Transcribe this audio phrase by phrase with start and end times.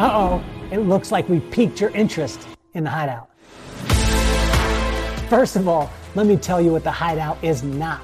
[0.00, 3.28] Uh oh, it looks like we piqued your interest in the hideout.
[5.28, 8.00] First of all, let me tell you what the hideout is not.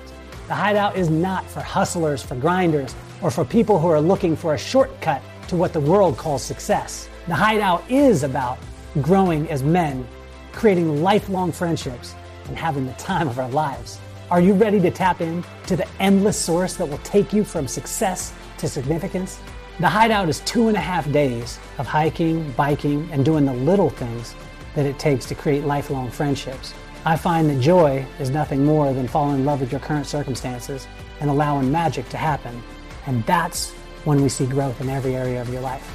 [0.46, 4.52] The hideout is not for hustlers, for grinders, or for people who are looking for
[4.52, 7.08] a shortcut to what the world calls success.
[7.28, 8.58] The hideout is about
[9.00, 10.06] growing as men,
[10.52, 12.14] creating lifelong friendships,
[12.48, 13.98] and having the time of our lives.
[14.30, 17.66] Are you ready to tap in to the endless source that will take you from
[17.66, 19.40] success to significance?
[19.78, 23.90] The hideout is two and a half days of hiking, biking, and doing the little
[23.90, 24.34] things
[24.74, 26.72] that it takes to create lifelong friendships.
[27.04, 30.86] I find that joy is nothing more than falling in love with your current circumstances
[31.20, 32.62] and allowing magic to happen.
[33.04, 33.72] And that's
[34.06, 35.86] when we see growth in every area of your life.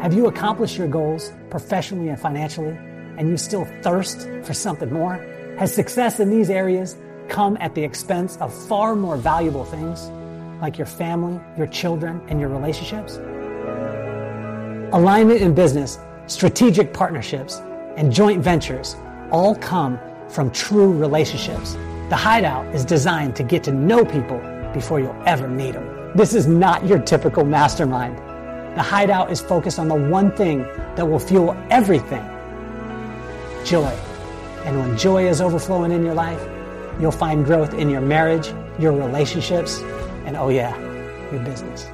[0.00, 2.78] Have you accomplished your goals professionally and financially,
[3.18, 5.16] and you still thirst for something more?
[5.58, 6.96] Has success in these areas
[7.28, 10.10] come at the expense of far more valuable things,
[10.60, 13.16] like your family, your children, and your relationships?
[14.92, 17.60] Alignment in business, strategic partnerships,
[17.96, 18.96] and joint ventures
[19.30, 21.74] all come from true relationships.
[22.08, 24.40] The Hideout is designed to get to know people
[24.72, 26.16] before you'll ever meet them.
[26.16, 28.16] This is not your typical mastermind.
[28.76, 30.62] The Hideout is focused on the one thing
[30.96, 32.24] that will fuel everything
[33.64, 33.94] joy.
[34.64, 36.40] And when joy is overflowing in your life,
[37.00, 39.80] you'll find growth in your marriage, your relationships,
[40.24, 40.76] and oh, yeah,
[41.32, 41.88] your business.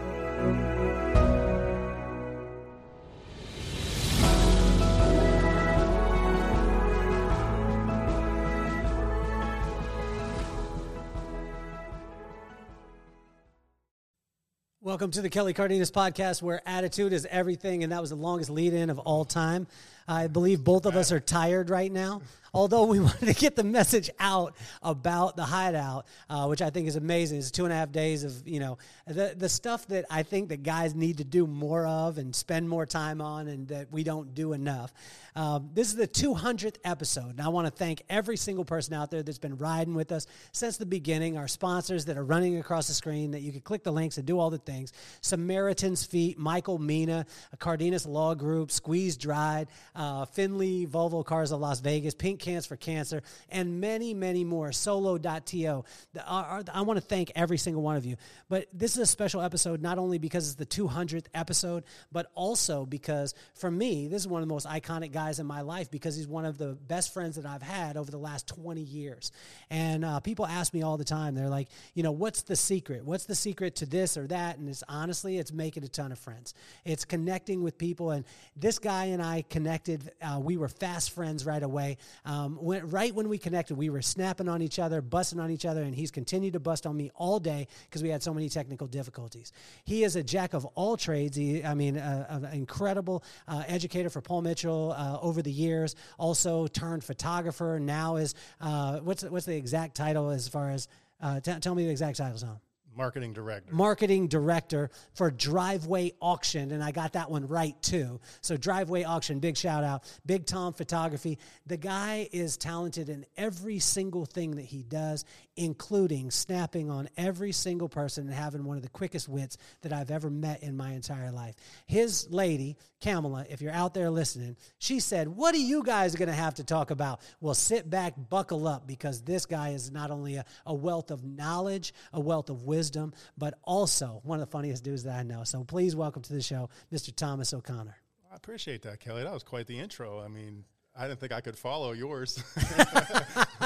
[14.80, 18.48] Welcome to the Kelly Cardenas podcast, where attitude is everything, and that was the longest
[18.48, 19.66] lead in of all time.
[20.06, 22.22] I believe both of us are tired right now
[22.54, 26.88] although we wanted to get the message out about the hideout, uh, which I think
[26.88, 27.38] is amazing.
[27.38, 30.48] It's two and a half days of, you know, the, the stuff that I think
[30.48, 34.04] that guys need to do more of and spend more time on and that we
[34.04, 34.94] don't do enough.
[35.36, 39.10] Um, this is the 200th episode, and I want to thank every single person out
[39.10, 42.86] there that's been riding with us since the beginning, our sponsors that are running across
[42.86, 44.92] the screen that you can click the links and do all the things.
[45.22, 47.26] Samaritan's Feet, Michael Mina,
[47.58, 52.76] Cardenas Law Group, Squeeze Dried, uh, Findlay Volvo Cars of Las Vegas, Pink Cans for
[52.76, 54.70] Cancer, and many, many more.
[54.70, 55.84] Solo.to.
[56.26, 58.16] I want to thank every single one of you.
[58.50, 62.84] But this is a special episode not only because it's the 200th episode, but also
[62.84, 66.16] because for me, this is one of the most iconic guys in my life because
[66.16, 69.32] he's one of the best friends that I've had over the last 20 years.
[69.70, 73.04] And uh, people ask me all the time, they're like, you know, what's the secret?
[73.04, 74.58] What's the secret to this or that?
[74.58, 76.52] And it's honestly, it's making a ton of friends.
[76.84, 78.10] It's connecting with people.
[78.10, 80.12] And this guy and I connected.
[80.20, 81.96] Uh, we were fast friends right away.
[82.34, 85.64] Um, when, right when we connected, we were snapping on each other, busting on each
[85.64, 88.48] other, and he's continued to bust on me all day because we had so many
[88.48, 89.52] technical difficulties.
[89.84, 91.36] He is a jack of all trades.
[91.36, 95.94] He, I mean, uh, an incredible uh, educator for Paul Mitchell uh, over the years.
[96.18, 97.78] Also turned photographer.
[97.80, 100.88] Now is uh, what's what's the exact title as far as
[101.20, 102.60] uh, t- tell me the exact title, Tom
[102.96, 103.74] marketing director.
[103.74, 108.20] Marketing director for Driveway Auction, and I got that one right too.
[108.40, 110.04] So Driveway Auction, big shout out.
[110.26, 111.38] Big Tom Photography.
[111.66, 115.24] The guy is talented in every single thing that he does,
[115.56, 120.10] including snapping on every single person and having one of the quickest wits that I've
[120.10, 121.54] ever met in my entire life.
[121.86, 126.28] His lady, Kamala, if you're out there listening, she said, What are you guys going
[126.28, 127.20] to have to talk about?
[127.40, 131.24] Well, sit back, buckle up, because this guy is not only a, a wealth of
[131.24, 135.22] knowledge, a wealth of wisdom wisdom, but also one of the funniest dudes that I
[135.22, 135.44] know.
[135.44, 137.14] So please welcome to the show, Mr.
[137.14, 137.96] Thomas O'Connor.
[138.32, 139.22] I appreciate that, Kelly.
[139.22, 140.20] That was quite the intro.
[140.20, 140.64] I mean,
[140.96, 142.38] I didn't think I could follow yours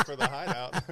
[0.07, 0.83] for the hideout.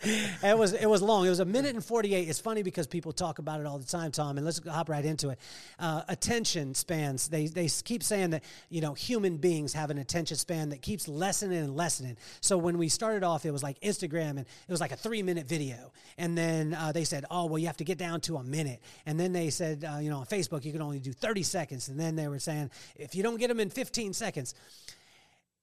[0.44, 1.26] it was it was long.
[1.26, 2.28] It was a minute and forty eight.
[2.28, 4.36] It's funny because people talk about it all the time, Tom.
[4.36, 5.40] And let's hop right into it.
[5.80, 7.26] Uh, attention spans.
[7.26, 11.08] They they keep saying that you know human beings have an attention span that keeps
[11.08, 12.16] lessening and lessening.
[12.40, 15.24] So when we started off, it was like Instagram, and it was like a three
[15.24, 18.36] minute video, and then uh, they said, oh well, you have to get down to
[18.36, 21.12] a minute, and then they said, uh, you know, on Facebook you can only do
[21.12, 24.54] thirty seconds, and then they were saying if you don't get them in fifteen seconds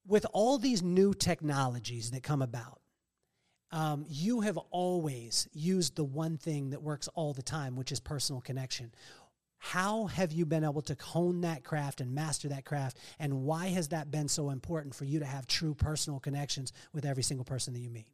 [0.09, 2.81] with all these new technologies that come about,
[3.71, 7.99] um, you have always used the one thing that works all the time, which is
[7.99, 8.91] personal connection.
[9.59, 12.97] How have you been able to hone that craft and master that craft?
[13.19, 17.05] And why has that been so important for you to have true personal connections with
[17.05, 18.07] every single person that you meet?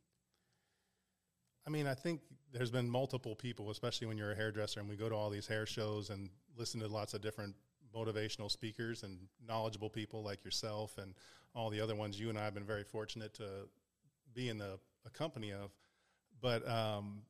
[1.65, 2.19] I mean, I think
[2.51, 5.47] there's been multiple people, especially when you're a hairdresser and we go to all these
[5.47, 7.55] hair shows and listen to lots of different
[7.95, 11.13] motivational speakers and knowledgeable people like yourself and
[11.55, 13.67] all the other ones you and I have been very fortunate to
[14.33, 15.71] be in the a company of.
[16.41, 17.21] But um,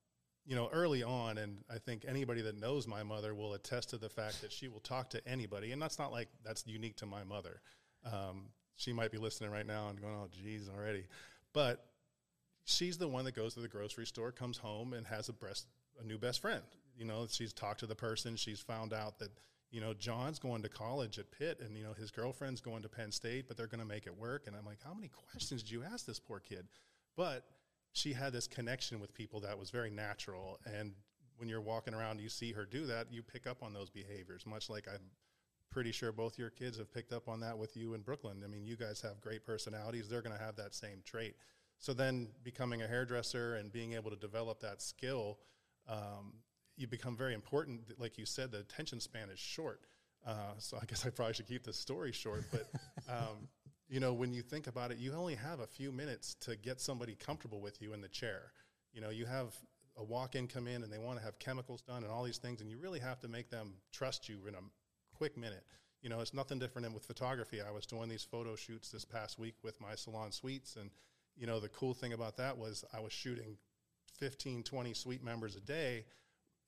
[0.45, 3.97] you know, early on, and I think anybody that knows my mother will attest to
[3.97, 7.05] the fact that she will talk to anybody, and that's not like that's unique to
[7.05, 7.61] my mother.
[8.05, 11.05] Um, she might be listening right now and going, "Oh, geez, already,"
[11.53, 11.85] but
[12.65, 15.67] she's the one that goes to the grocery store, comes home, and has a breast
[15.99, 16.61] a new best friend.
[16.97, 19.31] You know, she's talked to the person, she's found out that
[19.75, 22.87] you know John's going to college at Pitt, and you know his girlfriend's going to
[22.87, 24.47] Penn State, but they're going to make it work.
[24.47, 26.69] And I'm like, how many questions did you ask this poor kid?
[27.17, 27.43] But
[27.91, 30.59] she had this connection with people that was very natural.
[30.65, 30.93] And
[31.35, 34.45] when you're walking around, you see her do that, you pick up on those behaviors,
[34.45, 35.11] much like I'm
[35.71, 38.43] pretty sure both your kids have picked up on that with you in Brooklyn.
[38.45, 40.07] I mean, you guys have great personalities.
[40.07, 41.35] They're going to have that same trait.
[41.79, 45.39] So then becoming a hairdresser and being able to develop that skill,
[45.89, 46.35] um,
[46.77, 47.81] you become very important.
[47.97, 49.81] Like you said, the attention span is short.
[50.25, 52.67] Uh, so I guess I probably should keep the story short, but
[53.09, 53.47] um,
[53.87, 56.81] you know, when you think about it, you only have a few minutes to get
[56.81, 58.51] somebody comfortable with you in the chair.
[58.91, 59.53] You know, you have
[59.97, 62.37] a walk in come in and they want to have chemicals done and all these
[62.37, 64.59] things, and you really have to make them trust you in a
[65.15, 65.63] quick minute.
[66.01, 67.61] You know, it's nothing different than with photography.
[67.61, 70.89] I was doing these photo shoots this past week with my salon suites, and,
[71.37, 73.57] you know, the cool thing about that was I was shooting
[74.17, 76.05] 15, 20 suite members a day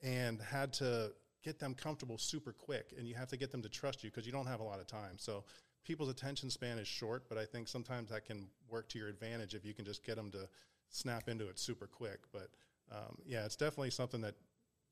[0.01, 1.11] and had to
[1.43, 4.25] get them comfortable super quick and you have to get them to trust you because
[4.25, 5.43] you don't have a lot of time so
[5.87, 9.55] people's attention span is short, but I think sometimes that can work to your advantage
[9.55, 10.49] if you can just get them to
[10.89, 12.19] snap into it super quick.
[12.33, 12.49] But
[12.91, 14.35] um, yeah, it's definitely something that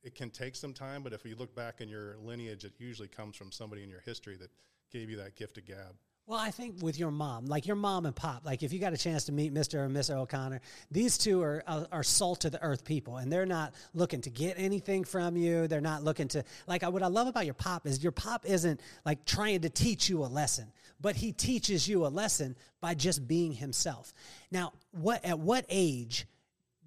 [0.04, 1.04] it can take some time.
[1.04, 4.00] But if you look back in your lineage, it usually comes from somebody in your
[4.00, 4.52] history that
[4.90, 5.96] gave you that gift of gab.
[6.27, 8.94] Well, I think with your mom, like your mom and pop, like if you got
[8.94, 9.86] a chance to meet Mr.
[9.86, 10.16] and Mrs.
[10.16, 14.22] O'Connor, these two are, are, are salt to the earth people, and they're not looking
[14.22, 15.68] to get anything from you.
[15.68, 18.81] They're not looking to like what I love about your pop is your pop isn't
[19.06, 23.28] like trying to teach you a lesson, but he teaches you a lesson by just
[23.28, 24.12] being himself.
[24.50, 26.25] Now, what at what age?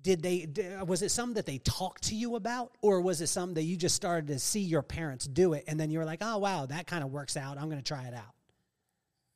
[0.03, 0.49] Did they
[0.85, 3.77] was it something that they talked to you about or was it something that you
[3.77, 6.67] just started to see your parents do it and then you were like, "Oh wow,
[6.67, 7.57] that kind of works out.
[7.57, 8.38] I'm going to try it out."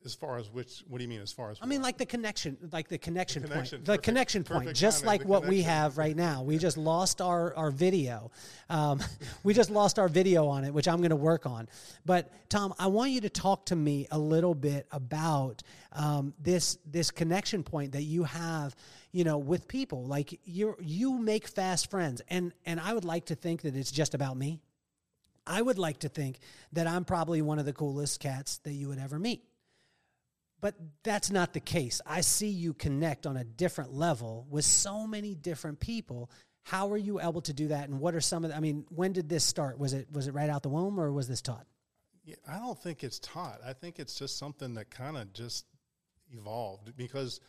[0.04, 1.20] As far as which, what do you mean?
[1.20, 3.98] As far as I mean, like the connection, like the connection, The connection, point, the
[3.98, 6.42] connection point, just like what we have right now.
[6.42, 8.30] We just lost our our video.
[8.68, 9.00] Um,
[9.44, 11.68] we just lost our video on it, which I'm going to work on.
[12.04, 15.62] But Tom, I want you to talk to me a little bit about
[15.92, 18.74] um, this this connection point that you have,
[19.12, 20.04] you know, with people.
[20.04, 23.92] Like you you make fast friends, and and I would like to think that it's
[23.92, 24.60] just about me.
[25.46, 26.38] I would like to think
[26.72, 29.44] that I'm probably one of the coolest cats that you would ever meet.
[30.62, 32.00] But that's not the case.
[32.06, 36.30] I see you connect on a different level with so many different people.
[36.62, 37.88] How are you able to do that?
[37.88, 39.78] And what are some of the, I mean, when did this start?
[39.78, 41.66] Was it was it right out the womb or was this taught?
[42.24, 43.58] Yeah, I don't think it's taught.
[43.66, 45.66] I think it's just something that kind of just
[46.30, 47.40] evolved because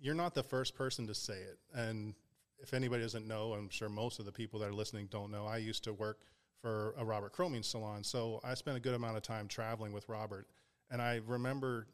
[0.00, 1.58] you're not the first person to say it.
[1.74, 2.14] And
[2.60, 5.44] if anybody doesn't know, I'm sure most of the people that are listening don't know.
[5.44, 6.20] I used to work
[6.62, 10.08] for a Robert Cromeans salon, so I spent a good amount of time traveling with
[10.08, 10.46] Robert.
[10.88, 11.88] And I remember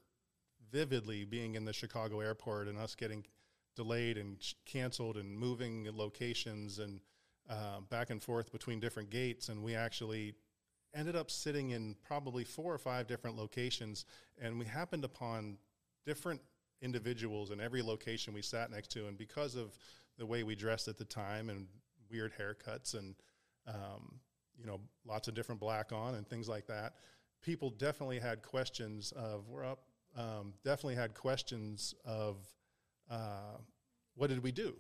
[0.71, 3.25] vividly being in the Chicago airport and us getting
[3.75, 7.01] delayed and canceled and moving locations and
[7.49, 9.49] uh, back and forth between different gates.
[9.49, 10.35] And we actually
[10.95, 14.07] ended up sitting in probably four or five different locations,
[14.41, 15.59] and we happened upon
[16.05, 16.41] different
[16.83, 19.07] individuals in every location we sat next to.
[19.07, 19.77] And because of
[20.19, 21.67] the way we dressed at the time and
[22.11, 23.15] weird haircuts and
[23.67, 24.21] um,
[24.57, 26.95] you know lots of different black on and things like that,
[27.43, 29.81] people definitely had questions of we're up.
[30.17, 32.37] Um, definitely had questions of
[33.11, 33.59] uh,
[34.15, 34.75] what did we do,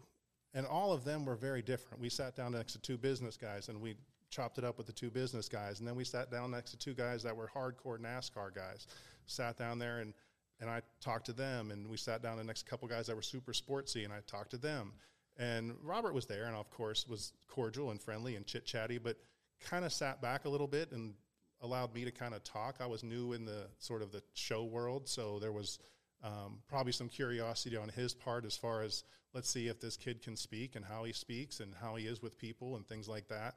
[0.54, 2.00] and all of them were very different.
[2.00, 3.96] We sat down next to two business guys and we
[4.30, 6.78] chopped it up with the two business guys, and then we sat down next to
[6.78, 8.86] two guys that were hardcore NASCAR guys.
[9.26, 10.14] Sat down there and
[10.60, 13.22] and I talked to them, and we sat down the next couple guys that were
[13.22, 14.92] super sportsy, and I talked to them.
[15.36, 19.18] And Robert was there, and of course was cordial and friendly and chit chatty, but
[19.60, 21.14] kind of sat back a little bit and
[21.62, 22.76] allowed me to kind of talk.
[22.80, 25.78] I was new in the sort of the show world, so there was
[26.22, 30.22] um, probably some curiosity on his part as far as let's see if this kid
[30.22, 33.28] can speak and how he speaks and how he is with people and things like
[33.28, 33.54] that.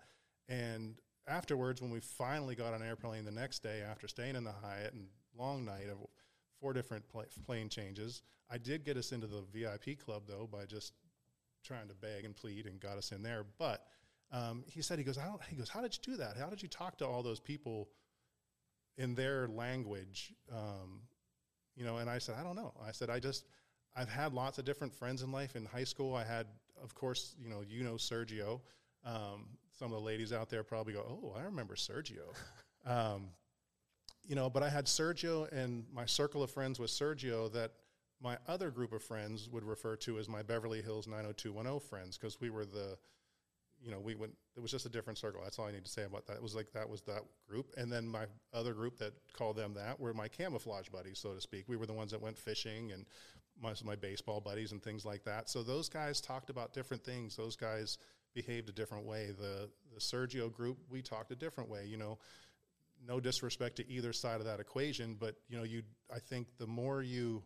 [0.48, 0.96] And
[1.28, 4.94] afterwards, when we finally got on airplane the next day after staying in the Hyatt
[4.94, 5.98] and long night of
[6.60, 10.66] four different pla plane changes, I did get us into the VIP club though by
[10.66, 10.94] just
[11.64, 13.46] trying to beg and plead and got us in there.
[13.58, 13.86] But
[14.32, 16.38] um, he said, he goes, how, he goes, how did you do that?
[16.38, 17.90] How did you talk to all those people
[18.98, 20.34] in their language?
[20.52, 21.02] Um,
[21.76, 22.74] you know, and I said, I don't know.
[22.86, 23.46] I said, I just,
[23.96, 25.56] I've had lots of different friends in life.
[25.56, 26.46] In high school, I had,
[26.82, 28.62] of course, you know, you know Sergio.
[29.06, 32.36] Um, some of the ladies out there probably go, oh, I remember Sergio.
[32.86, 33.30] um,
[34.24, 37.72] you know, but I had Sergio, and my circle of friends was Sergio that
[38.22, 42.40] my other group of friends would refer to as my Beverly Hills 90210 friends because
[42.40, 42.98] we were the,
[43.84, 44.34] you know, we went.
[44.56, 45.42] It was just a different circle.
[45.44, 46.36] That's all I need to say about that.
[46.36, 49.74] It was like that was that group, and then my other group that called them
[49.76, 51.66] that were my camouflage buddies, so to speak.
[51.68, 53.06] We were the ones that went fishing and
[53.62, 55.50] most of my baseball buddies and things like that.
[55.50, 57.36] So those guys talked about different things.
[57.36, 57.98] Those guys
[58.34, 59.32] behaved a different way.
[59.38, 61.86] The the Sergio group, we talked a different way.
[61.86, 62.18] You know,
[63.08, 65.84] no disrespect to either side of that equation, but you know, you
[66.14, 67.44] I think the more you,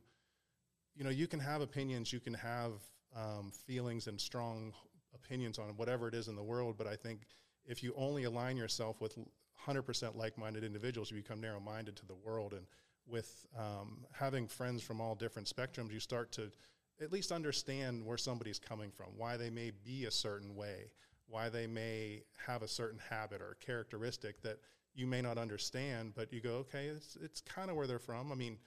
[0.95, 2.71] you know, you can have opinions, you can have
[3.15, 4.73] um, feelings and strong
[5.15, 7.21] opinions on whatever it is in the world, but I think
[7.65, 9.17] if you only align yourself with
[9.67, 12.53] 100% like-minded individuals, you become narrow-minded to the world.
[12.53, 12.65] And
[13.07, 16.51] with um, having friends from all different spectrums, you start to
[17.01, 20.91] at least understand where somebody's coming from, why they may be a certain way,
[21.27, 24.59] why they may have a certain habit or characteristic that
[24.93, 28.31] you may not understand, but you go, okay, it's, it's kind of where they're from.
[28.31, 28.57] I mean,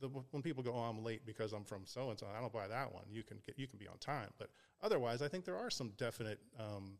[0.00, 2.52] the, when people go, oh, I'm late because I'm from so and so, I don't
[2.52, 3.04] buy that one.
[3.10, 4.50] You can get, you can be on time, but
[4.82, 6.98] otherwise, I think there are some definite um,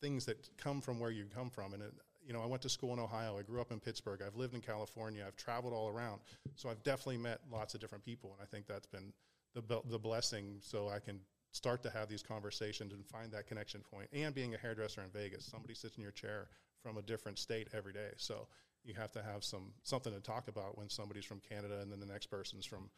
[0.00, 1.74] things that come from where you come from.
[1.74, 1.92] And it,
[2.26, 3.38] you know, I went to school in Ohio.
[3.38, 4.20] I grew up in Pittsburgh.
[4.24, 5.24] I've lived in California.
[5.26, 6.20] I've traveled all around,
[6.56, 9.12] so I've definitely met lots of different people, and I think that's been
[9.54, 10.58] the the blessing.
[10.60, 11.20] So I can
[11.52, 14.08] start to have these conversations and find that connection point.
[14.12, 16.48] And being a hairdresser in Vegas, somebody sits in your chair
[16.82, 18.46] from a different state every day, so
[18.84, 22.00] you have to have some something to talk about when somebody's from Canada and then
[22.00, 22.90] the next person's from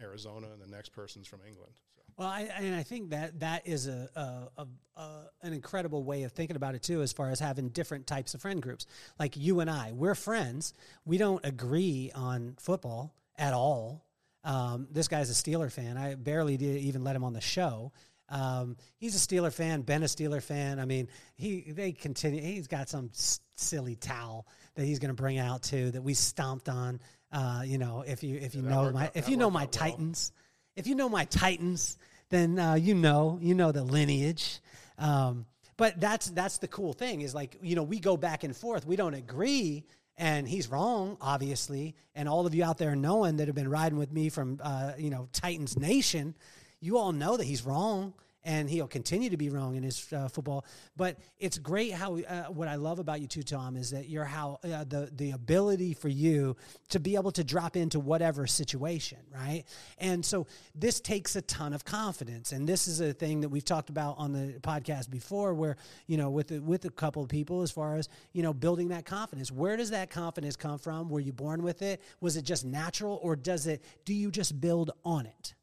[0.00, 1.72] Arizona and the next person's from England.
[1.94, 2.02] So.
[2.16, 4.66] Well, I, and I think that that is a, a, a,
[5.00, 5.08] a,
[5.42, 8.42] an incredible way of thinking about it too, as far as having different types of
[8.42, 8.86] friend groups.
[9.18, 10.74] Like you and I, we're friends.
[11.04, 14.04] We don't agree on football at all.
[14.44, 15.96] Um, this guy's a Steeler fan.
[15.96, 17.92] I barely did even let him on the show.
[18.28, 19.82] Um, he's a Steeler fan.
[19.82, 20.78] Ben a Steeler fan.
[20.78, 22.40] I mean, he they continue.
[22.40, 26.14] He's got some s- silly towel that he's going to bring out too that we
[26.14, 27.00] stomped on.
[27.32, 29.66] Uh, you know, if you if you yeah, know my out, if you know my
[29.66, 30.42] Titans, well.
[30.76, 31.98] if you know my Titans,
[32.30, 34.60] then uh, you know you know the lineage.
[34.98, 38.56] Um, but that's that's the cool thing is like you know we go back and
[38.56, 38.86] forth.
[38.86, 39.84] We don't agree,
[40.16, 41.96] and he's wrong, obviously.
[42.14, 44.92] And all of you out there knowing that have been riding with me from uh,
[44.96, 46.34] you know Titans Nation,
[46.80, 50.28] you all know that he's wrong and he'll continue to be wrong in his uh,
[50.28, 50.64] football.
[50.96, 54.24] But it's great how uh, what I love about you too, Tom, is that you're
[54.24, 56.56] how uh, the the ability for you
[56.90, 59.64] to be able to drop into whatever situation, right?
[59.98, 63.64] And so this takes a ton of confidence, and this is a thing that we've
[63.64, 67.62] talked about on the podcast before, where you know with with a couple of people
[67.62, 69.50] as far as you know building that confidence.
[69.50, 71.08] Where does that confidence come from?
[71.08, 72.02] Were you born with it?
[72.20, 73.84] Was it just natural, or does it?
[74.04, 75.54] Do you just build on it?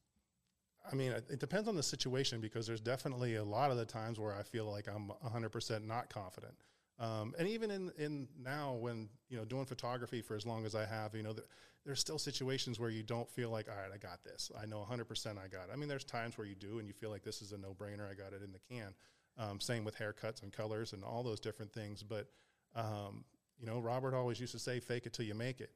[0.91, 4.19] I mean, it depends on the situation because there's definitely a lot of the times
[4.19, 6.53] where I feel like I'm 100% not confident.
[6.99, 10.75] Um, and even in, in now when, you know, doing photography for as long as
[10.75, 11.33] I have, you know,
[11.85, 14.51] there's still situations where you don't feel like, all right, I got this.
[14.61, 15.71] I know 100% I got it.
[15.73, 17.73] I mean, there's times where you do and you feel like this is a no
[17.73, 18.09] brainer.
[18.09, 18.93] I got it in the can.
[19.37, 22.03] Um, same with haircuts and colors and all those different things.
[22.03, 22.27] But,
[22.75, 23.23] um,
[23.59, 25.71] you know, Robert always used to say, fake it till you make it.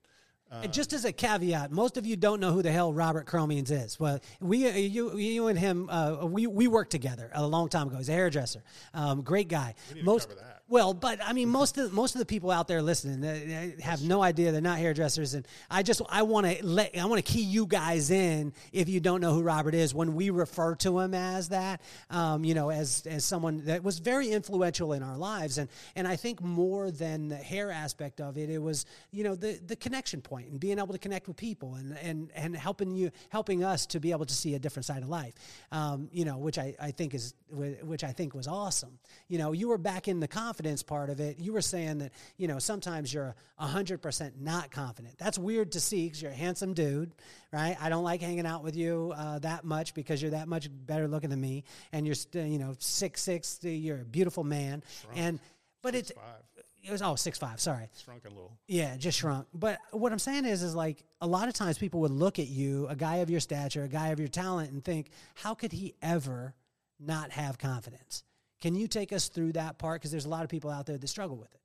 [0.51, 3.71] And just as a caveat, most of you don't know who the hell Robert Cromeans
[3.71, 3.99] is.
[3.99, 7.87] Well, we, uh, you, you and him, uh, we, we worked together a long time
[7.87, 7.97] ago.
[7.97, 9.75] He's a hairdresser, um, great guy.
[10.03, 10.29] most,
[10.67, 13.75] well, but I mean, most of the, most of the people out there listening they
[13.83, 17.23] have no idea they're not hairdressers, and I just I want to let I want
[17.23, 19.93] to key you guys in if you don't know who Robert is.
[19.93, 23.99] When we refer to him as that, um, you know, as as someone that was
[23.99, 28.35] very influential in our lives, and and I think more than the hair aspect of
[28.35, 31.37] it, it was you know the the connection point and being able to connect with
[31.37, 34.85] people and and and helping you helping us to be able to see a different
[34.85, 35.35] side of life,
[35.71, 38.97] um, you know, which I I think is which I think was awesome.
[39.27, 41.97] You know, you were back in the conference confidence part of it, you were saying
[41.97, 45.17] that, you know, sometimes you're 100% not confident.
[45.17, 47.11] That's weird to see because you're a handsome dude,
[47.51, 47.75] right?
[47.81, 51.09] I don't like hanging out with you uh, that much because you're that much better
[51.09, 51.65] looking than me.
[51.91, 53.59] And you're, st- you know, six six.
[53.63, 54.81] You're a beautiful man.
[55.01, 55.17] Shrunk.
[55.17, 55.39] And,
[55.81, 56.63] but six, it's, five.
[56.85, 57.89] it was, oh, six five, sorry.
[58.01, 58.53] Shrunk a little.
[58.67, 59.47] Yeah, just shrunk.
[59.53, 62.47] But what I'm saying is, is like a lot of times people would look at
[62.47, 65.73] you, a guy of your stature, a guy of your talent, and think, how could
[65.73, 66.53] he ever
[66.97, 68.23] not have confidence?
[68.65, 70.01] Can you take us through that part?
[70.01, 71.61] Because there's a lot of people out there that struggle with it.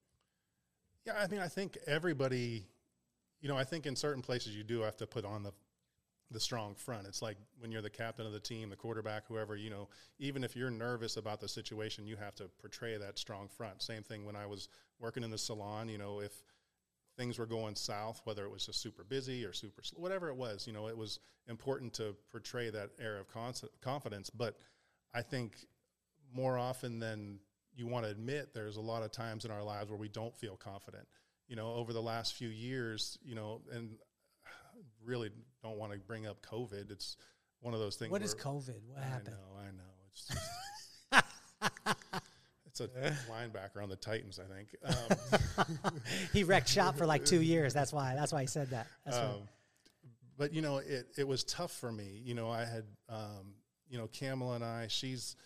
[1.06, 2.66] Yeah, I mean, I think everybody,
[3.40, 5.52] you know, I think in certain places you do have to put on the
[6.30, 7.06] the strong front.
[7.06, 9.88] It's like when you're the captain of the team, the quarterback, whoever, you know,
[10.18, 13.80] even if you're nervous about the situation, you have to portray that strong front.
[13.80, 16.32] Same thing when I was working in the salon, you know, if
[17.16, 20.36] things were going south, whether it was just super busy or super slow, whatever it
[20.36, 23.26] was, you know, it was important to portray that air of
[23.80, 24.28] confidence.
[24.28, 24.58] But
[25.14, 25.56] I think
[26.34, 27.38] more often than
[27.74, 30.36] you want to admit, there's a lot of times in our lives where we don't
[30.36, 31.06] feel confident.
[31.48, 33.96] You know, over the last few years, you know, and
[35.04, 35.30] really
[35.62, 36.90] don't want to bring up COVID.
[36.90, 37.16] It's
[37.60, 38.10] one of those things.
[38.10, 38.80] What is COVID?
[38.86, 39.36] What happened?
[39.58, 39.90] I know, I know.
[40.12, 40.40] It's just,
[42.66, 42.88] It's a
[43.30, 44.76] linebacker on the Titans, I think.
[45.58, 46.00] Um,
[46.32, 47.74] he wrecked shop for like two years.
[47.74, 48.14] That's why.
[48.14, 48.86] That's why he said that.
[49.04, 49.42] That's um,
[50.38, 52.22] but you know, it it was tough for me.
[52.24, 53.54] You know, I had um,
[53.88, 54.86] you know Camila and I.
[54.88, 55.36] She's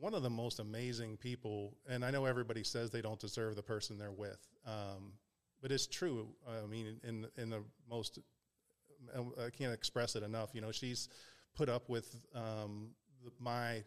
[0.00, 3.62] one of the most amazing people, and I know everybody says they don't deserve the
[3.62, 5.12] person they're with, um,
[5.62, 6.28] but it's true.
[6.48, 8.18] I mean, in in the most,
[9.16, 10.50] I can't express it enough.
[10.52, 11.08] You know, she's
[11.54, 12.90] put up with um,
[13.40, 13.82] my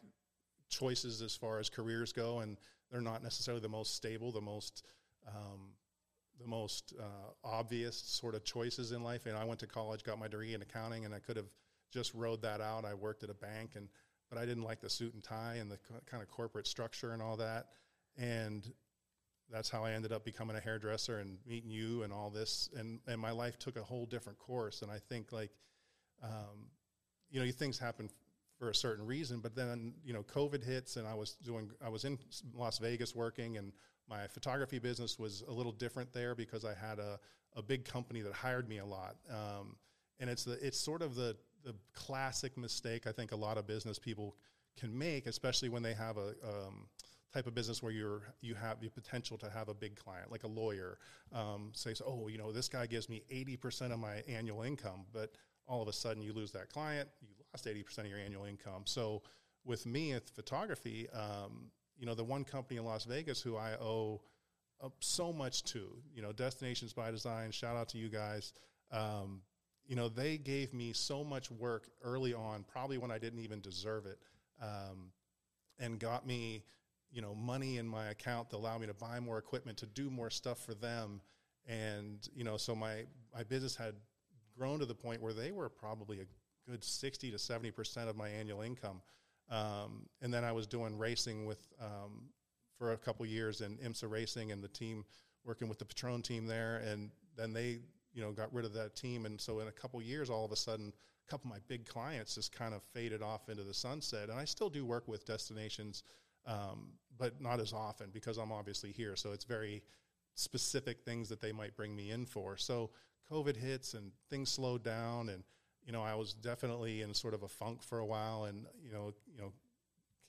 [0.69, 2.57] choices as far as careers go, and
[2.91, 4.83] they're not necessarily the most stable, the most
[5.27, 5.73] um,
[6.39, 9.25] the most uh, obvious sort of choices in life.
[9.25, 11.49] And I went to college, got my degree in accounting, and I could have
[11.91, 12.85] just rode that out.
[12.85, 13.89] I worked at a bank, and
[14.29, 17.21] but I didn't like the suit and tie and the kind of corporate structure and
[17.21, 17.67] all that.
[18.17, 18.71] And
[19.51, 22.69] that's how I ended up becoming a hairdresser and meeting you and all this.
[22.77, 24.81] And and my life took a whole different course.
[24.81, 25.51] And I think like,
[26.23, 26.69] um,
[27.29, 28.09] you know, things happen
[28.59, 29.39] for a certain reason.
[29.39, 32.19] But then you know, COVID hits, and I was doing I was in
[32.53, 33.71] Las Vegas working, and
[34.07, 37.19] my photography business was a little different there because I had a
[37.55, 39.15] a big company that hired me a lot.
[39.29, 39.77] Um,
[40.19, 41.35] and it's the it's sort of the
[41.69, 44.35] the classic mistake I think a lot of business people
[44.77, 46.87] can make, especially when they have a um,
[47.33, 50.43] type of business where you're you have the potential to have a big client, like
[50.43, 50.97] a lawyer,
[51.33, 55.05] um, says, "Oh, you know, this guy gives me eighty percent of my annual income,"
[55.13, 55.31] but
[55.69, 58.81] all of a sudden you lose that client, you lost 80% of your annual income.
[58.85, 59.21] So
[59.63, 63.73] with me at photography, um, you know, the one company in Las Vegas who I
[63.73, 64.21] owe
[64.81, 68.53] uh, so much to, you know, Destinations by Design, shout out to you guys.
[68.91, 69.41] Um,
[69.89, 73.59] you know, they gave me so much work early on, probably when I didn't even
[73.59, 74.19] deserve it,
[74.61, 75.11] um,
[75.79, 76.63] and got me,
[77.11, 80.11] you know, money in my account to allow me to buy more equipment, to do
[80.11, 81.21] more stuff for them.
[81.67, 83.95] And, you know, so my, my business had
[84.55, 88.29] grown to the point where they were probably a good 60 to 70% of my
[88.29, 89.01] annual income.
[89.49, 92.29] Um, and then I was doing racing with, um,
[92.77, 95.03] for a couple years in IMSA Racing and the team
[95.43, 96.77] working with the Patron team there.
[96.77, 97.79] And then they,
[98.13, 99.25] you know, got rid of that team.
[99.25, 100.93] And so in a couple years, all of a sudden,
[101.27, 104.29] a couple of my big clients just kind of faded off into the sunset.
[104.29, 106.03] And I still do work with destinations,
[106.45, 109.15] um, but not as often because I'm obviously here.
[109.15, 109.83] So it's very
[110.35, 112.57] specific things that they might bring me in for.
[112.57, 112.91] So
[113.31, 115.43] COVID hits and things slowed down and–
[115.89, 118.91] you know, I was definitely in sort of a funk for a while, and you
[118.91, 119.51] know, you know,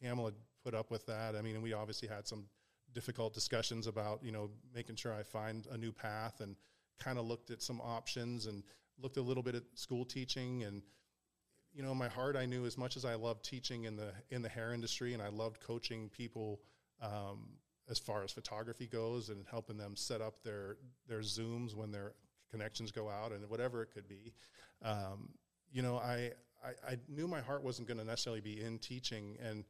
[0.03, 1.37] Camel had put up with that.
[1.37, 2.45] I mean, we obviously had some
[2.95, 6.57] difficult discussions about you know making sure I find a new path, and
[7.01, 8.63] kind of looked at some options and
[8.99, 10.83] looked a little bit at school teaching and
[11.73, 14.43] you know, my heart, I knew as much as I loved teaching in the in
[14.43, 16.61] the hair industry, and I loved coaching people
[17.01, 17.51] um,
[17.89, 22.15] as far as photography goes, and helping them set up their their zooms when their
[22.51, 24.33] connections go out, and whatever it could be.
[24.83, 25.31] Um,
[25.71, 26.33] you know, I,
[26.65, 29.37] I, I knew my heart wasn't going to necessarily be in teaching.
[29.41, 29.65] And,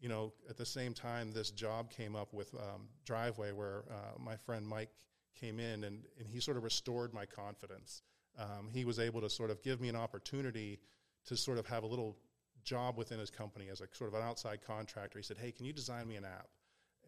[0.00, 4.18] you know, at the same time, this job came up with um, Driveway where uh,
[4.18, 4.90] my friend Mike
[5.38, 8.02] came in and, and he sort of restored my confidence.
[8.38, 10.80] Um, he was able to sort of give me an opportunity
[11.26, 12.16] to sort of have a little
[12.64, 15.18] job within his company as a sort of an outside contractor.
[15.18, 16.48] He said, Hey, can you design me an app?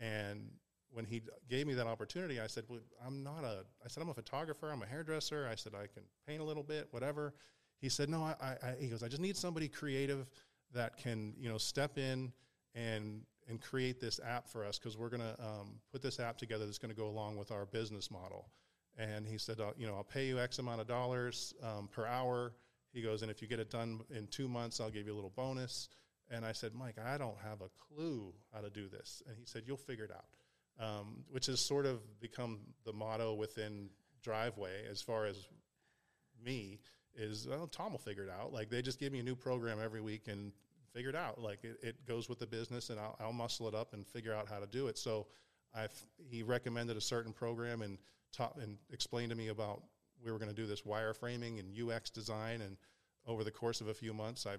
[0.00, 0.50] And
[0.90, 4.08] when he gave me that opportunity, I said, well, I'm not a, I said, I'm
[4.10, 5.48] a photographer, I'm a hairdresser.
[5.50, 7.34] I said, I can paint a little bit, whatever
[7.84, 10.26] he said, no, I, I, he goes, I just need somebody creative
[10.72, 12.32] that can, you know, step in
[12.74, 16.38] and and create this app for us because we're going to um, put this app
[16.38, 18.48] together that's going to go along with our business model.
[18.96, 22.06] And he said, uh, you know, I'll pay you X amount of dollars um, per
[22.06, 22.52] hour.
[22.92, 25.16] He goes, and if you get it done in two months, I'll give you a
[25.16, 25.88] little bonus.
[26.30, 29.22] And I said, Mike, I don't have a clue how to do this.
[29.26, 33.34] And he said, you'll figure it out, um, which has sort of become the motto
[33.34, 33.90] within
[34.22, 35.36] Driveway as far as
[36.42, 36.80] me
[37.16, 38.52] is Tom will figure it out.
[38.52, 40.52] Like they just give me a new program every week and
[40.94, 41.40] figure it out.
[41.40, 44.32] Like it, it goes with the business, and I'll, I'll, muscle it up and figure
[44.32, 44.96] out how to do it.
[44.96, 45.26] So
[45.74, 45.88] I
[46.30, 47.98] he recommended a certain program and
[48.32, 49.82] taught and explained to me about
[50.24, 52.76] we were going to do this wireframing and UX design, and
[53.26, 54.56] over the course of a few months, I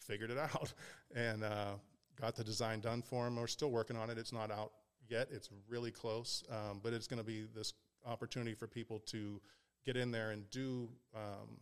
[0.00, 0.72] figured it out
[1.14, 1.74] and uh,
[2.20, 3.36] got the design done for him.
[3.36, 4.18] We're still working on it.
[4.18, 4.72] It's not out
[5.08, 5.28] yet.
[5.30, 7.72] It's really close, um, but it's going to be this
[8.04, 9.40] opportunity for people to
[9.84, 10.88] get in there and do.
[11.14, 11.58] Um,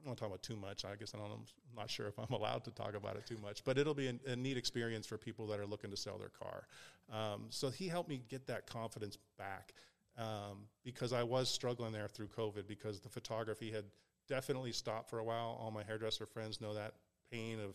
[0.00, 0.84] I don't want to talk about too much.
[0.84, 1.44] I guess I I'm
[1.76, 4.14] not sure if I'm allowed to talk about it too much, but it'll be a,
[4.30, 6.66] a neat experience for people that are looking to sell their car.
[7.12, 9.74] Um, so he helped me get that confidence back
[10.16, 13.84] um, because I was struggling there through COVID because the photography had
[14.28, 15.58] definitely stopped for a while.
[15.60, 16.94] All my hairdresser friends know that
[17.30, 17.74] pain of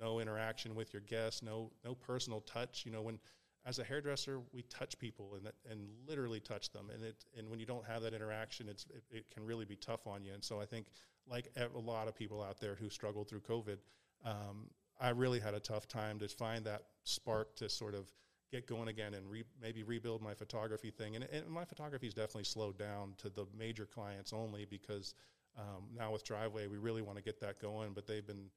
[0.00, 2.84] no interaction with your guests, no no personal touch.
[2.86, 3.18] You know when
[3.64, 7.60] as a hairdresser, we touch people and and literally touch them, and it and when
[7.60, 10.32] you don't have that interaction, it's it, it, can really be tough on you.
[10.32, 10.86] And so I think,
[11.28, 13.78] like a lot of people out there who struggled through COVID,
[14.24, 18.12] um, I really had a tough time to find that spark to sort of
[18.50, 21.16] get going again and re, maybe rebuild my photography thing.
[21.16, 25.14] And, and my photography's definitely slowed down to the major clients only because
[25.58, 27.92] um, now with Driveway, we really want to get that going.
[27.94, 28.50] But they've been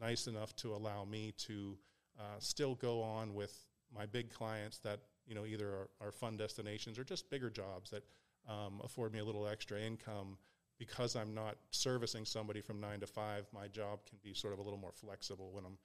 [0.00, 1.76] nice enough to allow me to
[2.18, 3.56] uh, still go on with
[3.94, 7.90] my big clients that you know either are, are fun destinations or just bigger jobs
[7.90, 8.04] that
[8.48, 10.36] um, afford me a little extra income
[10.80, 13.46] because I'm not servicing somebody from nine to five.
[13.54, 15.76] My job can be sort of a little more flexible when I'm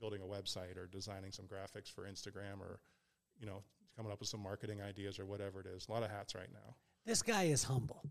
[0.00, 2.78] building a website or designing some graphics for Instagram or
[3.38, 3.62] you know
[3.96, 5.86] coming up with some marketing ideas or whatever it is.
[5.88, 6.76] A lot of hats right now.
[7.04, 8.02] This guy is humble.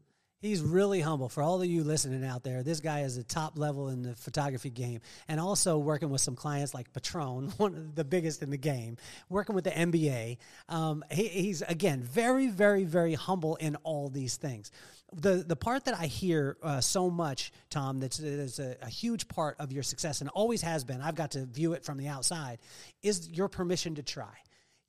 [0.43, 1.29] He's really humble.
[1.29, 4.13] For all of you listening out there, this guy is a top level in the
[4.13, 8.49] photography game, and also working with some clients like Patron, one of the biggest in
[8.49, 8.97] the game.
[9.29, 14.35] Working with the NBA, um, he, he's again very, very, very humble in all these
[14.35, 14.69] things.
[15.13, 19.29] The the part that I hear uh, so much, Tom, that's, that's a, a huge
[19.29, 20.99] part of your success, and always has been.
[20.99, 22.59] I've got to view it from the outside.
[23.01, 24.35] Is your permission to try.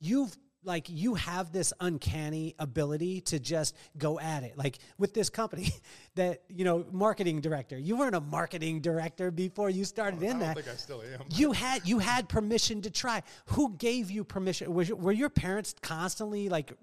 [0.01, 5.29] You've like you have this uncanny ability to just go at it like with this
[5.29, 5.71] company
[6.15, 10.51] that you know marketing director you weren't a marketing director before you started in that.
[10.51, 11.25] I don't that think I still am.
[11.29, 15.75] you had you had permission to try who gave you permission was, were your parents
[15.81, 16.73] constantly like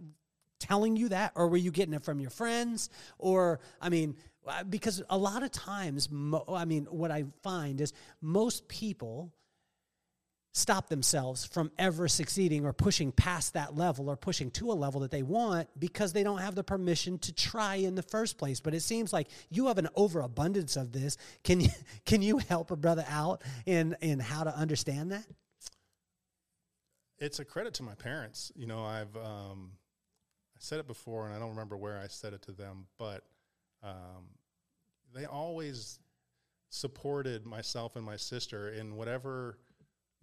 [0.61, 4.15] telling you that or were you getting it from your friends or i mean
[4.47, 9.33] uh, because a lot of times mo- i mean what i find is most people
[10.53, 15.01] stop themselves from ever succeeding or pushing past that level or pushing to a level
[15.01, 18.61] that they want because they don't have the permission to try in the first place.
[18.61, 21.17] But it seems like you have an overabundance of this.
[21.43, 21.71] Can you
[22.05, 25.25] can you help a brother out in in how to understand that?
[27.19, 28.53] It's a credit to my parents.
[28.55, 29.73] You know, I've um,
[30.55, 33.25] I said it before, and I don't remember where I said it to them, but
[33.83, 34.27] um,
[35.15, 35.99] they always
[36.69, 39.59] supported myself and my sister in whatever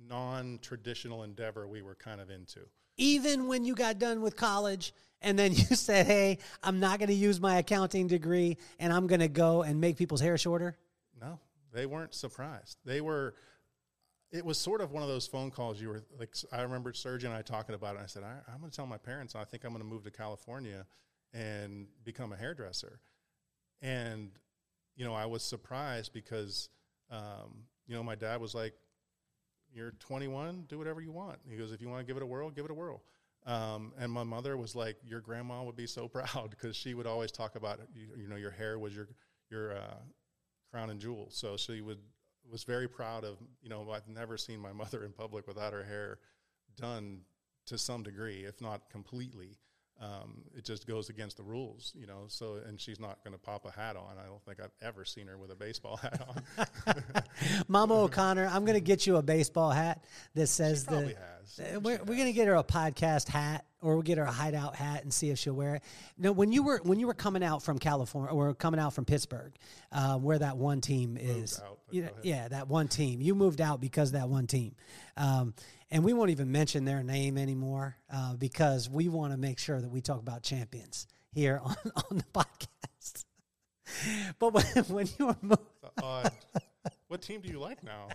[0.08, 2.60] non-traditional endeavor we were kind of into.
[2.98, 7.10] even when you got done with college and then you said hey i'm not going
[7.10, 10.78] to use my accounting degree and i'm going to go and make people's hair shorter
[11.22, 11.40] No,
[11.74, 12.78] they weren't surprised.
[12.86, 13.36] They were.
[14.32, 15.82] It was sort of one of those phone calls.
[15.82, 17.98] You were like, I remember Serge and I talking about it.
[17.98, 19.36] And I said, I, I'm going to tell my parents.
[19.36, 20.86] I think I'm going to move to California
[21.34, 23.00] and become a hairdresser.
[23.82, 24.32] And
[24.96, 26.70] you know, I was surprised because
[27.12, 28.76] um, you know my dad was like,
[29.74, 30.66] "You're 21.
[30.68, 32.66] Do whatever you want." He goes, "If you want to give it a whirl, give
[32.66, 33.04] it a whirl."
[33.46, 37.08] Um, and my mother was like, "Your grandma would be so proud because she would
[37.08, 39.10] always talk about you, you know your hair was your
[39.50, 39.98] your uh,
[40.72, 41.30] crown and jewel.
[41.32, 42.00] So she would
[42.50, 45.84] was very proud of you know I've never seen my mother in public without her
[45.84, 46.20] hair
[46.76, 47.22] done
[47.68, 49.58] to some degree, if not completely.
[50.02, 52.26] Um, it just goes against the rules, you know.
[52.28, 54.18] So and she's not going to pop a hat on.
[54.18, 56.44] I don't think I've ever seen her with a baseball hat on.
[57.68, 60.04] mama o'connor i'm going to get you a baseball hat
[60.36, 61.82] that says the probably has.
[61.82, 64.76] We're, we're going to get her a podcast hat or we'll get her a hideout
[64.76, 65.84] hat and see if she'll wear it
[66.18, 69.06] no when you were when you were coming out from california or coming out from
[69.06, 69.54] pittsburgh
[69.92, 73.62] uh, where that one team is out, you know, yeah that one team you moved
[73.62, 74.76] out because that one team
[75.18, 75.54] um,
[75.92, 79.80] and we won't even mention their name anymore uh, because we want to make sure
[79.80, 83.26] that we talk about champions here on, on the podcast
[84.38, 85.66] but when, when you were moving
[87.08, 88.08] what team do you like now?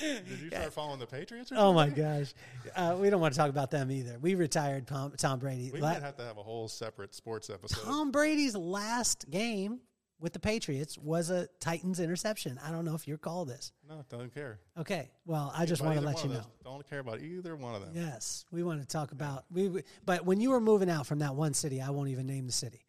[0.00, 1.50] Did you start following the Patriots?
[1.50, 2.34] Or Oh my gosh,
[2.76, 4.18] uh, we don't want to talk about them either.
[4.20, 5.70] We retired Tom, Tom Brady.
[5.72, 7.82] We La- might have to have a whole separate sports episode.
[7.82, 9.80] Tom Brady's last game
[10.20, 12.58] with the Patriots was a Titans interception.
[12.64, 13.72] I don't know if you recall this.
[13.88, 14.58] No, don't care.
[14.78, 16.42] Okay, well, I just want to let you know.
[16.64, 17.92] Don't care about either one of them.
[17.94, 19.68] Yes, we want to talk about we.
[19.68, 22.46] we- But when you were moving out from that one city, I won't even name
[22.46, 22.84] the city.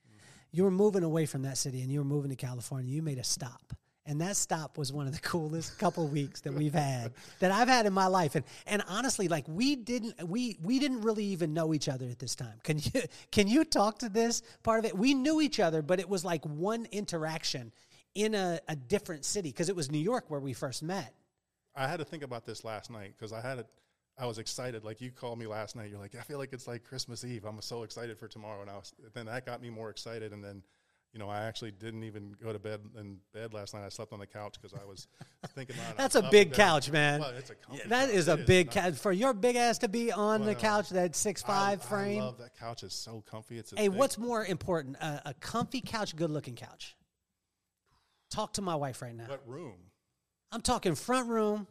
[0.51, 2.91] You were moving away from that city, and you were moving to California.
[2.91, 3.73] You made a stop,
[4.09, 7.67] and that stop was one of the coolest couple weeks that we've had that I've
[7.67, 8.35] had in my life.
[8.35, 12.19] And and honestly, like we didn't we we didn't really even know each other at
[12.19, 12.59] this time.
[12.63, 14.97] Can you can you talk to this part of it?
[14.97, 17.71] We knew each other, but it was like one interaction
[18.15, 21.13] in a, a different city because it was New York where we first met.
[21.75, 23.65] I had to think about this last night because I had a,
[24.17, 24.83] I was excited.
[24.83, 25.89] Like you called me last night.
[25.91, 27.45] You're like, I feel like it's like Christmas Eve.
[27.45, 28.61] I'm so excited for tomorrow.
[28.61, 30.33] And I was, then that got me more excited.
[30.33, 30.63] And then,
[31.13, 33.83] you know, I actually didn't even go to bed in bed last night.
[33.83, 35.07] I slept on the couch because I was
[35.55, 35.97] thinking about it.
[35.97, 37.21] That's a big couch, man.
[37.21, 39.87] Well, it's a comfy That is a It big couch for your big ass to
[39.89, 40.89] be on the couch.
[40.89, 42.21] That six I- five frame.
[42.21, 42.83] I love that couch.
[42.83, 43.57] It's so comfy.
[43.57, 46.95] It's a hey, thick- what's more important, a, a comfy couch, good looking couch?
[48.29, 49.25] Talk to my wife right now.
[49.27, 49.77] what room?
[50.51, 51.65] I'm talking front room.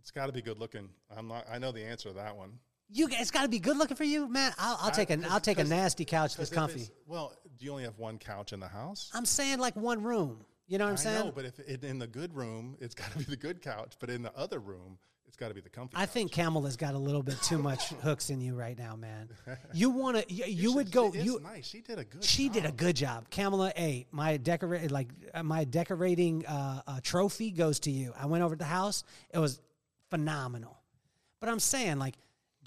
[0.00, 0.88] It's got to be good looking.
[1.16, 1.46] I'm not.
[1.50, 2.58] I know the answer to that one.
[2.88, 4.52] You it's got to be good looking for you, man.
[4.58, 6.88] I'll, I'll take a will take a nasty couch that's comfy.
[7.06, 9.10] Well, do you only have one couch in the house?
[9.14, 10.44] I'm saying like one room.
[10.68, 11.26] You know what I'm I saying?
[11.26, 13.94] know, but if it, in the good room, it's got to be the good couch.
[13.98, 15.96] But in the other room, it's got to be the comfy.
[15.96, 16.10] I couch.
[16.10, 19.28] think Camel has got a little bit too much hooks in you right now, man.
[19.72, 20.32] You want to?
[20.32, 21.12] You, you would go.
[21.12, 21.66] You nice.
[21.66, 22.22] She did a good.
[22.24, 23.30] She did a good job.
[23.30, 28.12] Kamala, hey, my decorate like uh, my decorating uh, uh, trophy goes to you.
[28.18, 29.04] I went over to the house.
[29.32, 29.60] It was
[30.10, 30.76] phenomenal.
[31.38, 32.16] But I'm saying, like,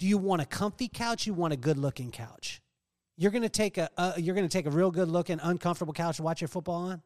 [0.00, 1.26] do you want a comfy couch?
[1.26, 2.60] You want a good looking couch?
[3.18, 6.22] You're gonna take a uh, you're gonna take a real good looking uncomfortable couch to
[6.22, 7.02] watch your football on.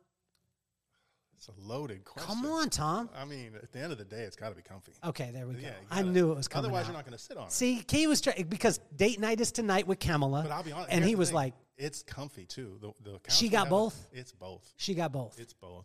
[1.36, 2.32] It's a loaded question.
[2.32, 3.10] Come on, Tom.
[3.14, 4.92] I mean, at the end of the day, it's got to be comfy.
[5.04, 5.60] Okay, there we go.
[5.60, 6.66] Yeah, I gotta- knew it was coming.
[6.66, 6.88] Otherwise, out.
[6.90, 7.52] you're not going to sit on it.
[7.52, 10.90] See, Key was trying because date night is tonight with Kamala, But I'll be honest.
[10.92, 11.34] and he was thing.
[11.36, 14.06] like, "It's comfy too." The, the couch She got both?
[14.12, 14.72] It's both.
[14.78, 15.38] she got both.
[15.38, 15.84] It's both.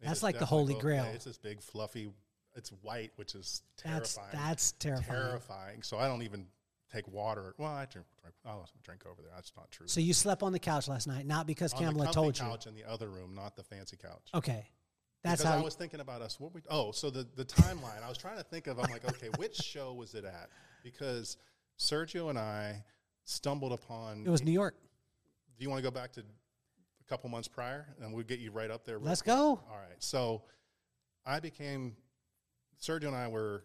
[0.00, 0.82] That's is like the holy both.
[0.82, 1.04] grail.
[1.04, 2.12] Yeah, it's this big fluffy.
[2.56, 4.28] It's white, which is terrifying.
[4.32, 5.20] that's terrifying.
[5.20, 5.82] terrifying.
[5.82, 6.46] So I don't even
[6.92, 7.54] take water.
[7.58, 8.06] Well, I drink.
[8.22, 9.32] drink I'll drink over there.
[9.34, 9.86] That's not true.
[9.86, 12.44] So you slept on the couch last night, not because on Kamala told you.
[12.44, 14.28] couch in the other room, not the fancy couch.
[14.34, 14.68] Okay,
[15.22, 15.60] that's because how.
[15.60, 16.40] I was thinking about us.
[16.40, 16.62] What we?
[16.70, 18.02] Oh, so the the timeline.
[18.04, 18.78] I was trying to think of.
[18.78, 20.48] I'm like, okay, which show was it at?
[20.82, 21.36] Because
[21.78, 22.82] Sergio and I
[23.24, 24.24] stumbled upon.
[24.24, 24.76] it was New York.
[25.58, 28.50] Do you want to go back to a couple months prior, and we'll get you
[28.50, 28.98] right up there?
[28.98, 29.34] Let's quick?
[29.34, 29.42] go.
[29.42, 29.96] All right.
[29.98, 30.42] So
[31.24, 31.96] I became
[32.80, 33.64] Sergio and I were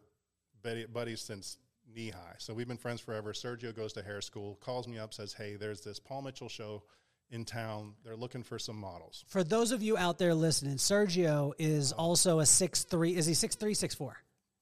[0.63, 1.57] buddies since
[1.93, 2.35] knee high.
[2.37, 3.33] So we've been friends forever.
[3.33, 6.83] Sergio goes to hair school, calls me up, says, "Hey, there's this Paul Mitchell show
[7.29, 7.95] in town.
[8.03, 12.39] They're looking for some models." For those of you out there listening, Sergio is also
[12.39, 13.15] a six three.
[13.15, 14.17] Is he six three, six four?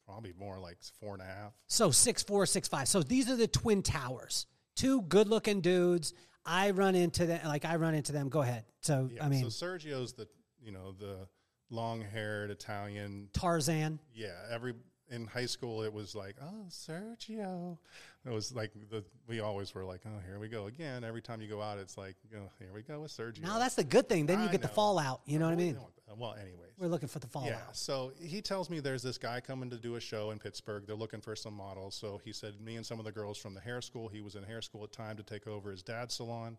[0.05, 1.53] Probably more like four and a half.
[1.67, 2.87] So six four, six five.
[2.87, 4.47] So these are the twin towers.
[4.75, 6.13] Two good looking dudes.
[6.45, 8.29] I run into them like I run into them.
[8.29, 8.65] Go ahead.
[8.81, 9.25] So Yeah.
[9.25, 10.27] I mean so Sergio's the
[10.59, 11.27] you know the
[11.69, 13.29] long haired Italian.
[13.33, 13.99] Tarzan.
[14.13, 14.73] Yeah, every
[15.11, 17.77] in high school it was like, oh Sergio.
[18.25, 21.03] It was like the we always were like, oh here we go again.
[21.03, 23.41] Every time you go out, it's like, oh, here we go with Sergio.
[23.41, 24.25] Now that's the good thing.
[24.25, 25.21] Then you I get the fallout.
[25.25, 25.73] You know what I mean?
[25.73, 26.17] don't want that.
[26.17, 26.71] Well, anyways.
[26.77, 27.49] We're looking for the fallout.
[27.49, 27.59] Yeah.
[27.73, 30.83] So he tells me there's this guy coming to do a show in Pittsburgh.
[30.85, 31.95] They're looking for some models.
[31.95, 34.35] So he said, me and some of the girls from the hair school, he was
[34.35, 36.57] in hair school at time to take over his dad's salon.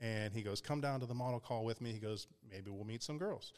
[0.00, 1.92] And he goes, come down to the model call with me.
[1.92, 3.52] He goes, maybe we'll meet some girls.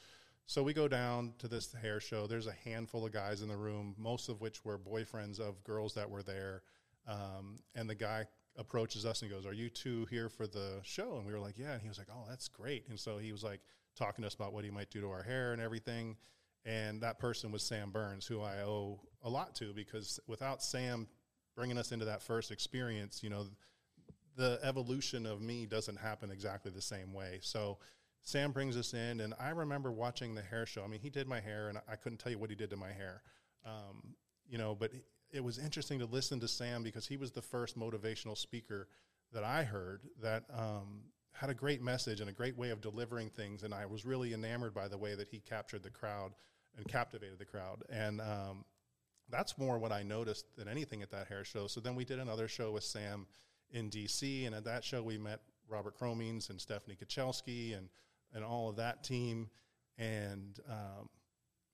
[0.50, 2.26] So we go down to this hair show.
[2.26, 5.94] There's a handful of guys in the room, most of which were boyfriends of girls
[5.94, 6.62] that were there.
[7.06, 11.18] Um, and the guy approaches us and goes, Are you two here for the show?
[11.18, 11.74] And we were like, Yeah.
[11.74, 12.88] And he was like, Oh, that's great.
[12.88, 13.60] And so he was like
[13.94, 16.16] talking to us about what he might do to our hair and everything.
[16.64, 21.06] And that person was Sam Burns, who I owe a lot to because without Sam
[21.54, 23.46] bringing us into that first experience, you know,
[24.36, 27.38] the evolution of me doesn't happen exactly the same way.
[27.40, 27.78] So
[28.22, 30.84] Sam brings us in, and I remember watching the hair show.
[30.84, 32.76] I mean, he did my hair, and I couldn't tell you what he did to
[32.76, 33.22] my hair,
[33.64, 34.14] um,
[34.48, 34.74] you know.
[34.74, 34.92] But
[35.32, 38.88] it was interesting to listen to Sam because he was the first motivational speaker
[39.32, 41.02] that I heard that um,
[41.32, 44.34] had a great message and a great way of delivering things, and I was really
[44.34, 46.32] enamored by the way that he captured the crowd
[46.76, 48.64] and captivated the crowd, and um,
[49.30, 51.66] that's more what I noticed than anything at that hair show.
[51.66, 53.26] So then we did another show with Sam
[53.70, 57.88] in DC, and at that show we met Robert Cromeans and Stephanie Kocielski and
[58.34, 59.50] and all of that team.
[59.98, 61.08] And um,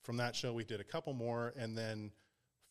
[0.03, 2.11] from that show we did a couple more, and then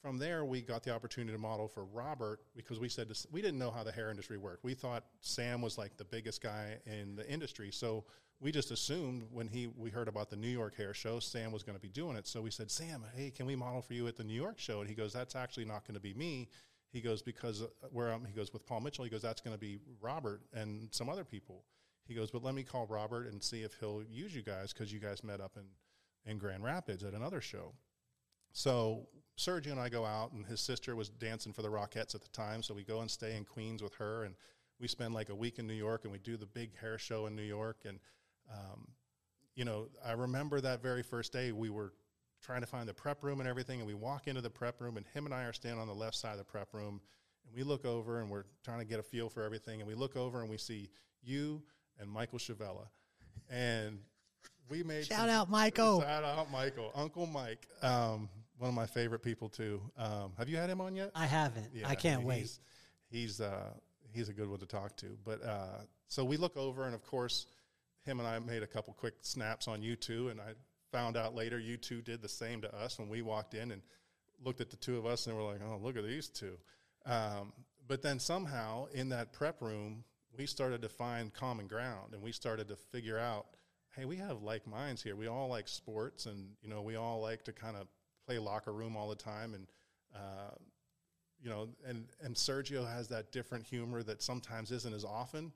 [0.02, 3.42] from there we got the opportunity to model for Robert because we said this, we
[3.42, 4.64] didn't know how the hair industry worked.
[4.64, 8.06] We thought Sam was like the biggest guy in the industry, so
[8.40, 11.64] we just assumed when he we heard about the New York hair show, Sam was
[11.64, 12.28] going to be doing it.
[12.28, 14.82] So we said, Sam, hey, can we model for you at the New York show?
[14.82, 16.50] And he goes, that's actually not going to be me.
[16.92, 19.04] He goes because uh, where I'm, he goes with Paul Mitchell.
[19.04, 21.64] He goes, that's going to be Robert and some other people.
[22.08, 24.94] He goes, but let me call Robert and see if he'll use you guys because
[24.94, 25.64] you guys met up in
[26.26, 27.74] in Grand Rapids at another show.
[28.52, 32.22] So Sergio and I go out, and his sister was dancing for the Rockettes at
[32.22, 32.64] the time.
[32.64, 34.36] So we go and stay in Queens with her, and
[34.80, 37.28] we spend like a week in New York, and we do the big hair show
[37.28, 37.82] in New York.
[37.86, 38.00] And
[38.52, 38.88] um,
[39.56, 41.94] you know, I remember that very first day we were
[42.42, 44.98] trying to find the prep room and everything, and we walk into the prep room,
[44.98, 47.02] and him and I are standing on the left side of the prep room,
[47.46, 49.96] and we look over, and we're trying to get a feel for everything, and we
[49.96, 50.90] look over, and we see
[51.24, 51.64] you
[52.00, 52.88] and Michael Chavella,
[53.50, 54.00] and
[54.70, 56.02] we made Shout some- out, Michael.
[56.02, 59.82] Shout out, Michael, Uncle Mike, um, one of my favorite people too.
[59.98, 61.12] Um, have you had him on yet?
[61.14, 61.70] I haven't.
[61.74, 62.40] Yeah, I can't mean, wait.
[62.40, 62.60] He's
[63.10, 63.72] he's, uh,
[64.14, 65.18] he's a good one to talk to.
[65.24, 67.46] But uh, so we look over, and of course,
[68.04, 70.54] him and I made a couple quick snaps on you two, and I
[70.92, 73.82] found out later you two did the same to us when we walked in and
[74.44, 76.58] looked at the two of us, and we're like, oh, look at these two.
[77.06, 77.52] Um,
[77.88, 80.04] but then somehow in that prep room,
[80.38, 83.46] we started to find common ground, and we started to figure out,
[83.96, 85.16] hey, we have like minds here.
[85.16, 87.88] We all like sports, and you know, we all like to kind of
[88.26, 89.68] play locker room all the time, and
[90.16, 90.56] uh,
[91.42, 95.52] you know, and and Sergio has that different humor that sometimes isn't as often,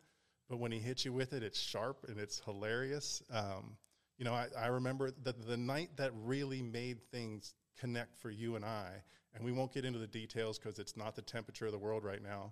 [0.50, 3.24] but when he hits you with it, it's sharp and it's hilarious.
[3.32, 3.78] Um,
[4.20, 8.58] You know, I, I remember that the night that really made things connect for you
[8.58, 9.02] and I,
[9.34, 12.04] and we won't get into the details because it's not the temperature of the world
[12.04, 12.52] right now.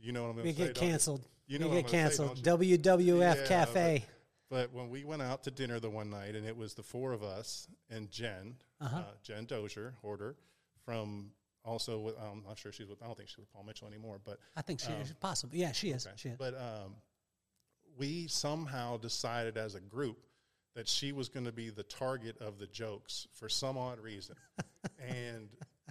[0.00, 0.66] You know what I'm going We to say?
[0.68, 1.26] get canceled.
[1.46, 2.46] You know we what get say, canceled.
[2.64, 2.78] you?
[2.78, 4.04] WWF Yeah, Cafe.
[4.50, 7.12] But when we went out to dinner the one night, and it was the four
[7.12, 8.98] of us and Jen, Uh-huh.
[8.98, 10.36] uh, Jen Dozier, Hoarder,
[10.84, 11.32] from
[11.64, 14.18] also with, I'm not sure she's with, I don't think she's with Paul Mitchell anymore,
[14.24, 15.54] but I think she is possible.
[15.56, 16.06] Yeah, she is.
[16.06, 16.20] Um, Okay.
[16.22, 16.36] She is.
[16.38, 16.94] But um,
[17.98, 20.18] we somehow decided as a group
[20.74, 24.36] that she was going to be the target of the jokes for some odd reason.
[25.08, 25.48] and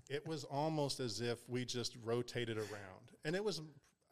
[0.09, 3.11] it was almost as if we just rotated around.
[3.25, 3.61] And it was,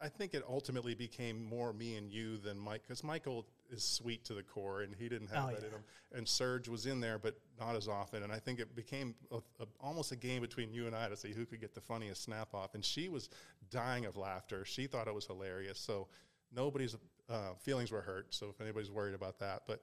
[0.00, 4.24] I think it ultimately became more me and you than Mike, because Michael is sweet
[4.26, 5.68] to the core and he didn't have Oh, that yeah.
[5.68, 5.84] in him.
[6.14, 8.22] And Serge was in there, but not as often.
[8.22, 11.16] And I think it became a, a, almost a game between you and I to
[11.16, 12.74] see who could get the funniest snap off.
[12.74, 13.30] And she was
[13.70, 14.64] dying of laughter.
[14.64, 15.78] She thought it was hilarious.
[15.78, 16.08] So
[16.54, 16.94] nobody's
[17.28, 18.34] uh, feelings were hurt.
[18.34, 19.80] So if anybody's worried about that, but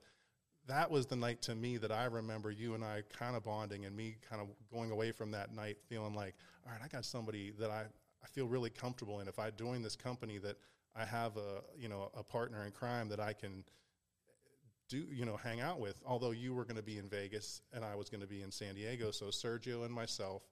[0.66, 3.84] that was the night to me that I remember you and I kind of bonding
[3.84, 7.04] and me kind of going away from that night feeling like, all right, I got
[7.04, 7.82] somebody that I,
[8.24, 9.28] I feel really comfortable in.
[9.28, 10.56] If I join this company, that
[10.96, 13.64] I have a you know a partner in crime that I can
[14.88, 16.00] do you know hang out with.
[16.06, 18.50] Although you were going to be in Vegas and I was going to be in
[18.50, 20.42] San Diego, so Sergio and myself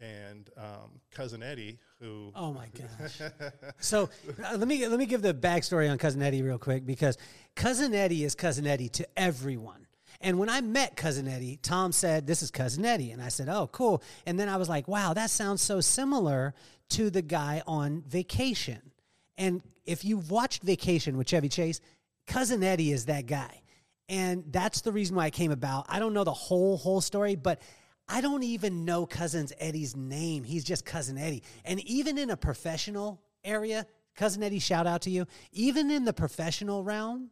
[0.00, 3.20] and um, cousin Eddie, who Oh my gosh!
[3.80, 4.08] so
[4.44, 7.16] uh, let me let me give the backstory on cousin Eddie real quick because
[7.54, 9.86] cousin Eddie is cousin Eddie to everyone.
[10.20, 13.48] And when I met cousin Eddie, Tom said, "This is cousin Eddie," and I said,
[13.48, 16.54] "Oh, cool." And then I was like, "Wow, that sounds so similar
[16.90, 18.92] to the guy on Vacation."
[19.38, 21.80] And if you've watched Vacation with Chevy Chase,
[22.26, 23.62] cousin Eddie is that guy.
[24.08, 25.86] And that's the reason why it came about.
[25.88, 27.60] I don't know the whole whole story, but
[28.08, 30.44] I don't even know cousin Eddie's name.
[30.44, 31.42] He's just cousin Eddie.
[31.64, 35.26] And even in a professional area, cousin Eddie, shout out to you.
[35.52, 37.30] Even in the professional realm,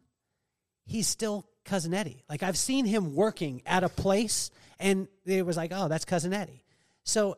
[0.85, 2.23] he's still cousin Eddie.
[2.29, 6.33] Like I've seen him working at a place, and it was like, oh, that's cousin
[6.33, 6.63] Eddie.
[7.03, 7.37] So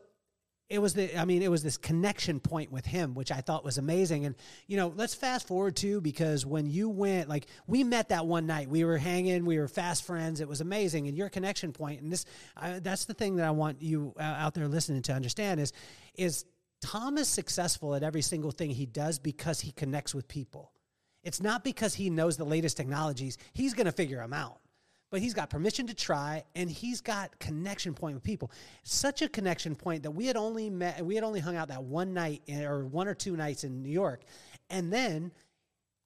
[0.69, 3.63] it was the i mean it was this connection point with him which i thought
[3.63, 4.25] was amazing.
[4.25, 4.35] And
[4.67, 8.45] you know let's fast forward too because when you went like we met that one
[8.45, 8.69] night.
[8.69, 10.41] We were hanging we were fast friends.
[10.41, 11.07] It was amazing.
[11.07, 12.25] And your connection point and this
[12.55, 15.73] I, that's the thing that i want you uh, out there listening to understand is
[16.15, 16.45] is
[16.81, 20.71] tom is successful at every single thing he does because he connects with people.
[21.23, 23.37] It's not because he knows the latest technologies.
[23.53, 24.59] He's going to figure them out
[25.09, 28.51] but he's got permission to try and he's got connection point with people.
[28.83, 31.83] Such a connection point that we had only met we had only hung out that
[31.83, 34.21] one night in- or one or two nights in new york.
[34.69, 35.31] And then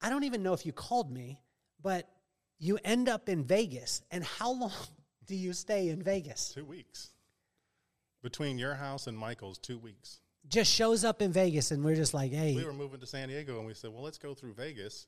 [0.01, 1.41] i don't even know if you called me
[1.81, 2.07] but
[2.59, 4.01] you end up in vegas.
[4.11, 4.71] And how long
[5.25, 6.53] do you stay in vegas?
[6.53, 7.09] Two weeks.
[8.21, 10.19] Between your house and Michael's, two weeks.
[10.47, 12.55] just shows up in vegas and we're just like hey.
[12.55, 15.07] We were moving to San Diego, and we said, well, let's go through Vegas,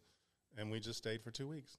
[0.58, 1.78] and we just stayed for two weeks.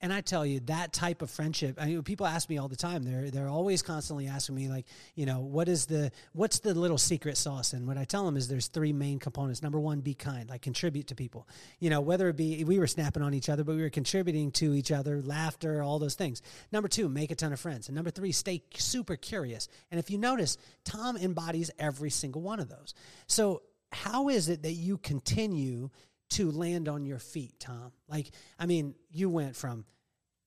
[0.00, 1.76] And I tell you, that type of friendship.
[1.80, 3.02] I mean, people ask me all the time.
[3.02, 6.98] They're they're always constantly asking me, like, you know, what is the what's the little
[6.98, 7.72] secret sauce?
[7.72, 9.60] And what I tell them is there's three main components.
[9.60, 11.48] Number one, be kind, like contribute to people.
[11.80, 14.52] You know, whether it be we were snapping on each other, but we were contributing
[14.52, 16.42] to each other, laughter, all those things.
[16.70, 17.88] Number two, make a ton of friends.
[17.88, 19.68] And number three, stay super curious.
[19.90, 22.94] And if you notice, Tom embodies every single one of those.
[23.26, 25.90] So how is it that you continue
[26.30, 27.92] to land on your feet, Tom?
[28.08, 29.84] Like, I mean, you went from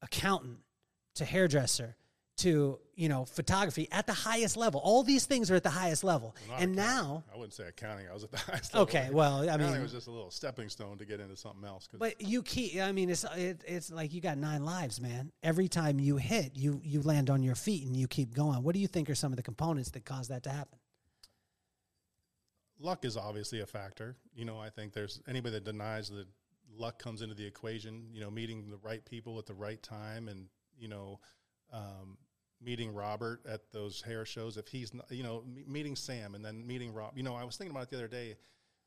[0.01, 0.59] accountant
[1.15, 1.95] to hairdresser
[2.37, 4.79] to, you know, photography at the highest level.
[4.83, 6.35] All these things are at the highest level.
[6.49, 7.03] Not and accounting.
[7.05, 8.07] now, I wouldn't say accounting.
[8.09, 8.83] I was at the highest level.
[8.83, 11.63] okay, well, I Accounting mean, was just a little stepping stone to get into something
[11.63, 11.87] else.
[11.99, 15.31] but you keep, I mean, it's, it, it's like you got nine lives, man.
[15.43, 18.63] Every time you hit, you, you land on your feet and you keep going.
[18.63, 20.79] What do you think are some of the components that cause that to happen?
[22.81, 24.15] Luck is obviously a factor.
[24.33, 26.27] You know, I think there's anybody that denies that
[26.75, 28.07] luck comes into the equation.
[28.11, 31.19] You know, meeting the right people at the right time, and you know,
[31.71, 32.17] um,
[32.61, 34.57] meeting Robert at those hair shows.
[34.57, 37.17] If he's, not, you know, meeting Sam and then meeting Rob.
[37.17, 38.35] You know, I was thinking about it the other day.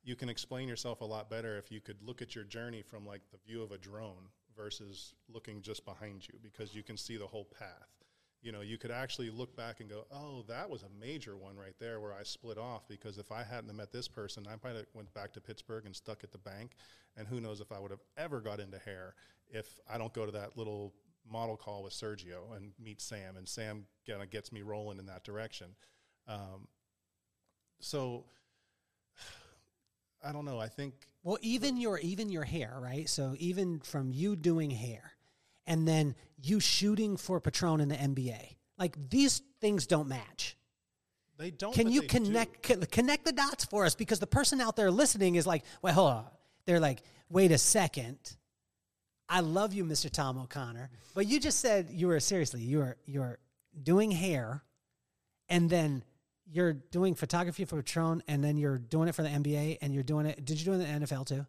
[0.02, 3.06] You can explain yourself a lot better if you could look at your journey from
[3.06, 7.16] like the view of a drone versus looking just behind you because you can see
[7.16, 8.03] the whole path
[8.44, 11.56] you know, you could actually look back and go, oh, that was a major one
[11.56, 14.76] right there where I split off because if I hadn't met this person, I might
[14.76, 16.72] have went back to Pittsburgh and stuck at the bank,
[17.16, 19.14] and who knows if I would have ever got into hair
[19.50, 20.92] if I don't go to that little
[21.28, 25.06] model call with Sergio and meet Sam, and Sam kind of gets me rolling in
[25.06, 25.68] that direction.
[26.28, 26.68] Um,
[27.80, 28.26] so
[30.24, 30.60] I don't know.
[30.60, 33.08] I think Well, even your even your hair, right?
[33.08, 35.13] So even from you doing hair,
[35.66, 40.56] and then you shooting for Patron in the NBA, like these things don't match.
[41.38, 41.74] they don't.
[41.74, 43.94] Can you connect co- connect the dots for us?
[43.94, 46.26] Because the person out there listening is like, well, hold on.
[46.66, 48.18] They're like, wait a second.
[49.28, 50.10] I love you, Mr.
[50.10, 53.38] Tom O'Connor, but you just said you were seriously you were you're
[53.82, 54.62] doing hair,
[55.48, 56.04] and then
[56.46, 60.02] you're doing photography for Patron, and then you're doing it for the NBA, and you're
[60.02, 60.44] doing it.
[60.44, 61.46] Did you do it in the NFL too?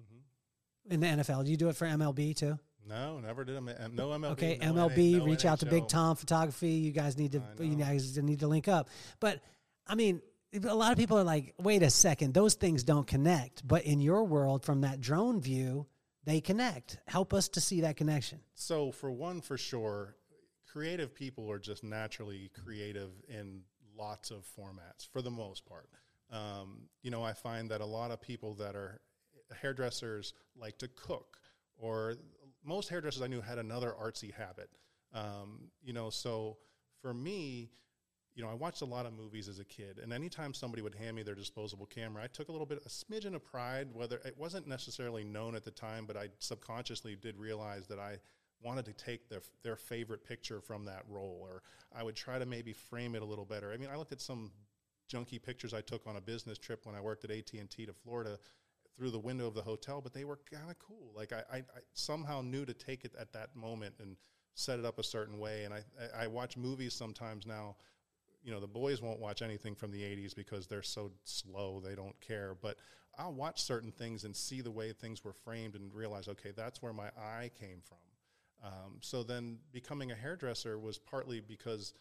[0.00, 0.92] Mm-hmm.
[0.92, 2.58] In the NFL, do you do it for MLB too?
[2.88, 3.54] No, never did.
[3.54, 4.24] No MLB.
[4.32, 6.70] Okay, no MLB, no reach out to Big Tom Photography.
[6.70, 8.88] You guys need to you guys need to link up.
[9.20, 9.40] But
[9.86, 10.20] I mean,
[10.54, 13.66] a lot of people are like, wait a second, those things don't connect.
[13.66, 15.86] But in your world, from that drone view,
[16.24, 16.98] they connect.
[17.06, 18.40] Help us to see that connection.
[18.54, 20.16] So, for one, for sure,
[20.70, 23.62] creative people are just naturally creative in
[23.96, 25.88] lots of formats for the most part.
[26.30, 29.00] Um, you know, I find that a lot of people that are
[29.60, 31.38] hairdressers like to cook,
[31.76, 32.14] or
[32.64, 34.70] most hairdressers I knew had another artsy habit.
[35.12, 36.58] Um, you know, so
[37.00, 37.70] for me,
[38.34, 40.94] you know, I watched a lot of movies as a kid, and anytime somebody would
[40.94, 43.88] hand me their disposable camera, I took a little bit, a smidgen of pride.
[43.92, 48.18] Whether it wasn't necessarily known at the time, but I subconsciously did realize that I
[48.62, 51.62] wanted to take their their favorite picture from that roll, or
[51.94, 53.70] I would try to maybe frame it a little better.
[53.72, 54.50] I mean, I looked at some
[55.12, 57.84] junky pictures I took on a business trip when I worked at AT and T
[57.84, 58.38] to Florida
[58.96, 61.12] through the window of the hotel, but they were kind of cool.
[61.14, 64.16] Like I, I, I somehow knew to take it at that moment and
[64.54, 65.64] set it up a certain way.
[65.64, 65.82] And I,
[66.24, 67.76] I, watch movies sometimes now.
[68.44, 71.94] You know, the boys won't watch anything from the '80s because they're so slow; they
[71.94, 72.56] don't care.
[72.60, 72.76] But
[73.16, 76.82] I'll watch certain things and see the way things were framed and realize, okay, that's
[76.82, 77.98] where my eye came from.
[78.64, 81.94] Um, so then, becoming a hairdresser was partly because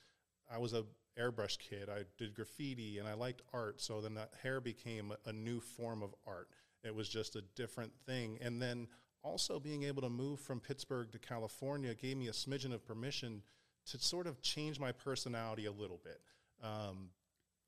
[0.52, 0.84] I was a
[1.20, 1.90] airbrush kid.
[1.90, 3.82] I did graffiti and I liked art.
[3.82, 6.50] So then that hair became a, a new form of art.
[6.84, 8.38] It was just a different thing.
[8.42, 8.88] And then
[9.24, 13.44] also being able to move from Pittsburgh to California gave me a smidgen of permission
[13.88, 16.22] to sort of change my personality a little bit.
[16.64, 17.10] Um,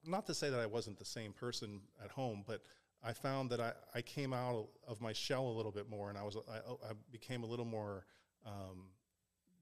[0.06, 2.62] not to say that I wasn't the same person at home, but
[3.04, 6.18] I found that I, I came out of my shell a little bit more, and
[6.18, 8.06] I was I, I became a little more
[8.46, 8.86] um,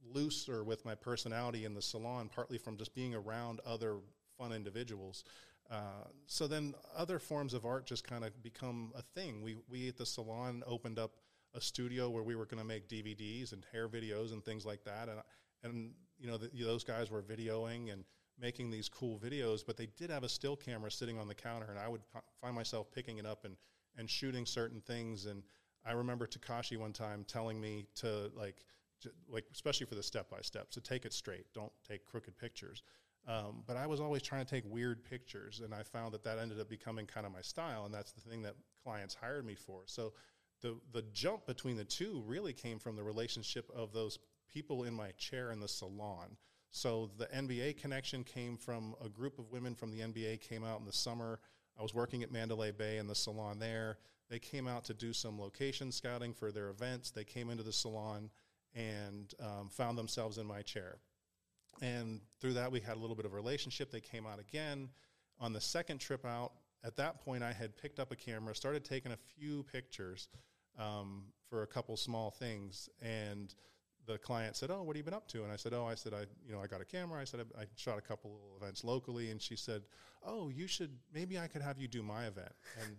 [0.03, 3.97] looser with my personality in the salon, partly from just being around other
[4.37, 5.23] fun individuals.
[5.71, 9.41] Uh, so then other forms of art just kind of become a thing.
[9.41, 11.15] We we at the salon opened up
[11.55, 14.83] a studio where we were going to make DVDs and hair videos and things like
[14.83, 15.19] that, and
[15.63, 18.03] and you know the, those guys were videoing and
[18.39, 21.67] making these cool videos, but they did have a still camera sitting on the counter,
[21.69, 22.01] and I would
[22.41, 23.55] find myself picking it up and
[23.97, 25.25] and shooting certain things.
[25.25, 25.41] And
[25.85, 28.65] I remember Takashi one time telling me to like
[29.29, 32.83] like especially for the step by steps to take it straight, don't take crooked pictures.
[33.27, 36.39] Um, but I was always trying to take weird pictures, and I found that that
[36.39, 39.55] ended up becoming kind of my style, and that's the thing that clients hired me
[39.55, 39.83] for.
[39.85, 40.13] So
[40.61, 44.19] the the jump between the two really came from the relationship of those
[44.51, 46.37] people in my chair in the salon.
[46.71, 50.79] So the NBA connection came from a group of women from the NBA came out
[50.79, 51.39] in the summer.
[51.77, 53.97] I was working at Mandalay Bay in the salon there.
[54.29, 57.11] They came out to do some location scouting for their events.
[57.11, 58.29] They came into the salon
[58.73, 60.97] and um, found themselves in my chair.
[61.81, 63.91] And through that, we had a little bit of a relationship.
[63.91, 64.89] They came out again.
[65.39, 66.53] On the second trip out,
[66.83, 70.27] at that point, I had picked up a camera, started taking a few pictures
[70.77, 73.53] um, for a couple small things, and
[74.07, 75.95] the client said, "Oh, what have you been up to?" And I said, "Oh, I
[75.95, 77.21] said I, you know, I got a camera.
[77.21, 79.83] I said I, I shot a couple little events locally." And she said,
[80.23, 82.97] "Oh, you should maybe I could have you do my event." And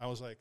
[0.00, 0.38] I was like,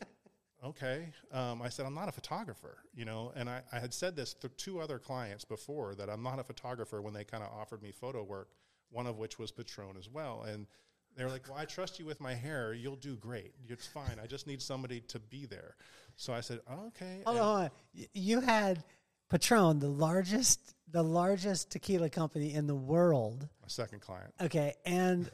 [0.63, 4.15] "Okay." Um, I said, "I'm not a photographer, you know," and I, I had said
[4.15, 7.49] this to two other clients before that I'm not a photographer when they kind of
[7.51, 8.49] offered me photo work.
[8.89, 10.67] One of which was Patron as well, and
[11.15, 12.73] they were like, "Well, I trust you with my hair.
[12.73, 13.53] You'll do great.
[13.67, 14.19] It's fine.
[14.21, 15.75] I just need somebody to be there."
[16.15, 17.57] So I said, "Okay." Hold on, hold
[17.95, 18.05] on.
[18.13, 18.83] You had
[19.29, 23.49] Patron, the largest, the largest tequila company in the world.
[23.63, 24.31] My second client.
[24.39, 25.29] Okay, and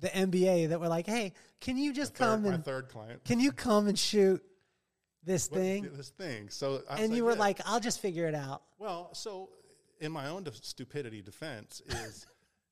[0.00, 3.24] the NBA that were like, "Hey, can you just Third- come my and third client.
[3.24, 4.44] can you come and shoot
[5.22, 6.48] this What- thing?" This thing.
[6.50, 9.50] So I And you were "Yeah." like, "I'll just figure it out." well, so
[10.00, 12.26] in my own def- stupidity defense is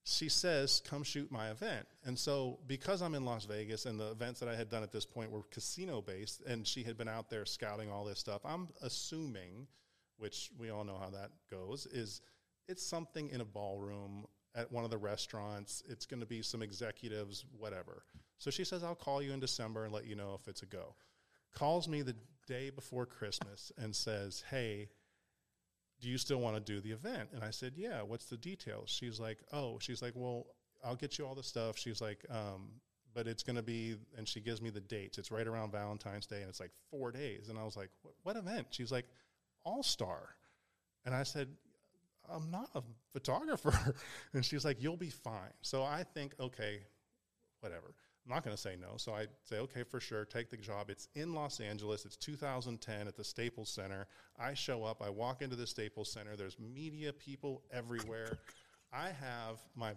[0.09, 1.85] she says, come shoot my event.
[2.05, 4.93] And so because I'm in Las Vegas and the events that I had done at
[4.93, 8.43] this point were casino based and she had been out there scouting all this stuff,
[8.45, 9.67] I'm assuming,
[10.19, 12.21] which we all know how that goes, is
[12.69, 15.83] it's something in a ballroom at one of the restaurants.
[15.89, 18.05] It's going to be some executives, whatever.
[18.39, 20.67] So she says, I'll call you in December and let you know if it's a
[20.67, 20.95] go.
[21.53, 22.15] Calls me the
[22.47, 24.89] day before Christmas and says, Hey,
[26.01, 27.31] do you still want to do the event?
[27.35, 28.91] And I said, yeah, what's the details?
[28.91, 30.47] She's like, oh, she's like, well,
[30.85, 31.79] I'll get you all the stuff.
[31.79, 32.69] She's like, um,
[33.15, 35.17] but it's going to be, and she gives me the dates.
[35.17, 37.49] It's right around Valentine's Day and it's like four days.
[37.49, 38.69] And I was like, what, what event?
[38.71, 39.07] She's like,
[39.65, 40.35] All Star.
[41.07, 41.49] And I said,
[42.31, 42.83] I'm not a
[43.13, 43.95] photographer.
[44.35, 45.53] and she's like, you'll be fine.
[45.63, 46.81] So I think, okay,
[47.61, 47.95] whatever.
[48.27, 48.97] I'm not going to say no.
[48.97, 50.91] So I say, okay, for sure, take the job.
[50.91, 52.05] It's in Los Angeles.
[52.05, 54.09] It's 2010 at the Staples Center.
[54.39, 55.01] I show up.
[55.01, 56.35] I walk into the Staples Center.
[56.37, 58.39] There's media people everywhere.
[58.93, 59.93] I have my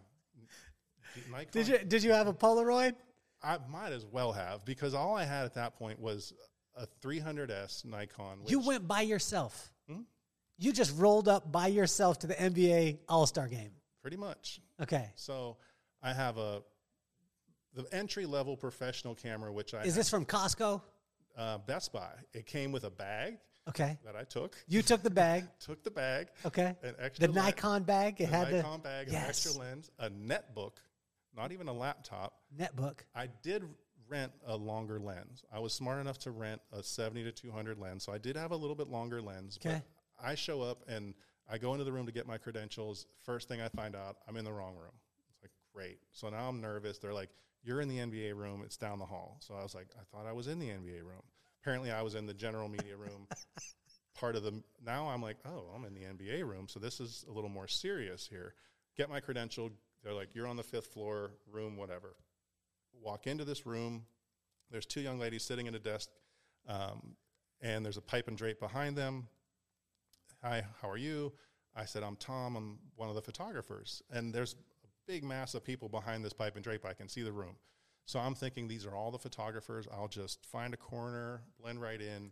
[1.32, 1.48] Nikon.
[1.52, 2.94] Did you did you have a Polaroid?
[3.42, 6.34] I might as well have because all I had at that point was
[6.76, 8.42] a 300S Nikon.
[8.42, 9.72] Which, You went by yourself.
[9.90, 10.02] Hmm?
[10.58, 13.72] You just rolled up by yourself to the NBA All Star game.
[14.02, 14.62] pretty much.
[14.82, 15.10] Okay.
[15.16, 15.58] So
[16.04, 16.62] I have a
[17.84, 20.82] the entry level professional camera, which I Is this from Costco?
[21.38, 22.12] uh, Best Buy.
[22.34, 23.38] It came with a bag
[23.70, 23.98] Okay.
[24.04, 24.58] that I took.
[24.68, 25.46] You took the bag.
[25.60, 26.28] Took the bag.
[26.46, 26.76] Okay.
[26.84, 28.20] An extra The lens- Nikon bag.
[28.20, 29.30] It had Nikon the bag, an Yes.
[29.46, 30.74] extra lens, a netbook,
[31.36, 32.42] not even a laptop.
[32.58, 33.00] netbook.
[33.16, 33.64] I did
[34.08, 35.44] rent a longer lens.
[35.54, 38.52] I was smart enough to rent a 70 to 200 lens, so I did have
[38.52, 39.58] a little bit longer lens.
[39.64, 39.82] Okay.
[40.18, 41.14] But I show up and
[41.48, 43.06] I go into the room to get my credentials.
[43.24, 44.94] First thing I find out, I'm in the wrong room.
[45.32, 46.00] It's like, great.
[46.12, 46.98] So now I'm nervous.
[46.98, 47.30] They're like,
[47.64, 48.62] you're in the NBA room.
[48.66, 49.38] It's down the hall.
[49.40, 51.24] So I was like, I thought I was in the NBA room.
[51.62, 53.28] Apparently, I was in the general media room.
[54.16, 56.68] Part of the now, I'm like, oh, I'm in the NBA room.
[56.68, 58.54] So this is a little more serious here.
[58.98, 59.70] Get my credential.
[60.04, 62.16] They're like, you're on the fifth floor, room, whatever
[63.02, 64.04] walk into this room.
[64.72, 66.10] There's two young ladies sitting at a desk,
[66.68, 67.16] um,
[67.62, 69.28] and there's a pipe and drape behind them.
[70.44, 71.34] Hi, how are you?
[71.76, 72.56] I said, I'm Tom.
[72.56, 74.02] I'm one of the photographers.
[74.12, 74.56] And there's
[75.10, 76.86] big mass of people behind this pipe and drape.
[76.86, 77.56] I can see the room.
[78.06, 79.88] So I'm thinking these are all the photographers.
[79.92, 82.32] I'll just find a corner, blend right in.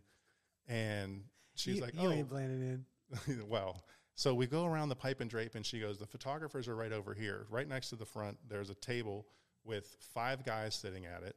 [0.68, 1.24] And
[1.56, 2.84] she's you, like, you oh, ain't blending
[3.26, 3.48] in.
[3.48, 3.82] well,
[4.14, 6.92] so we go around the pipe and drape, and she goes, The photographers are right
[6.92, 7.46] over here.
[7.50, 9.26] Right next to the front, there's a table
[9.64, 11.34] with five guys sitting at it.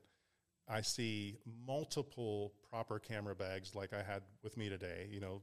[0.69, 5.07] I see multiple proper camera bags like I had with me today.
[5.09, 5.41] You know,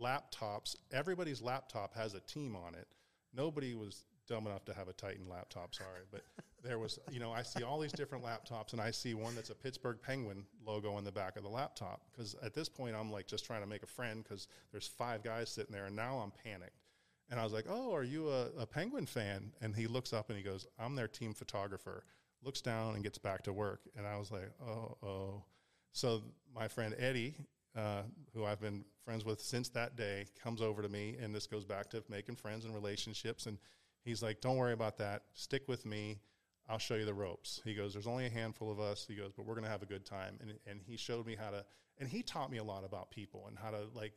[0.00, 0.76] laptops.
[0.92, 2.86] Everybody's laptop has a team on it.
[3.34, 6.00] Nobody was dumb enough to have a Titan laptop, sorry.
[6.10, 6.22] But
[6.64, 9.50] there was, you know, I see all these different laptops, and I see one that's
[9.50, 12.00] a Pittsburgh Penguin logo on the back of the laptop.
[12.10, 15.22] Because at this point, I'm like just trying to make a friend because there's five
[15.22, 16.80] guys sitting there, and now I'm panicked.
[17.28, 20.30] And I was like, "Oh, are you a, a Penguin fan?" And he looks up
[20.30, 22.04] and he goes, "I'm their team photographer."
[22.42, 23.82] Looks down and gets back to work.
[23.96, 25.44] And I was like, "Oh, oh."
[25.92, 26.22] So
[26.54, 27.34] my friend Eddie,
[27.76, 28.02] uh,
[28.32, 31.66] who I've been friends with since that day, comes over to me, and this goes
[31.66, 33.44] back to making friends and relationships.
[33.44, 33.58] And
[34.04, 35.24] he's like, "Don't worry about that.
[35.34, 36.20] Stick with me.
[36.68, 39.32] I'll show you the ropes." He goes, "There's only a handful of us." He goes,
[39.32, 41.64] "But we're gonna have a good time." And and he showed me how to,
[41.98, 44.12] and he taught me a lot about people and how to like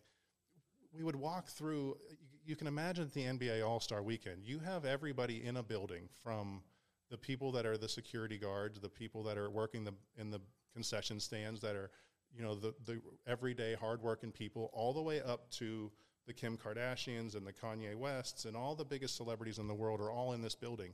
[0.95, 1.97] we would walk through
[2.45, 6.63] you can imagine the NBA All-Star weekend you have everybody in a building from
[7.09, 10.41] the people that are the security guards the people that are working the in the
[10.73, 11.91] concession stands that are
[12.35, 15.91] you know the the everyday hardworking people all the way up to
[16.27, 20.01] the Kim Kardashians and the Kanye Wests and all the biggest celebrities in the world
[20.01, 20.93] are all in this building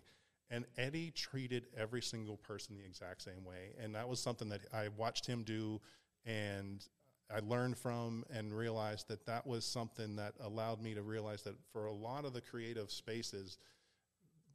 [0.49, 4.61] and Eddie treated every single person the exact same way and that was something that
[4.73, 5.79] I watched him do
[6.25, 6.85] and
[7.33, 11.55] I learned from and realized that that was something that allowed me to realize that
[11.71, 13.57] for a lot of the creative spaces,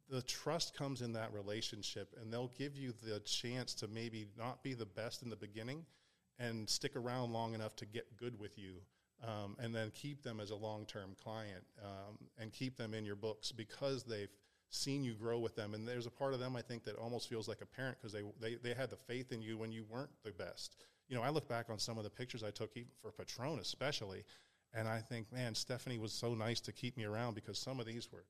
[0.09, 4.63] the trust comes in that relationship, and they'll give you the chance to maybe not
[4.63, 5.85] be the best in the beginning
[6.39, 8.75] and stick around long enough to get good with you.
[9.23, 13.03] Um, and then keep them as a long term client um, and keep them in
[13.03, 14.29] your books because they've
[14.69, 15.73] seen you grow with them.
[15.73, 18.13] And there's a part of them I think that almost feels like a parent because
[18.13, 21.23] they, they, they had the faith in you when you weren't the best you know,
[21.23, 24.23] I look back on some of the pictures I took even for Patron, especially,
[24.73, 27.85] and I think, man, Stephanie was so nice to keep me around because some of
[27.85, 28.25] these were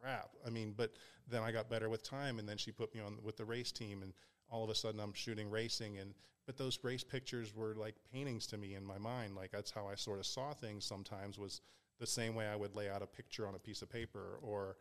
[0.00, 0.30] crap.
[0.46, 0.92] I mean, but
[1.28, 3.72] then I got better with time, and then she put me on with the race
[3.72, 4.12] team, and
[4.50, 6.14] all of a sudden I'm shooting racing, and
[6.46, 9.36] but those race pictures were like paintings to me in my mind.
[9.36, 10.84] Like that's how I sort of saw things.
[10.84, 11.60] Sometimes was
[12.00, 14.76] the same way I would lay out a picture on a piece of paper, or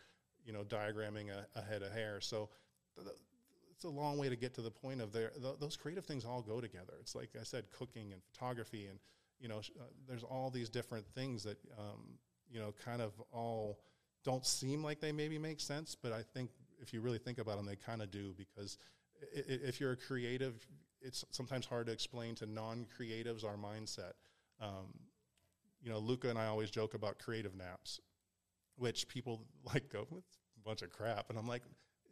[0.45, 2.19] you know, diagramming a, a head of hair.
[2.21, 2.49] So.
[2.95, 3.11] The,
[3.77, 5.29] it's a long way to get to the point of there.
[5.39, 6.93] Th- those creative things all go together.
[6.99, 8.97] It's like I said, cooking and photography, and
[9.39, 12.17] you know, sh- uh, there's all these different things that um,
[12.51, 13.79] you know, kind of all
[14.23, 16.49] don't seem like they maybe make sense, but I think
[16.81, 18.77] if you really think about them, they kind of do because
[19.33, 20.65] if you're a creative,
[21.01, 24.13] it's sometimes hard to explain to non-creatives our mindset.
[24.61, 24.93] Um,
[25.81, 27.99] you know, Luca and I always joke about creative naps,
[28.75, 29.41] which people
[29.73, 31.63] like go, it's a bunch of crap, and I'm like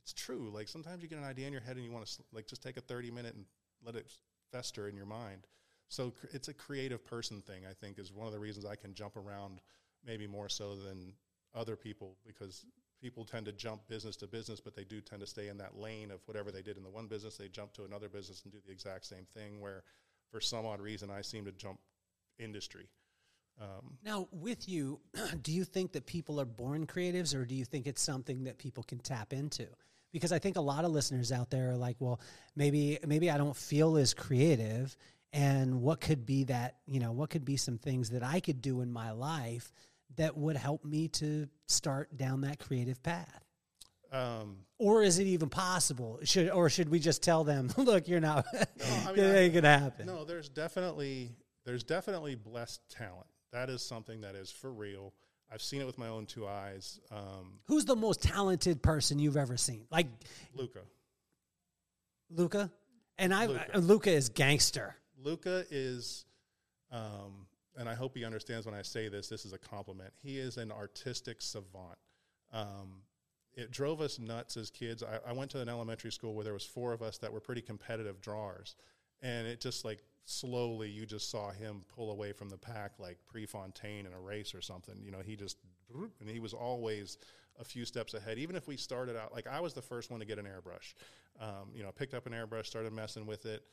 [0.06, 0.52] it's true.
[0.54, 2.62] Like sometimes you get an idea in your head and you want to like just
[2.62, 3.46] take a 30 minute and
[3.84, 4.12] let it
[4.52, 5.48] fester in your mind.
[5.88, 8.94] So it's a creative person thing, I think, is one of the reasons I can
[8.94, 9.62] jump around
[10.06, 11.14] maybe more so than
[11.56, 12.66] other people because
[13.06, 15.78] people tend to jump business to business, but they do tend to stay in that
[15.78, 17.38] lane of whatever they did in the one business.
[17.38, 19.62] They jump to another business and do the exact same thing.
[19.62, 19.84] Where
[20.32, 21.78] for some odd reason, I seem to jump
[22.40, 22.88] industry.
[23.62, 25.00] Um, Now, with you,
[25.44, 28.58] do you think that people are born creatives, or do you think it's something that
[28.58, 29.68] people can tap into?
[30.16, 32.22] because I think a lot of listeners out there are like, well,
[32.56, 34.96] maybe maybe I don't feel as creative
[35.34, 38.62] and what could be that, you know, what could be some things that I could
[38.62, 39.74] do in my life
[40.18, 43.44] that would help me to start down that creative path?
[44.12, 46.20] Um, or is it even possible?
[46.24, 49.78] Should or should we just tell them, look, you're not, I mean, it ain't gonna
[49.78, 50.06] happen.
[50.06, 51.32] No, there's definitely
[51.66, 53.28] there's definitely blessed talent.
[53.52, 55.14] That is something that is for real.
[55.52, 57.00] I've seen it with my own two eyes.
[57.12, 59.86] Um, Who's the most talented person you've ever seen?
[59.92, 60.08] Like
[60.54, 60.82] Luca.
[62.30, 62.72] Luca,
[63.18, 63.78] and I Luka.
[63.80, 64.96] Luca is gangster.
[65.18, 66.26] Luca is,
[66.92, 67.48] um,
[67.78, 69.28] and I hope he understands when I say this.
[69.28, 70.14] This is a compliment.
[70.22, 71.98] He is an artistic savant.
[72.54, 73.02] Um,
[73.54, 75.04] it drove us nuts as kids.
[75.04, 77.40] I, I went to an elementary school where there was four of us that were
[77.40, 78.76] pretty competitive drawers,
[79.22, 83.18] and it just like slowly you just saw him pull away from the pack like
[83.28, 84.96] Prefontaine in a race or something.
[85.04, 85.58] You know, he just
[86.20, 87.18] and he was always
[87.60, 88.38] a few steps ahead.
[88.38, 90.94] Even if we started out like I was the first one to get an airbrush.
[91.40, 93.64] Um, you know, I picked up an airbrush, started messing with it.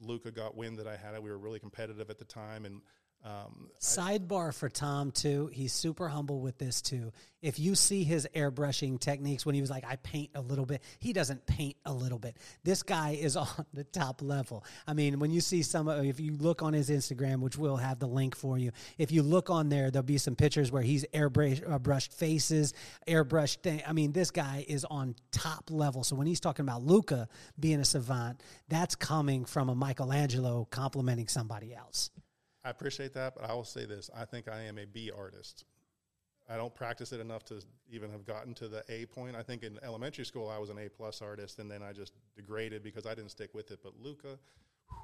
[0.00, 1.22] Luca got wind that I had it.
[1.22, 2.80] We were really competitive at the time, and
[3.24, 5.48] um, Sidebar for Tom too.
[5.52, 7.12] He's super humble with this too.
[7.40, 10.82] If you see his airbrushing techniques when he was like, I paint a little bit,
[10.98, 12.36] he doesn't paint a little bit.
[12.64, 14.64] This guy is on the top level.
[14.88, 18.00] I mean, when you see some, if you look on his Instagram, which we'll have
[18.00, 21.04] the link for you, if you look on there, there'll be some pictures where he's
[21.14, 22.74] airbrushed uh, faces,
[23.06, 23.82] airbrushed thing.
[23.86, 26.02] I mean, this guy is on top level.
[26.02, 31.28] So when he's talking about Luca being a savant, that's coming from a Michelangelo complimenting
[31.28, 32.10] somebody else.
[32.64, 35.64] I appreciate that, but I will say this: I think I am a B artist.
[36.48, 39.36] I don't practice it enough to even have gotten to the A point.
[39.36, 42.12] I think in elementary school I was an A plus artist, and then I just
[42.36, 43.80] degraded because I didn't stick with it.
[43.82, 44.38] But Luca,
[44.88, 44.98] whew,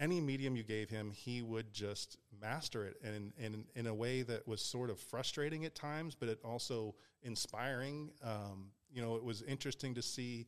[0.00, 4.22] any medium you gave him, he would just master it, and in, in a way
[4.22, 8.10] that was sort of frustrating at times, but it also inspiring.
[8.22, 10.46] Um, you know, it was interesting to see.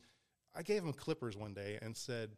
[0.55, 2.31] I gave him clippers one day and said,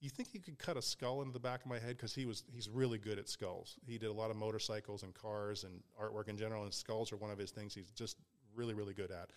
[0.00, 1.96] you think he could cut a skull into the back of my head?
[1.96, 3.76] Because he was he's really good at skulls.
[3.86, 7.16] He did a lot of motorcycles and cars and artwork in general and skulls are
[7.16, 8.16] one of his things he's just
[8.54, 9.30] really really good at.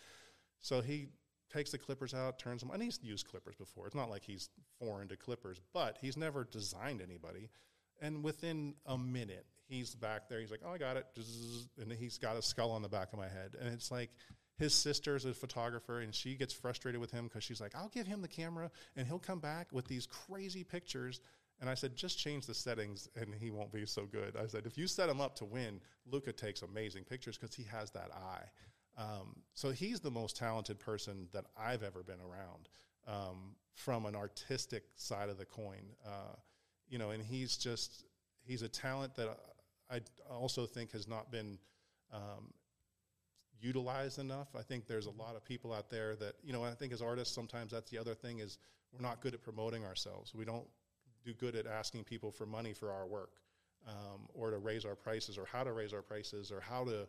[0.62, 1.08] So he
[1.52, 3.88] takes the clippers out turns them and he's used clippers before.
[3.88, 4.50] It's not like he's
[4.80, 7.50] foreign to clippers but he's never designed anybody.
[8.02, 10.40] And within a minute he's back there.
[10.40, 11.06] He's like oh i got it.
[11.82, 13.56] And he's got a skull on the back of my head.
[13.60, 14.12] And it's like
[14.58, 18.08] his sister's a photographer and she gets frustrated with him because she's like i'll give
[18.08, 21.22] him the camera and he'll come back with these crazy pictures.
[21.60, 24.36] And i said just change the settings and he won't be so good.
[24.36, 27.64] I said if you set him up to win luca takes amazing pictures because he
[27.64, 28.46] has that eye.
[28.96, 32.70] Um, so he's the most talented person that i've ever been around
[33.08, 36.36] um, from an artistic side of the coin uh,
[36.90, 38.06] you know and he's just
[38.44, 39.36] he's a talent that
[39.90, 40.00] i
[40.30, 41.58] also think has not been
[42.14, 42.54] um,
[43.64, 44.50] utilized enough.
[44.58, 47.02] I think there's a lot of people out there that, you know, I think as
[47.02, 48.58] artists, sometimes that's the other thing is
[48.92, 50.36] we're not good at promoting ourselves.
[50.36, 50.68] We don't
[51.24, 53.32] do good at asking people for money for our work
[53.88, 57.08] um, or to raise our prices or how to raise our prices or how to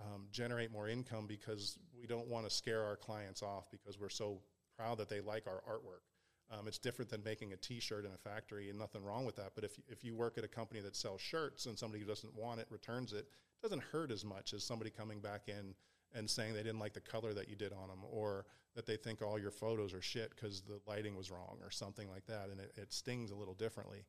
[0.00, 4.08] um, generate more income because we don't want to scare our clients off because we're
[4.08, 4.38] so
[4.76, 6.02] proud that they like our artwork.
[6.50, 9.52] Um, it's different than making a T-shirt in a factory, and nothing wrong with that.
[9.54, 12.34] But if if you work at a company that sells shirts and somebody who doesn't
[12.34, 13.26] want it returns it, it
[13.62, 15.74] doesn't hurt as much as somebody coming back in
[16.14, 18.96] and saying they didn't like the color that you did on them, or that they
[18.96, 22.48] think all your photos are shit because the lighting was wrong, or something like that,
[22.50, 24.04] and it, it stings a little differently.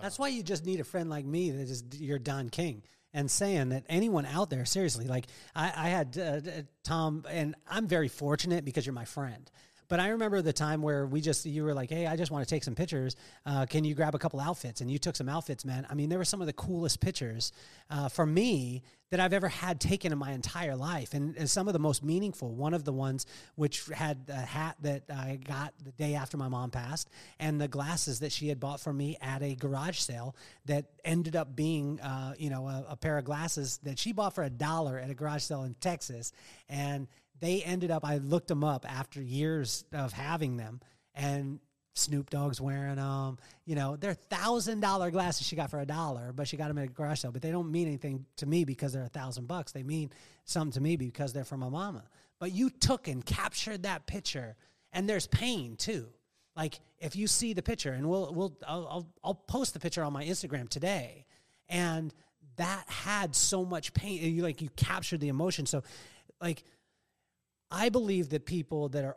[0.00, 2.82] That's why you just need a friend like me that is your Don King
[3.12, 7.54] and saying that anyone out there, seriously, like I, I had uh, uh, Tom, and
[7.68, 9.50] I'm very fortunate because you're my friend.
[9.92, 12.42] But I remember the time where we just, you were like, hey, I just want
[12.42, 13.14] to take some pictures.
[13.44, 14.80] Uh, can you grab a couple outfits?
[14.80, 15.86] And you took some outfits, man.
[15.90, 17.52] I mean, there were some of the coolest pictures
[17.90, 21.12] uh, for me that I've ever had taken in my entire life.
[21.12, 23.26] And, and some of the most meaningful, one of the ones
[23.56, 27.68] which had the hat that I got the day after my mom passed, and the
[27.68, 30.34] glasses that she had bought for me at a garage sale
[30.64, 34.34] that ended up being, uh, you know, a, a pair of glasses that she bought
[34.34, 36.32] for a dollar at a garage sale in Texas.
[36.70, 37.08] And
[37.42, 40.80] they ended up, I looked them up after years of having them,
[41.12, 41.58] and
[41.94, 43.36] Snoop Dogg's wearing them.
[43.64, 46.78] You know, they're thousand dollar glasses she got for a dollar, but she got them
[46.78, 47.32] at a garage sale.
[47.32, 49.72] But they don't mean anything to me because they're a thousand bucks.
[49.72, 50.10] They mean
[50.44, 52.04] something to me because they're from my mama.
[52.38, 54.54] But you took and captured that picture,
[54.92, 56.06] and there's pain too.
[56.54, 60.04] Like if you see the picture, and we'll we'll I'll I'll, I'll post the picture
[60.04, 61.26] on my Instagram today,
[61.68, 62.14] and
[62.56, 64.32] that had so much pain.
[64.32, 65.66] You like you captured the emotion.
[65.66, 65.82] So,
[66.40, 66.62] like,
[67.72, 69.16] I believe that people that are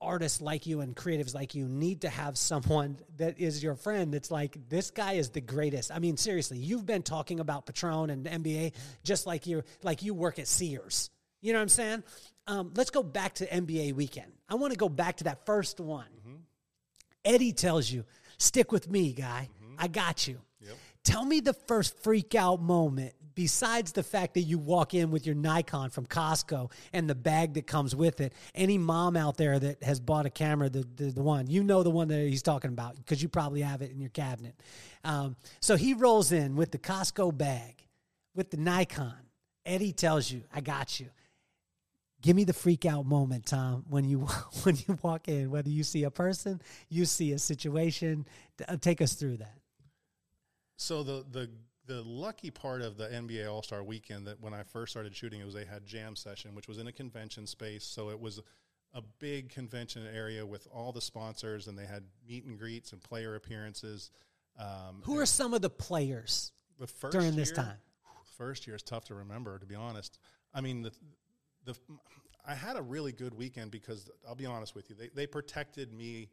[0.00, 4.12] artists like you and creatives like you need to have someone that is your friend
[4.12, 8.10] that's like this guy is the greatest i mean seriously you've been talking about patron
[8.10, 8.70] and nba
[9.02, 11.08] just like you like you work at sears
[11.40, 12.02] you know what i'm saying
[12.46, 14.30] Um, let's go back to NBA weekend.
[14.50, 16.04] I want to go back to that first one.
[17.24, 18.04] Eddie tells you,
[18.36, 19.48] "Stick with me, guy.
[19.78, 20.76] I got you." Yep.
[21.04, 25.26] Tell me the first freak out moment besides the fact that you walk in with
[25.26, 28.32] your Nikon from Costco and the bag that comes with it.
[28.54, 31.82] Any mom out there that has bought a camera, the, the, the one, you know
[31.82, 34.54] the one that he's talking about because you probably have it in your cabinet.
[35.04, 37.84] Um, so he rolls in with the Costco bag
[38.34, 39.14] with the Nikon.
[39.66, 41.08] Eddie tells you, I got you.
[42.20, 44.20] Give me the freak out moment, Tom, when you
[44.62, 48.26] when you walk in, whether you see a person, you see a situation.
[48.66, 49.58] Uh, Take us through that.
[50.76, 51.50] So the the
[51.86, 55.40] the lucky part of the NBA All Star Weekend that when I first started shooting,
[55.40, 57.84] it was they had jam session, which was in a convention space.
[57.84, 58.40] So it was
[58.94, 63.02] a big convention area with all the sponsors, and they had meet and greets and
[63.02, 64.10] player appearances.
[64.58, 67.76] Um, Who are some of the players the first during this time?
[68.36, 70.18] First year is tough to remember, to be honest.
[70.52, 70.92] I mean, the
[71.64, 71.74] the
[72.46, 75.92] I had a really good weekend because I'll be honest with you, they they protected
[75.92, 76.30] me,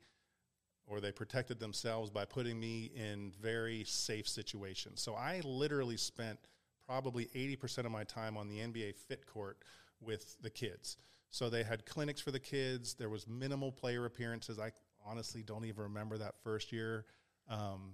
[0.87, 5.01] or they protected themselves by putting me in very safe situations.
[5.01, 6.39] So I literally spent
[6.85, 9.57] probably eighty percent of my time on the NBA Fit Court
[10.01, 10.97] with the kids.
[11.29, 12.93] So they had clinics for the kids.
[12.93, 14.59] There was minimal player appearances.
[14.59, 14.71] I
[15.05, 17.05] honestly don't even remember that first year.
[17.49, 17.93] Um,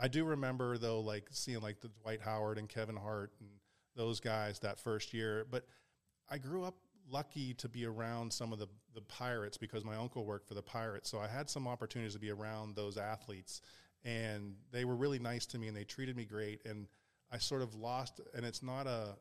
[0.00, 3.48] I do remember though, like seeing like the Dwight Howard and Kevin Hart and
[3.94, 5.46] those guys that first year.
[5.50, 5.66] But
[6.28, 6.76] I grew up
[7.10, 10.62] lucky to be around some of the the Pirates because my uncle worked for the
[10.62, 13.62] Pirates, so I had some opportunities to be around those athletes,
[14.04, 16.60] and they were really nice to me and they treated me great.
[16.66, 16.86] And
[17.30, 19.16] I sort of lost, and it's not a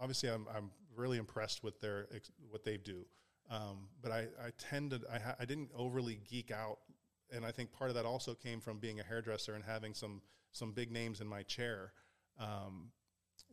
[0.00, 2.08] obviously I'm I'm really impressed with their
[2.50, 3.06] what they do.
[3.48, 6.78] Um, but I, I tended I, ha- I didn't overly geek out
[7.32, 10.20] and I think part of that also came from being a hairdresser and having some
[10.52, 11.92] some big names in my chair.
[12.38, 12.90] Um,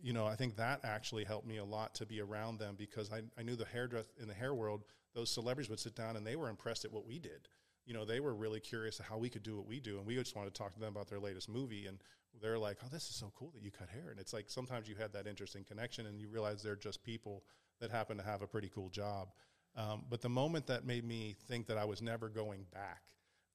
[0.03, 3.09] you know, I think that actually helped me a lot to be around them because
[3.09, 4.83] I, I knew the hairdress in the hair world,
[5.15, 7.47] those celebrities would sit down and they were impressed at what we did.
[7.85, 10.15] You know, they were really curious how we could do what we do, and we
[10.15, 11.87] just wanted to talk to them about their latest movie.
[11.87, 11.99] And
[12.41, 14.87] they're like, "Oh, this is so cool that you cut hair." And it's like sometimes
[14.87, 17.43] you had that interesting connection, and you realize they're just people
[17.81, 19.29] that happen to have a pretty cool job.
[19.75, 23.01] Um, but the moment that made me think that I was never going back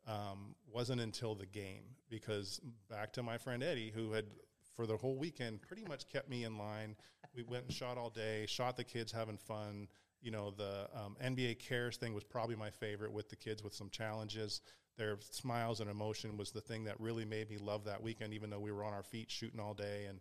[0.06, 4.26] um, wasn't until the game because back to my friend Eddie, who had
[4.78, 6.94] for the whole weekend pretty much kept me in line.
[7.34, 9.88] We went and shot all day, shot the kids having fun.
[10.22, 13.74] You know, the um, NBA Cares thing was probably my favorite with the kids with
[13.74, 14.60] some challenges.
[14.96, 18.50] Their smiles and emotion was the thing that really made me love that weekend, even
[18.50, 20.20] though we were on our feet shooting all day and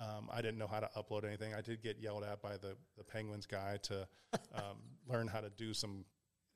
[0.00, 1.52] um, I didn't know how to upload anything.
[1.54, 4.08] I did get yelled at by the, the Penguins guy to
[4.54, 6.06] um, learn how to do some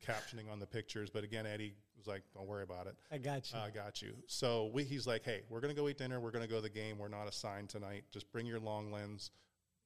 [0.03, 1.11] captioning on the pictures.
[1.11, 2.97] But again, Eddie was like, "Don't worry about it.
[3.11, 3.59] I got you.
[3.59, 6.21] I got you." So we, he's like, "Hey, we're gonna go eat dinner.
[6.21, 6.99] We're gonna go to the game.
[6.99, 8.05] We're not assigned tonight.
[8.11, 9.31] Just bring your long lens.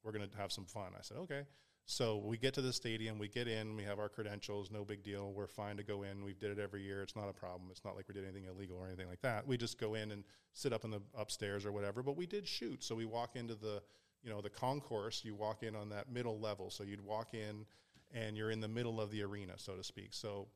[0.03, 1.45] We're gonna have some fun." I said, "Okay."
[1.89, 3.17] So we get to the stadium.
[3.17, 3.77] We get in.
[3.77, 4.73] We have our credentials.
[4.73, 5.33] No big deal.
[5.33, 6.25] We're fine to go in.
[6.25, 7.01] We've did it every year.
[7.01, 7.69] It's not a problem.
[7.71, 9.47] It's not like we did anything illegal or anything like that.
[9.47, 12.03] We just go in and sit up in the upstairs or whatever.
[12.03, 12.83] But we did shoot.
[12.83, 13.83] So we walk into the
[14.25, 15.23] you know the concourse.
[15.25, 16.71] You walk in on that middle level.
[16.71, 17.64] So you'd walk in
[18.12, 20.09] and you're in the middle of the arena, so to speak.
[20.12, 20.48] So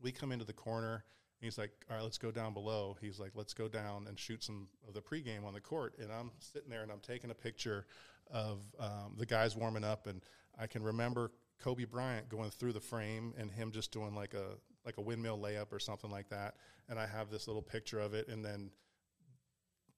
[0.00, 1.04] we come into the corner.
[1.40, 4.18] And he's like, "All right, let's go down below." He's like, "Let's go down and
[4.18, 7.30] shoot some of the pregame on the court." And I'm sitting there and I'm taking
[7.30, 7.86] a picture
[8.30, 10.22] of um, the guys warming up, and
[10.58, 14.56] I can remember Kobe Bryant going through the frame and him just doing like a
[14.84, 16.54] like a windmill layup or something like that.
[16.88, 18.70] And I have this little picture of it, and then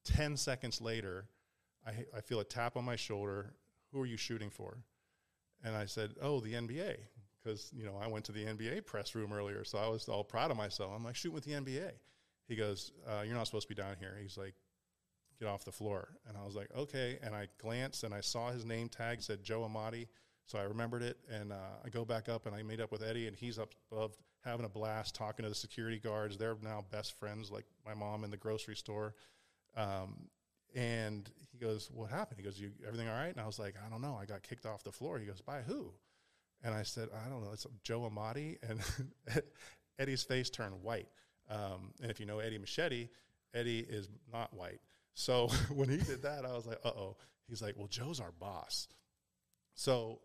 [0.05, 1.27] ten seconds later,
[1.87, 3.55] I, I feel a tap on my shoulder.
[3.93, 4.79] Who are you shooting for?
[5.65, 6.97] And I said, "Oh, the NBA."
[7.47, 10.25] because you know I went to the NBA press room earlier, so I was all
[10.25, 10.93] proud of myself.
[10.95, 11.93] I'm like shooting with the NBA.
[12.49, 14.55] He goes, uh, "You're not supposed to be down here." He's like,
[15.39, 18.51] "Get off the floor." And I was like, "Okay." And I glanced and I saw
[18.51, 20.09] his name tag said Joe Amati,
[20.45, 21.19] so I remembered it.
[21.31, 23.75] And uh, I go back up and I meet up with Eddie, and he's up
[23.93, 26.37] above having a blast talking to the security guards.
[26.37, 29.15] They're now best friends, like my mom in the grocery store.
[29.77, 30.29] Um,
[30.77, 33.75] and he goes, "What happened?" He goes, "You everything all right?" And I was like,
[33.85, 34.17] "I don't know.
[34.21, 35.93] I got kicked off the floor." He goes, "By who?"
[36.63, 38.59] And I said, I don't know, it's Joe Amati.
[38.69, 38.81] And
[39.99, 41.09] Eddie's face turned white.
[41.49, 43.09] Um, and if you know Eddie Machete,
[43.55, 44.81] Eddie is not white.
[45.15, 47.17] So when he did that, I was like, uh oh.
[47.49, 48.89] He's like, well, Joe's our boss.
[49.75, 50.19] So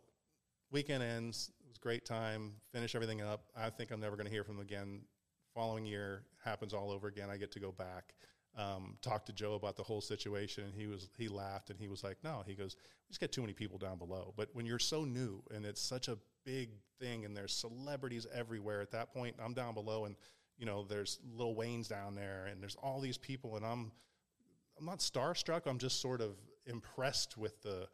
[0.72, 1.52] weekend ends.
[1.60, 2.54] It was great time.
[2.74, 3.44] Finish everything up.
[3.56, 5.02] I think I'm never going to hear from him again.
[5.54, 7.30] Following year happens all over again.
[7.30, 8.16] I get to go back.
[8.58, 11.88] Um, talk to Joe about the whole situation, and he was he laughed and he
[11.88, 12.76] was like, "No," he goes,
[13.08, 15.82] "We just got too many people down below." But when you're so new and it's
[15.82, 20.16] such a big thing, and there's celebrities everywhere, at that point, I'm down below, and
[20.58, 23.92] you know, there's Lil Wayne's down there, and there's all these people, and I'm
[24.78, 25.62] I'm not starstruck.
[25.66, 26.36] I'm just sort of
[26.66, 27.88] impressed with the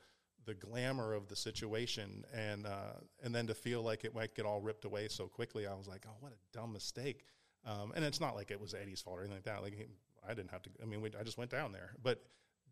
[0.45, 2.93] the glamour of the situation, and uh,
[3.23, 5.87] and then to feel like it might get all ripped away so quickly, I was
[5.87, 7.25] like, oh, what a dumb mistake.
[7.65, 9.61] Um, and it's not like it was Eddie's fault or anything like that.
[9.61, 9.89] Like
[10.27, 10.69] I didn't have to.
[10.81, 12.23] I mean, we, I just went down there, but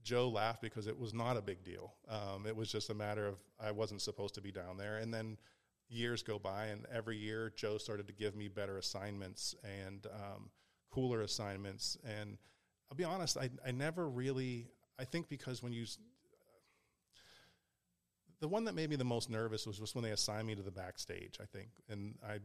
[0.03, 1.93] Joe laughed because it was not a big deal.
[2.09, 5.13] Um, it was just a matter of I wasn't supposed to be down there, and
[5.13, 5.37] then
[5.89, 10.49] years go by, and every year Joe started to give me better assignments and um,
[10.91, 11.97] cooler assignments.
[12.03, 12.37] And
[12.91, 14.67] I'll be honest, I, I never really.
[14.97, 15.85] I think because when you
[18.39, 20.61] the one that made me the most nervous was just when they assigned me to
[20.61, 21.37] the backstage.
[21.41, 22.39] I think, and I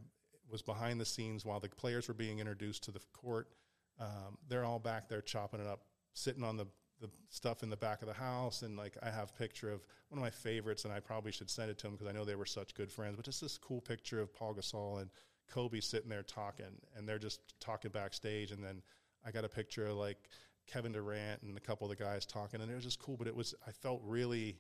[0.51, 3.49] was behind the scenes while the players were being introduced to the court.
[4.01, 5.83] Um, they're all back there chopping it up,
[6.15, 6.67] sitting on the
[7.01, 10.19] the stuff in the back of the house, and like I have picture of one
[10.19, 12.35] of my favorites, and I probably should send it to them because I know they
[12.35, 13.17] were such good friends.
[13.17, 15.11] But just this cool picture of Paul Gasol and
[15.51, 18.83] Kobe sitting there talking, and they're just talking backstage, and then
[19.25, 20.19] I got a picture of like
[20.67, 23.17] Kevin Durant and a couple of the guys talking, and it was just cool.
[23.17, 24.59] But it was I felt really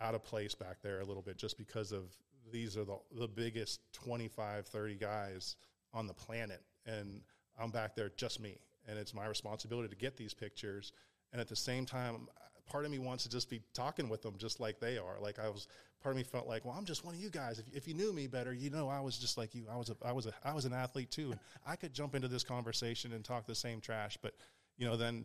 [0.00, 2.14] out of place back there a little bit just because of
[2.52, 5.56] these are the, the biggest 25 30 guys
[5.92, 7.20] on the planet and
[7.60, 8.58] i'm back there just me.
[8.86, 10.92] And it's my responsibility to get these pictures.
[11.32, 12.28] And at the same time
[12.66, 15.16] part of me wants to just be talking with them just like they are.
[15.20, 15.68] Like i was
[16.02, 17.58] part of me felt like well i'm just one of you guys.
[17.58, 19.66] If, if you knew me better you know i was just like you.
[19.70, 21.30] I was a, i was a, i was an athlete too.
[21.30, 24.18] And i could jump into this conversation and talk the same trash.
[24.20, 24.34] But
[24.76, 25.24] you know then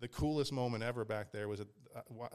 [0.00, 1.64] the coolest moment ever back there was uh,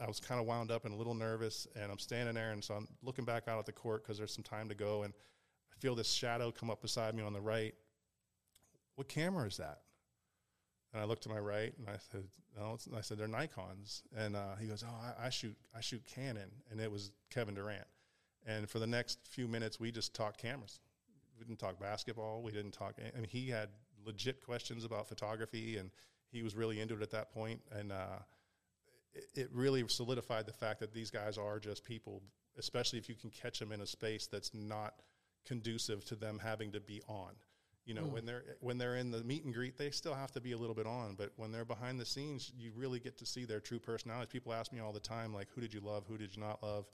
[0.00, 2.62] I was kind of wound up and a little nervous, and I'm standing there, and
[2.62, 5.14] so I'm looking back out at the court because there's some time to go, and
[5.72, 7.74] I feel this shadow come up beside me on the right.
[8.96, 9.80] What camera is that?
[10.92, 12.24] And I looked to my right, and I said,
[12.56, 16.02] "No," I said they're Nikon's, and uh, he goes, "Oh, I, I shoot, I shoot
[16.04, 17.86] Canon," and it was Kevin Durant.
[18.46, 20.80] And for the next few minutes, we just talked cameras.
[21.38, 22.42] We didn't talk basketball.
[22.42, 22.94] We didn't talk.
[23.14, 23.70] And he had
[24.04, 25.90] legit questions about photography and
[26.30, 27.60] he was really into it at that point.
[27.72, 28.18] and uh,
[29.14, 32.20] it, it, really solidified the fact that these guys are just people,
[32.58, 34.94] especially if you can catch them in a space that's not
[35.46, 37.30] conducive to them having to be on.
[37.84, 38.12] You know, mm.
[38.12, 40.56] when they're when they're in the meet and greet, they still have to be a
[40.56, 41.14] little bit on.
[41.16, 44.32] But when they're behind the scenes, you really get to see their true personalities.
[44.32, 46.06] People ask me all the time, like, "Who did you love?
[46.06, 46.86] Who did you not love?"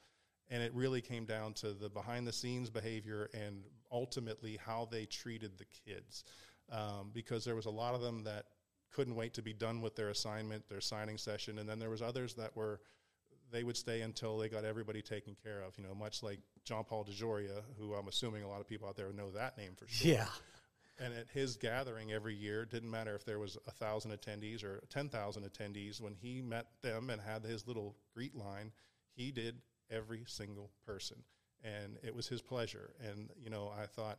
[0.48, 3.62] And it really came down to the behind the scenes behavior and
[3.92, 6.24] ultimately how they treated the kids,
[6.70, 8.46] um, because there was a lot of them that
[8.90, 12.02] couldn't wait to be done with their assignment, their signing session, and then there was
[12.02, 12.80] others that were
[13.52, 15.76] they would stay until they got everybody taken care of.
[15.76, 18.96] You know, much like John Paul DeJoria, who I'm assuming a lot of people out
[18.96, 20.12] there know that name for sure.
[20.12, 20.26] Yeah.
[21.00, 24.82] And at his gathering every year, didn't matter if there was a thousand attendees or
[24.90, 26.00] ten thousand attendees.
[26.00, 28.70] When he met them and had his little greet line,
[29.14, 31.16] he did every single person,
[31.64, 32.94] and it was his pleasure.
[33.02, 34.18] And you know, I thought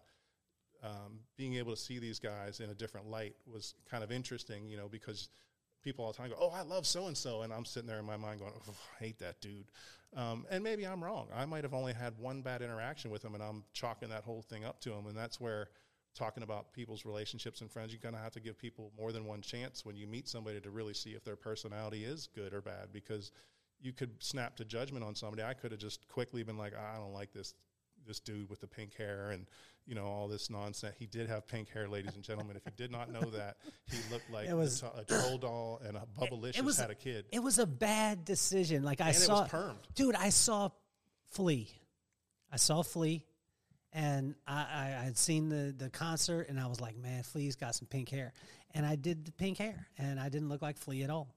[0.84, 4.68] um, being able to see these guys in a different light was kind of interesting,
[4.68, 5.30] you know, because
[5.84, 8.00] people all the time go, "Oh, I love so and so," and I'm sitting there
[8.00, 9.70] in my mind going, oh, "I hate that dude,"
[10.16, 11.28] um, and maybe I'm wrong.
[11.32, 14.42] I might have only had one bad interaction with him, and I'm chalking that whole
[14.42, 15.70] thing up to him, and that's where
[16.16, 19.26] talking about people's relationships and friends, you kind of have to give people more than
[19.26, 22.62] one chance when you meet somebody to really see if their personality is good or
[22.62, 23.32] bad, because
[23.82, 25.44] you could snap to judgment on somebody.
[25.44, 27.54] I could have just quickly been like, I don't like this
[28.08, 29.46] this dude with the pink hair and
[29.86, 30.96] you know all this nonsense.
[30.98, 32.56] He did have pink hair, ladies and gentlemen.
[32.56, 33.58] if you did not know that,
[33.90, 37.26] he looked like it was, a troll doll and a Bubblicious had a kid.
[37.32, 38.84] It was a bad decision.
[38.84, 39.48] Like I and saw,
[39.96, 40.16] dude.
[40.16, 40.70] I saw
[41.30, 41.70] Flea.
[42.52, 43.26] I saw Flea,
[43.94, 44.62] and I,
[45.00, 48.10] I, had seen the the concert, and I was like, man, Flea's got some pink
[48.10, 48.34] hair,
[48.74, 51.36] and I did the pink hair, and I didn't look like Flea at all,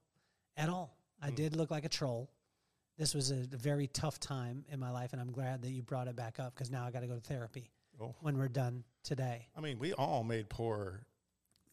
[0.55, 0.97] at all.
[1.21, 1.35] I mm.
[1.35, 2.29] did look like a troll
[2.97, 5.81] this was a, a, very tough time in my life, and I'm glad that you
[5.81, 7.69] brought it back up because now I got to go to therapy
[8.01, 8.15] oh.
[8.21, 9.47] when we're done today.
[9.55, 11.05] I mean, we all made poor,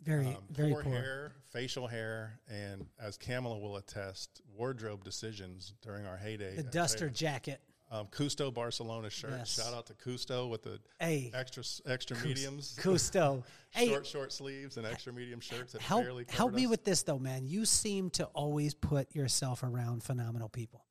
[0.03, 5.75] very, um, very poor, poor, hair, facial hair, and as Kamala will attest, wardrobe decisions
[5.83, 6.57] during our heyday.
[6.57, 7.61] The duster jacket.
[7.95, 9.35] Um, Custo Barcelona shirt.
[9.37, 9.63] Yes.
[9.63, 12.75] Shout out to Custo with the hey, extra extra mediums.
[12.81, 13.13] Custo.
[13.13, 15.75] short hey, short sleeves and extra medium shirts.
[15.75, 16.71] That help help me us.
[16.71, 17.47] with this though, man.
[17.47, 20.87] You seem to always put yourself around phenomenal people.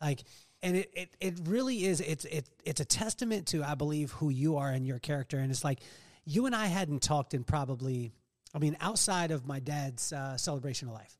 [0.00, 0.24] Like,
[0.62, 4.30] and it, it, it really is, it's, it, it's a testament to, I believe, who
[4.30, 5.38] you are and your character.
[5.38, 5.80] And it's like,
[6.24, 8.12] you and I hadn't talked in probably,
[8.54, 11.16] I mean, outside of my dad's uh, celebration of life,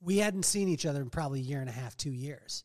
[0.00, 2.64] we hadn't seen each other in probably a year and a half, two years.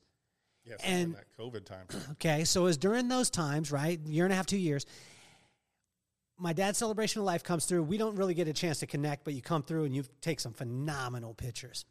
[0.65, 1.85] Yeah, and that COVID time.
[2.13, 3.99] Okay, so it was during those times, right?
[4.05, 4.85] Year and a half, two years.
[6.37, 7.83] My dad's celebration of life comes through.
[7.83, 10.39] We don't really get a chance to connect, but you come through and you take
[10.39, 11.85] some phenomenal pictures.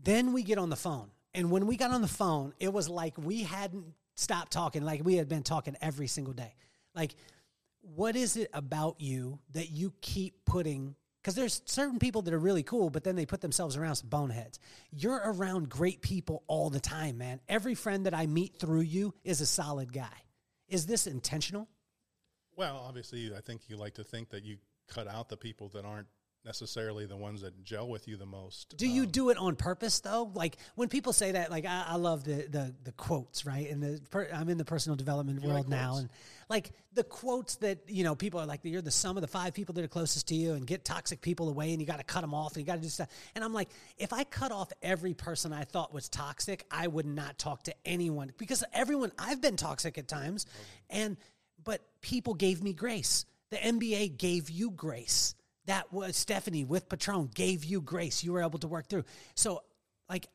[0.00, 1.10] Then we get on the phone.
[1.34, 5.04] And when we got on the phone, it was like we hadn't stopped talking, like
[5.04, 6.54] we had been talking every single day.
[6.94, 7.14] Like,
[7.80, 12.38] what is it about you that you keep putting Because there's certain people that are
[12.38, 14.58] really cool, but then they put themselves around some boneheads.
[14.90, 17.40] You're around great people all the time, man.
[17.48, 20.24] Every friend that I meet through you is a solid guy.
[20.68, 21.68] Is this intentional?
[22.56, 24.56] Well, obviously, I think you like to think that you
[24.88, 26.08] cut out the people that aren't
[26.44, 28.76] necessarily the ones that gel with you the most.
[28.76, 30.30] Do you um, do it on purpose though?
[30.34, 33.70] Like when people say that, like I, I love the, the the quotes, right?
[33.70, 36.08] And the per, I'm in the personal development world like now, and
[36.48, 39.54] like the quotes that you know people are like, you're the sum of the five
[39.54, 42.04] people that are closest to you, and get toxic people away, and you got to
[42.04, 43.08] cut them off, and you got to do stuff.
[43.34, 43.68] And I'm like,
[43.98, 47.74] if I cut off every person I thought was toxic, I would not talk to
[47.84, 50.46] anyone because everyone I've been toxic at times,
[50.90, 51.02] okay.
[51.02, 51.16] and
[51.64, 53.26] but people gave me grace.
[53.50, 55.34] The NBA gave you grace
[55.66, 58.24] that was Stephanie with Patron gave you grace.
[58.24, 59.04] You were able to work through.
[59.34, 59.62] So,
[60.08, 60.28] like,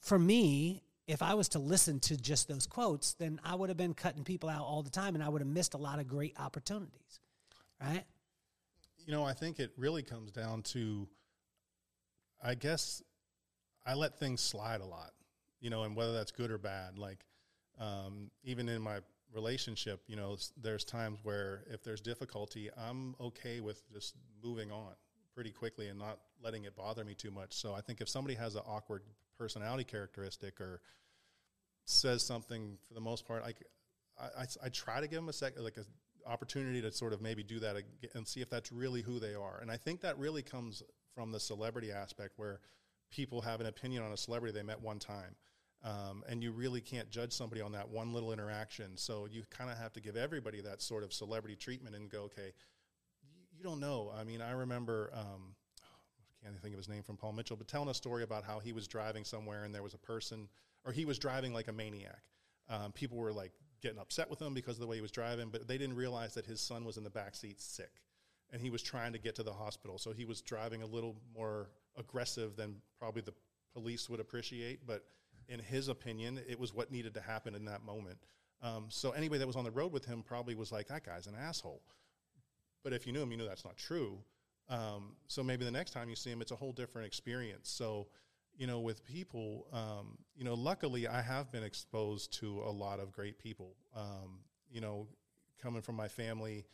[0.00, 3.76] for me, if I was to listen to just those quotes, then I would have
[3.76, 6.06] been cutting people out all the time and I would have missed a lot of
[6.06, 7.20] great opportunities.
[7.80, 8.04] Right?
[9.04, 11.08] You know, I think it really comes down to,
[12.42, 13.02] I guess,
[13.84, 15.10] I let things slide a lot,
[15.60, 16.98] you know, and whether that's good or bad.
[16.98, 17.24] Like,
[17.80, 19.00] um, even in my
[19.32, 24.92] relationship, you know, there's times where if there's difficulty, I'm okay with just moving on
[25.34, 27.54] pretty quickly and not letting it bother me too much.
[27.54, 29.02] So I think if somebody has an awkward
[29.38, 30.80] personality characteristic or
[31.84, 33.54] says something for the most part, I,
[34.20, 35.84] I, I try to give them a sec, like a
[36.26, 37.76] opportunity to sort of maybe do that
[38.14, 39.58] and see if that's really who they are.
[39.60, 40.82] And I think that really comes
[41.14, 42.60] from the celebrity aspect where
[43.10, 45.34] people have an opinion on a celebrity they met one time.
[45.84, 48.96] Um, and you really can't judge somebody on that one little interaction.
[48.96, 52.22] So you kind of have to give everybody that sort of celebrity treatment and go,
[52.22, 52.52] okay,
[53.56, 54.12] you, don't know.
[54.16, 57.68] I mean, I remember, um, I can't think of his name from Paul Mitchell, but
[57.68, 60.48] telling a story about how he was driving somewhere and there was a person,
[60.84, 62.22] or he was driving like a maniac.
[62.68, 63.52] Um, people were like
[63.82, 66.34] getting upset with him because of the way he was driving, but they didn't realize
[66.34, 67.90] that his son was in the back seat sick,
[68.52, 69.98] and he was trying to get to the hospital.
[69.98, 73.34] So he was driving a little more aggressive than probably the
[73.72, 75.04] police would appreciate, but
[75.48, 78.18] in his opinion, it was what needed to happen in that moment.
[78.62, 81.26] Um, so anybody that was on the road with him probably was like, that guy's
[81.26, 81.82] an asshole.
[82.84, 84.18] But if you knew him, you knew that's not true.
[84.68, 87.68] Um, so maybe the next time you see him, it's a whole different experience.
[87.70, 88.08] So,
[88.56, 93.00] you know, with people, um, you know, luckily I have been exposed to a lot
[93.00, 93.74] of great people.
[93.96, 94.40] Um,
[94.70, 95.08] you know,
[95.60, 96.64] coming from my family,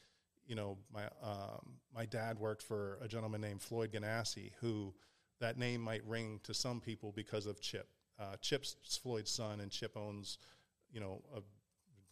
[0.47, 4.95] you know, my um, my dad worked for a gentleman named Floyd Ganassi, who
[5.41, 7.89] that name might ring to some people because of Chip.
[8.19, 10.39] Uh, Chip's Floyd's son, and Chip owns,
[10.93, 11.41] you know, a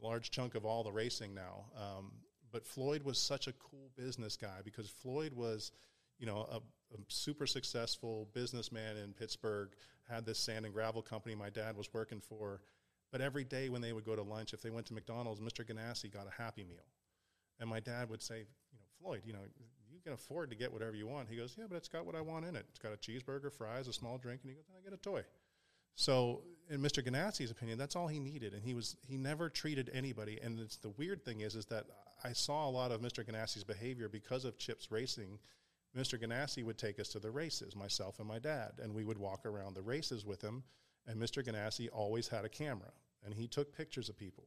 [0.04, 1.64] large chunk of all the racing now.
[1.76, 2.12] Um,
[2.52, 5.72] but Floyd was such a cool business guy because Floyd was,
[6.18, 9.70] you know, a, a, super successful businessman in Pittsburgh.
[10.08, 12.62] Had this sand and gravel company my dad was working for.
[13.10, 15.64] But every day when they would go to lunch, if they went to McDonald's, Mr.
[15.64, 16.86] Ganassi got a Happy Meal,
[17.60, 19.40] and my dad would say, you know, Floyd, you know,
[19.90, 21.28] you can afford to get whatever you want.
[21.28, 22.66] He goes, yeah, but it's got what I want in it.
[22.68, 25.22] It's got a cheeseburger, fries, a small drink, and he goes, I get a toy.
[25.96, 27.02] So, in Mr.
[27.02, 30.38] Ganassi's opinion, that's all he needed, and he was he never treated anybody.
[30.42, 31.86] And it's the weird thing is, is that
[32.22, 33.24] I saw a lot of Mr.
[33.24, 35.38] Ganassi's behavior because of Chips racing.
[35.96, 36.20] Mr.
[36.22, 39.46] Ganassi would take us to the races, myself and my dad, and we would walk
[39.46, 40.62] around the races with him.
[41.06, 41.42] And Mr.
[41.42, 42.92] Ganassi always had a camera,
[43.24, 44.44] and he took pictures of people.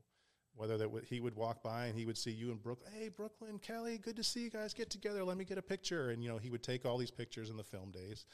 [0.55, 3.07] Whether that w- he would walk by and he would see you in Brooklyn, hey
[3.07, 4.73] Brooklyn, Kelly, good to see you guys.
[4.73, 6.09] Get together, let me get a picture.
[6.09, 8.25] And you know he would take all these pictures in the film days,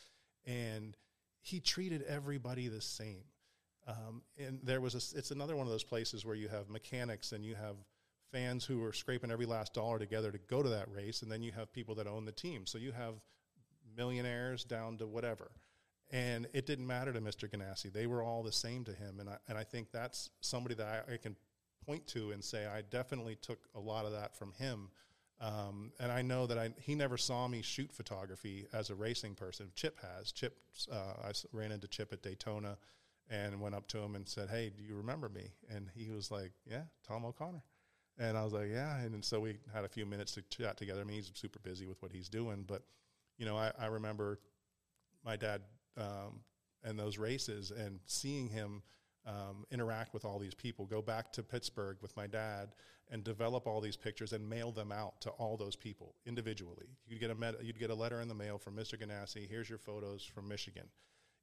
[0.45, 0.97] and
[1.46, 3.24] he treated everybody the same.
[3.88, 7.34] Um, and there was a, it's another one of those places where you have mechanics
[7.34, 7.76] and you have
[8.32, 11.43] fans who are scraping every last dollar together to go to that race, and then
[11.43, 12.66] you have people that own the team.
[12.66, 13.14] So you have
[13.96, 15.52] millionaires down to whatever.
[16.10, 17.48] And it didn't matter to Mr.
[17.48, 17.93] Ganassi.
[17.93, 19.20] They were all the same to him.
[19.20, 21.36] And I, and I think that's somebody that I, I can
[21.86, 24.89] point to and say I definitely took a lot of that from him
[25.42, 29.36] um, and I know that I, he never saw me shoot photography as a racing
[29.36, 29.70] person.
[29.76, 30.32] Chip has.
[30.32, 30.58] Chip,
[30.92, 32.78] uh, I ran into Chip at Daytona
[33.30, 35.52] and went up to him and said, Hey, do you remember me?
[35.70, 37.64] And he was like, Yeah, Tom O'Connor.
[38.18, 38.98] And I was like, Yeah.
[39.00, 41.02] And, and so we had a few minutes to chat together.
[41.02, 42.64] I mean, he's super busy with what he's doing.
[42.66, 42.84] But,
[43.38, 44.40] you know, I, I remember
[45.26, 45.62] my dad
[45.98, 46.42] um,
[46.84, 48.84] and those races and seeing him
[49.26, 52.70] um, interact with all these people, go back to Pittsburgh with my dad
[53.12, 56.88] and develop all these pictures and mail them out to all those people individually.
[57.08, 59.00] You'd get a med- you'd get a letter in the mail from Mr.
[59.00, 59.48] Ganassi.
[59.48, 60.88] Here's your photos from Michigan.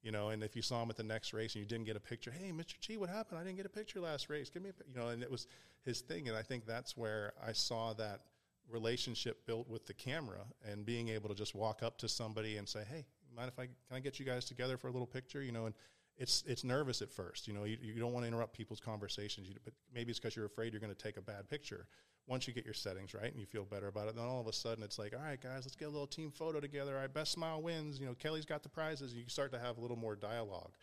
[0.02, 1.96] You know, and if you saw him at the next race and you didn't get
[1.96, 2.78] a picture, hey, Mr.
[2.80, 3.38] G, what happened?
[3.38, 4.50] I didn't get a picture last race.
[4.50, 5.46] Give me a, you know, and it was
[5.84, 6.26] his thing.
[6.28, 8.22] And I think that's where I saw that
[8.68, 12.68] relationship built with the camera and being able to just walk up to somebody and
[12.68, 13.06] say, hey,
[13.36, 15.40] mind if I can I get you guys together for a little picture?
[15.40, 15.74] You know, and
[16.22, 17.48] it's it's nervous at first.
[17.48, 20.36] You know, you, you don't want to interrupt people's conversations, you, but maybe it's because
[20.36, 21.88] you're afraid you're going to take a bad picture.
[22.28, 24.46] Once you get your settings right and you feel better about it, then all of
[24.46, 26.94] a sudden it's like, all right, guys, let's get a little team photo together.
[26.94, 27.98] All right, best smile wins.
[27.98, 29.12] You know, Kelly's got the prizes.
[29.12, 30.74] You start to have a little more dialogue.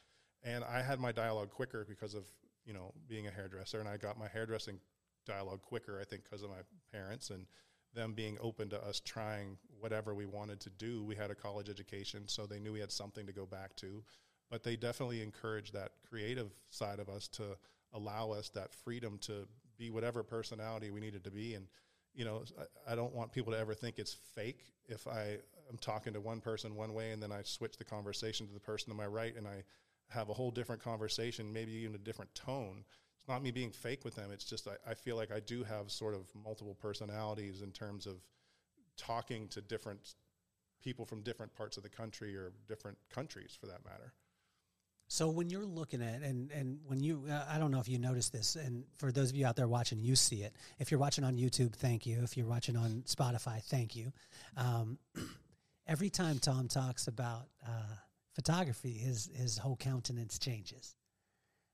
[0.44, 2.26] And I had my dialogue quicker because of
[2.66, 4.78] you know being a hairdresser, and I got my hairdressing
[5.26, 6.00] dialogue quicker.
[6.02, 7.46] I think because of my parents and
[7.96, 11.04] them being open to us trying whatever we wanted to do.
[11.04, 14.04] We had a college education, so they knew we had something to go back to.
[14.50, 17.58] But they definitely encourage that creative side of us to
[17.94, 19.48] allow us that freedom to
[19.78, 21.56] be whatever personality we needed to be.
[21.56, 21.68] And,
[22.14, 25.38] you know, I, I don't want people to ever think it's fake if I
[25.70, 28.60] am talking to one person one way and then I switch the conversation to the
[28.60, 29.64] person to my right and I
[30.10, 32.84] have a whole different conversation, maybe even a different tone
[33.20, 34.32] it's not me being fake with them.
[34.32, 38.06] It's just I, I feel like I do have sort of multiple personalities in terms
[38.06, 38.16] of
[38.96, 40.16] talking to different
[40.82, 44.14] people from different parts of the country or different countries for that matter.
[45.12, 47.98] So when you're looking at and and when you uh, I don't know if you
[47.98, 50.54] notice this and for those of you out there watching you see it.
[50.78, 52.20] If you're watching on YouTube, thank you.
[52.22, 54.14] If you're watching on Spotify, thank you.
[54.56, 55.00] Um,
[55.88, 57.96] every time Tom talks about uh,
[58.34, 60.96] photography, his his whole countenance changes.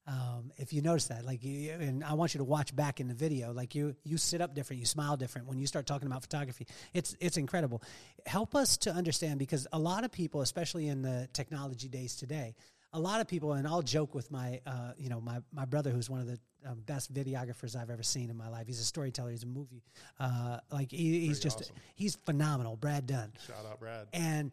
[0.08, 3.08] Um, if you notice that, like, you, and I want you to watch back in
[3.08, 6.08] the video, like you you sit up different, you smile different when you start talking
[6.08, 6.68] about photography.
[6.94, 7.82] It's it's incredible.
[8.28, 12.56] Help us to understand because a lot of people, especially in the technology days today,
[12.96, 15.92] a lot of people, and I'll joke with my uh, you know my my brother
[15.92, 18.68] who's one of the um, best videographers I've ever seen in my life.
[18.68, 19.32] He's a storyteller.
[19.32, 19.84] He's a movie.
[20.20, 21.76] Uh, like he, he's just awesome.
[21.96, 22.78] he's phenomenal.
[22.78, 23.34] Brad Dunn.
[23.46, 24.08] Shout out Brad.
[24.14, 24.52] And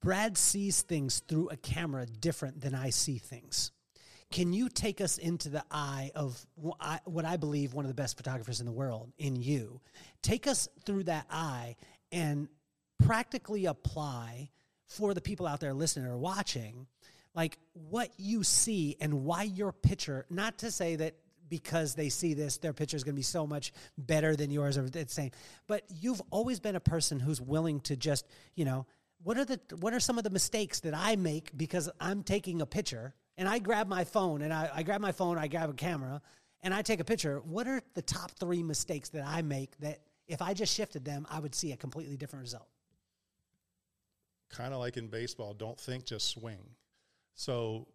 [0.00, 3.72] Brad sees things through a camera different than I see things.
[4.30, 8.16] Can you take us into the eye of what I believe one of the best
[8.16, 9.80] photographers in the world in you?
[10.22, 11.76] Take us through that eye
[12.10, 12.48] and
[13.04, 14.50] practically apply
[14.88, 16.86] for the people out there listening or watching,
[17.34, 21.16] like what you see and why your picture, not to say that
[21.48, 24.78] because they see this, their picture is going to be so much better than yours
[24.78, 25.30] or the same.
[25.66, 28.86] But you've always been a person who's willing to just, you know,
[29.22, 32.60] what are the what are some of the mistakes that I make because I'm taking
[32.60, 35.70] a picture and I grab my phone and I, I grab my phone, I grab
[35.70, 36.20] a camera,
[36.62, 40.00] and I take a picture, what are the top three mistakes that I make that
[40.26, 42.68] if I just shifted them, I would see a completely different result?
[44.50, 46.60] Kind of like in baseball, don't think, just swing.
[47.34, 47.88] So,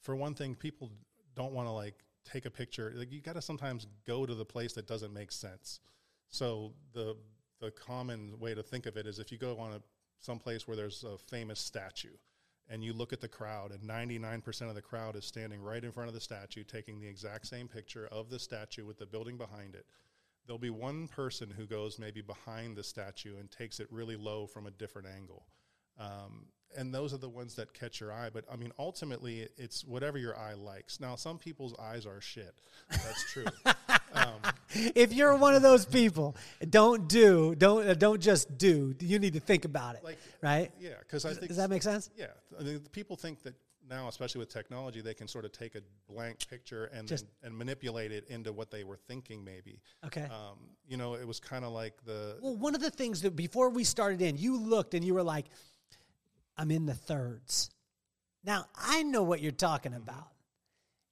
[0.00, 0.90] for one thing, people
[1.34, 1.94] don't want to like
[2.24, 2.92] take a picture.
[2.94, 5.80] Like you got to sometimes go to the place that doesn't make sense.
[6.28, 7.16] So the
[7.60, 9.80] the common way to think of it is if you go on a
[10.18, 12.16] some place where there's a famous statue
[12.68, 15.90] and you look at the crowd, and 99% of the crowd is standing right in
[15.90, 19.36] front of the statue, taking the exact same picture of the statue with the building
[19.36, 19.84] behind it.
[20.46, 24.46] There'll be one person who goes maybe behind the statue and takes it really low
[24.46, 25.44] from a different angle.
[25.98, 26.46] Um,
[26.76, 28.30] and those are the ones that catch your eye.
[28.32, 31.00] But I mean, ultimately, it's whatever your eye likes.
[31.00, 32.54] Now, some people's eyes are shit.
[32.90, 33.44] That's true.
[34.14, 34.34] um,
[34.94, 36.36] if you're one of those people,
[36.68, 38.94] don't do, don't uh, don't just do.
[39.00, 40.70] You need to think about it, like, right?
[40.80, 42.10] Yeah, because I think does that make sense?
[42.16, 42.26] Yeah,
[42.58, 43.54] I mean, people think that
[43.88, 47.56] now, especially with technology, they can sort of take a blank picture and then, and
[47.56, 49.44] manipulate it into what they were thinking.
[49.44, 49.80] Maybe.
[50.06, 50.24] Okay.
[50.24, 52.38] Um, you know, it was kind of like the.
[52.40, 55.22] Well, one of the things that before we started in, you looked and you were
[55.22, 55.46] like,
[56.62, 57.70] "I'm in the thirds."
[58.44, 60.28] Now I know what you're talking about.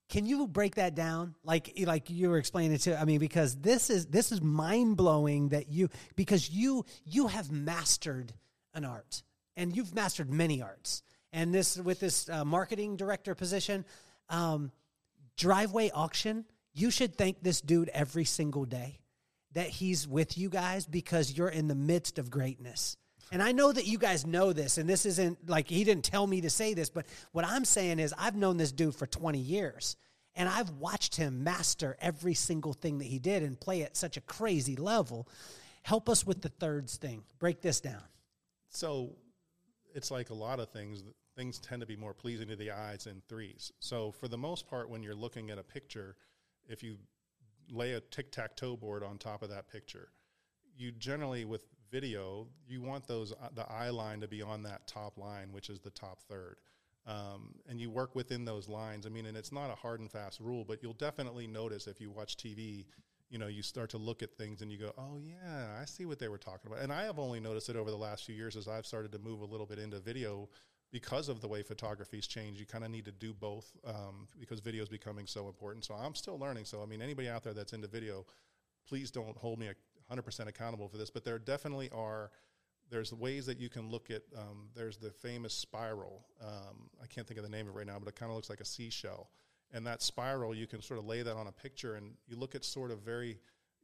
[0.09, 1.35] Can you break that down?
[1.45, 4.97] Like like you were explaining it to I mean because this is this is mind
[4.97, 8.33] blowing that you because you you have mastered
[8.75, 9.23] an art
[9.57, 13.85] and you've mastered many arts and this with this uh, marketing director position
[14.29, 14.73] um,
[15.37, 19.01] driveway auction you should thank this dude every single day
[19.53, 22.97] that he's with you guys because you're in the midst of greatness
[23.33, 26.27] and I know that you guys know this, and this isn't like he didn't tell
[26.27, 29.39] me to say this, but what I'm saying is I've known this dude for 20
[29.39, 29.97] years,
[30.35, 34.17] and I've watched him master every single thing that he did and play at such
[34.17, 35.29] a crazy level.
[35.83, 37.23] Help us with the thirds thing.
[37.39, 38.03] Break this down.
[38.69, 39.11] So
[39.95, 41.03] it's like a lot of things.
[41.37, 43.73] Things tend to be more pleasing to the eyes in threes.
[43.79, 46.17] So for the most part, when you're looking at a picture,
[46.69, 46.97] if you
[47.71, 50.09] lay a tic tac toe board on top of that picture,
[50.77, 54.87] you generally with video, you want those uh, the eye line to be on that
[54.87, 56.57] top line, which is the top third.
[57.07, 59.07] Um, and you work within those lines.
[59.07, 62.01] I mean, and it's not a hard and fast rule, but you'll definitely notice if
[62.01, 62.85] you watch TV,
[63.31, 66.05] you know, you start to look at things and you go, oh, yeah, I see
[66.05, 66.83] what they were talking about.
[66.83, 69.19] And I have only noticed it over the last few years as I've started to
[69.19, 70.49] move a little bit into video
[70.93, 72.61] because of the way photography's changed.
[72.61, 75.85] You kind of need to do both um, because video is becoming so important.
[75.85, 76.65] So I'm still learning.
[76.65, 78.27] So, I mean, anybody out there that's into video,
[78.87, 79.69] please don't hold me
[80.11, 82.31] 100% accountable for this, but there definitely are
[82.91, 84.23] there's ways that you can look at.
[84.37, 86.27] Um, there's the famous spiral.
[86.43, 88.37] Um, I can't think of the name of it right now, but it kind of
[88.37, 89.31] looks like a seashell.
[89.73, 92.55] And that spiral, you can sort of lay that on a picture, and you look
[92.55, 93.39] at sort of very.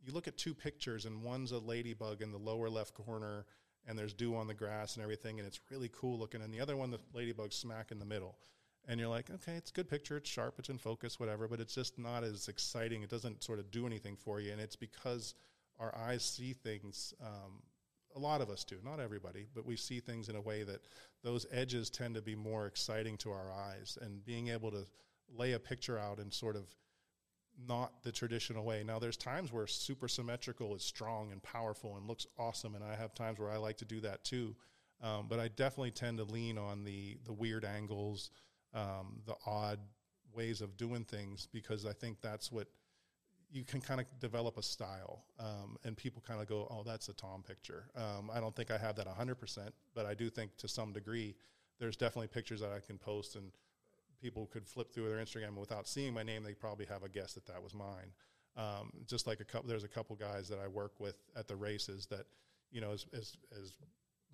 [0.05, 3.47] You look at two pictures, and one's a ladybug in the lower left corner,
[3.89, 6.43] and there's dew on the grass and everything, and it's really cool looking.
[6.43, 8.37] And the other one, the ladybug smack in the middle.
[8.89, 11.59] And you're like, okay, it's a good picture, it's sharp, it's in focus, whatever, but
[11.59, 13.03] it's just not as exciting.
[13.03, 14.53] It doesn't sort of do anything for you.
[14.53, 15.35] And it's because
[15.79, 17.63] our eyes see things um,
[18.17, 20.81] a lot of us do, not everybody, but we see things in a way that
[21.23, 23.99] those edges tend to be more exciting to our eyes.
[24.01, 24.87] And being able to
[25.37, 26.65] lay a picture out in sort of
[27.69, 28.83] not the traditional way.
[28.85, 32.95] Now, there's times where super symmetrical is strong and powerful and looks awesome, and I
[32.97, 34.57] have times where I like to do that too.
[35.03, 38.31] Um, but I definitely tend to lean on the the weird angles,
[38.73, 39.79] um, the odd
[40.35, 42.69] ways of doing things because I think that's what
[43.51, 47.09] you can kind of develop a style, um, and people kind of go, "Oh, that's
[47.09, 50.57] a Tom picture." Um, I don't think I have that 100%, but I do think
[50.59, 51.37] to some degree,
[51.79, 53.53] there's definitely pictures that I can post, and
[54.21, 56.43] people could flip through their Instagram and without seeing my name.
[56.43, 58.13] They probably have a guess that that was mine.
[58.57, 61.57] Um, just like a couple, there's a couple guys that I work with at the
[61.57, 62.25] races that,
[62.71, 63.75] you know, as, as as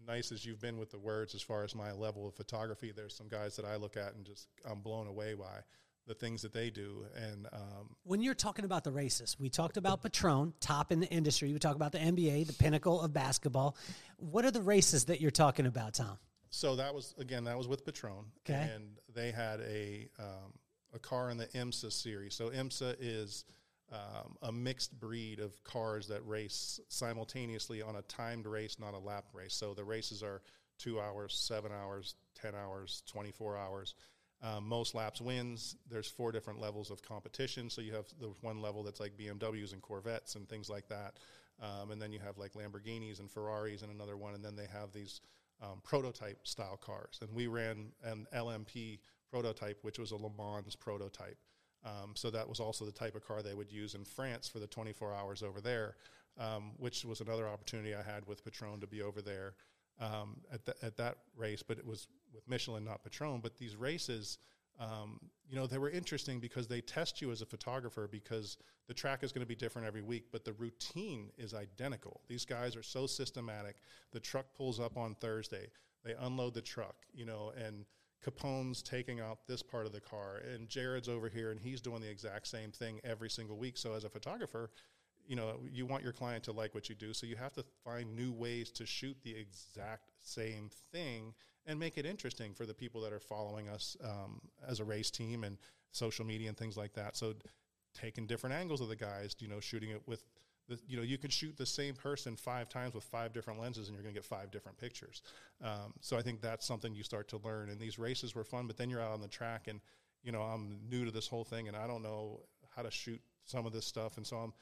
[0.07, 3.15] nice as you've been with the words as far as my level of photography, there's
[3.15, 5.61] some guys that I look at and just I'm blown away by
[6.07, 7.05] the things that they do.
[7.17, 11.09] And um, when you're talking about the races, we talked about Patron, top in the
[11.09, 11.53] industry.
[11.53, 13.77] We talk about the NBA, the pinnacle of basketball.
[14.17, 16.19] What are the races that you're talking about, Tom?
[16.51, 18.71] So that was again that was with Patron, okay.
[18.75, 20.53] and they had a um,
[20.93, 22.35] a car in the IMSA series.
[22.35, 23.47] So IMSA is
[23.91, 28.99] um, a mixed breed of cars that race simultaneously on a timed race, not a
[28.99, 29.55] lap race.
[29.55, 30.43] So the races are
[30.79, 33.95] two hours, seven hours, ten hours, twenty four hours.
[34.43, 35.77] Um, most laps wins.
[35.89, 37.71] There's four different levels of competition.
[37.71, 41.15] So you have the one level that's like BMWs and Corvettes and things like that.
[41.61, 44.35] Um, and then you have like Lamborghinis and Ferraris and another one.
[44.35, 45.21] And then they have these
[45.63, 47.21] um, prototype style cars.
[47.21, 48.99] And we ran an LMP
[49.31, 51.39] prototype, which was a Le Mans prototype.
[51.85, 54.59] Um, so that was also the type of car they would use in France for
[54.59, 55.97] the 24 hours over there,
[56.39, 59.55] um, which was another opportunity I had with Patron to be over there
[60.01, 63.41] um, at, the, at that race, but it was with Michelin, not Patron.
[63.43, 64.39] But these races,
[64.79, 65.19] um,
[65.49, 68.57] you know, they were interesting because they test you as a photographer because
[68.89, 72.21] the track is going to be different every week, but the routine is identical.
[72.29, 73.77] These guys are so systematic.
[74.13, 75.69] The truck pulls up on Thursday,
[76.05, 77.85] they unload the truck, you know, and
[78.23, 82.01] Capone's taking out this part of the car, and Jared's over here, and he's doing
[82.01, 83.77] the exact same thing every single week.
[83.77, 84.71] So as a photographer,
[85.27, 87.65] you know you want your client to like what you do so you have to
[87.85, 91.33] find new ways to shoot the exact same thing
[91.67, 95.11] and make it interesting for the people that are following us um, as a race
[95.11, 95.59] team and
[95.91, 97.17] social media and things like that.
[97.17, 97.35] So
[97.95, 100.25] taking different angles of the guys you know shooting it with
[100.69, 103.89] the, you know you can shoot the same person five times with five different lenses
[103.89, 105.23] and you're going to get five different pictures.
[105.63, 107.69] Um, so i think that's something you start to learn.
[107.69, 109.81] And these races were fun but then you're out on the track and
[110.23, 112.41] you know i'm new to this whole thing and i don't know
[112.75, 114.17] how to shoot some of this stuff.
[114.17, 114.53] And so i'm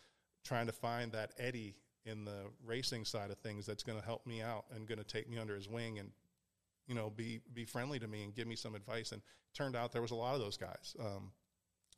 [0.44, 4.26] trying to find that Eddie in the racing side of things that's going to help
[4.26, 6.10] me out and going to take me under his wing and
[6.90, 9.12] you know be be friendly to me and give me some advice.
[9.12, 9.22] And
[9.54, 10.94] turned out there was a lot of those guys.
[11.00, 11.32] Um,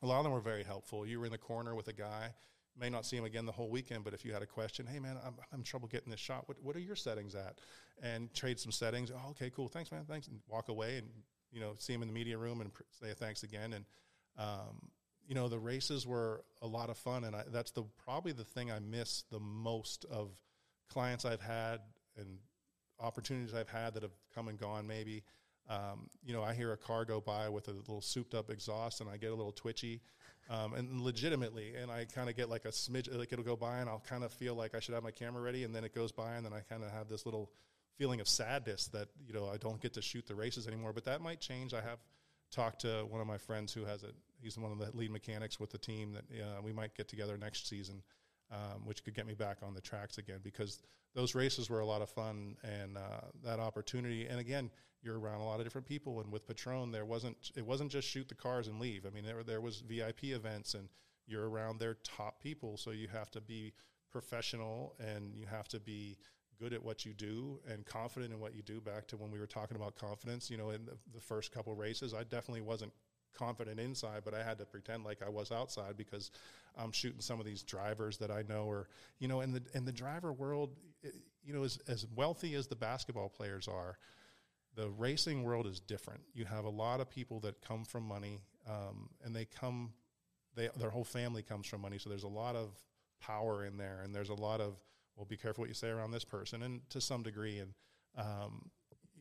[0.02, 1.06] a lot of them were very helpful.
[1.06, 2.35] You were in the corner with a guy
[2.78, 4.98] may not see him again the whole weekend but if you had a question hey
[4.98, 6.48] man i'm, I'm in trouble getting this shot.
[6.48, 7.59] What, what are your settings at?
[8.02, 9.10] And trade some settings.
[9.10, 9.69] Oh, okay cool.
[9.69, 10.05] Thanks man.
[10.09, 10.27] Thanks.
[10.27, 11.09] And walk away and
[11.52, 13.74] you know see him in the media room and say thanks again.
[13.74, 13.85] And
[14.39, 14.90] um,
[15.27, 17.24] you know the races were a lot of fun.
[17.24, 20.31] And I, that's the probably the thing i miss the most of
[20.89, 21.81] clients i've had
[22.16, 22.39] and
[23.02, 25.22] opportunities i've had that have come and gone maybe.
[25.68, 29.00] Um, you know i hear a car go by with a little souped up exhaust
[29.00, 30.00] and i get a little twitchy
[30.50, 33.78] um, and legitimately and i kind of get like a smidge like it'll go by
[33.78, 35.94] and i'll kind of feel like i should have my camera ready and then it
[35.94, 37.48] goes by and then i kind of have this little
[37.96, 41.04] feeling of sadness that you know i don't get to shoot the races anymore but
[41.04, 41.72] that might change.
[41.74, 42.00] I have
[42.52, 44.08] talked to one of my friends who has a
[44.40, 47.36] he's one of the lead mechanics with the team that uh, we might get together
[47.36, 48.02] next season,
[48.52, 50.82] um, which could get me back on the tracks again because
[51.14, 54.26] those races were a lot of fun and uh, that opportunity.
[54.26, 54.70] And again,
[55.02, 58.06] you're around a lot of different people, and with Patron, there wasn't it wasn't just
[58.08, 59.04] shoot the cars and leave.
[59.06, 60.88] I mean, there there was VIP events, and
[61.26, 63.72] you're around their top people, so you have to be
[64.12, 66.18] professional and you have to be
[66.60, 69.38] good at what you do and confident in what you do back to when we
[69.38, 72.92] were talking about confidence you know in the, the first couple races i definitely wasn't
[73.34, 76.30] confident inside, but I had to pretend like I was outside because
[76.76, 78.88] I'm shooting some of these drivers that I know or
[79.18, 80.76] you know, in the in the driver world,
[81.44, 83.98] you know, as as wealthy as the basketball players are,
[84.74, 86.20] the racing world is different.
[86.34, 89.92] You have a lot of people that come from money, um, and they come,
[90.54, 91.98] they their whole family comes from money.
[91.98, 92.70] So there's a lot of
[93.20, 94.76] power in there, and there's a lot of
[95.16, 97.74] well, be careful what you say around this person, and to some degree, and
[98.16, 98.70] Um,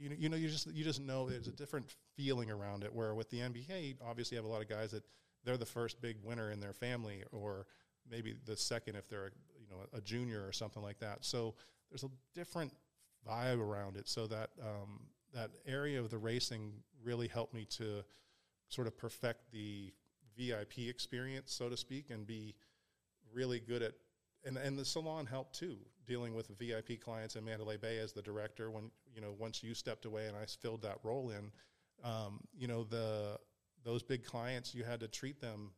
[0.01, 2.93] you know, you know, you just you just know there's a different feeling around it.
[2.93, 5.03] Where with the NBA, obviously, you have a lot of guys that
[5.43, 7.67] they're the first big winner in their family, or
[8.09, 11.23] maybe the second if they're a, you know a junior or something like that.
[11.23, 11.53] So
[11.89, 12.73] there's a different
[13.27, 14.09] vibe around it.
[14.09, 15.01] So that um,
[15.33, 16.73] that area of the racing
[17.03, 18.03] really helped me to
[18.69, 19.93] sort of perfect the
[20.35, 22.55] VIP experience, so to speak, and be
[23.31, 23.93] really good at.
[24.43, 28.21] And, and the salon helped too, dealing with VIP clients in Mandalay Bay as the
[28.21, 28.69] director.
[28.71, 31.51] When you know, once you stepped away and I filled that role in,
[32.03, 33.37] um, you know, the
[33.83, 35.71] those big clients, you had to treat them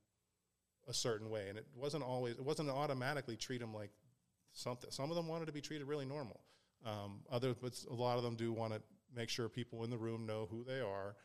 [0.87, 3.91] a certain way, and it wasn't always, it wasn't automatically treat them like
[4.51, 4.91] something.
[4.91, 6.41] Some of them wanted to be treated really normal.
[6.85, 8.81] Um, others, but a lot of them do want to
[9.15, 11.15] make sure people in the room know who they are.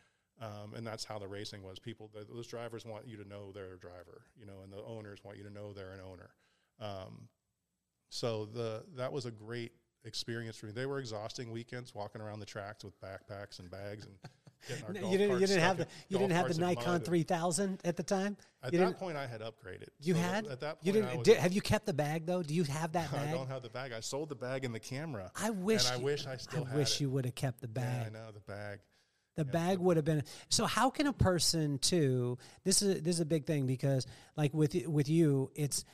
[0.41, 1.81] Um, and that's how the racing was.
[1.81, 5.19] People, those drivers want you to know they're a driver, you know, and the owners
[5.25, 6.31] want you to know they're an owner.
[6.81, 7.29] Um,
[8.11, 9.73] so the that was a great
[10.05, 10.73] experience for me.
[10.73, 14.15] They were exhausting weekends walking around the tracks with backpacks and bags and
[15.11, 15.41] you didn't.
[15.41, 15.87] You didn't have the.
[16.09, 18.37] You didn't have the Nikon three thousand at the time.
[18.63, 19.89] At you that point, I had upgraded.
[20.01, 20.87] You so had at that point.
[20.87, 21.25] You didn't.
[21.25, 22.43] Did, have you kept the bag though?
[22.43, 23.29] Do you have that bag?
[23.29, 23.93] I don't have the bag.
[23.93, 25.31] I sold the bag and the camera.
[25.37, 25.89] I wish.
[25.91, 26.67] And I wish I still.
[26.71, 27.03] I wish it.
[27.03, 28.11] you would have kept the bag.
[28.13, 28.81] Yeah, I know the bag.
[29.37, 30.67] The yeah, bag would have been so.
[30.67, 32.39] How can a person too?
[32.65, 34.07] This is this is a big thing because,
[34.37, 35.85] like with with you, it's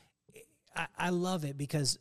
[0.74, 1.98] I, I love it because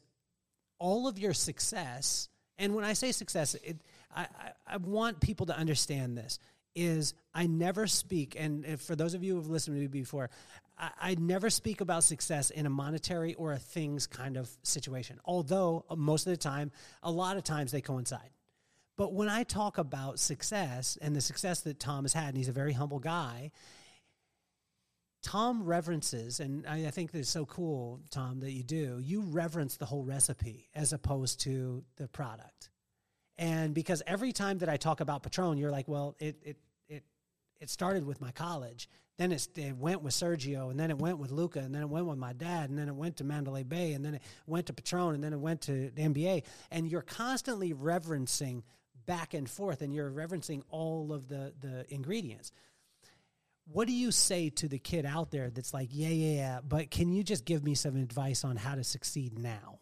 [0.83, 2.27] all of your success,
[2.57, 3.77] and when I say success, it
[4.13, 6.39] I, I, I want people to understand this
[6.75, 10.29] is I never speak, and for those of you who've listened to me before,
[10.77, 15.21] I, I, never speak about success in a monetary or a things kind of situation.
[15.23, 18.31] Although uh, most of the time, a lot of times they coincide.
[18.97, 22.49] But when I talk about success and the success that Tom has had, and he's
[22.49, 23.51] a very humble guy,
[25.23, 28.99] Tom reverences, and I, I think that's so cool, Tom, that you do.
[29.01, 32.69] You reverence the whole recipe as opposed to the product.
[33.37, 37.03] And because every time that I talk about Patron, you're like, well, it it it
[37.59, 38.89] it started with my college.
[39.17, 39.47] Then it
[39.77, 42.33] went with Sergio, and then it went with Luca, and then it went with my
[42.33, 45.23] dad, and then it went to Mandalay Bay, and then it went to Patron, and
[45.23, 46.43] then it went to the NBA.
[46.71, 48.63] And you're constantly reverencing
[49.05, 52.51] back and forth, and you're reverencing all of the the ingredients.
[53.65, 56.91] What do you say to the kid out there that's like, yeah, yeah, yeah, but
[56.91, 59.79] can you just give me some advice on how to succeed now?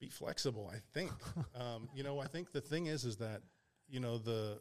[0.00, 0.70] be flexible.
[0.72, 1.12] I think,
[1.54, 3.42] um, you know, I think the thing is, is that,
[3.88, 4.60] you know, the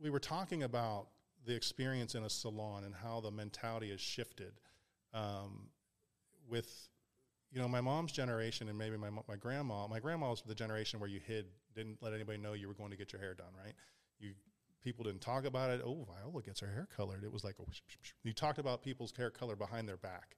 [0.00, 1.08] we were talking about
[1.46, 4.52] the experience in a salon and how the mentality has shifted.
[5.14, 5.68] Um,
[6.48, 6.88] with,
[7.50, 9.86] you know, my mom's generation and maybe my my grandma.
[9.86, 12.90] My grandma was the generation where you hid, didn't let anybody know you were going
[12.90, 13.52] to get your hair done.
[13.64, 13.74] Right?
[14.18, 14.32] You
[14.86, 15.82] people didn't talk about it.
[15.84, 17.24] Oh, Viola gets her hair colored.
[17.24, 17.56] It was like
[18.22, 20.36] you talked about people's hair color behind their back.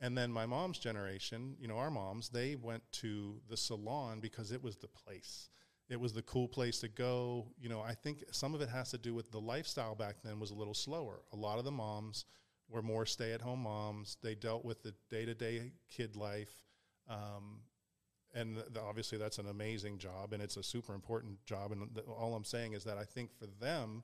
[0.00, 4.50] And then my mom's generation, you know, our moms, they went to the salon because
[4.50, 5.48] it was the place.
[5.88, 7.46] It was the cool place to go.
[7.56, 10.40] You know, I think some of it has to do with the lifestyle back then
[10.40, 11.20] was a little slower.
[11.32, 12.24] A lot of the moms
[12.68, 14.16] were more stay at home moms.
[14.24, 16.64] They dealt with the day to day kid life.
[17.08, 17.60] Um,
[18.34, 21.72] and the, obviously, that's an amazing job and it's a super important job.
[21.72, 24.02] And the, all I'm saying is that I think for them,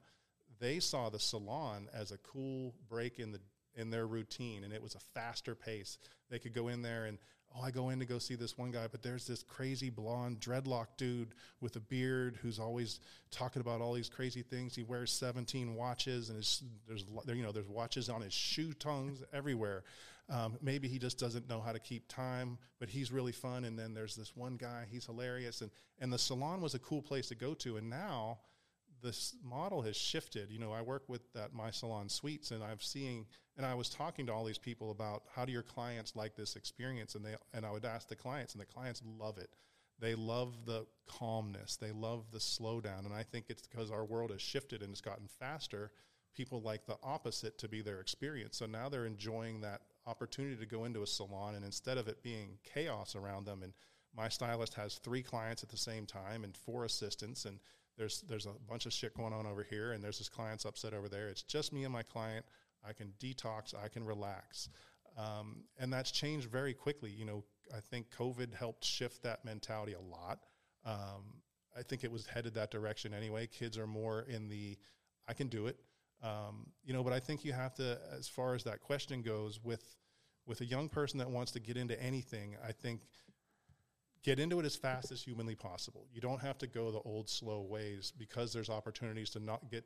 [0.61, 3.41] they saw the salon as a cool break in the
[3.77, 5.99] in their routine and it was a faster pace.
[6.31, 7.19] They could go in there and
[7.55, 10.41] oh, I go in to go see this one guy, but there's this crazy blonde
[10.41, 14.75] dreadlock dude with a beard who's always talking about all these crazy things.
[14.75, 19.23] He wears 17 watches and his, there's you know there's watches on his shoe tongues
[19.33, 19.83] everywhere.
[20.31, 23.65] Um, maybe he just doesn't know how to keep time, but he's really fun.
[23.65, 27.03] And then there's this one guy, he's hilarious, and and the salon was a cool
[27.03, 27.77] place to go to.
[27.77, 28.39] And now
[29.03, 30.51] this model has shifted.
[30.51, 33.27] You know, I work with that My Salon Suites, and I'm seeing,
[33.57, 36.57] and I was talking to all these people about how do your clients like this
[36.57, 39.51] experience, and they, and I would ask the clients, and the clients love it.
[40.01, 41.77] They love the calmness.
[41.77, 45.01] They love the slowdown, and I think it's because our world has shifted and it's
[45.01, 45.93] gotten faster.
[46.35, 50.67] People like the opposite to be their experience, so now they're enjoying that opportunity to
[50.67, 53.73] go into a salon, and instead of it being chaos around them, and
[54.17, 57.59] my stylist has three clients at the same time and four assistants, and
[57.97, 60.95] there's there's a bunch of shit going on over here, and there's this client's upset
[60.95, 61.29] over there.
[61.29, 62.45] It's just me and my client.
[62.87, 63.75] I can detox.
[63.75, 64.69] I can relax,
[65.17, 67.11] um, and that's changed very quickly.
[67.11, 67.45] You know,
[67.75, 70.41] I think COVID helped shift that mentality a lot.
[70.85, 71.41] Um,
[71.77, 73.47] I think it was headed that direction anyway.
[73.47, 74.77] Kids are more in the
[75.27, 75.79] I can do it.
[76.25, 79.61] Um, you know, but I think you have to, as far as that question goes,
[79.63, 79.97] with
[80.47, 83.01] with a young person that wants to get into anything, I think
[84.23, 86.07] get into it as fast as humanly possible.
[86.13, 89.85] You don't have to go the old slow ways because there's opportunities to not get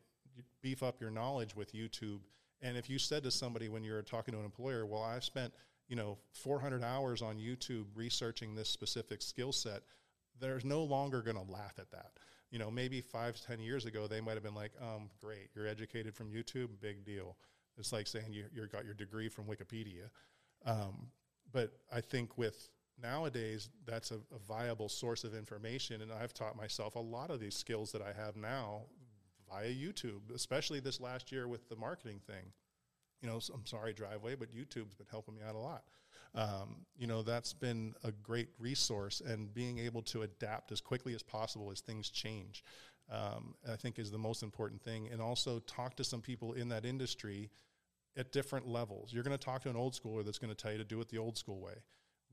[0.62, 2.20] beef up your knowledge with YouTube.
[2.60, 5.52] And if you said to somebody when you're talking to an employer, "Well, I've spent,
[5.88, 9.82] you know, 400 hours on YouTube researching this specific skill set,"
[10.40, 12.12] they're no longer going to laugh at that.
[12.50, 15.66] You know, maybe five, ten years ago, they might have been like, um, great, you're
[15.66, 17.36] educated from YouTube, big deal.
[17.76, 20.10] It's like saying you, you got your degree from Wikipedia.
[20.64, 21.08] Um,
[21.52, 22.70] but I think with
[23.00, 26.02] nowadays, that's a, a viable source of information.
[26.02, 28.82] And I've taught myself a lot of these skills that I have now
[29.48, 32.52] via YouTube, especially this last year with the marketing thing.
[33.22, 35.84] You know, I'm sorry, Driveway, but YouTube's been helping me out a lot.
[36.34, 41.14] Um, you know, that's been a great resource, and being able to adapt as quickly
[41.14, 42.62] as possible as things change,
[43.10, 45.08] um, I think, is the most important thing.
[45.10, 47.50] And also talk to some people in that industry
[48.16, 49.12] at different levels.
[49.12, 51.00] You're going to talk to an old schooler that's going to tell you to do
[51.00, 51.74] it the old school way.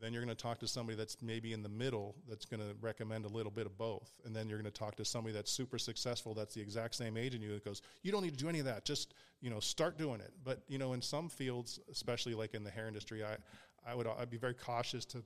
[0.02, 2.76] Then you're going to talk to somebody that's maybe in the middle that's going to
[2.82, 4.12] recommend a little bit of both.
[4.26, 7.16] And then you're going to talk to somebody that's super successful that's the exact same
[7.16, 8.84] age and you that goes, you don't need to do any of that.
[8.84, 10.34] Just, you know, start doing it.
[10.44, 13.38] But, you know, in some fields, especially like in the hair industry, I,
[13.86, 15.24] I would I'd be very cautious to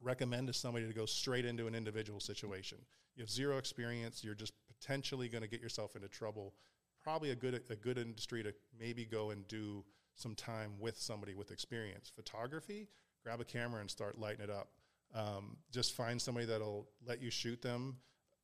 [0.00, 2.78] recommend to somebody to go straight into an individual situation.
[3.16, 6.54] You have zero experience, you're just potentially going to get yourself into trouble.
[7.02, 9.84] Probably a good a good industry to maybe go and do
[10.14, 12.12] some time with somebody with experience.
[12.14, 12.88] Photography,
[13.22, 14.68] grab a camera and start lighting it up.
[15.14, 17.96] Um, just find somebody that'll let you shoot them.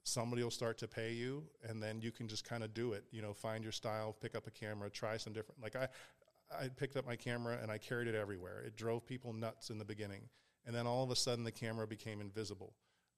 [0.04, 3.04] Somebody will start to pay you, and then you can just kind of do it.
[3.10, 5.60] You know, find your style, pick up a camera, try some different.
[5.60, 5.88] Like I,
[6.50, 8.62] I picked up my camera and I carried it everywhere.
[8.64, 10.22] It drove people nuts in the beginning,
[10.66, 12.74] and then all of a sudden the camera became invisible.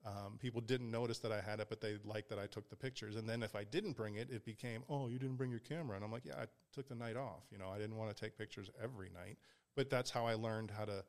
[0.07, 2.77] Um, people didn't notice that I had it, but they liked that I took the
[2.77, 3.17] pictures.
[3.17, 5.97] And then if I didn't bring it, it became, oh, you didn't bring your camera.
[5.97, 7.43] And I'm like, yeah, I took the night off.
[7.51, 9.39] You know, I didn't want to take pictures every night,
[9.75, 11.05] but that's how I learned how to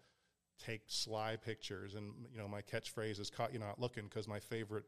[0.64, 1.96] take sly pictures.
[1.96, 4.86] And, you know, my catchphrase is caught you not looking because my favorite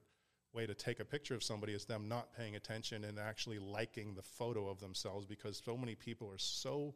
[0.53, 4.13] way to take a picture of somebody is them not paying attention and actually liking
[4.15, 6.93] the photo of themselves because so many people are so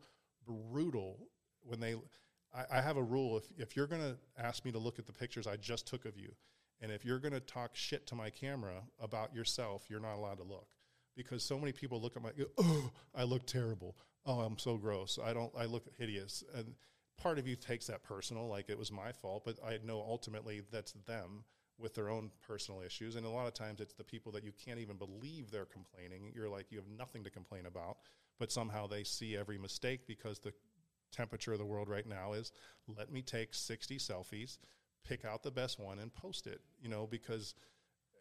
[0.47, 1.27] brutal
[1.63, 1.95] when they.
[2.53, 5.05] I, I have a rule if, if you're going to ask me to look at
[5.05, 6.33] the pictures I just took of you,
[6.81, 10.37] and if you're going to talk shit to my camera about yourself, you're not allowed
[10.37, 10.67] to look
[11.15, 13.95] because so many people look at my oh I look terrible
[14.25, 16.75] oh I'm so gross I don't I look hideous and
[17.17, 20.61] part of you takes that personal, like it was my fault, but I know ultimately
[20.71, 21.43] that's them
[21.77, 23.15] with their own personal issues.
[23.15, 26.31] And a lot of times it's the people that you can't even believe they're complaining.
[26.33, 27.97] You're like, you have nothing to complain about,
[28.39, 30.53] but somehow they see every mistake because the
[31.11, 32.51] temperature of the world right now is
[32.87, 34.57] let me take 60 selfies,
[35.07, 37.55] pick out the best one and post it, you know, because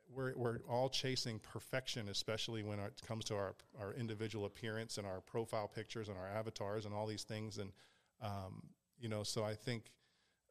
[0.08, 5.06] we're, we're all chasing perfection, especially when it comes to our, our individual appearance and
[5.06, 7.58] our profile pictures and our avatars and all these things.
[7.58, 7.72] And,
[8.22, 8.62] um,
[8.98, 9.90] you know, so I think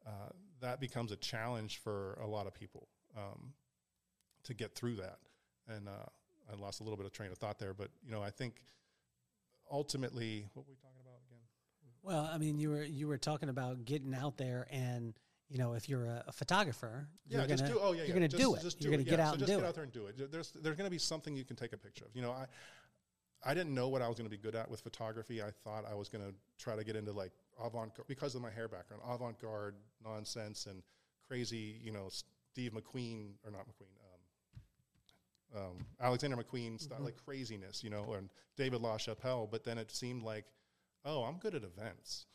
[0.05, 0.31] uh,
[0.61, 2.87] that becomes a challenge for a lot of people
[3.17, 3.53] um,
[4.43, 5.19] to get through that.
[5.67, 6.09] And uh,
[6.51, 8.55] I lost a little bit of train of thought there, but you know, I think
[9.73, 11.41] ultimately, what were we talking about again?
[12.03, 15.13] Well, I mean, you were you were talking about getting out there and
[15.49, 17.79] you know, if you're a, a photographer, yeah, you're gonna, do.
[17.79, 18.13] Oh, yeah, you're yeah.
[18.13, 18.61] gonna just, do it.
[18.61, 19.09] Just you're gonna it.
[19.09, 19.67] get yeah, out so and just do get it.
[19.67, 20.31] out there and do it.
[20.31, 22.15] There's there's going to be something you can take a picture of.
[22.15, 22.45] You know, I
[23.45, 25.43] I didn't know what I was going to be good at with photography.
[25.43, 27.33] I thought I was going to try to get into like
[27.63, 30.81] avant because of my hair background, avant garde nonsense and
[31.27, 31.79] crazy.
[31.83, 33.93] You know, Steve McQueen or not McQueen.
[35.55, 37.05] Um, Alexander McQueen style, Mm-hmm.
[37.05, 39.49] like craziness, you know, and David LaChapelle.
[39.51, 40.45] But then it seemed like,
[41.05, 42.25] oh, I'm good at events.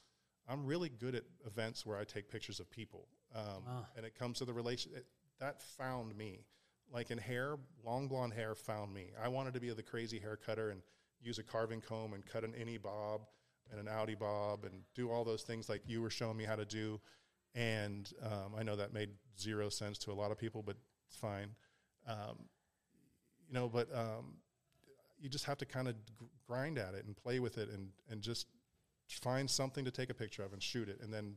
[0.48, 3.08] I'm really good at events where I take pictures of people.
[3.34, 3.86] Um, Wow.
[3.96, 5.06] And it comes to the relation it,
[5.40, 6.44] that found me.
[6.90, 9.10] Like in hair, long blonde hair found me.
[9.22, 10.80] I wanted to be the crazy hair cutter and
[11.20, 13.22] use a carving comb and cut an innie bob
[13.70, 16.56] and an outie bob and do all those things like you were showing me how
[16.56, 16.98] to do.
[17.54, 20.76] And um, I know that made zero sense to a lot of people, but
[21.08, 21.50] it's fine.
[22.06, 22.38] Um,
[23.48, 24.34] you know, but um,
[25.20, 27.88] you just have to kind of gr- grind at it and play with it and,
[28.10, 28.46] and just
[29.08, 31.00] find something to take a picture of and shoot it.
[31.02, 31.34] And then,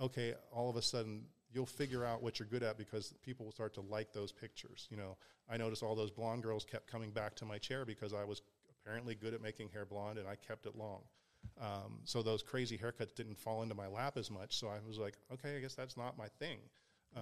[0.00, 3.52] okay, all of a sudden you'll figure out what you're good at because people will
[3.52, 4.88] start to like those pictures.
[4.90, 5.16] You know,
[5.48, 8.42] I noticed all those blonde girls kept coming back to my chair because I was
[8.70, 11.00] apparently good at making hair blonde and I kept it long.
[11.60, 14.58] Um, so those crazy haircuts didn't fall into my lap as much.
[14.58, 16.58] So I was like, okay, I guess that's not my thing.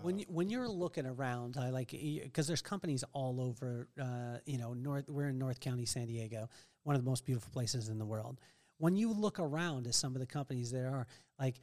[0.03, 3.89] When you, when you're looking around, I like because there's companies all over.
[4.01, 5.09] Uh, you know, North.
[5.09, 6.49] We're in North County, San Diego,
[6.85, 8.39] one of the most beautiful places in the world.
[8.79, 11.07] When you look around at some of the companies there are,
[11.39, 11.57] like,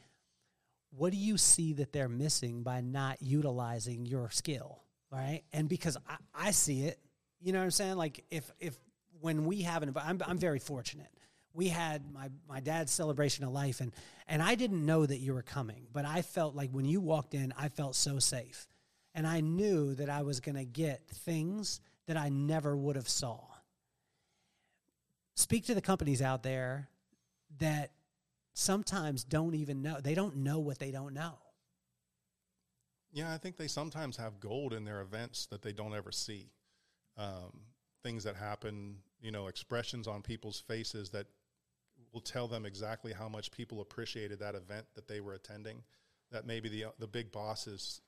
[0.90, 4.82] what do you see that they're missing by not utilizing your skill,
[5.12, 5.44] right?
[5.54, 7.00] And because I, I see it,
[7.40, 7.96] you know what I'm saying?
[7.96, 8.76] Like, if if
[9.22, 11.10] when we have an, I'm I'm very fortunate.
[11.56, 13.94] We had my my dad's celebration of life, and
[14.27, 17.34] and I didn't know that you were coming, but I felt like when you walked
[17.34, 18.68] in, I felt so safe,
[19.14, 23.10] and I knew that I was going to get things that I never would have
[23.10, 23.40] saw.
[25.36, 26.90] Speak to the companies out there
[27.60, 27.91] that
[28.53, 31.38] sometimes don't even know they don't know what they don't know.
[33.11, 36.52] Yeah, I think they sometimes have gold in their events that they don't ever see.
[37.18, 37.61] Um,
[38.03, 41.27] things that happen, you know, expressions on people's faces that
[42.16, 45.84] will tell them exactly how much people appreciated that event that they were attending.
[46.32, 48.02] That maybe the the big bosses,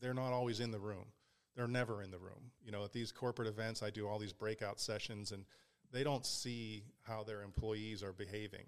[0.00, 1.06] they're not always in the room.
[1.54, 2.50] They're never in the room.
[2.62, 5.44] You know, at these corporate events, I do all these breakout sessions, and
[5.92, 8.66] they don't see how their employees are behaving.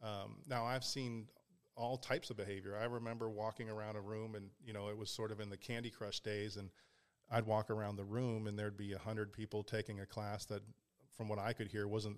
[0.00, 1.26] Um, now, I've seen
[1.76, 2.78] all types of behavior.
[2.80, 5.58] I remember walking around a room, and you know, it was sort of in the
[5.58, 6.70] Candy Crush days, and
[7.30, 10.62] I'd walk around the room, and there'd be a hundred people taking a class that,
[11.16, 12.16] from what I could hear, wasn't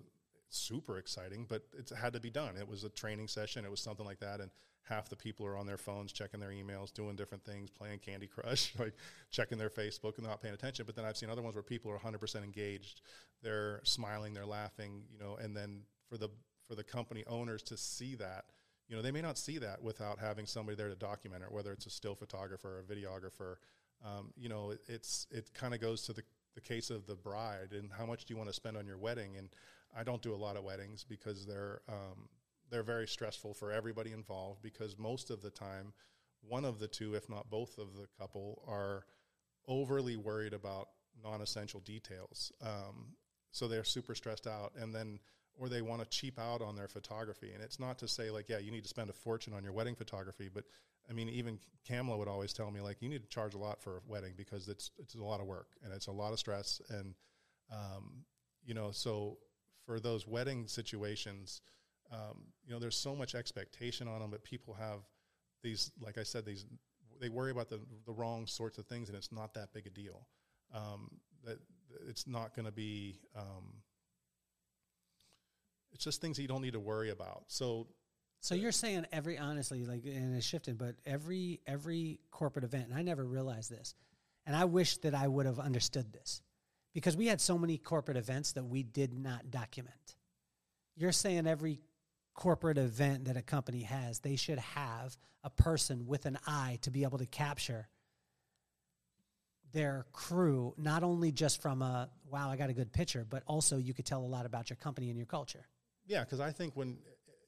[0.55, 2.57] super exciting, but it had to be done.
[2.57, 3.65] It was a training session.
[3.65, 4.51] It was something like that, and
[4.83, 8.27] half the people are on their phones, checking their emails, doing different things, playing Candy
[8.27, 8.93] Crush, like
[9.31, 10.85] checking their Facebook and not paying attention.
[10.85, 13.01] But then I've seen other ones where people are 100% engaged.
[13.41, 16.29] They're smiling, they're laughing, you know, and then for the
[16.67, 18.45] for the company owners to see that,
[18.87, 21.73] you know, they may not see that without having somebody there to document it, whether
[21.73, 23.55] it's a still photographer or a videographer.
[24.05, 26.23] Um, you know, it, it's it kind of goes to the
[26.55, 28.97] the case of the bride and how much do you want to spend on your
[28.97, 29.49] wedding and
[29.97, 32.29] I don't do a lot of weddings because they're um,
[32.69, 35.93] they're very stressful for everybody involved because most of the time
[36.41, 39.05] one of the two if not both of the couple are
[39.67, 40.89] overly worried about
[41.23, 42.51] non-essential details.
[42.61, 43.15] Um,
[43.51, 45.19] so they're super stressed out and then
[45.55, 47.51] or they want to cheap out on their photography.
[47.53, 49.73] And it's not to say like yeah you need to spend a fortune on your
[49.73, 50.63] wedding photography but
[51.09, 53.81] i mean even kamala would always tell me like you need to charge a lot
[53.81, 56.39] for a wedding because it's it's a lot of work and it's a lot of
[56.39, 57.13] stress and
[57.71, 58.23] um,
[58.65, 59.37] you know so
[59.85, 61.61] for those wedding situations,
[62.11, 64.99] um, you know, there's so much expectation on them, but people have
[65.63, 66.65] these, like I said, these
[67.19, 69.89] they worry about the the wrong sorts of things, and it's not that big a
[69.89, 70.27] deal.
[70.73, 71.09] Um,
[71.45, 71.59] that
[72.07, 73.19] it's not going to be.
[73.35, 73.81] Um,
[75.93, 77.43] it's just things that you don't need to worry about.
[77.47, 77.87] So,
[78.39, 82.97] so you're saying every honestly, like, and it's shifted, but every every corporate event, and
[82.97, 83.95] I never realized this,
[84.45, 86.41] and I wish that I would have understood this
[86.93, 90.15] because we had so many corporate events that we did not document.
[90.95, 91.79] You're saying every
[92.33, 96.91] corporate event that a company has, they should have a person with an eye to
[96.91, 97.87] be able to capture
[99.71, 103.77] their crew, not only just from a wow, I got a good picture, but also
[103.77, 105.67] you could tell a lot about your company and your culture.
[106.05, 106.97] Yeah, because I think when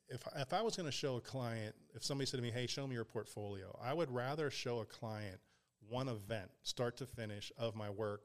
[0.09, 2.67] if if I was going to show a client, if somebody said to me, "Hey,
[2.67, 5.39] show me your portfolio," I would rather show a client
[5.87, 8.21] one event, start to finish, of my work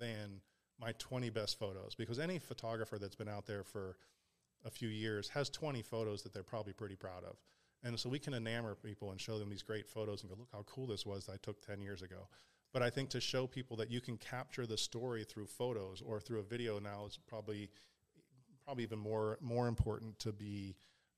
[0.00, 0.40] than
[0.84, 3.96] my 20 best photos because any photographer that's been out there for
[4.66, 7.36] a few years has 20 photos that they're probably pretty proud of.
[7.82, 10.48] And so we can enamor people and show them these great photos and go, look
[10.52, 12.28] how cool this was I took 10 years ago.
[12.72, 16.20] But I think to show people that you can capture the story through photos or
[16.20, 17.70] through a video now is probably
[18.64, 20.74] probably even more more important to be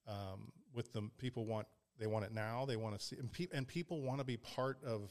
[0.06, 1.10] um, with them.
[1.18, 1.66] People want
[1.98, 2.66] they want it now.
[2.66, 5.10] They want to see and, pe- and people want to be part of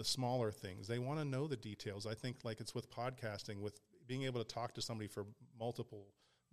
[0.00, 0.88] the smaller things.
[0.88, 2.06] They want to know the details.
[2.06, 3.78] I think like it's with podcasting, with
[4.08, 5.26] being able to talk to somebody for
[5.58, 6.06] multiple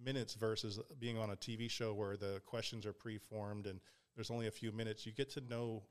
[0.04, 3.80] minutes versus being on a TV show where the questions are pre-formed and
[4.16, 5.06] there's only a few minutes.
[5.06, 5.84] You get to know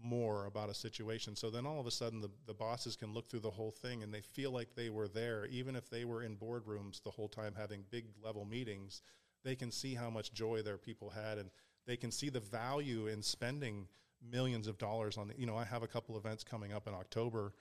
[0.00, 1.34] more about a situation.
[1.34, 4.04] So then all of a sudden the, the bosses can look through the whole thing
[4.04, 7.28] and they feel like they were there, even if they were in boardrooms the whole
[7.28, 9.02] time having big level meetings,
[9.42, 11.50] they can see how much joy their people had and
[11.88, 13.88] they can see the value in spending–
[14.30, 16.94] millions of dollars on the, you know, I have a couple events coming up in
[16.94, 17.52] October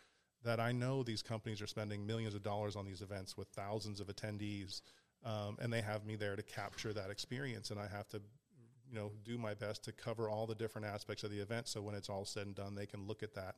[0.43, 3.99] that I know these companies are spending millions of dollars on these events with thousands
[3.99, 4.81] of attendees.
[5.25, 7.71] Um, and they have me there to capture that experience.
[7.71, 8.21] And I have to,
[8.89, 11.69] you know, do my best to cover all the different aspects of the event.
[11.69, 13.55] So when it's all said and done, they can look at that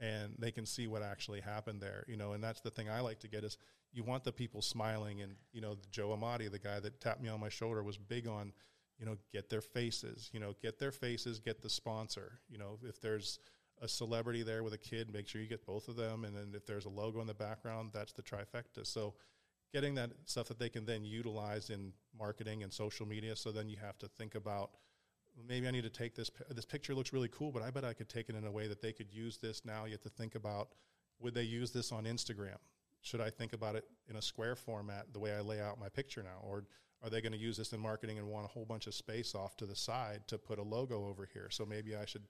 [0.00, 3.00] and they can see what actually happened there, you know, and that's the thing I
[3.00, 3.56] like to get is
[3.92, 7.28] you want the people smiling and, you know, Joe Amati, the guy that tapped me
[7.28, 8.52] on my shoulder was big on,
[8.98, 12.40] you know, get their faces, you know, get their faces, get the sponsor.
[12.48, 13.38] You know, if there's
[13.82, 16.24] a celebrity there with a kid, make sure you get both of them.
[16.24, 18.84] And then if there's a logo in the background, that's the trifecta.
[18.86, 19.14] So
[19.72, 23.36] getting that stuff that they can then utilize in marketing and social media.
[23.36, 24.70] So then you have to think about
[25.46, 26.30] maybe I need to take this.
[26.50, 28.66] This picture looks really cool, but I bet I could take it in a way
[28.68, 29.62] that they could use this.
[29.64, 30.68] Now you have to think about
[31.20, 32.56] would they use this on Instagram?
[33.02, 35.88] Should I think about it in a square format the way I lay out my
[35.88, 36.64] picture now, or
[37.06, 39.36] are they going to use this in marketing and want a whole bunch of space
[39.36, 41.46] off to the side to put a logo over here?
[41.50, 42.24] So maybe I should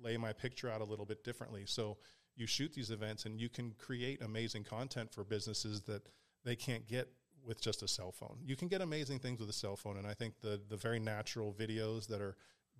[0.00, 1.64] lay my picture out a little bit differently.
[1.66, 1.98] So
[2.36, 6.08] you shoot these events and you can create amazing content for businesses that
[6.44, 7.08] they can't get
[7.44, 8.38] with just a cell phone.
[8.44, 11.00] You can get amazing things with a cell phone, and I think the the very
[11.00, 12.36] natural videos that are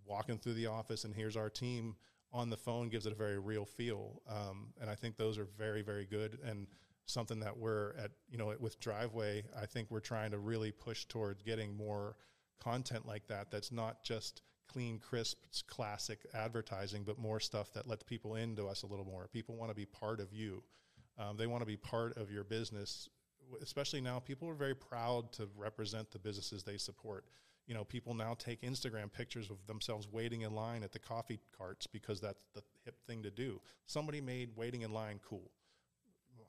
[0.06, 1.96] walking through the office and here's our team
[2.32, 4.22] on the phone gives it a very real feel.
[4.28, 6.66] Um, and I think those are very very good and
[7.06, 11.04] something that we're at, you know, with Driveway, I think we're trying to really push
[11.06, 12.16] towards getting more
[12.60, 18.02] content like that that's not just clean, crisp, classic advertising, but more stuff that lets
[18.02, 19.28] people into us a little more.
[19.32, 20.62] People want to be part of you.
[21.18, 23.08] Um, they want to be part of your business,
[23.62, 24.20] especially now.
[24.20, 27.24] People are very proud to represent the businesses they support.
[27.66, 31.40] You know, people now take Instagram pictures of themselves waiting in line at the coffee
[31.56, 33.60] carts because that's the hip thing to do.
[33.86, 35.50] Somebody made waiting in line cool.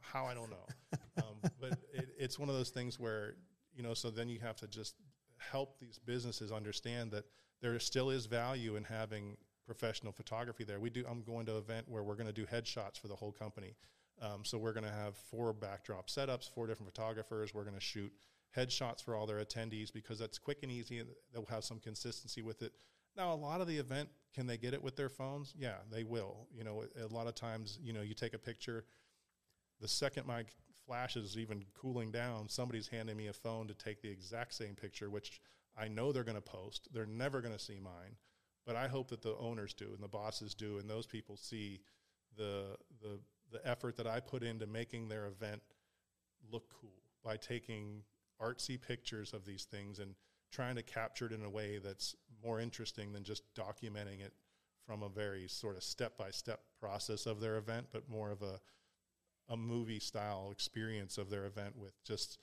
[0.02, 3.36] How I don't know, um, but it, it's one of those things where
[3.76, 3.94] you know.
[3.94, 4.96] So then you have to just
[5.38, 7.26] help these businesses understand that
[7.62, 10.80] there still is value in having professional photography there.
[10.80, 11.04] We do.
[11.10, 13.76] I'm going to an event where we're going to do headshots for the whole company.
[14.22, 17.54] Um, so we're going to have four backdrop setups, four different photographers.
[17.54, 18.12] We're going to shoot
[18.56, 21.00] headshots for all their attendees because that's quick and easy.
[21.00, 22.74] And they'll have some consistency with it.
[23.18, 25.54] Now, a lot of the event, can they get it with their phones?
[25.58, 26.48] Yeah, they will.
[26.54, 28.86] You know, a lot of times, you know, you take a picture.
[29.82, 30.46] The second my
[30.86, 34.76] flash is even cooling down, somebody's handing me a phone to take the exact same
[34.76, 35.42] picture, which
[35.78, 36.88] I know they're going to post.
[36.94, 38.16] They're never going to see mine,
[38.66, 41.82] but I hope that the owners do and the bosses do, and those people see
[42.38, 43.20] the the
[43.52, 45.62] the effort that I put into making their event
[46.52, 48.04] look cool by taking
[48.42, 50.16] artsy pictures of these things and
[50.52, 54.34] trying to capture it in a way that's more interesting than just documenting it
[54.86, 58.42] from a very sort of step by step process of their event, but more of
[58.42, 58.60] a
[59.50, 62.40] a movie style experience of their event with just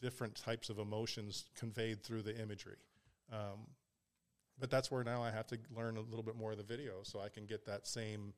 [0.00, 2.78] different types of emotions conveyed through the imagery.
[3.32, 3.66] Um,
[4.58, 7.02] but that's where now I have to learn a little bit more of the video
[7.02, 8.34] so I can get that same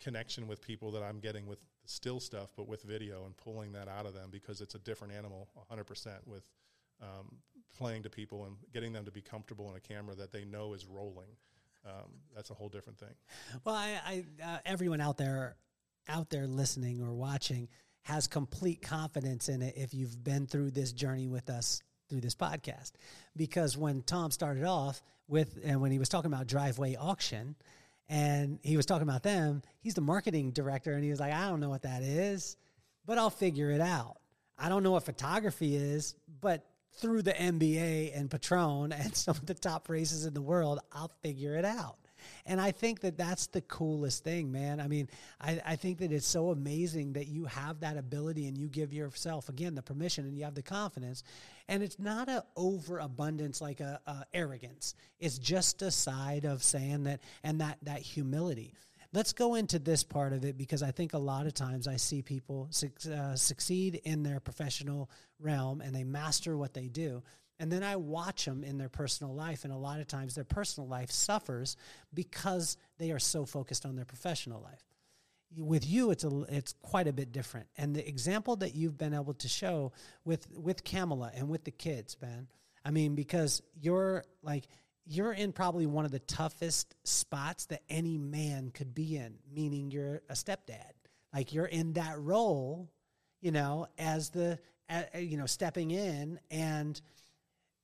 [0.00, 3.88] connection with people that I'm getting with still stuff, but with video and pulling that
[3.88, 6.44] out of them because it's a different animal 100% with
[7.02, 7.36] um,
[7.76, 10.72] playing to people and getting them to be comfortable in a camera that they know
[10.72, 11.28] is rolling.
[11.86, 13.14] Um, that's a whole different thing.
[13.64, 15.56] Well, I, I uh, everyone out there,
[16.08, 17.68] out there listening or watching,
[18.02, 22.34] has complete confidence in it if you've been through this journey with us through this
[22.34, 22.92] podcast.
[23.36, 27.54] Because when Tom started off with, and when he was talking about driveway auction,
[28.08, 31.48] and he was talking about them, he's the marketing director, and he was like, I
[31.48, 32.56] don't know what that is,
[33.04, 34.16] but I'll figure it out.
[34.58, 36.64] I don't know what photography is, but
[36.94, 41.12] through the NBA and Patron and some of the top races in the world, I'll
[41.22, 41.98] figure it out.
[42.46, 44.80] And I think that that's the coolest thing, man.
[44.80, 45.08] I mean,
[45.40, 48.92] I, I think that it's so amazing that you have that ability and you give
[48.92, 51.22] yourself, again, the permission and you have the confidence.
[51.68, 54.94] And it's not a overabundance like a, a arrogance.
[55.18, 58.74] It's just a side of saying that and that that humility
[59.12, 61.96] let's go into this part of it because I think a lot of times I
[61.96, 62.68] see people
[63.10, 67.22] uh, succeed in their professional realm and they master what they do.
[67.58, 70.44] And then I watch them in their personal life, and a lot of times their
[70.44, 71.76] personal life suffers
[72.14, 74.82] because they are so focused on their professional life.
[75.56, 77.66] With you, it's a, it's quite a bit different.
[77.76, 79.92] And the example that you've been able to show
[80.24, 82.48] with with Kamala and with the kids, Ben,
[82.84, 84.64] I mean, because you're like
[85.10, 89.90] you're in probably one of the toughest spots that any man could be in, meaning
[89.90, 90.92] you're a stepdad.
[91.32, 92.90] Like you're in that role,
[93.40, 94.58] you know, as the,
[94.90, 97.00] uh, you know, stepping in and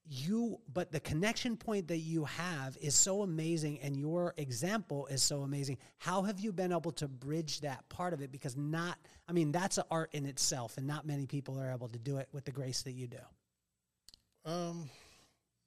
[0.06, 5.22] you but the connection point that you have is so amazing and your example is
[5.22, 5.78] so amazing.
[5.98, 8.30] How have you been able to bridge that part of it?
[8.30, 8.98] Because not
[9.28, 12.18] i mean that's an art in itself and not many people are able to do
[12.18, 14.50] it with the grace that you do.
[14.50, 14.90] Um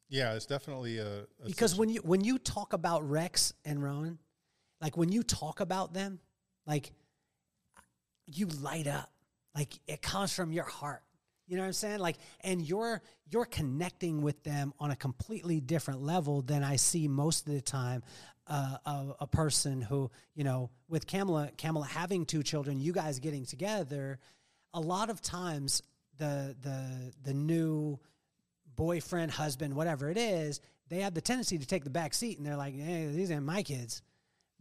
[0.10, 4.20] yeah it's definitely a, a because when you when you talk about rex and rowan
[4.80, 6.20] like when you talk about them
[6.66, 6.92] like
[8.28, 9.12] you light up.
[9.56, 11.02] Like it comes from your heart
[11.48, 12.00] you know what I'm saying?
[12.00, 17.08] Like, and you're you're connecting with them on a completely different level than I see
[17.08, 18.04] most of the time.
[18.50, 23.20] Uh, a, a, person who, you know, with Kamala, Kamala having two children, you guys
[23.20, 24.20] getting together,
[24.74, 25.84] a lot of times
[26.18, 28.00] the the the new
[28.78, 32.48] boyfriend, husband, whatever it is, they have the tendency to take the back seat and
[32.48, 34.02] they're like, "Hey, these aren't my kids."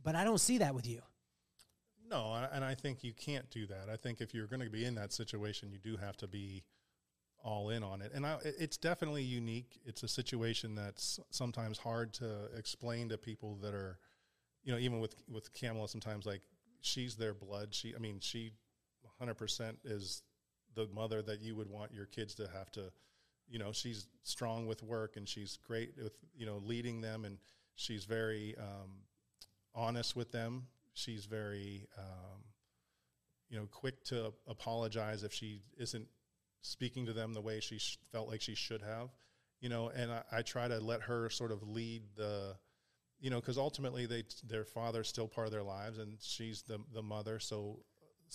[0.03, 1.01] But I don't see that with you.
[2.09, 3.89] No, and I think you can't do that.
[3.93, 6.63] I think if you're going to be in that situation, you do have to be
[7.47, 8.11] all in on it.
[8.13, 9.79] And I, it's definitely unique.
[9.87, 13.99] It's a situation that's sometimes hard to explain to people that are,
[14.65, 16.43] you know, even with with Kamala, sometimes like
[16.81, 17.73] she's their blood.
[17.73, 18.51] She, I mean, she,
[19.19, 20.23] hundred percent is
[20.75, 22.91] the mother that you would want your kids to have to.
[23.49, 27.39] You know, she's strong with work and she's great with you know leading them, and
[27.77, 28.91] she's very um,
[29.73, 30.67] honest with them.
[30.95, 32.43] She's very um,
[33.49, 36.09] you know quick to apologize if she isn't
[36.67, 39.11] speaking to them the way she sh- felt like she should have,
[39.61, 42.57] you know, and I, I, try to let her sort of lead the,
[43.21, 46.79] you know, because ultimately they their father's still part of their lives and she's the
[46.93, 47.81] the mother, so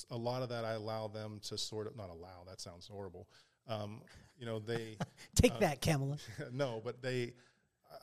[0.10, 3.28] a lot of that I allow them to sort of not allow that sounds horrible,
[3.68, 4.02] um,
[4.38, 4.98] you know they
[5.36, 6.18] take uh, that Kamala.
[6.52, 7.34] no, but they.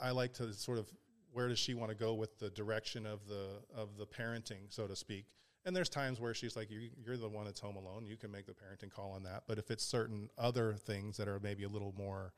[0.01, 0.87] I like to sort of
[1.33, 4.87] where does she want to go with the direction of the of the parenting, so
[4.87, 5.27] to speak.
[5.65, 8.07] And there's times where she's like, you, you're the one that's home alone.
[8.07, 9.43] You can make the parenting call on that.
[9.47, 12.33] But if it's certain other things that are maybe a little more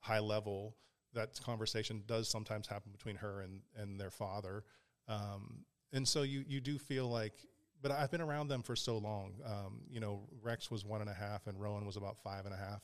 [0.00, 0.76] high level,
[1.14, 4.64] that conversation does sometimes happen between her and, and their father.
[5.08, 7.34] Um, and so you, you do feel like,
[7.80, 9.34] but I've been around them for so long.
[9.46, 12.54] Um, you know, Rex was one and a half and Rowan was about five and
[12.54, 12.82] a half.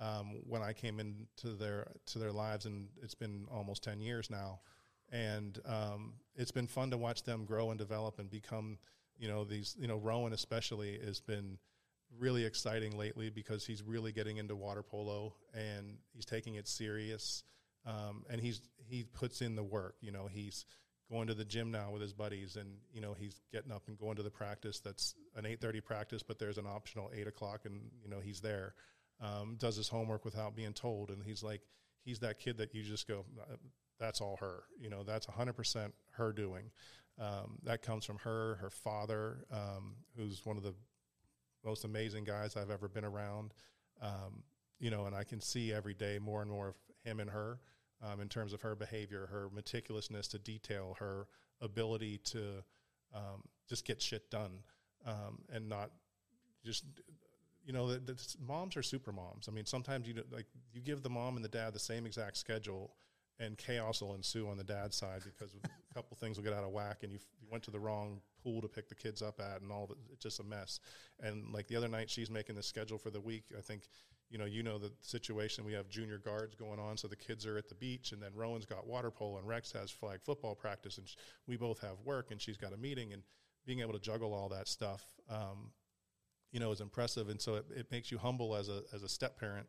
[0.00, 4.30] Um, when I came into their to their lives, and it's been almost ten years
[4.30, 4.60] now,
[5.10, 8.78] and um, it's been fun to watch them grow and develop and become
[9.18, 11.58] you know these you know Rowan especially has been
[12.18, 17.44] really exciting lately because he's really getting into water polo and he's taking it serious.
[17.86, 20.66] Um, and he's he puts in the work you know he's
[21.10, 23.96] going to the gym now with his buddies and you know he's getting up and
[23.96, 27.80] going to the practice that's an 8.30 practice but there's an optional 8 o'clock and
[28.02, 28.74] you know he's there
[29.20, 31.10] um, does his homework without being told.
[31.10, 31.62] And he's like
[32.04, 33.56] he's that kid that you just go uh,
[33.98, 36.70] that's all her you know that's 100% her doing
[37.20, 40.74] um, that comes from her, her father, um, who's one of the
[41.64, 43.52] most amazing guys I've ever been around.
[44.00, 44.42] Um,
[44.78, 47.58] you know, and I can see every day more and more of him and her
[48.02, 51.26] um, in terms of her behavior, her meticulousness to detail, her
[51.60, 52.62] ability to
[53.12, 54.60] um, just get shit done
[55.06, 55.90] um, and not
[56.64, 56.84] just
[57.68, 59.46] you know, the, the, moms are super moms.
[59.46, 62.38] I mean, sometimes you like you give the mom and the dad the same exact
[62.38, 62.94] schedule,
[63.40, 66.64] and chaos will ensue on the dad side because a couple things will get out
[66.64, 69.40] of whack and you, you went to the wrong pool to pick the kids up
[69.40, 70.80] at and all it, it's just a mess.
[71.20, 73.44] And like the other night she's making the schedule for the week.
[73.56, 73.82] I think
[74.30, 75.64] you know you know the situation.
[75.64, 78.30] We have junior guards going on so the kids are at the beach and then
[78.34, 81.16] rowan's got water polo and rex has flag football practice and sh-
[81.46, 83.22] we both have work and she's got a meeting and
[83.66, 85.70] being able to juggle all that stuff um,
[86.52, 87.28] you know is impressive.
[87.28, 89.66] And so it, it makes you humble as a as a step parent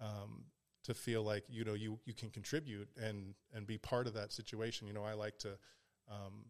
[0.00, 0.44] um,
[0.84, 4.32] to feel like you know you you can contribute and and be part of that
[4.32, 4.86] situation.
[4.86, 5.50] You know, I like to,
[6.10, 6.46] um,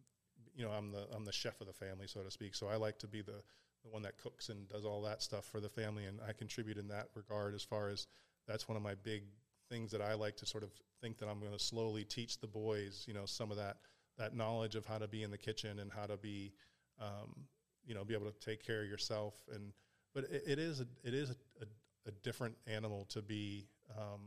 [0.55, 2.55] you know, I'm the I'm the chef of the family, so to speak.
[2.55, 3.43] So I like to be the
[3.83, 6.77] the one that cooks and does all that stuff for the family, and I contribute
[6.77, 7.55] in that regard.
[7.55, 8.07] As far as
[8.47, 9.23] that's one of my big
[9.69, 10.71] things that I like to sort of
[11.01, 13.05] think that I'm going to slowly teach the boys.
[13.09, 13.79] You know, some of that
[14.19, 16.53] that knowledge of how to be in the kitchen and how to be,
[17.01, 17.47] um,
[17.87, 19.35] you know, be able to take care of yourself.
[19.53, 19.73] And
[20.15, 23.67] but it, it is a, it is a, a, a different animal to be
[23.99, 24.21] um,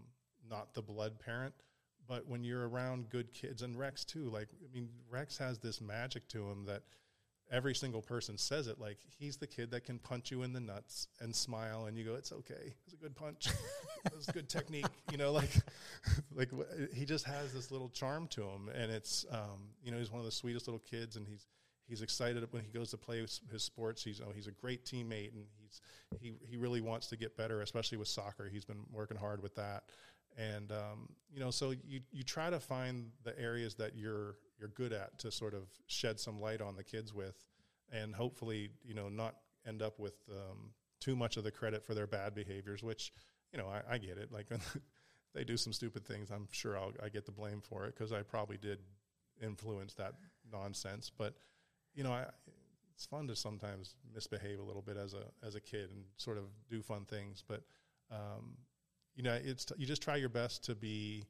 [0.50, 1.54] not the blood parent.
[2.08, 5.80] But when you're around good kids, and Rex too, like, I mean, Rex has this
[5.80, 6.84] magic to him that
[7.52, 8.80] every single person says it.
[8.80, 12.04] Like, he's the kid that can punch you in the nuts and smile, and you
[12.04, 12.74] go, it's okay.
[12.86, 13.48] It's a good punch.
[14.06, 14.86] it's a good technique.
[15.12, 15.52] You know, like,
[16.36, 16.50] like
[16.94, 18.70] he just has this little charm to him.
[18.74, 21.48] And it's, um, you know, he's one of the sweetest little kids, and he's,
[21.88, 24.04] he's excited when he goes to play his, his sports.
[24.04, 25.46] He's, oh, he's a great teammate, and
[26.12, 28.50] he's, he, he really wants to get better, especially with soccer.
[28.52, 29.84] He's been working hard with that.
[30.38, 34.70] And, um, you know, so you, you try to find the areas that you're, you're
[34.70, 37.36] good at to sort of shed some light on the kids with
[37.92, 39.36] and hopefully, you know, not
[39.68, 43.12] end up with um, too much of the credit for their bad behaviors, which,
[43.52, 44.32] you know, I, I get it.
[44.32, 44.48] Like
[45.36, 48.12] they do some stupid things, I'm sure I'll, I get the blame for it because
[48.12, 48.80] I probably did
[49.42, 50.14] influence that
[50.52, 51.12] nonsense.
[51.16, 51.36] But,
[51.94, 52.26] you know, I,
[52.96, 56.38] it's fun to sometimes misbehave a little bit as a as a kid and sort
[56.38, 57.44] of do fun things.
[57.48, 57.64] But
[58.12, 58.58] um,
[59.16, 61.26] you know, it's you just try your best to be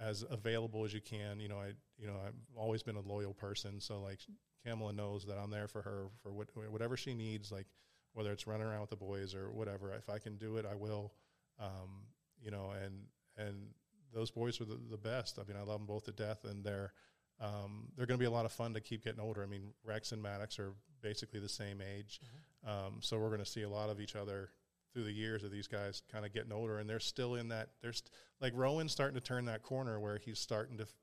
[0.00, 1.40] as available as you can.
[1.40, 4.20] You know, I you know I've always been a loyal person, so like
[4.64, 7.52] Kamala knows that I'm there for her for what, whatever she needs.
[7.52, 7.66] Like
[8.12, 10.74] whether it's running around with the boys or whatever, if I can do it, I
[10.74, 11.12] will.
[11.60, 12.06] Um,
[12.40, 13.04] you know, and
[13.36, 13.68] and
[14.12, 15.38] those boys are the, the best.
[15.38, 16.92] I mean, I love them both to death, and they're
[17.40, 19.42] um, they're going to be a lot of fun to keep getting older.
[19.42, 22.86] I mean, Rex and Maddox are basically the same age, mm-hmm.
[22.86, 24.50] um, so we're going to see a lot of each other
[24.92, 27.68] through the years of these guys kind of getting older, and they're still in that.
[27.82, 28.02] There's
[28.40, 30.94] like Rowan's starting to turn that corner where he's starting to f-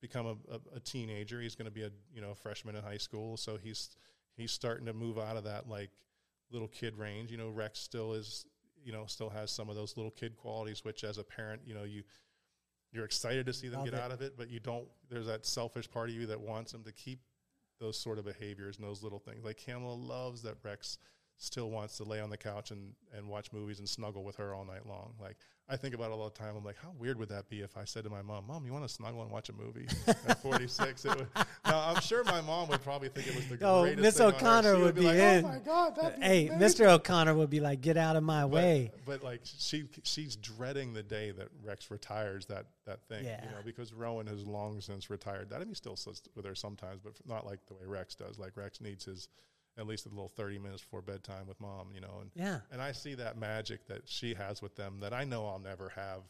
[0.00, 1.40] become a, a, a, teenager.
[1.40, 3.90] He's going to be a you know freshman in high school, so he's
[4.36, 5.90] he's starting to move out of that like
[6.50, 7.30] little kid range.
[7.30, 8.46] You know, Rex still is
[8.82, 11.74] you know still has some of those little kid qualities, which as a parent, you
[11.74, 12.04] know you
[12.92, 14.00] you're excited to see them Love get it.
[14.00, 14.86] out of it, but you don't.
[15.10, 17.20] There's that selfish part of you that wants them to keep
[17.80, 19.44] those sort of behaviors and those little things.
[19.44, 20.98] Like Kamala loves that Rex
[21.38, 24.54] still wants to lay on the couch and, and watch movies and snuggle with her
[24.54, 25.14] all night long.
[25.20, 25.36] Like
[25.70, 26.56] I think about it all the time.
[26.56, 28.72] I'm like, how weird would that be if I said to my mom, "Mom, you
[28.72, 29.86] want to snuggle and watch a movie?"
[30.26, 31.28] At 46, it would.
[31.66, 34.02] Now I'm sure my mom would probably think it was the oh, greatest.
[34.02, 35.44] Miss O'Connor would, would, be, like, in.
[35.44, 35.96] Oh my god!
[35.96, 36.88] That'd hey, Mr.
[36.88, 40.94] O'Connor would be like, "Get out of my but, way." But like she she's dreading
[40.94, 43.26] the day that Rex retires that that thing.
[43.26, 43.44] Yeah.
[43.44, 45.50] You know, because Rowan has long since retired.
[45.50, 48.14] That I mean, he still sits with her sometimes, but not like the way Rex
[48.14, 48.38] does.
[48.38, 49.28] Like Rex needs his
[49.78, 52.18] at least a little 30 minutes before bedtime with mom, you know.
[52.20, 52.60] And, yeah.
[52.72, 55.90] and I see that magic that she has with them that I know I'll never
[55.90, 56.22] have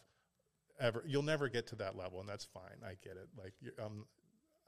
[0.80, 3.52] ever you'll never get to that level and that's fine i get it like
[3.84, 4.04] i'm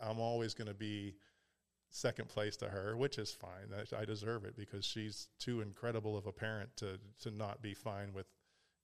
[0.00, 1.14] i'm always going to be
[1.90, 6.26] second place to her which is fine i deserve it because she's too incredible of
[6.26, 8.26] a parent to to not be fine with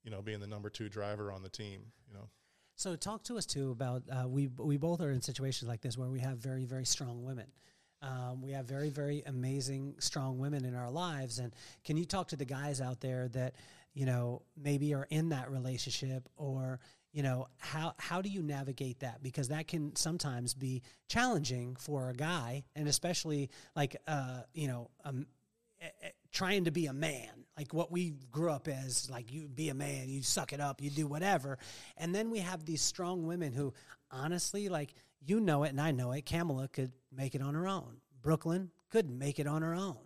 [0.03, 2.29] you know being the number two driver on the team you know
[2.75, 5.97] so talk to us too about uh, we we both are in situations like this
[5.97, 7.47] where we have very very strong women
[8.03, 11.39] um, we have very, very amazing, strong women in our lives.
[11.39, 11.53] And
[11.85, 13.55] can you talk to the guys out there that,
[13.95, 16.81] you know, maybe are in that relationship or,
[17.13, 19.23] you know, how, how do you navigate that?
[19.23, 24.91] Because that can sometimes be challenging for a guy and especially like, uh, you know,
[25.05, 25.27] um,
[26.33, 29.75] trying to be a man, like what we grew up as, like you be a
[29.75, 31.59] man, you suck it up, you do whatever.
[31.97, 33.73] And then we have these strong women who
[34.11, 34.95] honestly, like,
[35.27, 36.27] you know it and I know it.
[36.27, 37.99] Kamala could make it on her own.
[38.23, 39.99] Brooklyn couldn't make it on her own.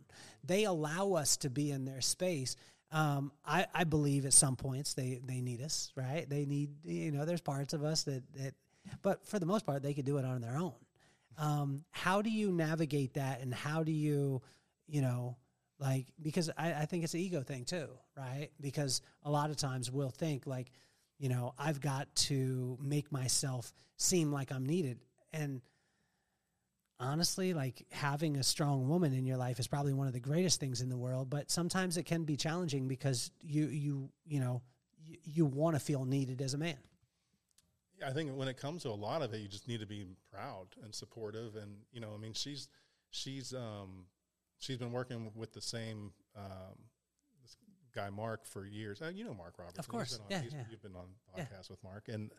[0.45, 2.57] They allow us to be in their space.
[2.93, 6.29] Um, I, I believe at some points they, they need us, right?
[6.29, 8.55] They need, you know, there's parts of us that, that,
[9.03, 10.75] but for the most part, they could do it on their own.
[11.39, 14.43] Um, how do you navigate that and how do you,
[14.89, 15.37] you know,
[15.79, 18.51] like, because I, I think it's an ego thing too, right?
[18.61, 20.73] Because a lot of times we'll think like,
[21.19, 24.99] you know, I've got to make myself seem like I'm needed.
[25.33, 25.61] And
[26.99, 30.61] honestly, like having a strong woman in your life is probably one of the greatest
[30.61, 31.31] things in the world.
[31.31, 34.63] But sometimes it can be challenging because you you you know
[35.03, 36.79] you, you want to feel needed as a man.
[37.99, 39.87] Yeah, I think when it comes to a lot of it, you just need to
[39.87, 41.57] be proud and supportive.
[41.57, 42.69] And you know, I mean, she's
[43.11, 44.07] she's um,
[44.59, 46.79] she's been working with the same um,
[47.95, 49.03] guy Mark for years.
[49.03, 50.15] Uh, you know Mark Roberts, of course.
[50.15, 51.71] On, yeah, yeah, You've been on podcast yeah.
[51.71, 52.31] with Mark, and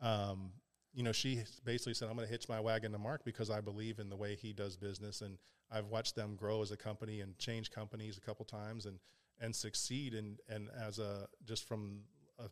[0.00, 0.50] um,
[0.94, 3.60] you know, she basically said, I'm going to hitch my wagon to Mark because I
[3.60, 5.22] believe in the way he does business.
[5.22, 5.38] And
[5.70, 8.98] I've watched them grow as a company and change companies a couple times and,
[9.40, 10.14] and succeed.
[10.14, 12.02] And, and as a, just from
[12.38, 12.44] a,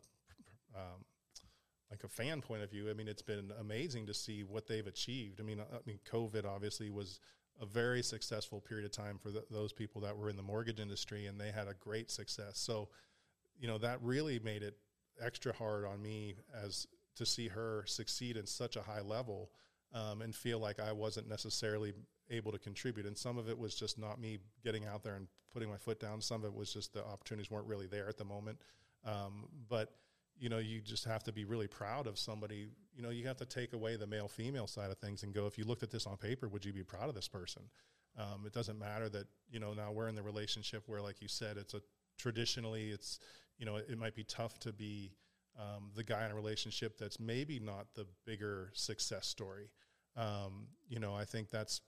[0.75, 1.05] um,
[1.89, 4.87] like a fan point of view, I mean, it's been amazing to see what they've
[4.87, 5.39] achieved.
[5.39, 7.21] I mean, I mean, COVID obviously was
[7.61, 10.79] a very successful period of time for the, those people that were in the mortgage
[10.79, 12.57] industry and they had a great success.
[12.57, 12.89] So,
[13.57, 14.75] you know, that really made it
[15.21, 19.51] extra hard on me as to see her succeed in such a high level
[19.93, 21.93] um, and feel like I wasn't necessarily
[22.29, 23.05] able to contribute.
[23.05, 25.99] And some of it was just not me getting out there and putting my foot
[25.99, 26.21] down.
[26.21, 28.59] Some of it was just the opportunities weren't really there at the moment.
[29.05, 29.91] Um, but
[30.39, 32.67] you know, you just have to be really proud of somebody.
[32.95, 35.45] You know, you have to take away the male female side of things and go,
[35.45, 37.63] if you looked at this on paper, would you be proud of this person?
[38.17, 41.27] Um, it doesn't matter that you know now we're in the relationship where, like you
[41.27, 41.81] said, it's a
[42.17, 43.19] traditionally it's
[43.57, 45.11] you know it, it might be tough to be
[45.59, 49.69] um, the guy in a relationship that's maybe not the bigger success story.
[50.15, 51.81] Um, you know, I think that's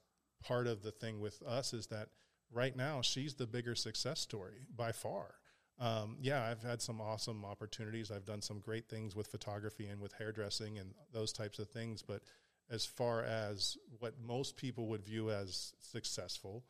[0.43, 2.09] part of the thing with us is that
[2.51, 5.35] right now she's the bigger success story by far.
[5.79, 8.11] Um, yeah, I've had some awesome opportunities.
[8.11, 12.01] I've done some great things with photography and with hairdressing and those types of things.
[12.01, 12.21] But
[12.69, 16.63] as far as what most people would view as successful,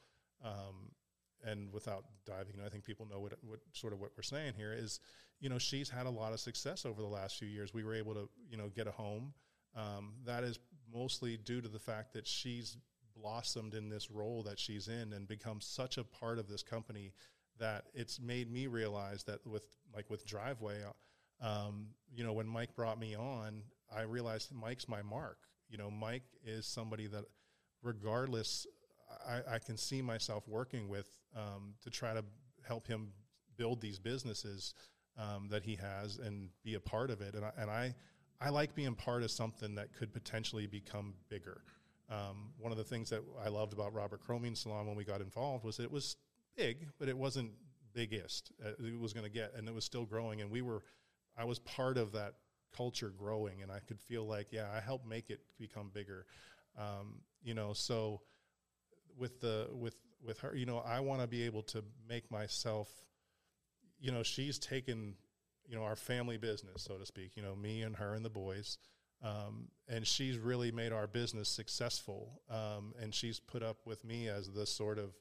[0.43, 0.91] um,
[1.45, 4.73] and without diving, I think people know what, what sort of what we're saying here
[4.73, 4.99] is,
[5.39, 7.73] you know, she's had a lot of success over the last few years.
[7.73, 9.33] We were able to, you know, get a home.
[9.75, 10.59] Um, that is
[10.93, 12.77] mostly due to the fact that she's
[13.15, 17.13] blossomed in this role that she's in and become such a part of this company
[17.59, 19.63] that it's made me realize that with
[19.95, 20.81] like with driveway
[21.41, 23.63] um, you know when mike brought me on
[23.95, 25.37] i realized mike's my mark
[25.69, 27.23] you know mike is somebody that
[27.81, 28.67] regardless
[29.27, 32.23] I, I can see myself working with um, to try to
[32.67, 33.09] help him
[33.57, 34.73] build these businesses
[35.17, 37.35] um, that he has and be a part of it.
[37.35, 37.95] And I, and I,
[38.41, 41.61] I like being part of something that could potentially become bigger.
[42.09, 45.21] Um, one of the things that I loved about Robert Cromeans Salon when we got
[45.21, 46.17] involved was it was
[46.55, 47.51] big, but it wasn't
[47.93, 50.41] biggest uh, it was going to get, and it was still growing.
[50.41, 50.83] And we were,
[51.37, 52.35] I was part of that
[52.75, 56.25] culture growing, and I could feel like, yeah, I helped make it become bigger.
[56.77, 58.21] Um, you know, so
[59.17, 59.95] with the with
[60.25, 62.89] with her you know i want to be able to make myself
[63.99, 65.15] you know she's taken
[65.67, 68.29] you know our family business so to speak you know me and her and the
[68.29, 68.77] boys
[69.23, 74.27] um, and she's really made our business successful um, and she's put up with me
[74.27, 75.15] as the sort of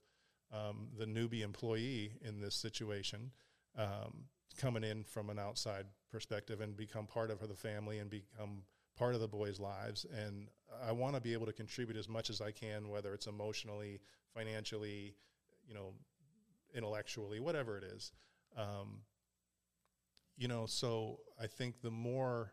[0.52, 3.30] um, the newbie employee in this situation
[3.78, 4.24] um,
[4.58, 8.62] coming in from an outside perspective and become part of her the family and become
[8.96, 10.06] part of the boys' lives.
[10.16, 10.48] And
[10.86, 14.00] I want to be able to contribute as much as I can, whether it's emotionally,
[14.34, 15.14] financially,
[15.66, 15.92] you know,
[16.74, 18.12] intellectually, whatever it is.
[18.56, 19.02] Um,
[20.36, 22.52] you know, so I think the more,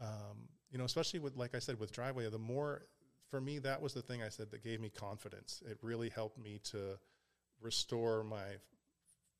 [0.00, 2.82] um, you know, especially with, like I said, with Driveway, the more,
[3.30, 5.62] for me, that was the thing I said that gave me confidence.
[5.68, 6.98] It really helped me to
[7.60, 8.44] restore my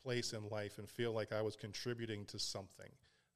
[0.02, 2.90] place in life and feel like I was contributing to something.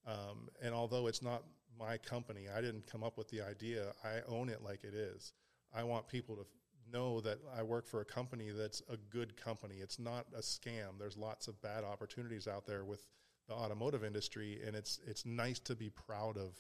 [0.07, 1.43] Um, and although it's not
[1.79, 2.47] my company.
[2.55, 3.93] I didn't come up with the idea.
[4.05, 5.33] I own it like it is.
[5.75, 6.47] I want people to
[6.93, 9.77] know that I work for a company that's a good company.
[9.77, 10.99] It's not a scam.
[10.99, 13.07] There's lots of bad opportunities out there with
[13.49, 16.55] the automotive industry, and it's it's nice to be proud of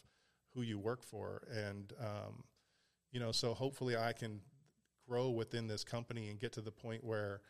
[0.54, 1.42] who you work for.
[1.52, 2.44] And um,
[3.10, 4.40] you know, so hopefully I can
[5.06, 7.40] grow within this company and get to the point where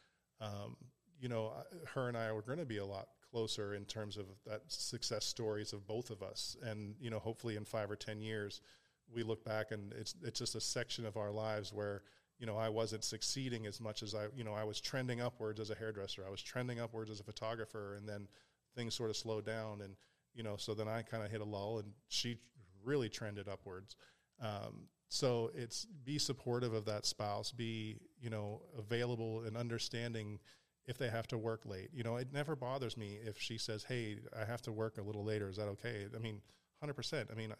[0.40, 0.76] um,
[1.20, 1.52] you know
[1.94, 5.24] her and I are going to be a lot closer in terms of that success
[5.24, 6.56] stories of both of us.
[6.62, 8.60] And you know, hopefully in five or ten years,
[9.12, 12.02] we look back and it's it's just a section of our lives where
[12.38, 15.60] you know I wasn't succeeding as much as I you know I was trending upwards
[15.60, 16.24] as a hairdresser.
[16.26, 18.28] I was trending upwards as a photographer, and then
[18.76, 19.80] things sort of slowed down.
[19.80, 19.96] And
[20.34, 22.38] you know, so then I kind of hit a lull, and she
[22.84, 23.96] really trended upwards.
[24.40, 30.38] Um, so it's be supportive of that spouse, be you know available and understanding
[30.86, 31.90] if they have to work late.
[31.92, 35.02] You know, it never bothers me if she says, "Hey, I have to work a
[35.02, 35.48] little later.
[35.48, 36.40] Is that okay?" I mean,
[36.80, 37.28] hundred percent.
[37.30, 37.54] I mean,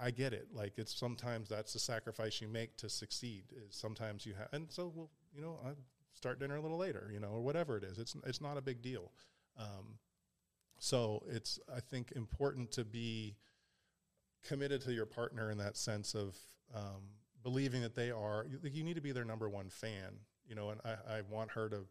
[0.00, 0.48] I get it.
[0.52, 3.44] Like it's sometimes that's the sacrifice you make to succeed.
[3.52, 5.70] Is sometimes you have, and so well, you know, I
[6.14, 7.98] start dinner a little later, you know, or whatever it is.
[7.98, 9.12] It's it's not a big deal.
[9.58, 9.98] Um,
[10.78, 13.36] so it's I think important to be
[14.46, 16.36] committed to your partner in that sense of
[16.74, 17.02] um,
[17.42, 18.46] believing that they are.
[18.48, 21.50] You, you need to be their number one fan, you know, and I, I want
[21.52, 21.84] her to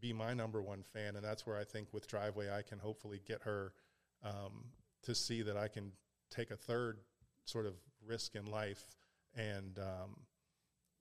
[0.00, 3.20] be my number one fan, and that's where I think with Driveway I can hopefully
[3.26, 3.72] get her
[4.24, 4.66] um,
[5.02, 5.92] to see that I can
[6.30, 6.98] take a third
[7.44, 7.74] sort of
[8.06, 8.96] risk in life
[9.34, 10.16] and um,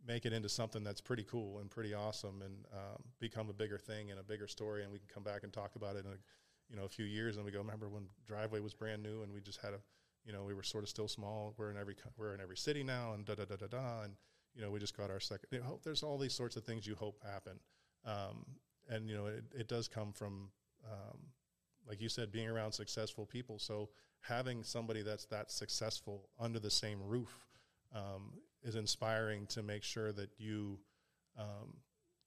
[0.05, 3.77] make it into something that's pretty cool and pretty awesome, and um, become a bigger
[3.77, 6.11] thing and a bigger story, and we can come back and talk about it in
[6.11, 6.17] a
[6.69, 9.33] you know a few years, and we go remember when Driveway was brand new and
[9.33, 9.79] we just had a
[10.25, 11.53] you know we were sort of still small.
[11.57, 14.13] We're in every we're in every city now, and da da da da da, and
[14.53, 15.47] you know we just got our second.
[15.51, 17.59] You know, there's all these sorts of things you hope happen.
[18.05, 18.45] Um,
[18.89, 20.49] and you know it, it does come from
[20.85, 21.17] um,
[21.87, 23.59] like you said being around successful people.
[23.59, 23.89] So
[24.21, 27.47] having somebody that's that successful under the same roof
[27.95, 28.33] um,
[28.63, 30.79] is inspiring to make sure that you
[31.37, 31.77] um,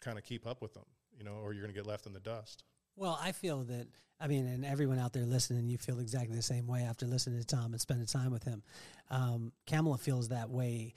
[0.01, 0.87] kind of keep up with them
[1.21, 2.65] you know or you're going to get left in the dust.
[2.97, 3.87] Well i feel that
[4.21, 7.39] i mean and everyone out there listening you feel exactly the same way after listening
[7.39, 8.63] to tom and spending time with him.
[9.11, 9.53] Um,
[9.99, 10.95] feels that way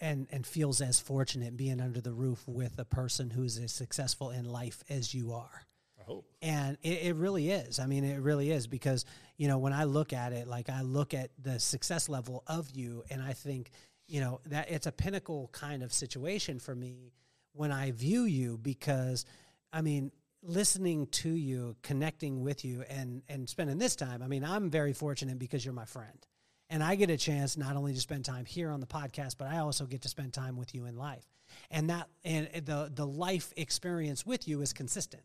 [0.00, 4.30] and and feels as fortunate being under the roof with a person who's as successful
[4.30, 5.62] in life as you are.
[6.00, 6.26] I hope.
[6.40, 7.78] And it, it really is.
[7.78, 9.04] I mean, it really is because
[9.36, 12.70] you know when I look at it, like I look at the success level of
[12.70, 13.70] you, and I think
[14.08, 17.12] you know that it's a pinnacle kind of situation for me
[17.52, 19.24] when I view you because
[19.72, 20.12] I mean
[20.42, 24.92] listening to you connecting with you and and spending this time i mean i'm very
[24.92, 26.26] fortunate because you're my friend
[26.70, 29.48] and I get a chance not only to spend time here on the podcast, but
[29.48, 31.26] I also get to spend time with you in life.
[31.70, 35.24] And that and the the life experience with you is consistent.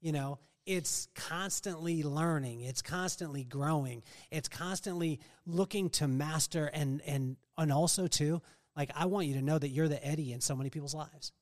[0.00, 7.36] You know, it's constantly learning, it's constantly growing, it's constantly looking to master and and
[7.58, 8.40] and also too,
[8.74, 11.32] like I want you to know that you're the Eddie in so many people's lives.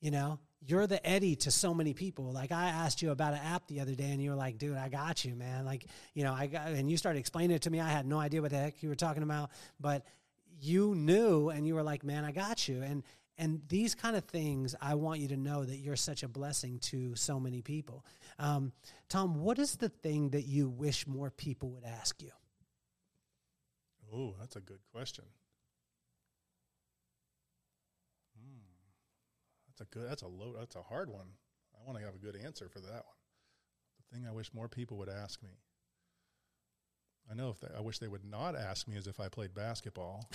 [0.00, 2.32] You know, you're the Eddie to so many people.
[2.32, 4.76] Like I asked you about an app the other day and you were like, dude,
[4.76, 5.64] I got you, man.
[5.64, 7.80] Like, you know, I got, and you started explaining it to me.
[7.80, 10.04] I had no idea what the heck you were talking about, but
[10.60, 12.82] you knew and you were like, man, I got you.
[12.82, 13.04] And,
[13.38, 16.78] and these kind of things, I want you to know that you're such a blessing
[16.80, 18.04] to so many people.
[18.38, 18.72] Um,
[19.08, 22.32] Tom, what is the thing that you wish more people would ask you?
[24.12, 25.24] Oh, that's a good question.
[29.76, 30.08] That's a good.
[30.08, 30.54] That's a low.
[30.58, 31.26] That's a hard one.
[31.74, 33.02] I want to have a good answer for that one.
[33.98, 35.50] The thing I wish more people would ask me.
[37.30, 39.52] I know if they, I wish they would not ask me is if I played
[39.54, 40.28] basketball.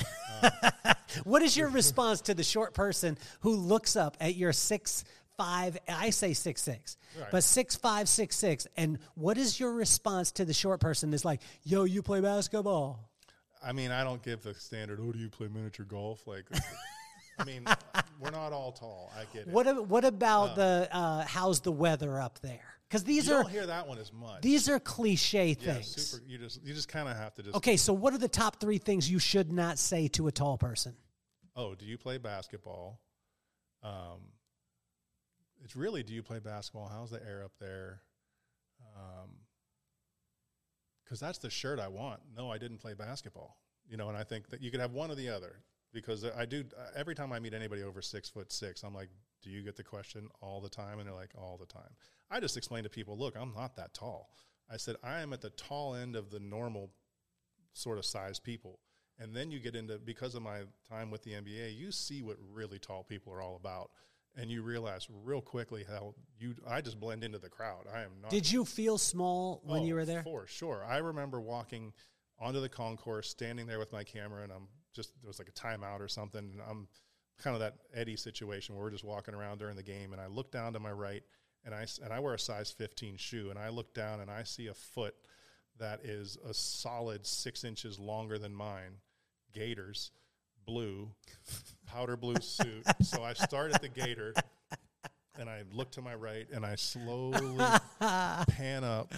[0.43, 0.49] Uh,
[1.23, 5.05] what is your response to the short person who looks up at your six
[5.37, 5.77] five?
[5.87, 7.31] I say six six, right.
[7.31, 8.67] but six five six six.
[8.77, 12.99] And what is your response to the short person that's like, "Yo, you play basketball"?
[13.63, 14.99] I mean, I don't give the standard.
[15.01, 16.25] Oh, do you play miniature golf?
[16.25, 16.45] Like,
[17.37, 17.65] I mean,
[18.19, 19.11] we're not all tall.
[19.15, 19.53] I get it.
[19.53, 22.59] What What about uh, the uh, how's the weather up there?
[22.87, 24.41] Because these you are don't hear that one as much.
[24.41, 26.09] These are cliche yeah, things.
[26.09, 27.55] Super, you just you just kind of have to just.
[27.55, 30.57] Okay, so what are the top three things you should not say to a tall
[30.57, 30.93] person?
[31.55, 32.99] Oh, do you play basketball?
[33.81, 34.19] Um,
[35.63, 36.91] it's really do you play basketball?
[36.93, 38.01] How's the air up there?
[38.95, 39.29] Um,
[41.03, 42.21] because that's the shirt I want.
[42.37, 43.57] No, I didn't play basketball.
[43.89, 45.57] You know, and I think that you could have one or the other
[45.93, 46.63] because I do
[46.95, 49.09] every time I meet anybody over six foot six, I'm like,
[49.41, 50.99] do you get the question all the time?
[50.99, 51.89] And they're like, all the time.
[52.29, 54.29] I just explain to people, look, I'm not that tall.
[54.69, 56.91] I said, I am at the tall end of the normal
[57.73, 58.79] sort of size people.
[59.19, 62.37] And then you get into, because of my time with the NBA, you see what
[62.51, 63.91] really tall people are all about.
[64.37, 67.85] And you realize real quickly how you, I just blend into the crowd.
[67.93, 68.31] I am not.
[68.31, 70.23] Did you feel small when oh, you were there?
[70.23, 70.85] For sure.
[70.87, 71.91] I remember walking
[72.39, 75.51] onto the concourse, standing there with my camera, and I'm just there was like a
[75.51, 76.87] timeout or something, and I'm
[77.41, 80.27] kind of that Eddie situation where we're just walking around during the game, and I
[80.27, 81.23] look down to my right,
[81.65, 84.43] and I and I wear a size 15 shoe, and I look down and I
[84.43, 85.15] see a foot
[85.79, 88.97] that is a solid six inches longer than mine,
[89.53, 90.11] Gators,
[90.65, 91.09] blue,
[91.87, 92.85] powder blue suit.
[93.01, 94.33] So I start at the Gator,
[95.39, 97.57] and I look to my right, and I slowly
[97.99, 99.13] pan up,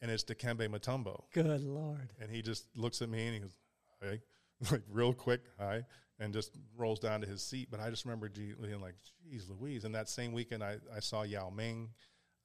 [0.00, 1.22] and it's Dikembe Mutombo.
[1.32, 2.10] Good lord.
[2.20, 3.58] And he just looks at me and he goes,
[4.02, 4.20] "Hi,"
[4.70, 5.84] like real quick, "Hi,"
[6.18, 7.68] and just rolls down to his seat.
[7.70, 8.96] But I just remember being like,
[9.30, 11.90] "Geez, Louise!" And that same weekend, I, I saw Yao Ming,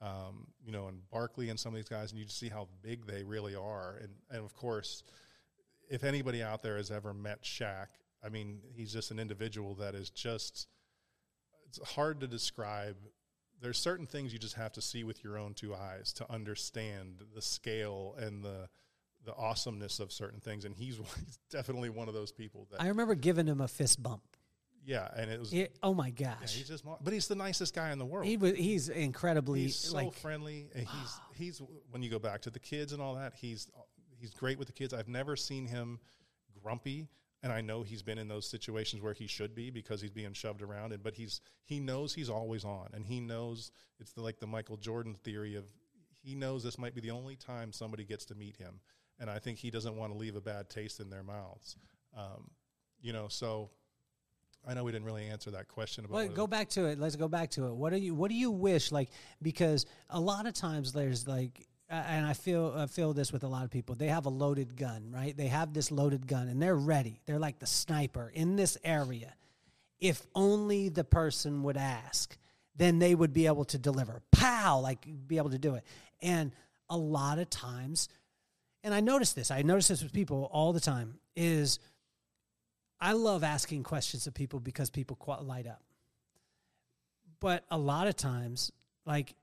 [0.02, 2.68] um, you know, and Barkley and some of these guys, and you just see how
[2.82, 3.98] big they really are.
[4.02, 5.04] And and of course,
[5.90, 7.88] if anybody out there has ever met Shaq,
[8.24, 10.68] I mean, he's just an individual that is just
[11.68, 12.98] it's hard to describe.
[13.62, 17.24] There's certain things you just have to see with your own two eyes to understand
[17.34, 18.68] the scale and the
[19.26, 20.66] the awesomeness of certain things.
[20.66, 20.96] And he's,
[21.26, 24.22] he's definitely one of those people that I remember giving him a fist bump.
[24.86, 25.08] yeah.
[25.16, 26.54] And it was It- oh my yeah, gosh.
[26.56, 28.26] he's just but he's the nicest guy in the world.
[28.28, 32.42] he was he's incredibly he's so like friendly and he's he's when you go back
[32.42, 33.68] to the kids and all that he's
[34.20, 36.00] he's great with the kids i've never seen him
[36.62, 37.08] grumpy
[37.42, 40.34] and i know he's been in those situations where he should be because he's being
[40.34, 44.22] shoved around and but he's he knows he's always on and he knows it's the,
[44.22, 45.66] like the michael jordan theory of
[46.12, 48.80] he knows this might be the only time somebody gets to meet him
[49.20, 51.78] and i think he doesn't want to leave a bad taste in their mouths
[52.18, 52.50] um,
[53.02, 53.70] you know so
[54.68, 57.00] i know we didn't really answer that question about Well, go back to it.
[57.00, 57.74] Let's go back to it.
[57.76, 59.10] What do you What do you wish like?
[59.42, 63.48] Because a lot of times there's like, and I feel I feel this with a
[63.48, 63.94] lot of people.
[63.96, 65.36] They have a loaded gun, right?
[65.36, 67.20] They have this loaded gun, and they're ready.
[67.26, 69.34] They're like the sniper in this area.
[70.00, 72.38] If only the person would ask,
[72.76, 74.22] then they would be able to deliver.
[74.32, 74.80] Pow!
[74.80, 75.84] Like be able to do it.
[76.22, 76.52] And
[76.90, 78.08] a lot of times,
[78.84, 79.52] and I notice this.
[79.52, 81.16] I notice this with people all the time.
[81.36, 81.80] Is
[83.00, 85.82] I love asking questions of people because people light up.
[87.40, 88.72] But a lot of times,
[89.06, 89.36] like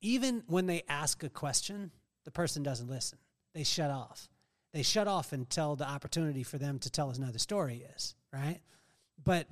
[0.00, 1.90] even when they ask a question,
[2.24, 3.18] the person doesn't listen.
[3.54, 4.28] They shut off.
[4.72, 8.60] They shut off until the opportunity for them to tell us another story is right.
[9.24, 9.46] But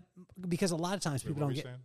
[0.48, 1.76] because a lot of times Wait, people don't get saying?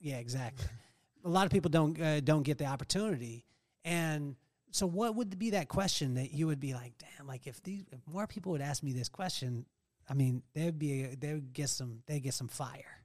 [0.00, 0.66] yeah exactly.
[1.24, 3.44] a lot of people don't uh, don't get the opportunity,
[3.84, 4.36] and
[4.74, 7.84] so what would be that question that you would be like, damn, like if these
[7.92, 9.66] if more people would ask me this question,
[10.10, 13.04] I mean, they'd be they would get some they get some fire.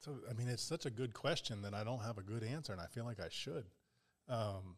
[0.00, 2.72] So, I mean, it's such a good question that I don't have a good answer,
[2.72, 3.64] and I feel like I should,
[4.28, 4.76] um,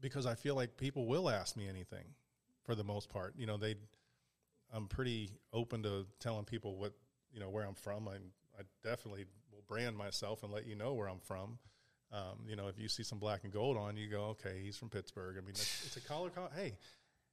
[0.00, 2.04] because I feel like people will ask me anything,
[2.62, 3.34] for the most part.
[3.36, 3.74] You know, they,
[4.72, 6.94] I'm pretty open to telling people what
[7.30, 8.08] you know where I'm from.
[8.08, 8.14] I,
[8.58, 11.58] I definitely will brand myself and let you know where I'm from.
[12.12, 14.76] Um, you know, if you see some black and gold on, you go, okay, he's
[14.76, 15.36] from Pittsburgh.
[15.38, 16.30] I mean, it's, it's a color.
[16.30, 16.74] Co- hey,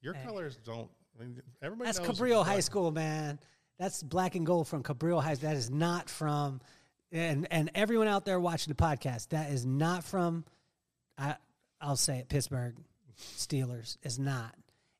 [0.00, 0.24] your Hey.
[0.24, 0.88] colors don't.
[1.18, 3.40] I mean, everybody That's Cabrillo High School, man.
[3.78, 5.34] That's black and gold from Cabrillo High.
[5.36, 6.60] That is not from,
[7.10, 10.44] and and everyone out there watching the podcast, that is not from.
[11.16, 11.36] I
[11.80, 12.76] I'll say it, Pittsburgh
[13.36, 14.54] Steelers is not.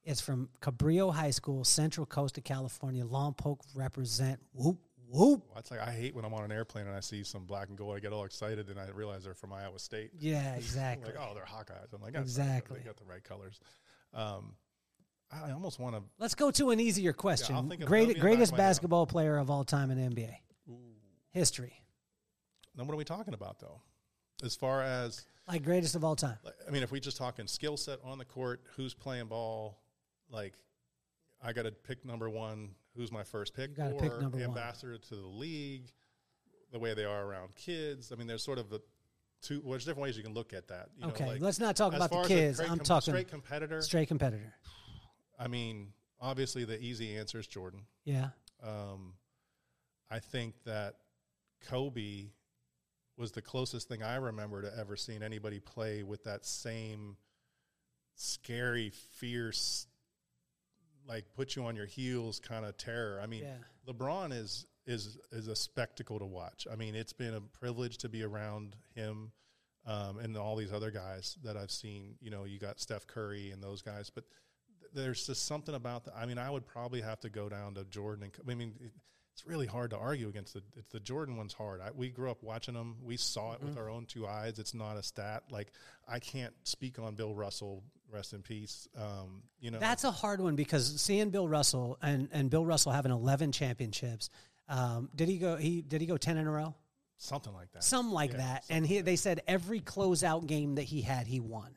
[0.05, 3.05] It's from Cabrillo High School, Central Coast of California.
[3.05, 4.41] Lompoc represent.
[4.55, 4.79] Whoop
[5.11, 5.43] whoop.
[5.57, 7.77] It's like I hate when I'm on an airplane and I see some black and
[7.77, 7.97] gold.
[7.97, 10.11] I get all excited and I realize they're from Iowa State.
[10.19, 11.13] Yeah, exactly.
[11.15, 11.93] like, oh, they're Hawkeyes.
[11.95, 12.79] I'm like, that's Exactly.
[12.79, 13.61] They got the right colors.
[14.15, 14.55] Um,
[15.31, 16.03] I almost want to.
[16.19, 17.55] Let's go to an easier question.
[17.55, 18.71] think of- that'll be Great, in the back greatest of my head.
[18.71, 20.35] basketball player of all time in the NBA
[21.31, 21.75] history,
[22.75, 23.81] Then what are we talking about though?
[24.43, 26.39] As far as, like greatest of all time.
[26.45, 29.79] like, I mean, if we just talking skill set on the court, who's playing ball,
[30.31, 30.55] like,
[31.43, 32.71] I got to pick number one.
[32.99, 33.79] Who's my first pick?
[33.79, 34.43] You or pick number one.
[34.49, 35.93] ambassador to the league,
[36.73, 38.11] the way they are around kids.
[38.13, 38.81] I mean, there's sort of a
[39.41, 39.61] two.
[39.63, 40.89] Well, there's different ways you can look at that.
[40.97, 42.61] You know, Okay, like, let's not talk about the far as a kids.
[42.61, 43.81] I'm com- talking straight competitor.
[43.83, 44.53] straight competitor.
[45.39, 47.83] I mean, obviously the easy answer is Jordan.
[48.05, 48.31] Yeah.
[48.63, 49.15] Um,
[50.11, 50.97] I think that
[51.69, 52.31] Kobe
[53.17, 57.17] was the closest thing I remember to ever seeing anybody play with that same
[58.15, 59.87] scary, fierce,
[61.09, 63.21] like put you on your heels kind of terror.
[63.23, 63.57] I mean, Yeah.
[63.93, 66.67] LeBron is is is a spectacle to watch.
[66.71, 69.33] I mean, it's been a privilege to be around him
[69.87, 72.17] um, and all these other guys that I've seen.
[72.21, 74.25] You know, you got Steph Curry and those guys, but
[74.81, 76.15] th- there's just something about the.
[76.17, 78.51] I mean, I would probably have to go down to Jordan and.
[78.51, 78.75] I mean,
[79.39, 80.63] it's really hard to argue against the.
[80.77, 81.81] It's the Jordan one's hard.
[81.81, 82.97] I, we grew up watching them.
[83.05, 84.59] We saw it with our own two eyes.
[84.59, 85.45] It's not a stat.
[85.49, 85.71] Like
[86.09, 87.85] I can't speak on Bill Russell.
[88.11, 88.89] Rest in peace.
[88.97, 92.91] Um, you know, That's a hard one because seeing Bill Russell and, and Bill Russell
[92.91, 94.29] having 11 championships.
[94.69, 95.55] Um, did he go?
[95.57, 96.75] He did he go 10 in a row?
[97.21, 97.85] something like that.
[97.85, 98.65] Something like Yeah, that.
[98.65, 101.71] something And he, like they said every closeout game that he had, he won.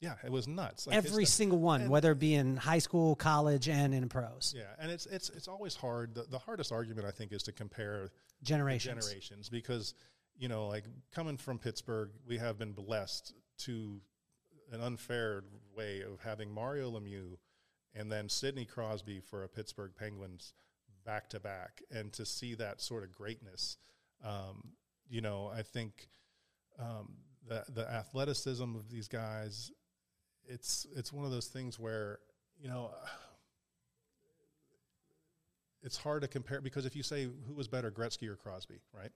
[0.00, 0.86] Yeah, it was nuts.
[0.86, 4.54] Like, Every single one, and- whether it be in high school, college, and in pros.
[4.56, 6.14] Yeah, and it's it's it's always hard.
[6.14, 8.12] The, the hardest argument I think is to compare
[8.42, 9.04] Generations.
[9.04, 9.94] generations because
[10.36, 14.00] you know, like coming from Pittsburgh, we have been blessed to
[14.70, 15.42] an unfair
[15.76, 17.36] way of having Mario Lemieux
[17.94, 20.52] and then Sidney Crosby for a Pittsburgh Penguins
[21.04, 23.78] back to back, and to see that sort of greatness,
[24.22, 24.74] um,
[25.08, 26.08] you know, I think
[26.78, 27.14] um,
[27.48, 29.72] the the athleticism of these guys,
[30.48, 32.18] it's it's one of those things where
[32.60, 32.90] you know.
[35.80, 39.12] It's hard to compare because if you say who was better, Gretzky or Crosby, right?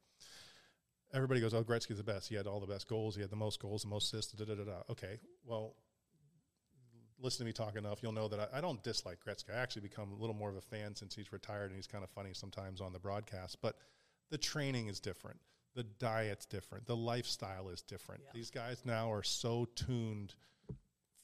[1.12, 2.28] everybody goes, "Oh, Gretzky's the best.
[2.28, 3.14] He had all the best goals.
[3.14, 4.82] He had the most goals, the most assists." Da, da, da, da.
[4.88, 5.74] Okay, well,
[7.22, 9.54] listen to me talk enough, you'll know that I, I don't dislike Gretzky.
[9.54, 12.04] I actually become a little more of a fan since he's retired, and he's kind
[12.04, 13.58] of funny sometimes on the broadcast.
[13.62, 13.76] But
[14.30, 15.38] the training is different.
[15.74, 16.86] The diet's different.
[16.86, 18.22] The lifestyle is different.
[18.34, 20.34] These guys now are so tuned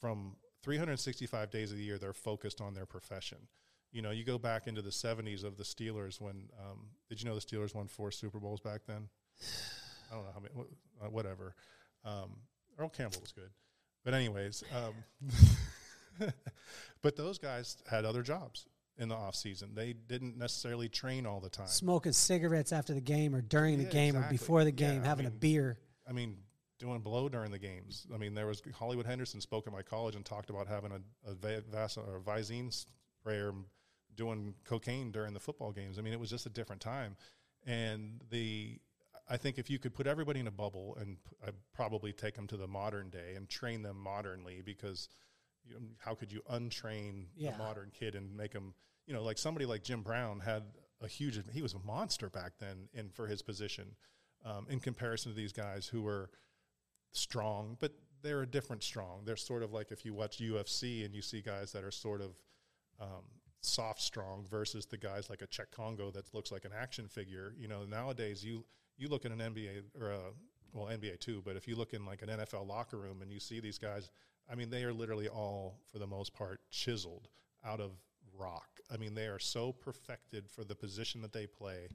[0.00, 1.98] from 365 days of the year.
[1.98, 3.38] They're focused on their profession.
[3.92, 7.28] You know, you go back into the 70s of the Steelers when, um, did you
[7.28, 9.08] know the Steelers won four Super Bowls back then?
[10.10, 10.54] I don't know how many,
[11.02, 11.54] uh, whatever.
[12.04, 12.36] Um,
[12.78, 13.50] Earl Campbell was good.
[14.04, 16.28] But, anyways, um,
[17.02, 18.66] but those guys had other jobs
[18.98, 19.70] in the off season.
[19.74, 21.66] They didn't necessarily train all the time.
[21.68, 24.36] Smoking cigarettes after the game or during Yeah, the game exactly.
[24.36, 25.78] or before the Yeah, game, I having a beer.
[26.08, 26.36] I mean,
[26.78, 28.06] doing blow during the games.
[28.14, 31.30] I mean, there was Hollywood Henderson spoke at my college and talked about having a,
[31.30, 33.52] a va- vas- or Visine sprayer
[34.14, 35.98] doing cocaine during the football games.
[35.98, 37.16] I mean, it was just a different time.
[37.66, 38.78] And the,
[39.28, 42.34] I think if you could put everybody in a bubble and p- I'd probably take
[42.34, 45.08] them to the modern day and train them modernly because
[45.66, 47.54] you know, how could you untrain Yeah.
[47.54, 48.74] a modern kid and make them,
[49.06, 50.62] you know, like somebody like Jim Brown had
[51.02, 53.96] a huge, he was a monster back then in for his position
[54.44, 56.30] um, in comparison to these guys who were
[57.12, 59.22] strong, but they're a different strong.
[59.24, 62.20] They're sort of like if you watch UFC and you see guys that are sort
[62.20, 62.30] of
[63.00, 63.22] um,
[63.60, 67.54] soft strong versus the guys like a Cheick Kongo that looks like an action figure.
[67.58, 68.64] You know, nowadays you
[68.96, 70.20] you look at an NBA or a
[70.72, 73.40] well NBA too, but if you look in like an NFL locker room and you
[73.40, 74.10] see these guys,
[74.50, 77.28] I mean, they are literally all for the most part chiseled
[77.64, 77.92] out of
[78.36, 78.68] rock.
[78.92, 81.88] I mean, they are so perfected for the position that they play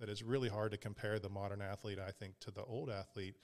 [0.00, 3.34] that it's really hard to compare the modern athlete, I think, to the old athlete.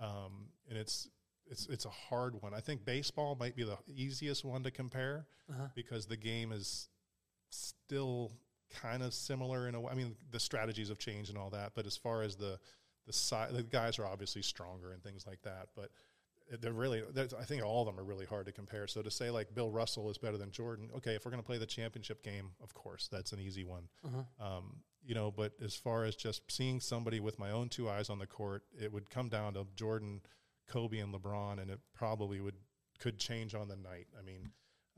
[0.00, 1.08] Um, and it's
[1.50, 2.54] it's it's a hard one.
[2.54, 5.66] I think baseball might be the easiest one to compare Uh-huh.
[5.74, 6.88] because the game is
[7.50, 8.32] still
[8.70, 9.92] kind of similar in a way.
[9.92, 12.58] I mean, the strategies have changed and all that, but as far as the
[13.06, 15.68] the size, the guys are obviously stronger and things like that.
[15.74, 15.90] But
[16.60, 18.86] they're really, there's- I think all of them are really hard to compare.
[18.86, 21.46] So to say like Bill Russell is better than Jordan, okay, if we're going to
[21.46, 23.88] play the championship game, of course, that's an easy one.
[24.38, 28.10] Um, you know, but as far as just seeing somebody with my own two eyes
[28.10, 30.20] on the court, it would come down to Jordan,
[30.68, 32.56] Kobe, and LeBron, and it probably would
[32.98, 34.06] could change on the night.
[34.18, 34.50] I mean,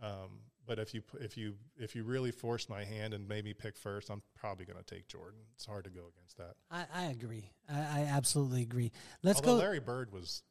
[0.02, 3.55] um, but if you if you if you really forced my hand and made me
[3.55, 5.40] pick first, I'm probably going to take Jordan.
[5.55, 6.55] It's hard to go against that.
[6.70, 7.51] I, I agree.
[7.68, 8.93] I, I absolutely agree.
[9.22, 9.59] Let's Although go.
[9.59, 10.43] Larry Bird was,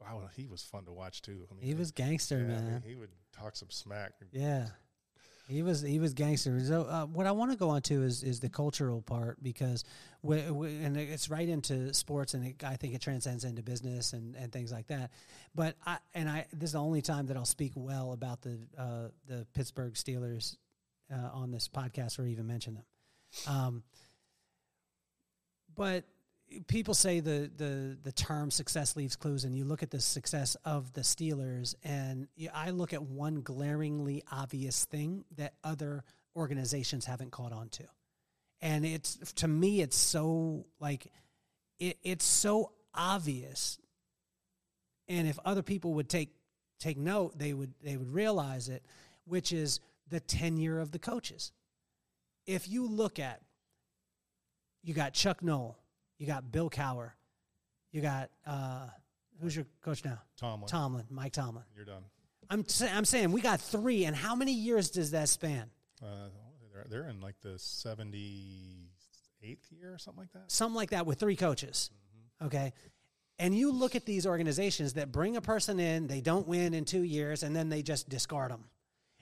[0.00, 1.46] wow, he was fun to watch too.
[1.50, 2.82] I mean, he was gangster, yeah, I mean, man.
[2.86, 4.12] he would talk some smack.
[4.30, 4.66] Yeah.
[5.52, 6.58] He was he was gangster.
[6.60, 9.84] So uh, what I want to go on to is is the cultural part because
[10.22, 14.12] we, we, and it's right into sports and it, I think it transcends into business
[14.12, 15.10] and, and things like that.
[15.54, 18.58] But I and I this is the only time that I'll speak well about the
[18.78, 20.56] uh, the Pittsburgh Steelers
[21.12, 22.84] uh, on this podcast or even mention them.
[23.46, 23.82] Um,
[25.74, 26.04] but
[26.66, 30.56] people say the the the term success leaves clues and you look at the success
[30.64, 36.04] of the Steelers and I look at one glaringly obvious thing that other
[36.36, 37.84] organizations haven't caught on to.
[38.60, 41.12] And it's to me it's so like
[41.78, 43.78] it, it's so obvious
[45.08, 46.30] and if other people would take
[46.78, 48.84] take note they would they would realize it
[49.24, 51.52] which is the tenure of the coaches.
[52.46, 53.40] If you look at
[54.82, 55.78] you got Chuck Noll,
[56.22, 57.10] you got Bill Cowher,
[57.90, 58.86] you got uh,
[59.40, 60.20] who's your coach now?
[60.36, 61.64] Tomlin, Tomlin, Mike Tomlin.
[61.74, 62.04] you're done.
[62.48, 65.68] I'm sa- I'm saying we got three, and how many years does that span?
[66.00, 66.28] Uh,
[66.72, 68.86] they're, they're in like the 78th
[69.72, 70.44] year or something like that.
[70.46, 71.90] Something like that with three coaches.
[72.40, 72.72] Okay.
[73.40, 76.84] And you look at these organizations that bring a person in, they don't win in
[76.84, 78.66] two years, and then they just discard them.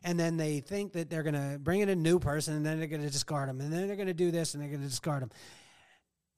[0.04, 2.78] And then they think that they're going to bring in a new person, and then
[2.78, 3.60] they're going to discard them.
[3.60, 5.30] And then they're going to do this, and they're going to discard them.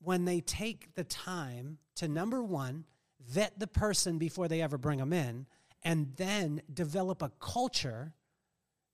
[0.03, 2.85] When they take the time to, number one,
[3.29, 5.47] vet the person before they ever bring them in,
[5.83, 8.13] and then develop a culture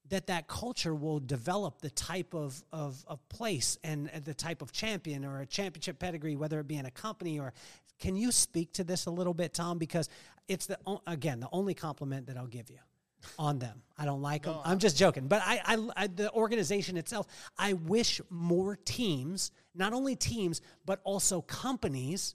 [0.08, 4.72] that that culture will develop the type of, of, of place and the type of
[4.72, 7.52] champion or a championship pedigree, whether it be in a company or
[7.98, 9.78] can you speak to this a little bit, Tom?
[9.78, 10.08] Because
[10.46, 12.78] it's the again the only compliment that I'll give you
[13.38, 13.82] on them.
[13.96, 14.56] I don't like them.
[14.64, 17.26] I'm just joking, but I, I, I the organization itself.
[17.58, 22.34] I wish more teams, not only teams, but also companies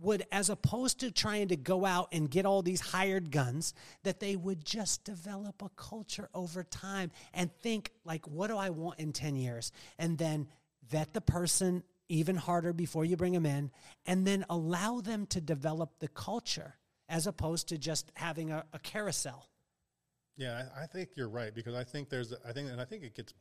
[0.00, 4.20] would, as opposed to trying to go out and get all these hired guns, that
[4.20, 8.98] they would just develop a culture over time and think, like, what do I want
[8.98, 9.72] in 10 years?
[9.98, 10.48] And then
[10.88, 13.70] vet the person even harder before you bring them in,
[14.06, 16.76] and then allow them to develop the culture
[17.08, 19.49] as opposed to just having a, a carousel.
[20.36, 23.02] Yeah, I, I think you're right because I think there's, I think, and I think
[23.02, 23.34] it gets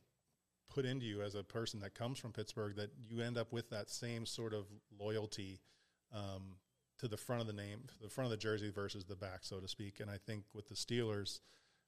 [0.69, 3.69] put into you as a person that comes from Pittsburgh that you end up with
[3.69, 4.65] that same sort of
[4.99, 5.59] loyalty
[6.13, 6.55] um,
[6.99, 9.59] to the front of the name, the front of the jersey versus the back, so
[9.59, 9.99] to speak.
[9.99, 11.39] And I think with the Steelers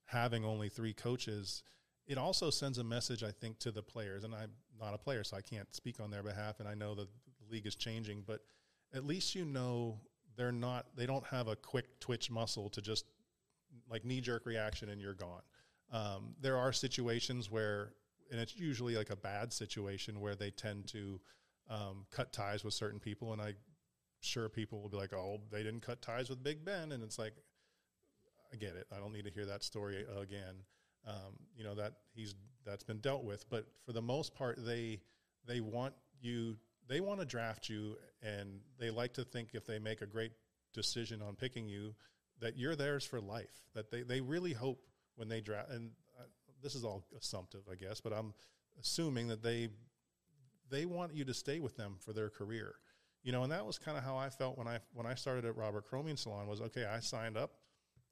[0.05, 1.63] having only three coaches,
[2.07, 4.23] it also sends a message, I think, to the players.
[4.23, 6.59] And I'm not a player, so I can't speak on their behalf.
[6.59, 7.07] And I know that
[7.39, 8.41] the league is changing, but
[8.93, 9.99] at least you know
[10.35, 13.05] they're not, they don't have a quick twitch muscle to just
[13.89, 15.41] like knee jerk reaction and you're gone.
[15.91, 17.93] Um, there are situations where,
[18.31, 21.19] and it's usually like a bad situation where they tend to
[21.69, 23.33] um, cut ties with certain people.
[23.33, 23.53] And I
[24.21, 27.19] sure people will be like, oh, they didn't cut ties with Big Ben, and it's
[27.19, 27.33] like,
[28.53, 28.87] I get it.
[28.95, 30.55] I don't need to hear that story again.
[31.07, 32.35] Um, you know that he's
[32.65, 35.01] that's been dealt with, but for the most part, they
[35.47, 36.57] they want you.
[36.87, 40.31] They want to draft you, and they like to think if they make a great
[40.73, 41.95] decision on picking you,
[42.41, 43.63] that you're theirs for life.
[43.73, 44.83] That they they really hope
[45.15, 46.23] when they draft, and uh,
[46.61, 48.33] this is all assumptive, I guess, but I'm
[48.79, 49.69] assuming that they
[50.69, 52.75] they want you to stay with them for their career
[53.23, 55.45] you know, and that was kind of how I felt when I when I started
[55.45, 56.47] at Robert Cromeans Salon.
[56.47, 57.51] Was okay, I signed up.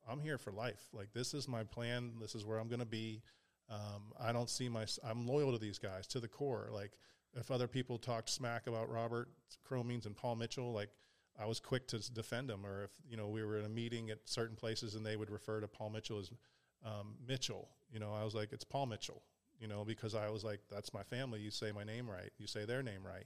[0.08, 0.82] I'm here for life.
[0.94, 2.14] Like this is my plan.
[2.22, 3.22] This is where I'm going to be.
[3.70, 4.86] Um, I don't see my.
[5.04, 6.70] I'm loyal to these guys to the core.
[6.72, 6.92] Like
[7.34, 9.30] if other people talked smack about Robert
[9.68, 10.90] Cromeans and Paul Mitchell, like
[11.40, 12.66] I was quick to defend them.
[12.66, 15.30] Or if you know we were in a meeting at certain places and they would
[15.30, 16.32] refer to Paul Mitchell as
[16.86, 19.22] um, Mitchell, you know, I was like, it's Paul Mitchell.
[19.60, 21.42] You know, because I was like, that's my family.
[21.42, 22.32] You say my name right.
[22.38, 23.26] You say their name right.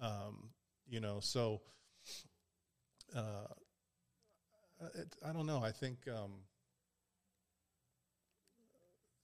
[0.00, 0.50] Um,
[0.88, 1.60] you know so
[3.16, 3.46] uh,
[4.94, 6.32] it, i don't know i think um,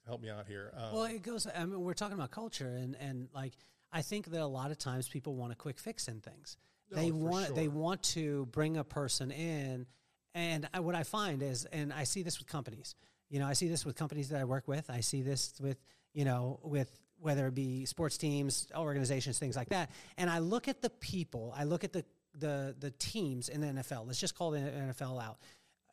[0.06, 1.46] help me out here um, well, it goes.
[1.46, 3.52] I mean, we're talking about culture, and and like
[3.92, 6.56] I think that a lot of times people want a quick fix in things.
[6.90, 9.86] No, they want they want to bring a person in,
[10.34, 12.94] and I, what I find is, and I see this with companies.
[13.30, 14.90] You know, I see this with companies that I work with.
[14.90, 15.78] I see this with
[16.12, 19.90] you know with whether it be sports teams, organizations, things like that.
[20.18, 21.54] And I look at the people.
[21.56, 22.04] I look at the
[22.38, 24.06] the the teams in the NFL.
[24.06, 25.38] Let's just call the NFL out.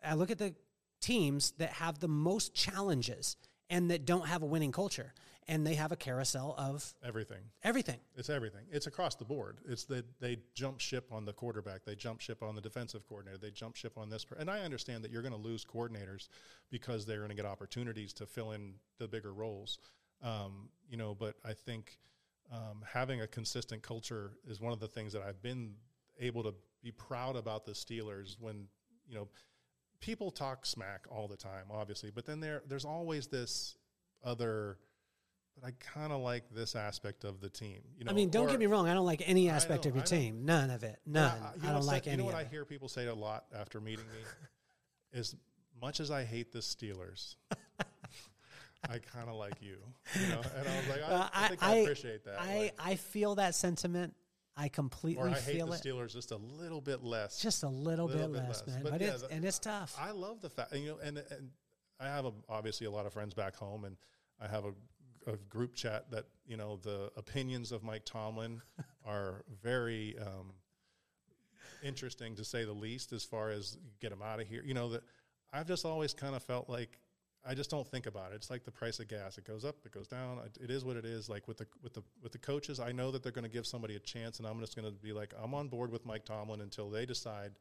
[0.03, 0.53] I look at the
[0.99, 3.35] teams that have the most challenges
[3.69, 5.13] and that don't have a winning culture,
[5.51, 7.43] and they have a carousel of everything.
[7.63, 7.99] everything.
[8.15, 8.65] it's everything.
[8.71, 9.57] It's across the board.
[9.67, 11.83] It's that they jump ship on the quarterback.
[11.83, 13.37] They jump ship on the defensive coordinator.
[13.37, 16.29] They jump ship on this per- and i understand that you're going to lose coordinators
[16.69, 19.77] because they're going to get opportunities to fill in the bigger roles.
[20.23, 21.97] Um, you know but i think
[22.51, 25.73] um, having a consistent culture is one of the things that i've been
[26.19, 26.53] able to
[26.83, 28.67] be proud about the steelers when
[29.07, 29.27] you know
[29.99, 33.77] people talk smack all the time obviously but then there there's always this
[34.23, 34.77] other
[35.55, 37.81] but I kind of like this aspect of the team.
[37.97, 38.87] You know, I mean, don't or- get me wrong.
[38.87, 40.45] I don't like any aspect of your team.
[40.45, 40.99] None of it.
[41.05, 41.37] None.
[41.41, 43.79] I, I don't like any You know what I hear people say a lot after
[43.79, 44.19] meeting me?
[45.19, 45.35] As
[45.81, 47.35] much as I hate the Steelers,
[48.89, 49.77] I kind of like you.
[50.19, 52.39] You know, and I was like, I, Uh, I think I, appreciate that.
[52.39, 54.13] I, like, I feel that sentiment.
[54.57, 55.81] I completely or I hate the it.
[55.81, 57.39] Steelers just a little bit less.
[57.41, 58.79] Just a little, Little bit, bit less, man.
[58.83, 59.97] But But, yeah, it's and it's tough.
[59.99, 61.49] I love the fact, you know, and and
[61.99, 63.95] I have a, obviously a lot of friends back home, and
[64.39, 64.71] I have a,
[65.27, 68.61] a group chat that you know the opinions of Mike Tomlin
[69.05, 70.53] are very um,
[71.83, 74.63] interesting to say the least, as far as get him out of here.
[74.65, 75.03] You know that
[75.53, 76.97] I've just always kind of felt like
[77.45, 78.35] I just don't think about it.
[78.35, 80.39] It's like the price of gas; it goes up, it goes down.
[80.45, 81.29] It- It is what it is.
[81.29, 83.65] Like with the with the with the coaches, I know that they're going to give
[83.65, 86.25] somebody a chance, and I'm just going to be like, I'm on board with Mike
[86.25, 87.51] Tomlin until they decide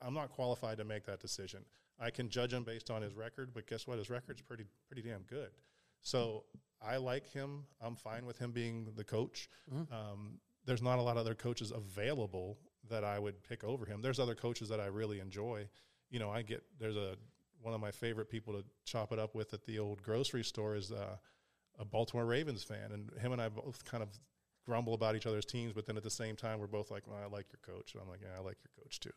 [0.00, 1.64] I'm not qualified to make that decision.
[2.00, 3.98] I can judge him based on his record, but guess what?
[3.98, 5.50] His record's pretty pretty damn good.
[6.02, 6.44] So
[6.84, 7.64] I like him.
[7.80, 9.48] I'm fine with him being the coach.
[9.92, 12.58] Um, there's not a lot of other coaches available
[12.90, 14.02] that I would pick over him.
[14.02, 15.68] There's other coaches that I really enjoy.
[16.10, 17.16] You know, I get there's a
[17.60, 20.74] one of my favorite people to chop it up with at the old grocery store
[20.74, 21.16] is uh,
[21.78, 24.08] a Baltimore Ravens fan, and him and I both kind of
[24.64, 27.18] grumble about each other's teams, but then at the same time, we're both like, well,
[27.18, 27.94] I like your coach.
[27.94, 29.10] And I'm like, yeah, I like your coach too.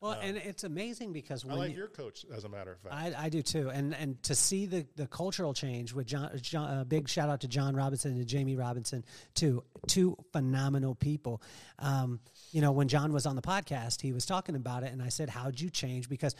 [0.00, 2.94] well, and it's amazing because I like you, your coach, as a matter of fact.
[2.94, 6.70] I, I do too, and and to see the the cultural change with John, John
[6.70, 9.04] uh, big shout out to John Robinson and Jamie Robinson,
[9.34, 11.42] two two phenomenal people.
[11.78, 12.20] Um,
[12.52, 15.08] you know, when John was on the podcast, he was talking about it, and I
[15.08, 16.34] said, "How'd you change?" Because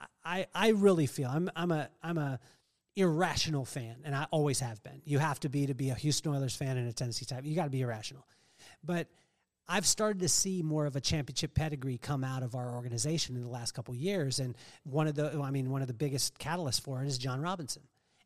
[0.00, 2.38] I, I I really feel I'm I'm a I'm a
[2.96, 5.02] irrational fan, and I always have been.
[5.04, 7.44] You have to be to be a Houston Oilers fan and a Tennessee type.
[7.44, 8.26] You got to be irrational,
[8.82, 9.08] but.
[9.68, 13.42] I've started to see more of a championship pedigree come out of our organization in
[13.42, 16.80] the last couple years, and one of the, I mean, one of the biggest catalysts
[16.80, 17.82] for it is John Robinson.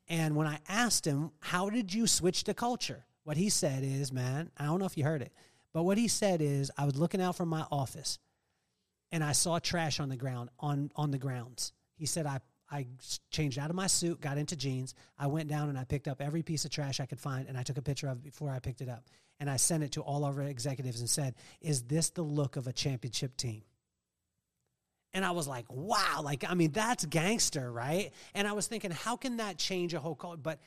[0.07, 4.13] And when I asked him, "How did you switch to culture?" What he said is,
[4.13, 5.33] "Man, I don't know if you heard it,
[5.73, 8.19] but what he said is, I was looking out from my office,
[9.11, 11.73] and I saw trash on the ground on on the grounds.
[11.95, 12.41] He said I
[12.71, 12.87] I
[13.31, 14.95] changed out of my suit, got into jeans.
[15.19, 17.59] I went down and I picked up every piece of trash I could find, and
[17.59, 19.05] I took a picture of it before I picked it up.
[19.41, 22.57] And I sent it to all of our executives and said, "Is this the look
[22.57, 23.63] of a championship team?"
[25.13, 28.13] And I was like, "Wow!" Like, I mean, that's gangster, right?
[28.35, 30.41] And I was thinking, how can that change a whole culture?
[30.41, 30.61] But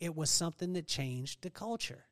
[0.00, 2.04] it was something that changed the culture.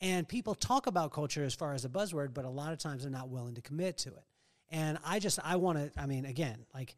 [0.00, 3.02] And people talk about culture as far as a buzzword, but a lot of times
[3.02, 4.24] they're not willing to commit to it.
[4.70, 6.00] And I just I want to.
[6.00, 6.96] I mean, again, like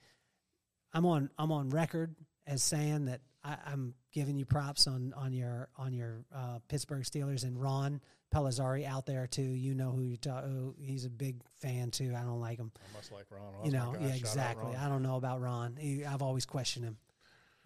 [0.93, 2.15] I'm on I'm on record
[2.47, 7.03] as saying that I, am giving you props on on your on your uh, Pittsburgh
[7.03, 8.01] Steelers and Ron
[8.33, 9.43] Pellizzari out there too.
[9.43, 10.45] You know who you talk.
[10.45, 12.15] Oh, he's a big fan too.
[12.17, 12.73] I don't like him.
[12.77, 13.65] I must like Ron.
[13.65, 14.75] you know, yeah, exactly.
[14.75, 15.77] I don't know about Ron.
[15.79, 16.97] He, I've always questioned him,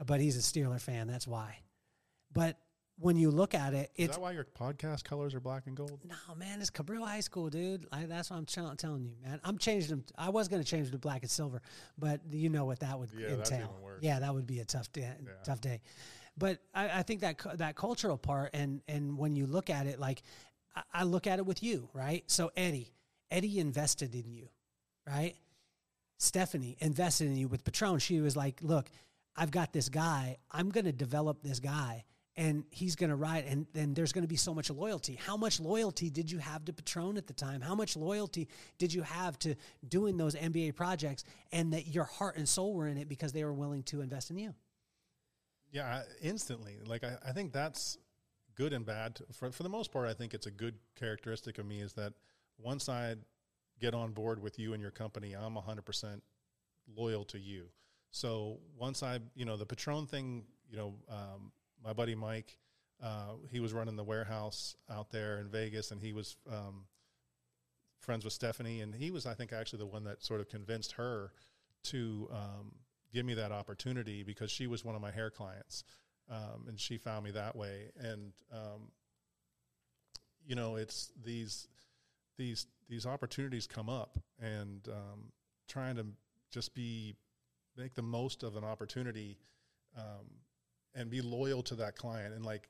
[0.05, 1.07] but he's a Steeler fan.
[1.07, 1.59] That's why.
[2.33, 2.59] But
[2.99, 4.11] when you look at it, it's.
[4.11, 6.01] Is that why your podcast colors are black and gold?
[6.09, 7.87] No, man, it's Cabrillo High School, dude.
[7.93, 9.41] Like, that's what I'm t- telling you, man.
[9.45, 10.05] I'm changing them.
[10.17, 11.61] I was going to change them to black and silver,
[11.99, 13.79] but you know what that would yeah, entail.
[14.01, 15.03] Yeah, that would be a tough day.
[15.03, 15.31] Yeah.
[15.45, 15.81] Tough day.
[16.39, 19.99] But I, I, think that that cultural part, and and when you look at it,
[19.99, 20.23] like
[20.75, 22.25] I, I look at it with you, right?
[22.27, 22.93] So Eddie,
[23.31, 24.49] Eddie invested in you,
[25.07, 25.35] right?
[26.19, 27.99] Stephanie invested in you with Patron.
[27.99, 28.91] She was like, "Look,
[29.35, 30.39] I've got this guy.
[30.51, 32.05] I'm going to develop this guy."
[32.37, 35.19] And he's going to ride and then there's going to be so much loyalty.
[35.25, 37.61] How much loyalty did you have to patron at the time?
[37.61, 38.49] How much loyalty
[38.79, 39.55] did you have to
[39.89, 43.45] doing those nba projects and that your heart and soul were in it because they
[43.45, 44.55] were willing to invest in you?
[45.73, 46.79] Yeah instantly.
[46.85, 47.97] Like i, I think that's
[48.55, 49.19] good and bad.
[49.33, 52.13] For, for the most part i think it's a good characteristic of me is that
[52.59, 53.15] once i
[53.81, 56.21] get on board with you and your company i'm 100%
[56.97, 57.69] loyal to you.
[58.11, 61.53] So once i you know the patron thing you know um,
[61.87, 62.59] my buddy Mike,
[63.03, 66.87] uh, he was running the warehouse out there in Vegas, and he was um,
[68.01, 70.93] friends with Stephanie, and he was, I think, actually the one that sort of convinced
[70.93, 71.31] her
[71.85, 72.73] to um,
[73.15, 75.85] give me that opportunity because she was one of my hair clients,
[76.29, 77.93] um, and she found me that way.
[77.97, 78.91] And um,
[80.45, 81.69] you know, it's these
[82.37, 85.33] these these opportunities come up, and um,
[85.69, 86.07] trying to
[86.51, 87.15] just be
[87.77, 89.39] make the most of an opportunity
[89.97, 90.27] um,
[90.97, 92.69] and be loyal to that client and like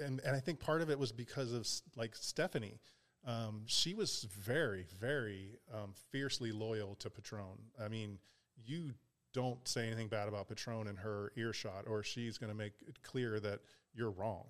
[0.00, 2.80] and and I think part of it was because of like Stephanie.
[3.26, 7.58] Um, she was very, very um, fiercely loyal to Patron.
[7.82, 8.18] I mean,
[8.64, 8.92] you
[9.32, 13.02] don't say anything bad about Patron in her earshot, or she's going to make it
[13.02, 13.60] clear that
[13.92, 14.44] you're wrong,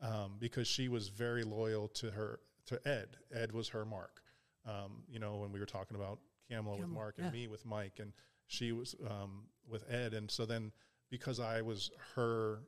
[0.00, 3.16] um, because she was very loyal to her to Ed.
[3.34, 4.22] Ed was her mark.
[4.64, 7.32] Um, you know, when we were talking about Kamala with Mark and yeah.
[7.32, 8.12] me with Mike, and
[8.46, 10.70] she was um, with Ed, and so then
[11.10, 12.60] because I was her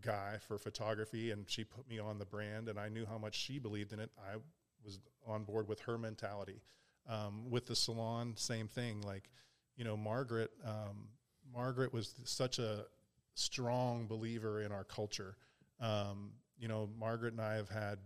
[0.00, 3.34] guy for photography and she put me on the brand and I knew how much
[3.34, 4.36] she believed in it, I
[4.84, 6.62] was on board with her mentality.
[7.08, 9.02] Um, with the salon, same thing.
[9.02, 9.30] Like,
[9.76, 11.08] you know, Margaret, um,
[11.52, 12.84] Margaret was such a
[13.34, 15.36] strong believer in our culture.
[15.80, 17.98] Um, you know, Margaret and I have had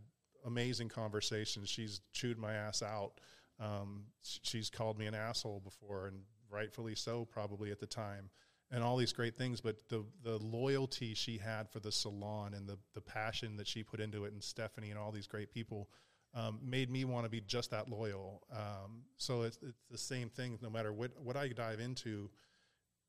[0.47, 1.69] amazing conversations.
[1.69, 3.21] She's chewed my ass out.
[3.61, 8.31] Um, she's called me an asshole before, and rightfully so, probably at the time
[8.71, 12.69] and all these great things, but the the loyalty she had for the salon and
[12.69, 15.89] the the passion that she put into it, and Stephanie and all these great people
[16.35, 18.43] um, made me want to be just that loyal.
[18.53, 20.59] Um, so it's it's the same thing.
[20.63, 22.31] No matter what what I dive into,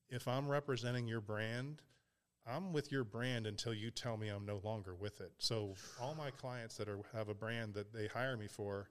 [0.10, 1.82] if I'm representing your brand,
[2.45, 5.32] I'm with your brand until you tell me I'm no longer with it.
[5.40, 8.90] So all my clients that are have a brand that they hire me for,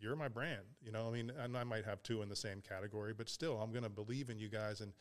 [0.00, 0.62] you're my brand.
[0.82, 3.60] You know, I mean, and I might have two in the same category, but still,
[3.60, 4.92] I'm going to believe in you guys and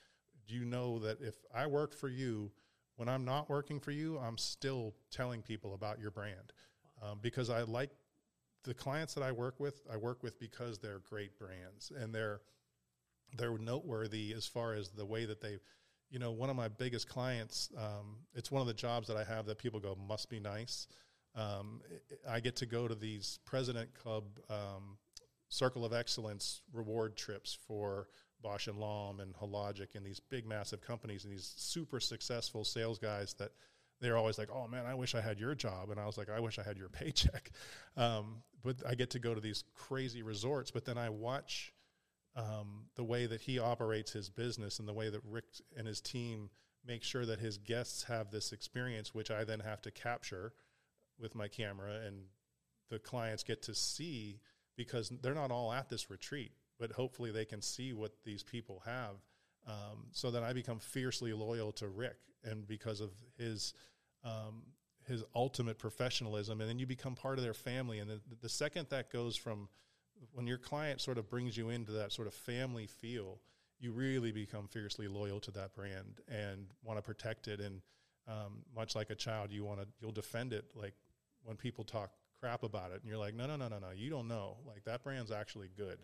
[0.47, 2.51] you know that if I work for you,
[2.95, 6.53] when I'm not working for you, I'm still telling people about your brand
[7.01, 7.89] um, because I like
[8.63, 9.81] the clients that I work with.
[9.91, 12.41] I work with because they're great brands and they're
[13.37, 15.57] they're noteworthy as far as the way that they,
[16.09, 17.69] you know, one of my biggest clients.
[17.77, 20.87] Um, it's one of the jobs that I have that people go must be nice.
[21.33, 21.81] Um,
[22.29, 24.97] I get to go to these President Club um,
[25.47, 28.09] Circle of Excellence reward trips for
[28.41, 32.99] Bausch and Lomb and Hologic and these big massive companies and these super successful sales
[32.99, 33.51] guys that
[33.99, 36.29] they're always like, "Oh man, I wish I had your job," and I was like,
[36.29, 37.51] "I wish I had your paycheck."
[37.95, 41.73] Um, but I get to go to these crazy resorts, but then I watch
[42.35, 45.45] um, the way that he operates his business and the way that Rick
[45.77, 46.49] and his team
[46.85, 50.53] make sure that his guests have this experience, which I then have to capture
[51.19, 52.23] with my camera and
[52.89, 54.39] the clients get to see
[54.75, 56.51] because they're not all at this retreat,
[56.81, 59.15] but hopefully they can see what these people have.
[59.67, 63.75] Um, so that I become fiercely loyal to Rick, and because of his
[64.23, 64.63] um,
[65.07, 67.99] his ultimate professionalism, and then you become part of their family.
[67.99, 69.69] And the, the second that goes from
[70.33, 73.39] when your client sort of brings you into that sort of family feel,
[73.79, 77.59] you really become fiercely loyal to that brand and want to protect it.
[77.59, 77.81] And
[78.27, 80.65] um, much like a child, you want to you'll defend it.
[80.75, 80.93] Like
[81.43, 84.09] when people talk crap about it, and you're like, no, no, no, no, no, you
[84.09, 84.57] don't know.
[84.65, 85.99] Like that brand's actually good.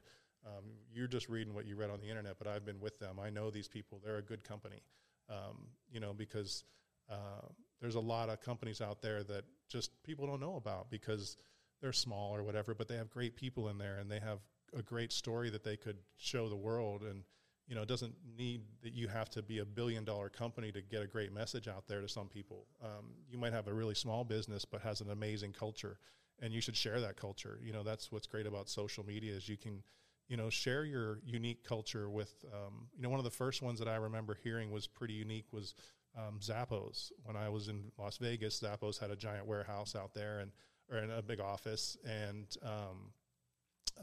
[0.48, 0.64] Um,
[0.94, 3.20] you're just reading what you read on the internet, but I've been with them.
[3.20, 4.00] I know these people.
[4.04, 4.82] They're a good company.
[5.30, 6.64] Um, you know, because
[7.10, 7.46] uh,
[7.82, 11.36] there's a lot of companies out there that just people don't know about because
[11.82, 14.40] they're small or whatever, but they have great people in there and they have
[14.78, 17.04] a great story that they could show the world.
[17.04, 17.24] And
[17.68, 20.82] you know, it doesn't need that you have to be a billion dollar company to
[20.82, 22.66] get a great message out there to some people.
[22.82, 26.00] Um, you might have a really small business, but has an amazing culture,
[26.40, 27.60] and you should share that culture.
[27.62, 29.84] You know, that's what's great about social media is you can
[30.28, 33.80] you know, share your unique culture with, um, you know, one of the first ones
[33.80, 35.74] that I remember hearing was pretty unique was
[36.18, 37.12] um, Zappos.
[37.24, 40.52] When I was in Las Vegas, Zappos had a giant warehouse out there and,
[40.92, 41.98] or in a big office.
[42.06, 43.12] And um,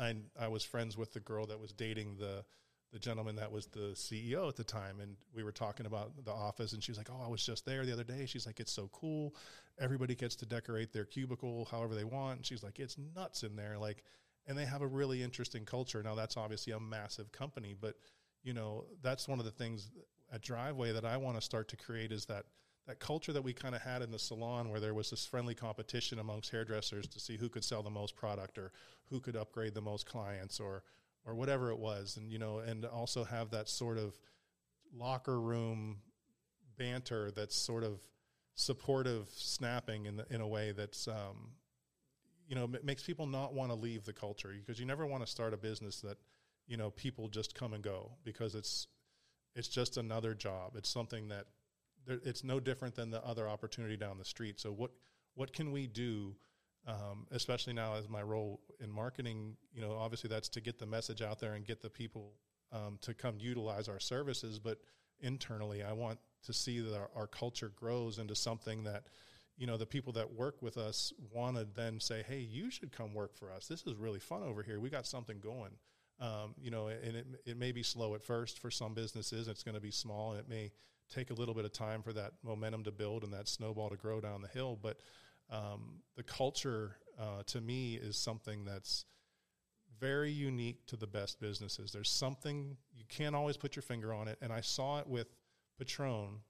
[0.01, 2.45] I, I was friends with the girl that was dating the,
[2.93, 5.01] the gentleman that was the CEO at the time.
[5.01, 7.67] And we were talking about the office and she was like, Oh, I was just
[7.67, 8.25] there the other day.
[8.25, 9.35] She's like, It's so cool.
[9.79, 12.37] Everybody gets to decorate their cubicle however they want.
[12.37, 13.77] And she's like, It's nuts in there.
[13.77, 14.05] Like,
[14.47, 16.03] and they have a really interesting culture.
[16.03, 17.97] Now that's obviously a massive company, but
[18.43, 19.91] you know that's one of the things
[20.33, 22.45] at Driveway that I want to start to create is that
[22.87, 25.55] that culture that we kind of had in the salon where there was this friendly
[25.55, 28.73] competition amongst hairdressers to see who could sell the most product or
[29.09, 30.83] who could upgrade the most clients or
[31.25, 34.19] or whatever it was and you know and also have that sort of
[34.95, 35.97] locker room
[36.77, 38.01] banter that's sort of
[38.55, 41.53] supportive snapping in the, in a way that's um,
[42.49, 45.25] you know, it makes people not want to leave the culture because you never want
[45.25, 46.19] to start a business that,
[46.67, 48.87] you know, people just come and go because it's,
[49.55, 50.73] it's just another job.
[50.77, 51.47] It's something that
[52.07, 54.61] there, it's no different than the other opportunity down the street.
[54.61, 54.91] So what,
[55.35, 56.35] what can we do,
[56.87, 60.87] um, especially now as my role in marketing, you know, obviously that's to get the
[60.87, 62.33] message out there and get the people
[62.73, 64.59] um, to come utilize our services.
[64.59, 64.79] But
[65.21, 69.05] internally, I want to see that our, our culture grows into something that,
[69.57, 72.93] you know the people that work with us want to then say hey you should
[72.93, 73.67] come work for us.
[73.67, 74.81] This is really fun over here.
[74.81, 75.73] We got something going.
[76.21, 79.49] Um, you know and it, it may be slow at first for some businesses.
[79.49, 80.73] It's going to be small and it may
[81.13, 83.97] take a little bit of time for that momentum to build and that snowball to
[83.97, 84.79] grow down the hill.
[84.81, 84.99] But
[85.51, 89.05] um, the culture uh, to me is something that's
[90.01, 91.93] very unique to the best businesses.
[91.93, 95.29] There's something you can't always put your finger on it and i saw it with
[95.79, 96.41] patron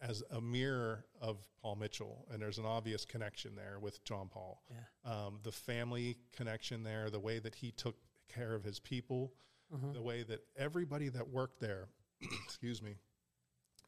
[0.00, 4.62] as a mirror of Paul Mitchell, and there's an obvious connection there with John Paul.
[4.70, 5.12] Yeah.
[5.12, 7.96] Um, the family connection there, the way that he took
[8.32, 9.32] care of his people,
[9.74, 9.92] uh-huh.
[9.92, 11.88] the way that everybody that worked there,
[12.44, 12.94] excuse me,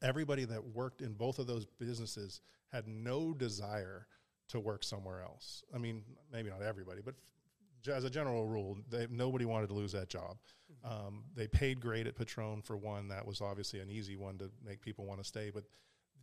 [0.03, 2.41] everybody that worked in both of those businesses
[2.73, 4.07] had no desire
[4.49, 5.63] to work somewhere else.
[5.75, 7.15] I mean, maybe not everybody, but
[7.87, 10.39] f- as a general rule, they, nobody wanted to lose that job.
[10.73, 11.07] Mm-hmm.
[11.07, 13.09] Um, they paid great at Patron for one.
[13.09, 15.65] That was obviously an easy one to make people want to stay, but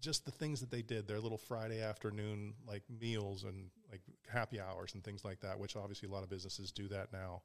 [0.02, 4.02] just the things that they did, their little Friday afternoon like meals and like
[4.32, 7.42] happy hours and things like that, which obviously a lot of businesses do that now.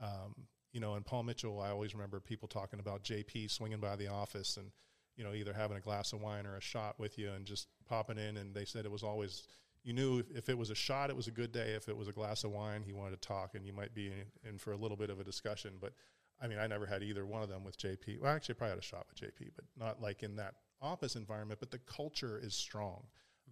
[0.00, 0.34] Um,
[0.72, 4.08] you know, and Paul Mitchell, I always remember people talking about JP swinging by the
[4.08, 4.70] office and,
[5.16, 7.68] you know, either having a glass of wine or a shot with you and just
[7.88, 8.36] popping in.
[8.36, 9.48] And they said it was always,
[9.84, 11.72] you knew if, if it was a shot, it was a good day.
[11.72, 14.08] If it was a glass of wine, he wanted to talk and you might be
[14.08, 15.72] in, in for a little bit of a discussion.
[15.80, 15.94] But
[16.40, 18.20] I mean, I never had either one of them with JP.
[18.20, 21.16] Well, actually, I probably had a shot with JP, but not like in that office
[21.16, 23.04] environment, but the culture is strong.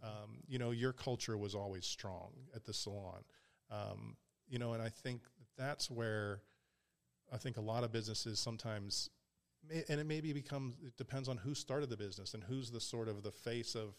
[0.05, 0.07] Mm-hmm.
[0.07, 3.25] Um, you know, your culture was always strong at the salon.
[3.71, 4.17] Um,
[4.49, 5.23] you know, and I think
[5.57, 6.41] that's where
[7.33, 9.09] I think a lot of businesses sometimes,
[9.69, 12.81] may, and it maybe becomes, it depends on who started the business and who's the
[12.81, 13.95] sort of the face of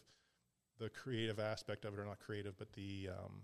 [0.79, 3.41] the creative aspect of it, or not creative, but the, um,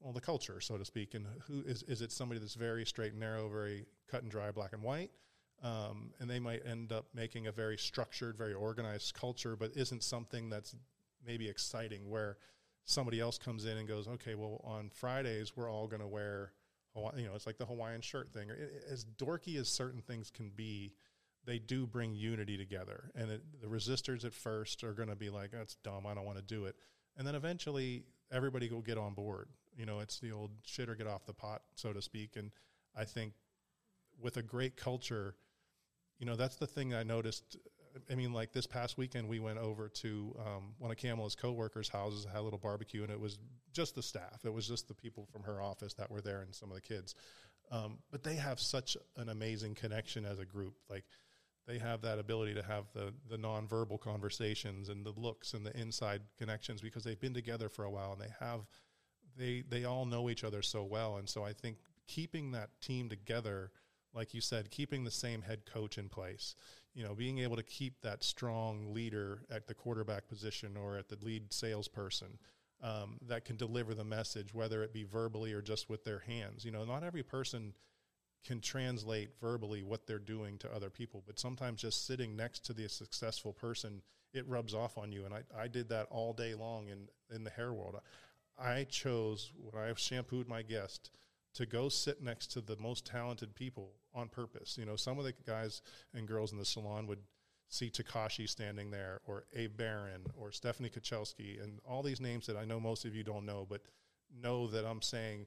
[0.00, 1.14] well, the culture, so to speak.
[1.14, 4.50] And who is, is it somebody that's very straight and narrow, very cut and dry,
[4.50, 5.10] black and white?
[5.62, 10.02] Um, and they might end up making a very structured, very organized culture, but isn't
[10.02, 10.74] something that's
[11.24, 12.36] maybe exciting where
[12.84, 16.52] somebody else comes in and goes, okay, well, on Fridays, we're all going to wear,
[17.16, 18.50] you know, it's like the Hawaiian shirt thing.
[18.90, 20.94] As dorky as certain things can be,
[21.44, 23.10] they do bring unity together.
[23.14, 26.24] And it, the resistors at first are going to be like, that's dumb, I don't
[26.24, 26.74] want to do it.
[27.16, 29.48] And then eventually, everybody will get on board.
[29.76, 32.36] You know, it's the old shit or get off the pot, so to speak.
[32.36, 32.50] And
[32.96, 33.34] I think
[34.20, 35.36] with a great culture,
[36.22, 37.56] you know, that's the thing I noticed.
[38.08, 41.88] I mean, like this past weekend, we went over to um, one of Kamala's coworkers'
[41.88, 43.40] houses, had a little barbecue, and it was
[43.72, 44.44] just the staff.
[44.44, 46.80] It was just the people from her office that were there and some of the
[46.80, 47.16] kids.
[47.72, 50.74] Um, but they have such an amazing connection as a group.
[50.88, 51.02] Like
[51.66, 55.76] they have that ability to have the the nonverbal conversations and the looks and the
[55.76, 58.60] inside connections because they've been together for a while and they have
[59.36, 61.16] they they all know each other so well.
[61.16, 63.72] And so I think keeping that team together,
[64.14, 66.54] like you said, keeping the same head coach in place,
[66.94, 71.08] you know, being able to keep that strong leader at the quarterback position or at
[71.08, 72.38] the lead salesperson
[72.82, 76.64] um, that can deliver the message, whether it be verbally or just with their hands.
[76.64, 77.72] You know, not every person
[78.44, 82.72] can translate verbally what they're doing to other people, but sometimes just sitting next to
[82.72, 84.02] the successful person,
[84.34, 85.24] it rubs off on you.
[85.24, 88.00] And I, I did that all day long in, in the hair world.
[88.58, 91.10] I chose when I shampooed my guest
[91.54, 94.76] to go sit next to the most talented people on purpose.
[94.78, 95.82] You know, some of the guys
[96.14, 97.20] and girls in the salon would
[97.68, 102.56] see Takashi standing there, or Abe Baron, or Stephanie Kocielski, and all these names that
[102.56, 103.80] I know most of you don't know, but
[104.40, 105.46] know that I'm saying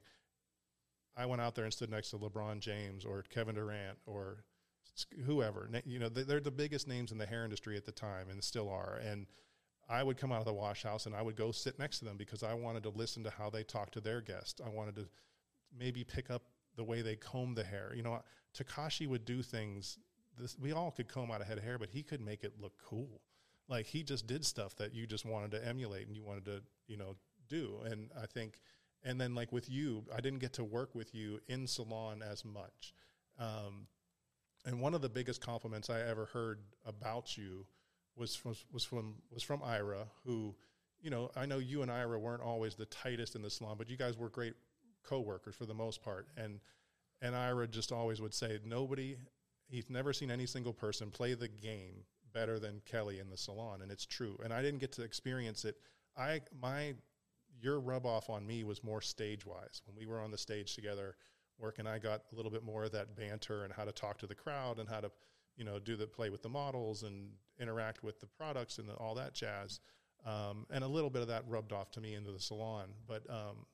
[1.16, 4.44] I went out there and stood next to LeBron James or Kevin Durant or
[5.24, 5.68] whoever.
[5.84, 8.68] You know, they're the biggest names in the hair industry at the time and still
[8.68, 9.00] are.
[9.02, 9.26] And
[9.88, 12.04] I would come out of the wash house and I would go sit next to
[12.04, 14.60] them because I wanted to listen to how they talk to their guests.
[14.64, 15.08] I wanted to
[15.78, 16.42] maybe pick up
[16.76, 17.92] the way they comb the hair.
[17.94, 18.22] You know,
[18.56, 19.98] Takashi would do things.
[20.38, 22.54] This, we all could comb out a head of hair, but he could make it
[22.60, 23.20] look cool.
[23.68, 26.62] Like he just did stuff that you just wanted to emulate and you wanted to,
[26.86, 27.16] you know,
[27.48, 27.80] do.
[27.84, 28.60] And I think,
[29.02, 32.44] and then like with you, I didn't get to work with you in salon as
[32.44, 32.94] much.
[33.38, 33.86] Um,
[34.64, 37.66] and one of the biggest compliments I ever heard about you
[38.16, 40.54] was from was from was from Ira, who,
[41.00, 43.88] you know, I know you and Ira weren't always the tightest in the salon, but
[43.88, 44.54] you guys were great
[45.06, 46.28] co-workers for the most part.
[46.36, 46.60] And
[47.22, 49.16] and Ira just always would say, nobody,
[49.68, 52.04] he's never seen any single person play the game
[52.34, 54.38] better than Kelly in the salon, and it's true.
[54.44, 55.76] And I didn't get to experience it.
[56.16, 56.94] I my
[57.60, 60.74] your rub off on me was more stage wise when we were on the stage
[60.74, 61.16] together
[61.58, 61.86] working.
[61.86, 64.34] I got a little bit more of that banter and how to talk to the
[64.34, 65.10] crowd and how to
[65.56, 68.94] you know do the play with the models and interact with the products and the,
[68.94, 69.80] all that jazz.
[70.26, 73.22] Um, and a little bit of that rubbed off to me into the salon, but
[73.30, 73.64] um,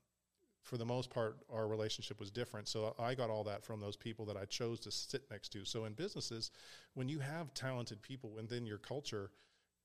[0.62, 2.68] for the most part, our relationship was different.
[2.68, 5.64] So I got all that from those people that I chose to sit next to.
[5.64, 6.50] So in businesses,
[6.94, 9.30] when you have talented people within your culture,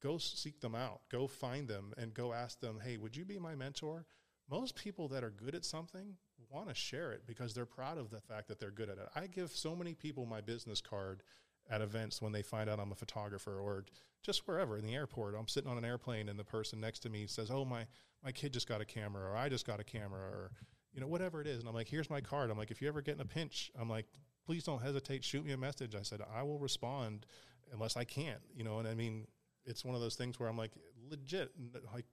[0.01, 3.39] go seek them out, go find them, and go ask them, hey, would you be
[3.39, 4.05] my mentor?
[4.49, 6.15] Most people that are good at something
[6.49, 9.09] want to share it because they're proud of the fact that they're good at it.
[9.15, 11.23] I give so many people my business card
[11.69, 13.85] at events when they find out I'm a photographer or
[14.23, 15.35] just wherever in the airport.
[15.37, 17.85] I'm sitting on an airplane and the person next to me says, "Oh my
[18.23, 20.51] my kid just got a camera or I just got a camera or
[20.93, 22.87] you know whatever it is." And I'm like, "Here's my card." I'm like, "If you
[22.87, 24.05] ever get in a pinch, I'm like,
[24.45, 25.23] please don't hesitate.
[25.23, 27.25] Shoot me a message." I said, "I will respond
[27.71, 29.27] unless I can't." You know, and I mean,
[29.65, 30.71] it's one of those things where I'm like,
[31.09, 31.51] legit,
[31.93, 32.05] like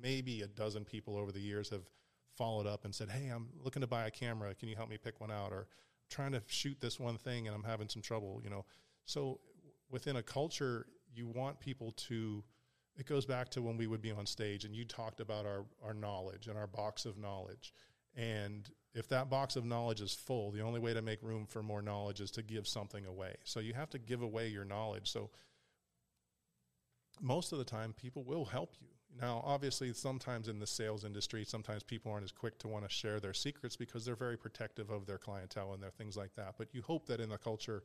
[0.00, 1.88] maybe a dozen people over the years have
[2.36, 4.54] followed up and said, "Hey, I'm looking to buy a camera.
[4.54, 5.68] Can you help me pick one out?" or
[6.10, 8.64] trying to shoot this one thing and I'm having some trouble, you know.
[9.04, 9.40] So
[9.90, 12.44] within a culture, you want people to
[12.96, 15.64] it goes back to when we would be on stage and you talked about our,
[15.82, 17.72] our knowledge and our box of knowledge.
[18.14, 21.62] And if that box of knowledge is full, the only way to make room for
[21.62, 23.36] more knowledge is to give something away.
[23.44, 25.10] So you have to give away your knowledge.
[25.10, 25.30] So
[27.20, 28.88] most of the time, people will help you.
[29.18, 32.94] Now, obviously, sometimes in the sales industry, sometimes people aren't as quick to want to
[32.94, 36.54] share their secrets because they're very protective of their clientele and their things like that.
[36.56, 37.82] But you hope that in the culture,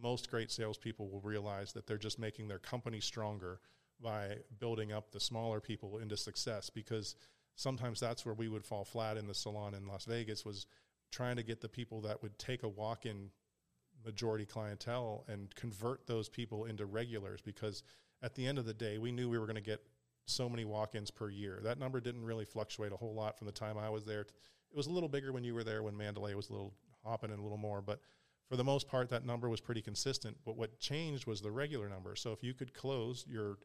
[0.00, 3.60] most great salespeople will realize that they're just making their company stronger
[4.00, 7.16] by building up the smaller people into success because
[7.54, 10.66] sometimes that's where we would fall flat in the salon in Las Vegas was
[11.10, 13.30] trying to get the people that would take a walk-in
[14.04, 17.82] majority clientele and convert those people into regulars because
[18.22, 19.82] at the end of the day we knew we were going to get
[20.30, 21.60] so many walk-ins per year.
[21.62, 24.20] That number didn't really fluctuate a whole lot from the time I was there.
[24.22, 27.30] It was a little bigger when you were there when Mandalay was a little hopping
[27.30, 28.00] and a little more, but
[28.48, 30.36] for the most part that number was pretty consistent.
[30.44, 32.16] But what changed was the regular number.
[32.16, 33.58] So if you could close your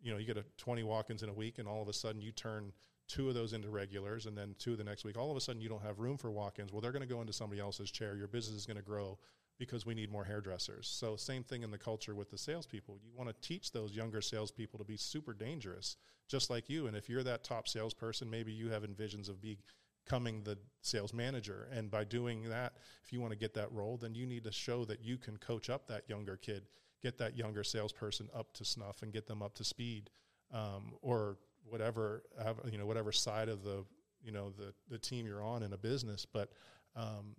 [0.00, 2.20] you know, you get a 20 walk-ins in a week and all of a sudden
[2.20, 2.72] you turn
[3.08, 5.60] two of those into regulars and then two the next week, all of a sudden
[5.60, 6.72] you don't have room for walk-ins.
[6.72, 8.16] Well, they're going to go into somebody else's chair.
[8.16, 9.18] Your business is going to grow
[9.58, 10.86] because we need more hairdressers.
[10.86, 12.98] So same thing in the culture with the salespeople.
[13.02, 15.96] You want to teach those younger salespeople to be super dangerous,
[16.28, 16.86] just like you.
[16.86, 21.68] And if you're that top salesperson, maybe you have envisions of becoming the sales manager.
[21.72, 24.52] And by doing that, if you want to get that role, then you need to
[24.52, 26.62] show that you can coach up that younger kid,
[27.02, 30.10] get that younger salesperson up to snuff and get them up to speed,
[30.52, 32.22] um, or whatever
[32.70, 33.84] you know, whatever side of the
[34.22, 36.24] you know the the team you're on in a business.
[36.24, 36.50] But
[36.96, 37.36] um,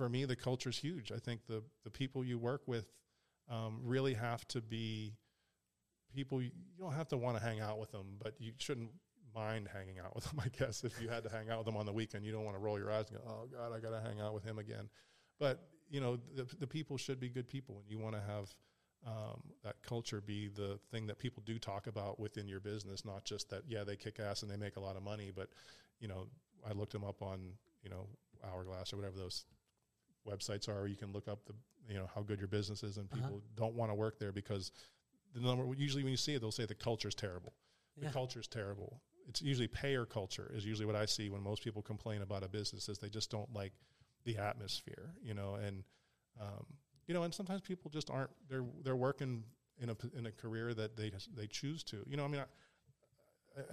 [0.00, 1.12] for me, the culture is huge.
[1.12, 2.90] I think the the people you work with
[3.50, 5.12] um, really have to be
[6.14, 6.40] people.
[6.40, 8.88] You don't have to want to hang out with them, but you shouldn't
[9.34, 10.40] mind hanging out with them.
[10.42, 12.46] I guess if you had to hang out with them on the weekend, you don't
[12.46, 14.42] want to roll your eyes and go, "Oh God, I got to hang out with
[14.42, 14.88] him again."
[15.38, 18.54] But you know, the the people should be good people, and you want to have
[19.06, 23.26] um, that culture be the thing that people do talk about within your business, not
[23.26, 25.50] just that yeah they kick ass and they make a lot of money, but
[25.98, 26.26] you know
[26.66, 28.06] I looked them up on you know
[28.42, 29.44] Hourglass or whatever those
[30.28, 30.86] websites are.
[30.86, 31.54] You can look up the
[31.88, 33.22] you know how good your business is, and Uh-huh.
[33.22, 34.72] people don't want to work there because
[35.34, 37.52] the number usually when you see it, they'll say the culture is terrible.
[37.96, 38.26] The Yeah.
[38.40, 39.00] is terrible.
[39.28, 42.48] It's usually payer culture is usually what I see when most people complain about a
[42.48, 43.72] business is they just don't like
[44.24, 45.84] the atmosphere, you know, and
[46.40, 46.66] um,
[47.06, 49.44] you know, and sometimes people just aren't they're they're working
[49.78, 52.24] in a in a career that they they choose to, you know.
[52.24, 52.46] I mean, I,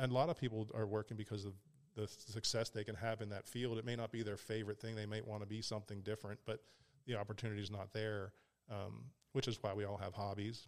[0.03, 1.53] and a lot of people are working because of
[1.97, 3.77] the success they can have in that field.
[3.77, 6.61] It may not be their favorite thing; they might want to be something different, but
[7.05, 8.31] the opportunity is not there.
[8.69, 10.67] Um, which is why we all have hobbies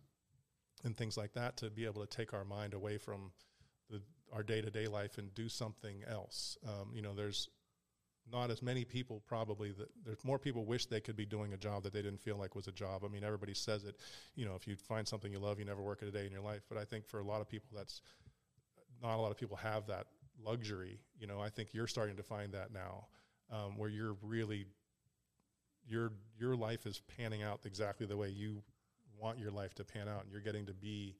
[0.83, 3.31] and things like that to be able to take our mind away from
[3.89, 3.99] the,
[4.31, 6.55] our day to day life and do something else.
[6.67, 7.49] Um, you know, there's
[8.31, 11.57] not as many people probably that there's more people wish they could be doing a
[11.57, 13.03] job that they didn't feel like was a job.
[13.03, 13.95] I mean, everybody says it.
[14.35, 16.41] You know, if you find something you love, you never work a day in your
[16.41, 16.61] life.
[16.69, 18.01] But I think for a lot of people, that's
[19.01, 20.05] not a lot of people have that
[20.45, 20.99] luxury.
[21.19, 23.07] You know, I think you're starting to find that now,
[23.51, 24.65] um, where you're really
[25.87, 28.61] your your life is panning out exactly the way you
[29.19, 31.15] want your life to pan out, and you're getting to be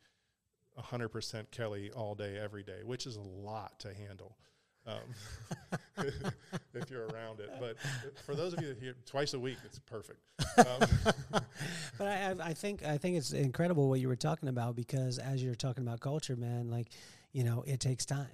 [0.77, 4.37] hundred percent Kelly all day, every day, which is a lot to handle.
[4.87, 4.99] Um,
[6.73, 7.75] if you're around it, but
[8.25, 10.19] for those of you that hear twice a week, it's perfect.
[10.57, 11.11] Um,
[11.97, 15.43] but I- I think I think it's incredible what you were talking about because as
[15.43, 16.87] you're talking about culture, man, like
[17.33, 18.27] you know, it takes time.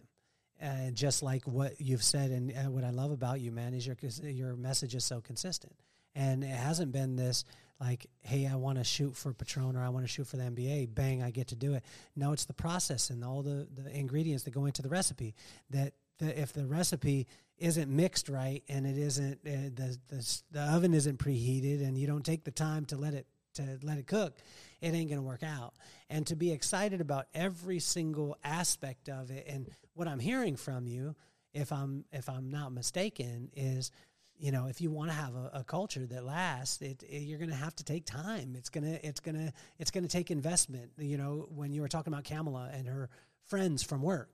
[0.65, 3.85] And just like what you've said, and uh, what I love about you, man, is
[3.85, 5.75] your your message is so consistent,
[6.15, 7.45] and it hasn't been this
[7.79, 10.43] like, hey, I want to shoot for Patron or I want to shoot for the
[10.43, 11.83] NBA, bang, I get to do it.
[12.15, 15.35] No, it's the process and all the the ingredients that go into the recipe.
[15.69, 17.27] That the, if the recipe
[17.57, 22.07] isn't mixed right and it isn't uh, the, the the oven isn't preheated and you
[22.07, 24.37] don't take the time to let it to let it cook,
[24.81, 25.73] it ain't going to work out.
[26.09, 30.87] And to be excited about every single aspect of it, and what I'm hearing from
[30.87, 31.15] you,
[31.53, 33.91] if I'm if I'm not mistaken, is
[34.37, 37.39] you know if you want to have a, a culture that lasts, it, it- you're
[37.39, 38.55] going to have to take time.
[38.57, 40.91] It's gonna it's gonna it's gonna take investment.
[40.97, 43.09] You know when you were talking about Kamala and her
[43.45, 44.33] friends from work,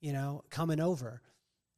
[0.00, 1.20] you know coming over,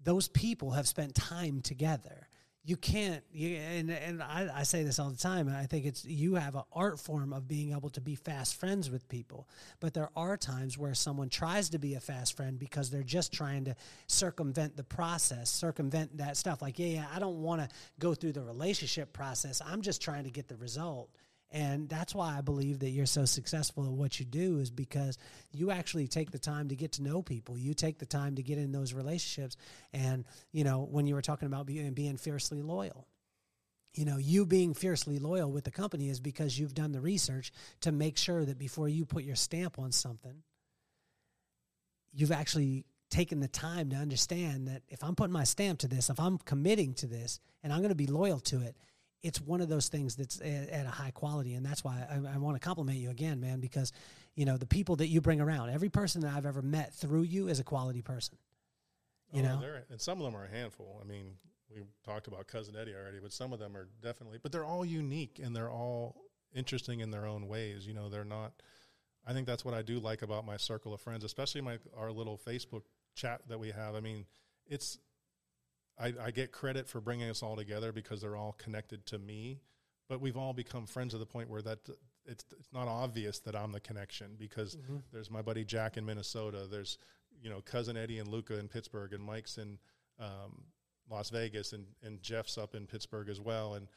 [0.03, 2.26] those people have spent time together
[2.67, 6.05] you can't you and, and I, I say this all the time i think it's
[6.05, 9.49] you have an art form of being able to be fast friends with people.
[9.81, 13.33] But there are times where someone tries to be a fast friend because they're just
[13.33, 16.63] trying to circumvent the process circumvent that stuff.
[16.63, 19.63] Like yeah, yeah i don't want to go through the relationship process.
[19.65, 21.11] I'm just trying to get the result
[21.51, 25.17] and that's why I believe that you're so successful at what you do is because
[25.53, 27.57] you actually take the time to get to know people.
[27.57, 29.57] You take the time to get in those relationships.
[29.93, 33.07] And, you know, when you were talking about being, being fiercely loyal,
[33.95, 37.53] you know, you being fiercely loyal with the company is because you've done the research
[37.81, 40.43] to make sure that before you put your stamp on something,
[42.13, 46.11] you've actually taken the time to understand that if I'm putting my stamp to this,
[46.11, 48.77] if I'm committing to this and I'm going to be loyal to it,
[49.27, 51.55] it's one of those things that's at, at a high quality.
[51.55, 53.93] And that's why I, I want to compliment you again, man, because,
[54.35, 57.23] you know, the people that you bring around, every person that I've ever met through
[57.23, 58.39] you is a quality person.
[59.33, 59.63] You Oh, know?
[59.91, 61.01] and some of them are a handful.
[61.03, 61.33] I mean,
[61.75, 64.39] we talked about cousin Eddie already, but some of them are definitely.
[64.41, 66.15] But they're all unique and they're all
[66.55, 67.87] interesting in their own ways.
[67.87, 68.53] You know, they're not.
[69.27, 72.13] I think that's what I do like about my circle of friends, especially my our
[72.13, 72.83] little Facebook
[73.17, 73.97] chat that we have.
[73.97, 74.25] I mean,
[74.69, 74.99] it's.
[75.99, 79.61] I, I get credit for bringing us all together because they're all connected to me,
[80.09, 81.79] but we've all become friends to the point where that
[82.27, 84.97] it's it's not obvious that I'm the connection because Mm-hmm.
[85.13, 86.67] there's my buddy Jack in Minnesota.
[86.71, 86.99] There's
[87.41, 89.79] you know cousin Eddie and Luca in Pittsburgh, and Mike's in
[90.19, 90.65] um,
[91.11, 93.75] Las Vegas, and and Jeff's up in Pittsburgh as well.
[93.75, 93.89] And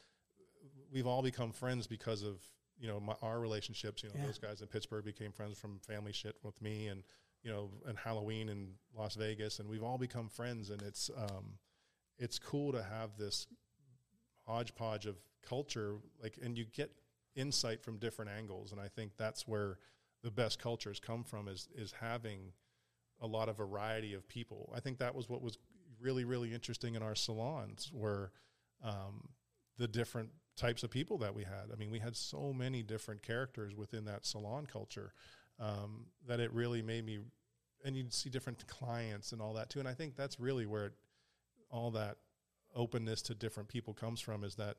[0.92, 2.40] we've all become friends because of
[2.78, 4.02] you know my, our relationships.
[4.02, 4.26] You know Yeah.
[4.26, 7.02] those guys in Pittsburgh became friends from family shit with me, and
[7.42, 10.70] you know and Halloween in Las Vegas, and we've all become friends.
[10.70, 11.58] And it's um,
[12.20, 13.48] it's cool to have this
[14.46, 16.92] hodgepodge of culture, like, and you get
[17.34, 18.72] insight from different angles.
[18.72, 19.78] And I think that's where
[20.22, 22.52] the best cultures come from is is having
[23.20, 24.72] a lot of variety of people.
[24.76, 25.58] I think that was what was
[26.00, 28.32] really really interesting in our salons were
[28.84, 29.28] um,
[29.78, 31.70] the different types of people that we had.
[31.72, 35.14] I mean, we had so many different characters within that salon culture
[35.58, 37.20] um, that it really made me.
[37.82, 39.78] And you'd see different clients and all that too.
[39.78, 40.92] And I think that's really where it,
[41.70, 42.16] all that
[42.74, 44.44] openness to different people comes from.
[44.44, 44.76] Is that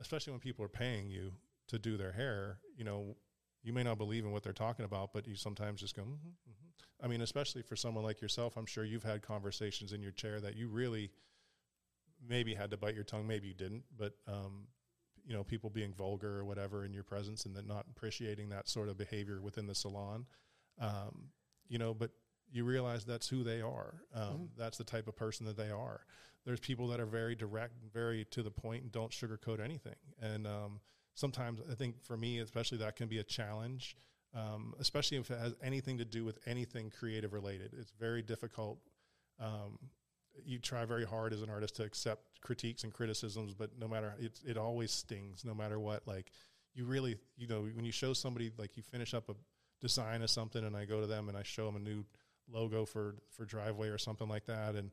[0.00, 1.32] especially when people are paying you
[1.68, 3.16] to do their hair, you know,
[3.62, 6.12] you may not believe in what they're talking about, but you sometimes just go, mm-hmm,
[6.14, 7.04] mm-hmm.
[7.04, 10.40] I mean, especially for someone like yourself, I'm sure you've had conversations in your chair
[10.40, 11.10] that you really
[12.26, 14.66] maybe had to bite your tongue, maybe you didn't, but, um,
[15.26, 18.68] you know, people being vulgar or whatever in your presence and then not appreciating that
[18.68, 20.26] sort of behavior within the salon.
[20.78, 21.28] Um,
[21.68, 22.10] you know, but
[22.50, 24.02] you realize that's who they are.
[24.14, 24.44] Um, mm-hmm.
[24.58, 26.00] That's the type of person that they are.
[26.44, 29.96] There's people that are very direct, very to the point, and don't sugarcoat anything.
[30.20, 30.80] And um,
[31.14, 33.96] sometimes I think for me, especially, that can be a challenge,
[34.34, 37.74] um, especially if it has anything to do with anything creative related.
[37.78, 38.78] It's very difficult.
[39.38, 39.78] Um,
[40.44, 44.14] you try very hard as an artist to accept critiques and criticisms, but no matter
[44.18, 45.44] it, it always stings.
[45.44, 46.32] No matter what, like
[46.74, 49.34] you really, you know, when you show somebody like you finish up a
[49.80, 52.04] design of something, and I go to them and I show them a new
[52.48, 54.90] logo for for driveway or something like that, and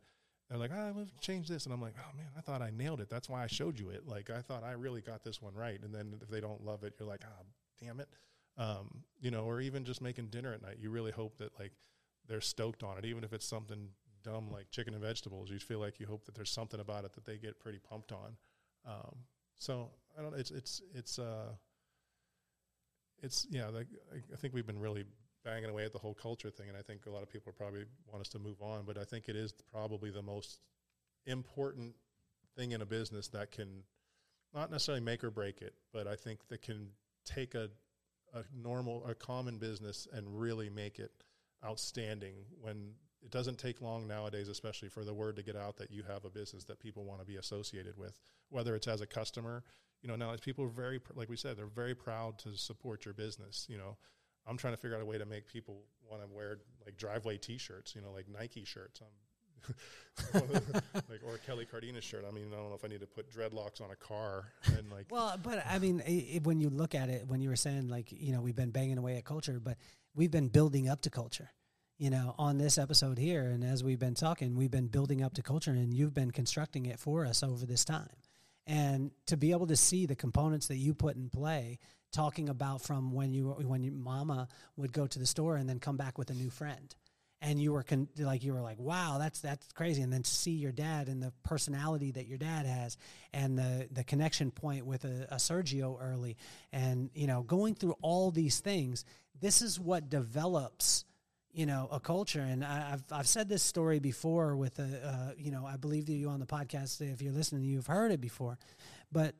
[0.50, 3.01] they're like, "Ah, we've changed this," and I'm like, "Oh man, I thought I nailed
[3.01, 3.09] it.
[3.09, 4.08] That's why I showed you it.
[4.08, 6.84] Like I thought I really got this one right." And then if they don't love
[6.84, 7.43] it, you're like, "Ah,
[7.82, 8.08] damn it,"
[8.58, 9.43] um, you know.
[9.43, 11.74] Or even just making dinner at night, you really hope that like
[12.27, 13.90] they're stoked on it, even if it's something
[14.24, 15.50] dumb like chicken and vegetables.
[15.50, 18.11] You feel like you hope that there's something about it that they get pretty pumped
[18.11, 18.38] on.
[18.85, 19.16] Um,
[19.58, 20.32] so I don't.
[20.32, 21.51] Know, it's it's it's uh,
[23.22, 23.67] it's yeah.
[23.67, 23.88] Like
[24.32, 25.06] I think we've been really
[25.48, 27.85] banging away at the whole culture thing, and I think a lot of people probably
[28.11, 28.84] want us to move on.
[28.85, 30.59] But I think it is probably the most
[31.26, 31.95] important
[32.56, 33.84] thing in a business that can
[34.53, 36.90] not necessarily make or break it, but I think that can
[37.26, 37.69] take a
[38.34, 41.11] a normal, a common business and really make it
[41.66, 42.92] outstanding when
[43.24, 46.26] it doesn't take long nowadays, especially for the word to get out that you have
[46.26, 48.19] a business that people want to be associated with,
[48.50, 49.64] whether it's as a customer.
[50.01, 53.14] You know, now people are very, like we said, they're very proud to support your
[53.14, 53.66] business.
[53.69, 53.98] You know,
[54.48, 57.38] I'm trying to figure out a way to make people want to wear like driveway
[57.38, 59.01] T-shirts, you know, like Nike shirts.
[60.34, 62.26] like or Kelly Cardenas shirt.
[62.27, 64.90] I mean, I don't know if I need to put dreadlocks on a car and
[64.92, 65.08] like.
[65.09, 68.11] Well, but I mean, it, when you look at it, when you were saying like,
[68.11, 69.77] you know, we've been banging away at culture, but
[70.16, 71.50] we've been building up to culture.
[71.98, 75.34] You know, on this episode here, and as we've been talking, we've been building up
[75.34, 78.09] to culture, and you've been constructing it for us over this time.
[78.68, 81.80] And to be able to see the components that you put in play
[82.12, 85.80] talking about from when you when your mama would go to the store and then
[85.80, 86.96] come back with a new friend.
[87.40, 90.02] And you were con- like you were like wow that's that's crazy.
[90.02, 92.98] And then to see your dad and the personality that your dad has
[93.34, 96.38] and the the connection point with a, a Sergio early
[96.74, 99.06] and you know going through all these things
[99.40, 101.06] this is what develops
[101.53, 105.34] you know a culture and I, have I've said this story before with a uh,
[105.38, 108.58] you know I believe you on the podcast if you're listening you've heard it before
[109.11, 109.35] but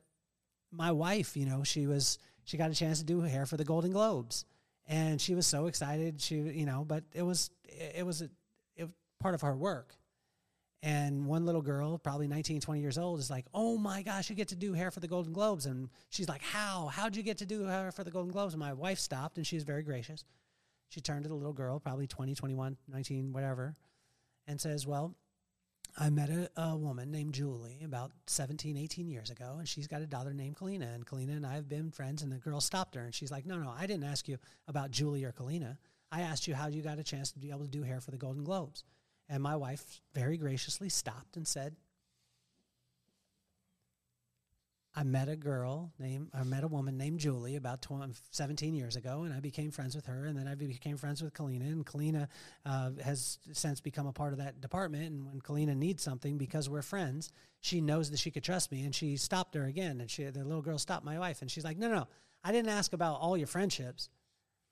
[0.72, 3.66] my wife you know she was she got a chance to do hair for the
[3.66, 4.46] Golden Globes,
[4.88, 6.22] and she was so excited.
[6.22, 8.30] She, you know, but it was it was a,
[8.78, 9.94] it part of her work.
[10.82, 14.36] And one little girl, probably 19, 20 years old, is like, "Oh my gosh, you
[14.36, 16.88] get to do hair for the Golden Globes!" And she's like, "How?
[16.88, 19.46] How'd you get to do hair for the Golden Globes?" And my wife stopped, and
[19.46, 20.24] she was very gracious.
[20.90, 23.76] She turned to the little girl, probably 20, 21, 19, whatever,
[24.48, 25.16] and says, "Well,
[26.00, 30.04] I met a, a, woman named Julie about 17, 18 years ago, and she's got
[30.04, 30.94] a daughter named Kalina.
[30.94, 33.46] And Kalina and I have been friends, and the girl stopped her, and she's like,
[33.46, 35.78] No, no, I didn't ask you about Julie or Kalina.
[36.12, 38.12] I asked you how you got a chance to be able to do hair for
[38.12, 38.84] the Golden Globes.
[39.28, 41.76] And my wife very graciously stopped and said,
[44.98, 48.96] I met a girl named, I met a woman named Julie about 20, 17 years
[48.96, 50.26] ago, and I became friends with her.
[50.26, 52.28] And then I became friends with Kalina, and Kalina
[52.66, 55.04] uh, has since become a part of that department.
[55.04, 58.86] And when Kalina needs something, because we're friends, she knows that she could trust me.
[58.86, 61.64] And she stopped her again, and she, the little girl stopped my wife, and she's
[61.64, 62.08] like, "No, no,
[62.44, 64.10] I didn't ask about all your friendships.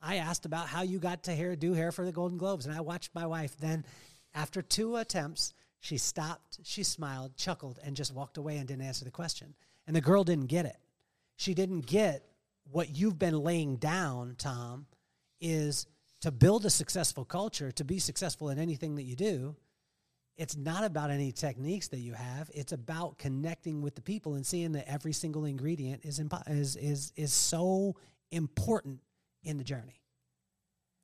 [0.01, 2.75] I asked about how you got to hair, do hair for the Golden Globes." And
[2.75, 3.85] I watched my wife then,
[4.33, 9.05] after two attempts, she stopped, she smiled, chuckled, and just walked away and didn't answer
[9.05, 9.53] the question.
[9.88, 10.77] And the girl didn't get it.
[11.35, 12.23] She didn't get
[12.72, 14.88] what you've been laying down, Tom,
[15.39, 15.85] is
[16.22, 19.55] to build a successful culture, to be successful in anything that you do.
[20.38, 22.49] It's not about any techniques that you have.
[22.53, 26.75] It's about connecting with the people and seeing that every single ingredient is impo- is
[26.75, 27.95] is is so
[28.31, 28.99] important
[29.43, 30.01] in the journey.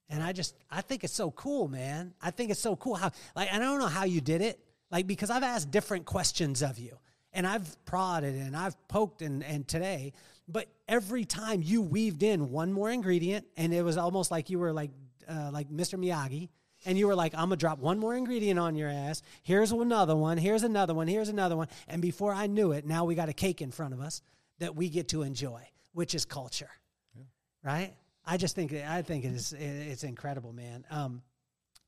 [0.10, 2.14] And I just I think it's so cool, man.
[2.22, 4.60] I think it's so cool how like I don't know how you did it.
[4.90, 6.98] Like because I've asked different questions of you
[7.34, 10.14] and I've prodded and I've poked and, and today,
[10.48, 14.60] but every time you weaved in one more ingredient, and it was almost like you
[14.60, 14.92] were like
[15.30, 15.98] uh, like Mr.
[15.98, 16.50] Miyagi,
[16.86, 19.22] and you were like, I'm gonna drop one more ingredient on your ass.
[19.44, 20.38] Here's another one.
[20.38, 21.08] Here's another one.
[21.08, 21.68] Here's another one.
[21.88, 24.22] And before I knew it, now we got a cake in front of us
[24.60, 25.62] that we get to enjoy,
[25.94, 26.70] which is culture,
[27.16, 27.24] yeah.
[27.64, 27.94] right?
[28.26, 30.86] I just think I think it is it's incredible, man.
[30.90, 31.22] Um,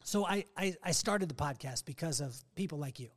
[0.04, 3.10] so I, I I started the podcast because of people like you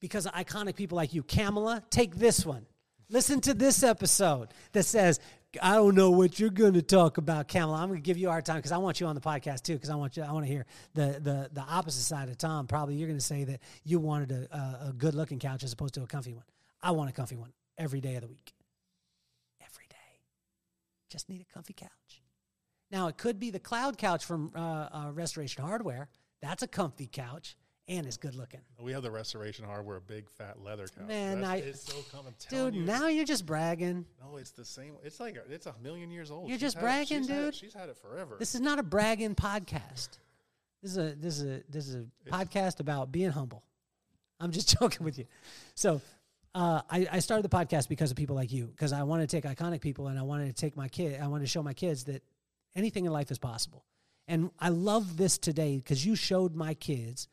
[0.00, 1.22] because of iconic people like you.
[1.22, 2.66] Kamala, take this one.
[3.08, 5.20] Listen to this episode that says,
[5.60, 7.78] I don't know what you're going to talk about, Kamala.
[7.78, 9.74] I'm going to give you our time because I want you on the podcast too.
[9.74, 10.64] Because I want you, I want to hear
[10.94, 12.68] the the the opposite side of Tom.
[12.68, 15.72] Probably you're going to say that you wanted a, a, a good looking couch as
[15.72, 16.44] opposed to a comfy one.
[16.82, 18.54] I want a comfy one every day of the week.
[19.60, 19.96] Every day,
[21.08, 21.90] just need a comfy couch.
[22.92, 26.08] Now it could be the cloud couch from uh, uh, Restoration Hardware.
[26.40, 27.56] That's a comfy couch
[27.90, 28.60] and it's good looking.
[28.80, 31.06] We have the restoration hardware, big fat leather couch.
[31.08, 32.32] Man, That's- I- it's so common.
[32.48, 34.06] Dude, Dude, now you're just bragging.
[34.22, 34.94] no, it's the same.
[35.04, 36.48] It's like a, it's a million years old.
[36.48, 37.54] You're She's just had it- bragging, she's had it- dude.
[37.56, 38.36] she's had it forever.
[38.38, 40.08] This is not a bragging podcast.
[40.82, 43.62] This is a this is a this is a podcast about being humble.
[44.40, 45.26] I'm just joking with you.
[45.74, 46.00] So
[46.54, 49.40] uh, I, I started the podcast because of people like you, because I wanted to
[49.40, 51.20] take iconic people and I wanted to take my kid.
[51.20, 52.22] I wanted to show my kids that
[52.74, 53.84] anything in life is possible.
[54.26, 57.28] And I love this today because you showed my kids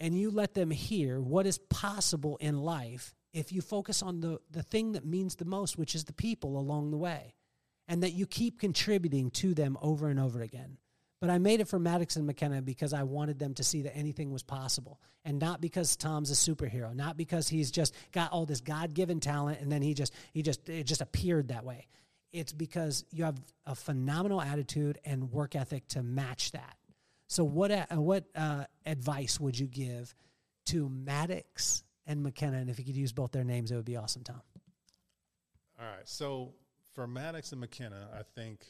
[0.00, 4.40] and you let them hear what is possible in life if you focus on the,
[4.50, 7.34] the thing that means the most, which is the people along the way,
[7.86, 10.78] and that you keep contributing to them over and over again.
[11.20, 13.94] But I made it for Maddox and McKenna because I wanted them to see that
[13.94, 14.98] anything was possible.
[15.22, 19.20] And not because Tom's a superhero, not because he's just got all this God given
[19.20, 21.86] talent and then he just he just it just appeared that way.
[22.32, 26.76] It's because you have a phenomenal attitude and work ethic to match that.
[27.30, 30.16] So what uh, what uh, advice would you give
[30.66, 32.56] to Maddox and McKenna?
[32.56, 34.42] And if you could use both their names, it would be awesome, Tom.
[35.78, 36.08] All right.
[36.08, 36.54] So
[36.92, 38.66] for Maddox and McKenna, I think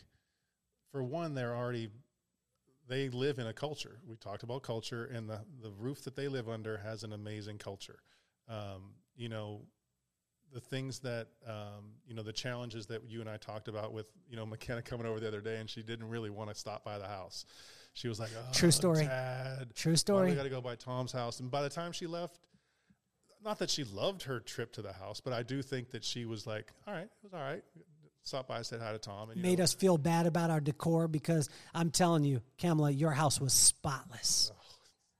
[0.92, 1.88] for one, they're already
[2.86, 3.98] they live in a culture.
[4.06, 7.56] We talked about culture, and the the roof that they live under has an amazing
[7.56, 8.00] culture.
[8.46, 9.62] Um, you know,
[10.52, 14.08] the things that um, you know, the challenges that you and I talked about with
[14.28, 16.84] you know McKenna coming over the other day, and she didn't really want to stop
[16.84, 17.46] by the house.
[17.92, 19.04] She was like, oh, True story.
[19.04, 20.30] Dad, True story.
[20.30, 21.40] we got to go by Tom's house.
[21.40, 22.38] And by the time she left,
[23.44, 26.24] not that she loved her trip to the house, but I do think that she
[26.24, 27.62] was like, all right, it was all right.
[28.22, 30.60] Stop by, said hi to Tom, and you Made know, us feel bad about our
[30.60, 34.52] decor because I'm telling you, Kamala, your house was spotless.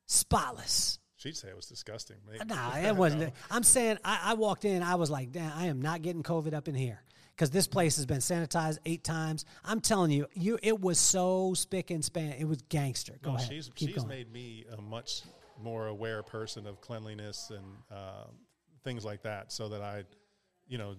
[0.07, 0.99] Spotless.
[1.16, 2.16] she'd say it was disgusting.
[2.31, 2.44] Maybe.
[2.44, 3.32] Nah, it wasn't.
[3.50, 6.52] I'm saying I, I walked in, I was like, damn, I am not getting COVID
[6.52, 7.00] up in here
[7.41, 9.47] because this place has been sanitized eight times.
[9.65, 12.35] I'm telling you, you it was so spick and span.
[12.39, 13.15] It was gangster.
[13.23, 13.49] Go No, ahead.
[13.49, 14.09] she's Keep she's going.
[14.09, 15.23] made me a much
[15.59, 18.25] more aware person of cleanliness and uh,
[18.85, 20.05] things like that, so that I,
[20.69, 20.97] you know,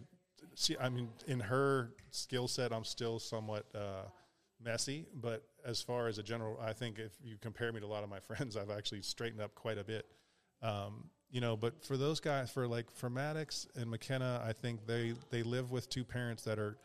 [0.56, 0.76] she.
[0.80, 4.06] I mean, in her skill set, I'm still somewhat uh,
[4.60, 7.88] messy, but as far as a general, I think if you compare me to a
[7.88, 10.08] lot of my friends, I've actually straightened up quite a bit.
[10.64, 14.86] Um, you know, but for those guys, for like for Maddox and McKenna, I think
[14.86, 16.78] they they live with two parents that are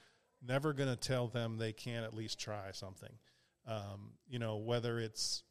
[0.46, 3.12] never going to tell them they can't at least try something.
[3.66, 5.42] Um, you know, whether it's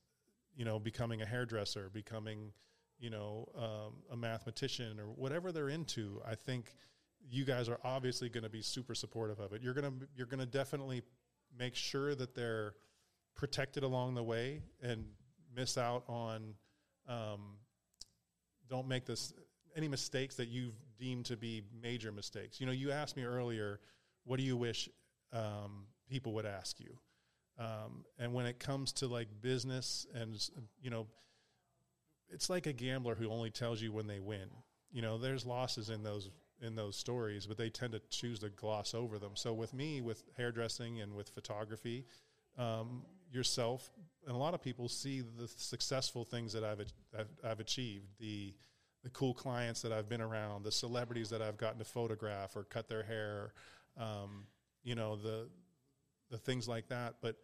[0.55, 2.53] you know becoming a hairdresser, becoming
[2.97, 6.21] you know um, a mathematician, or whatever they're into.
[6.25, 6.73] I think
[7.29, 9.61] you guys are obviously going to be super supportive of it.
[9.61, 11.01] You're gonna you're gonna definitely
[11.57, 12.75] make sure that they're
[13.35, 15.03] protected along the way and
[15.53, 16.53] miss out on
[17.09, 17.57] um,
[18.69, 19.33] don't make this
[19.75, 22.59] any mistakes that you've deemed to be major mistakes.
[22.59, 23.79] You know, you asked me earlier,
[24.23, 24.89] what do you wish
[25.33, 26.97] um, people would ask you?
[27.57, 30.37] Um, and when it comes to like business and
[30.81, 31.07] you know,
[32.29, 34.49] it's like a gambler who only tells you when they win.
[34.91, 36.29] You know, there's losses in those
[36.61, 39.31] in those stories, but they tend to choose to gloss over them.
[39.35, 42.05] So with me, with hairdressing and with photography,
[42.57, 43.03] um,
[43.35, 43.91] yourself
[44.25, 46.81] and a lot of people see the successful things that I've
[47.17, 48.53] I've, I've achieved, the
[49.03, 52.63] the cool clients that I've been around, the celebrities that I've gotten to photograph or
[52.63, 53.53] cut their hair,
[53.97, 54.47] um,
[54.83, 55.47] you know the
[56.31, 57.15] the things like that.
[57.21, 57.35] But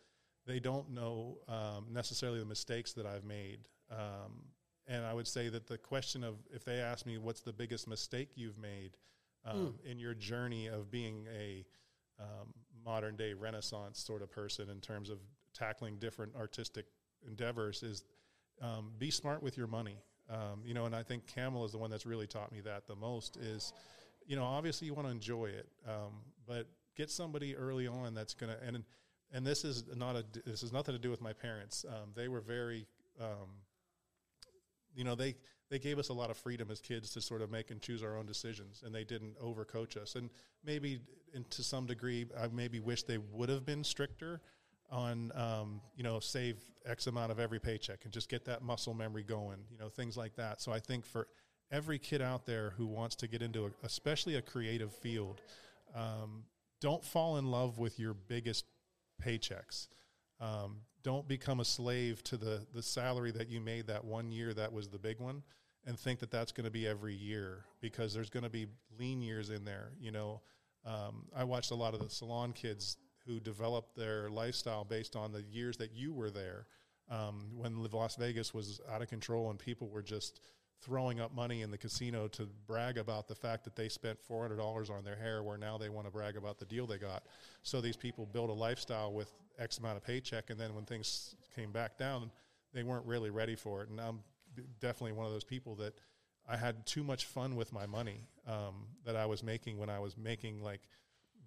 [0.47, 3.59] they don't know um, necessarily the mistakes that I've made.
[3.91, 4.45] Um,
[4.87, 7.87] and I would say that the question of if they ask me what's the biggest
[7.87, 8.97] mistake you've made
[9.45, 11.63] um, in your journey of being a
[12.19, 12.53] um,
[12.83, 15.19] modern day Renaissance sort of person in terms of
[15.53, 16.85] tackling different artistic
[17.27, 18.03] endeavors is
[18.61, 19.97] um, be smart with your money.
[20.29, 22.87] Um, you know, and I think Camel is the one that's really taught me that
[22.87, 23.73] the most is,
[24.25, 26.13] you know, obviously you want to enjoy it, um,
[26.47, 28.83] but get somebody early on that's going to, and,
[29.33, 31.85] and this is not a, this is nothing to do with my parents.
[31.87, 32.87] Um, they were very,
[33.19, 33.49] um,
[34.95, 35.35] you know, they,
[35.69, 38.03] they gave us a lot of freedom as kids to sort of make and choose
[38.03, 40.15] our own decisions, and they didn't overcoach us.
[40.15, 40.29] And
[40.63, 40.99] maybe,
[41.33, 44.41] in, to some degree, I maybe wish they would have been stricter
[44.91, 48.93] on, um, you know, save X amount of every paycheck and just get that muscle
[48.93, 50.61] memory going, you know, things like that.
[50.61, 51.27] So I think for
[51.71, 55.41] every kid out there who wants to get into, a, especially a creative field,
[55.95, 56.43] um,
[56.81, 58.65] don't fall in love with your biggest
[59.23, 59.87] paychecks.
[60.39, 64.53] Um, don't become a slave to the the salary that you made that one year
[64.53, 65.43] that was the big one,
[65.85, 68.67] and think that that's going to be every year because there's going to be
[68.99, 69.91] lean years in there.
[69.99, 70.41] You know,
[70.85, 75.31] um, I watched a lot of the salon kids who developed their lifestyle based on
[75.31, 76.65] the years that you were there.
[77.09, 80.39] Um, when Las Vegas was out of control and people were just
[80.81, 84.89] throwing up money in the casino to brag about the fact that they spent $400
[84.89, 87.23] on their hair, where now they want to brag about the deal they got.
[87.63, 91.35] So these people built a lifestyle with X amount of paycheck, and then when things
[91.55, 92.31] came back down,
[92.73, 93.89] they weren't really ready for it.
[93.89, 94.21] And I'm
[94.79, 95.93] definitely one of those people that
[96.49, 99.99] I had too much fun with my money um, that I was making when I
[99.99, 100.81] was making like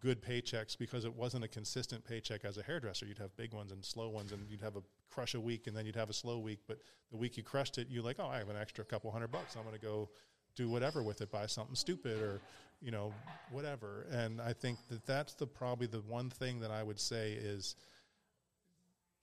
[0.04, 3.06] good paychecks because it wasn't a consistent paycheck as a hairdresser.
[3.06, 5.74] You'd have big ones and slow ones, and you'd have a crush a week, and
[5.74, 6.60] then you'd have a slow week.
[6.68, 6.78] But
[7.10, 9.56] the week you crushed it, you're like, oh, I have an extra couple hundred bucks.
[9.56, 10.10] I'm going to go
[10.54, 12.40] do whatever with it, buy something stupid or
[12.82, 13.14] you know
[13.50, 14.06] whatever.
[14.12, 17.74] And I think that that's the probably the one thing that I would say is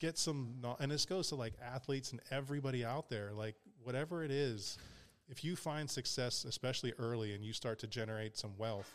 [0.00, 0.56] get some.
[0.80, 3.54] And this goes to like athletes and everybody out there, like
[3.84, 4.78] whatever it is.
[5.28, 8.92] If you find success, especially early, and you start to generate some wealth,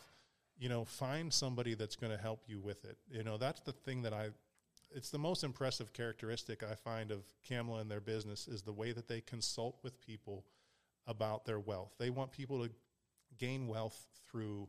[0.58, 2.98] you know, find somebody that's going to help you with it.
[3.10, 4.30] You know, that's the thing that I,
[4.92, 8.92] it's the most impressive characteristic I find of Kamla and their business is the way
[8.92, 10.46] that they consult with people
[11.06, 11.94] about their wealth.
[12.00, 12.72] They want people to
[13.38, 14.68] gain wealth through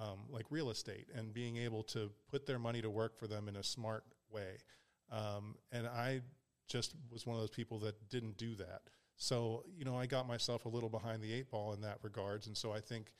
[0.00, 3.48] um, like real estate and being able to put their money to work for them
[3.48, 4.58] in a smart way.
[5.10, 6.20] Um, and I
[6.68, 8.82] just was one of those people that didn't do that.
[9.16, 12.46] So, you know, I got myself a little behind the eight ball in that regards.
[12.46, 13.10] And so I think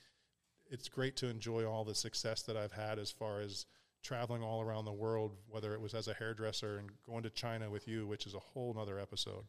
[0.69, 3.65] it's great to enjoy all the success that I've had as far as
[4.03, 7.69] traveling all around the world, whether it was as a hairdresser and going to China
[7.69, 9.43] with you, which is a whole nother episode.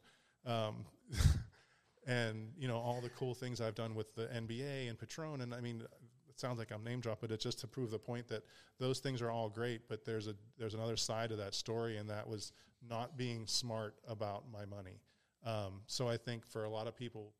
[0.46, 0.84] Um,
[2.06, 5.42] and, you know, all the cool things I've done with the NBA and Patron.
[5.42, 5.82] And I mean,
[6.28, 8.42] it sounds like I'm name dropping, but it's just to prove the point that
[8.78, 11.98] those things are all great, but there's a, there's another side of that story.
[11.98, 12.52] And that was
[12.88, 15.00] not being smart about my money.
[15.44, 17.32] Um, so I think for a lot of people,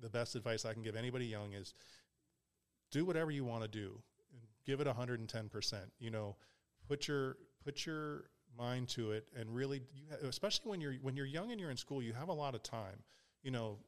[0.00, 1.72] the best advice I can give anybody young is
[2.96, 4.00] do whatever you want to do
[4.66, 6.36] give it 110% you know?
[6.88, 8.24] Put your put your
[8.56, 11.76] mind to it and really you, especially when you're when you're young and you're in
[11.76, 13.02] school you have a lot of time.
[13.42, 13.78] You know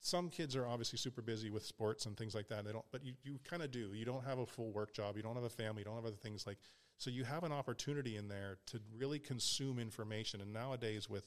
[0.00, 3.04] some kids are obviously super busy with sports and things like that they don't but
[3.04, 3.90] you, you kind of do.
[3.94, 6.04] You don't have a full work job you don't have a family you don't have
[6.04, 6.58] other things like
[6.98, 10.40] so you have an opportunity in there to really consume information.
[10.40, 11.26] And nowadays with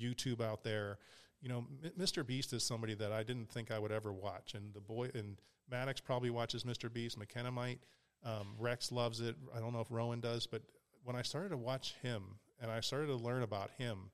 [0.00, 0.98] youtube out there
[1.40, 1.64] you know
[1.98, 5.10] mr beast is somebody that i didn't think i would ever watch and the boy
[5.14, 5.36] and
[5.70, 6.92] Maddox probably watches Mr.
[6.92, 7.16] Beast.
[7.16, 7.78] McKenna might.
[8.24, 9.36] Um, Rex loves it.
[9.54, 10.62] I don't know if Rowan does, but
[11.04, 12.22] when I started to watch him
[12.60, 14.10] and I started to learn about him,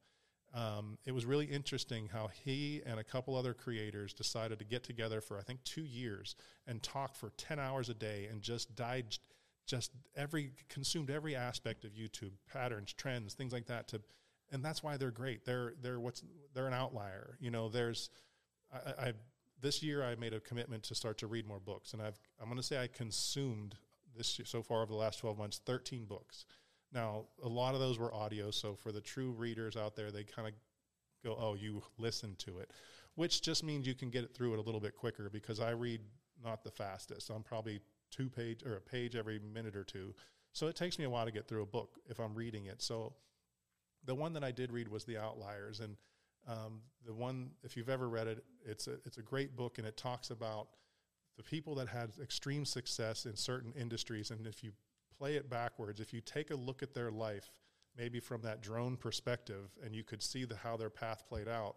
[0.55, 4.84] um, it was really interesting how he and a couple other creators decided to get
[4.84, 8.74] together for I think two years and talk for ten hours a day and just
[8.76, 9.16] died,
[9.66, 13.88] just every consumed every aspect of YouTube patterns, trends, things like that.
[13.88, 14.00] To
[14.52, 15.44] and that's why they're great.
[15.44, 16.23] They're they're what's
[16.55, 17.36] they're an outlier.
[17.41, 18.10] You know, there's
[18.73, 19.16] I, I've
[19.60, 22.47] this year I made a commitment to start to read more books, and I've I'm
[22.47, 23.76] going to say I consumed
[24.16, 26.47] this year, so far over the last 12 months 13 books.
[26.92, 30.25] Now a lot of those were audio, so for the true readers out there, they
[30.25, 30.55] kind of
[31.25, 32.70] go, "Oh, you listen to it,"
[33.15, 35.70] which just means you can get it through it a little bit quicker because I
[35.70, 36.00] read
[36.42, 37.31] not the fastest.
[37.31, 40.15] I'm probably two page or a page every minute or two,
[40.52, 42.81] so it takes me a while to get through a book if I'm reading it.
[42.81, 43.15] So
[44.07, 45.97] the one that I did read was The Outliers, and
[46.49, 49.86] um, the one, if you've ever read it, it's a, it's a great book and
[49.86, 50.68] it talks about
[51.36, 54.31] the people that had extreme success in certain industries.
[54.31, 54.73] And if you
[55.18, 57.51] play it backwards, if you take a look at their life,
[57.97, 61.76] maybe from that drone perspective, and you could see the, how their path played out,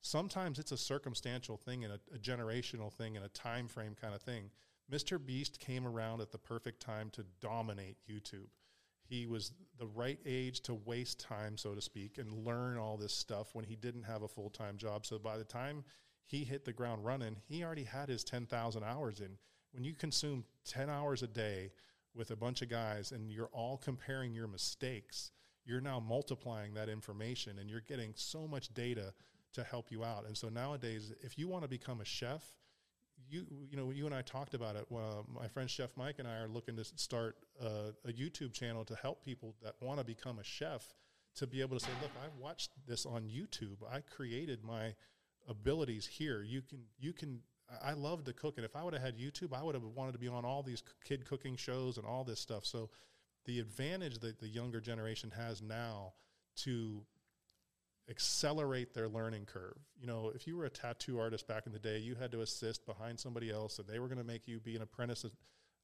[0.00, 4.14] sometimes it's a circumstantial thing and a, a generational thing and a time frame kind
[4.14, 4.50] of thing.
[4.90, 5.24] Mr.
[5.24, 8.48] Beast came around at the perfect time to dominate YouTube
[9.08, 13.12] he was the right age to waste time, so to speak, and learn all this
[13.12, 15.06] stuff when he didn't have a full time job.
[15.06, 15.84] So by the time
[16.24, 19.38] he hit the ground running, he already had his 10,000 hours in.
[19.72, 21.72] When you consume 10 hours a day
[22.14, 25.30] with a bunch of guys and you're all comparing your mistakes,
[25.64, 29.12] you're now multiplying that information and you're getting so much data
[29.52, 30.26] to help you out.
[30.26, 32.42] And so nowadays, if you want to become a chef,
[33.28, 34.86] you you know you and I talked about it.
[34.88, 38.84] Well, my friend Chef Mike and I are looking to start a, a YouTube channel
[38.84, 40.94] to help people that want to become a chef
[41.36, 43.76] to be able to say, look, I watched this on YouTube.
[43.90, 44.94] I created my
[45.48, 46.42] abilities here.
[46.42, 47.40] You can you can.
[47.82, 50.12] I love to cook, and if I would have had YouTube, I would have wanted
[50.12, 52.64] to be on all these kid cooking shows and all this stuff.
[52.64, 52.90] So,
[53.44, 56.12] the advantage that the younger generation has now
[56.58, 57.02] to
[58.08, 59.78] accelerate their learning curve.
[60.00, 62.40] You know, if you were a tattoo artist back in the day, you had to
[62.40, 65.26] assist behind somebody else, and they were going to make you be an apprentice,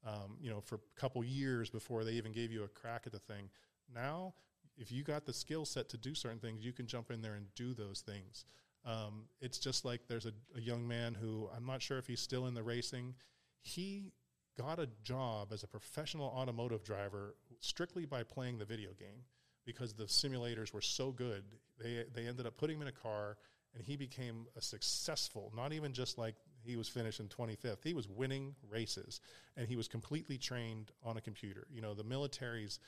[0.06, 3.12] um, you know, for a couple years before they even gave you a crack at
[3.12, 3.50] the thing.
[3.92, 4.34] Now,
[4.76, 7.34] if you got the skill set to do certain things, you can jump in there
[7.34, 8.44] and do those things.
[8.84, 12.20] Um, it's just like there's a, a young man who I'm not sure if he's
[12.20, 13.14] still in the racing.
[13.60, 14.12] He
[14.58, 19.24] got a job as a professional automotive driver strictly by playing the video game
[19.64, 21.44] because the simulators were so good.
[21.78, 23.36] They they ended up putting him in a car
[23.74, 26.34] and he became a successful, not even just like
[26.64, 27.82] he was finishing 25th.
[27.82, 29.20] He was winning races
[29.56, 31.66] and he was completely trained on a computer.
[31.72, 32.78] You know, the military's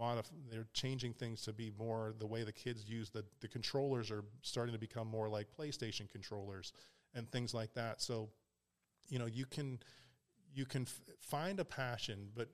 [0.00, 4.10] modif- they're changing things to be more the way the kids use the the controllers
[4.10, 6.72] are starting to become more like PlayStation controllers
[7.14, 8.00] and things like that.
[8.00, 8.30] So,
[9.08, 9.78] you know, you can
[10.54, 12.48] you can f- find a passion, but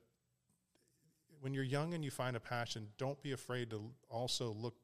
[1.41, 4.75] when you're young and you find a passion, don't be afraid to also look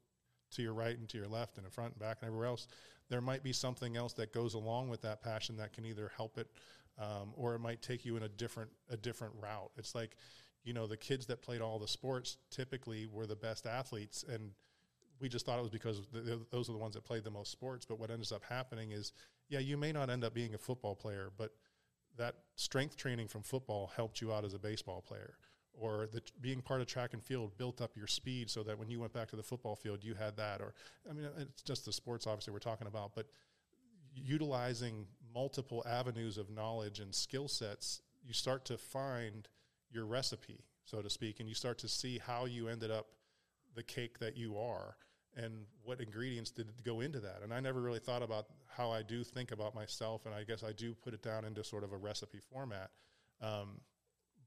[0.52, 2.66] to your right and to your left and in front and back and everywhere else.
[3.08, 6.38] There might be something else that goes along with that passion that can either help
[6.38, 6.48] it
[6.98, 9.70] um, or it might take you in a different a different route.
[9.76, 10.16] It's like,
[10.64, 14.50] you know, the kids that played all the sports typically were the best athletes, and
[15.20, 17.52] we just thought it was because th- those are the ones that played the most
[17.52, 17.84] sports.
[17.84, 19.12] But what ends up happening is,
[19.48, 21.52] yeah, you may not end up being a football player, but
[22.16, 25.34] that strength training from football helped you out as a baseball player
[25.78, 28.90] or the being part of track and field built up your speed so that when
[28.90, 30.74] you went back to the football field you had that or
[31.08, 33.26] i mean it's just the sports obviously we're talking about but
[34.14, 39.48] utilizing multiple avenues of knowledge and skill sets you start to find
[39.90, 43.06] your recipe so to speak and you start to see how you ended up
[43.74, 44.96] the cake that you are
[45.36, 45.52] and
[45.84, 47.40] what ingredients did go into that.
[47.42, 50.64] And i never really thought about how i do think about myself and i guess
[50.64, 52.90] i do put it down into sort of a recipe format.
[53.40, 53.80] Um,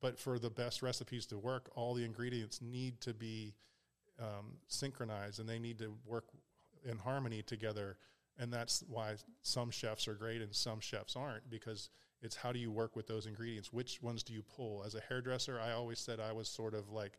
[0.02, 3.54] but for the best recipes to work, all the ingredients need to be
[4.20, 6.26] um, synchronized and they need to work
[6.90, 7.98] in harmony together.
[8.38, 11.90] And that's why some chefs are great and some chefs aren't because
[12.22, 13.72] it's how do you work with those ingredients?
[13.74, 14.84] Which ones do you pull?
[14.86, 17.18] As a hairdresser, I always said I was sort of like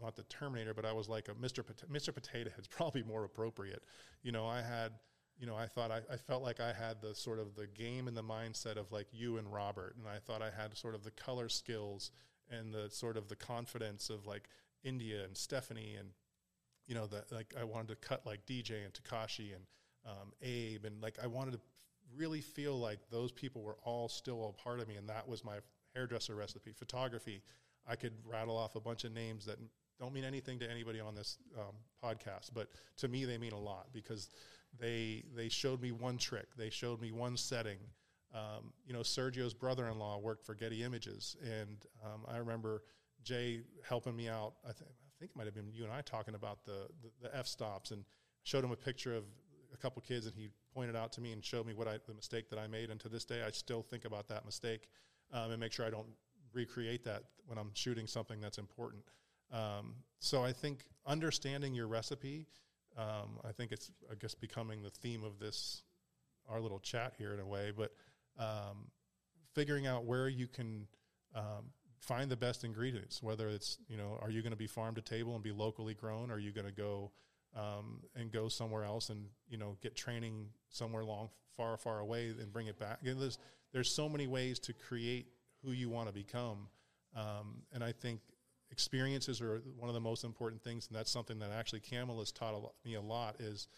[0.00, 1.66] not the Terminator, but I was like a Mr.
[1.66, 2.14] Pot- Mr.
[2.14, 3.82] Potato Head's probably more appropriate.
[4.22, 4.92] You know, I had
[5.38, 8.08] you know, I thought I, I felt like I had the sort of the game
[8.08, 11.04] and the mindset of like you and Robert, and I thought I had sort of
[11.04, 12.10] the color skills
[12.50, 14.48] and the sort of the confidence of like
[14.82, 16.10] India and Stephanie, and
[16.86, 19.64] you know, that like I wanted to cut like DJ and Takashi and
[20.06, 21.60] um, Abe, and like I wanted to
[22.16, 25.44] really feel like those people were all still a part of me, and that was
[25.44, 25.56] my
[25.94, 26.72] hairdresser recipe.
[26.72, 27.42] Photography,
[27.86, 29.58] I could rattle off a bunch of names that
[29.98, 33.58] don't mean anything to anybody on this um, podcast, but to me they mean a
[33.58, 34.30] lot because
[34.80, 36.46] they they showed me one trick.
[36.56, 37.78] They showed me one setting.
[38.34, 42.82] Um, you know, Sergio's brother-in-law worked for Getty Images, and um, I remember
[43.22, 44.54] Jay helping me out.
[44.64, 47.28] I, th- I think it might have been you and I talking about the, the,
[47.28, 48.04] the f stops, and
[48.42, 49.24] showed him a picture of
[49.72, 52.14] a couple kids, and he pointed out to me and showed me what I the
[52.14, 52.90] mistake that I made.
[52.90, 54.88] And to this day, I still think about that mistake
[55.32, 56.08] um, and make sure I don't
[56.52, 59.02] recreate that when I'm shooting something that's important.
[59.52, 62.46] Um, so I think understanding your recipe
[62.96, 65.82] um, I think it's, I guess, becoming the theme of this,
[66.48, 67.92] our little chat here in a way, but
[68.38, 68.90] um,
[69.54, 70.86] figuring out where you can
[71.34, 74.94] um, find the best ingredients, whether it's, you know, are you going to be farm
[74.94, 76.30] to table and be locally grown?
[76.30, 77.10] Or are you going to go
[77.56, 82.28] um, and go somewhere else and, you know, get training somewhere long, far, far away
[82.28, 83.02] and bring it back?
[83.02, 83.38] Again, there's,
[83.72, 85.28] there's so many ways to create
[85.64, 86.68] who you want to become.
[87.14, 88.20] Um, and I think
[88.70, 92.32] experiences are one of the most important things, and that's something that actually Camel has
[92.32, 92.54] taught
[92.84, 93.36] me a lot.
[93.40, 93.68] Is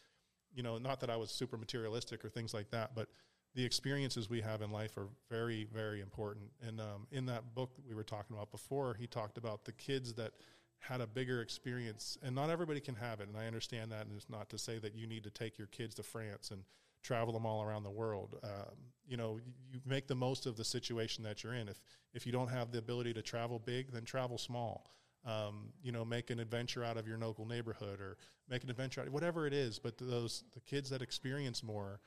[0.55, 3.08] you know, not that I was super materialistic or things like that, but
[3.55, 6.47] the experiences we have in life are very, very important.
[6.67, 10.15] And um, in that book we were talking about before, he talked about the kids
[10.15, 10.33] that
[10.81, 13.28] had a bigger experience, and not everybody can have it.
[13.28, 15.67] And I understand that, and it's not to say that you need to take your
[15.68, 16.62] kids to France and
[17.02, 18.36] travel them all around the world.
[18.43, 19.39] Um, you know,
[19.73, 21.68] you make the most of the situation that you're in.
[21.68, 21.81] If
[22.12, 24.91] if you don't have the ability to travel big, then travel small.
[25.25, 28.17] Um, you know, make an adventure out of your local neighborhood, or
[28.49, 29.78] make an adventure out whatever it is.
[29.78, 32.01] But those the kids that experience more,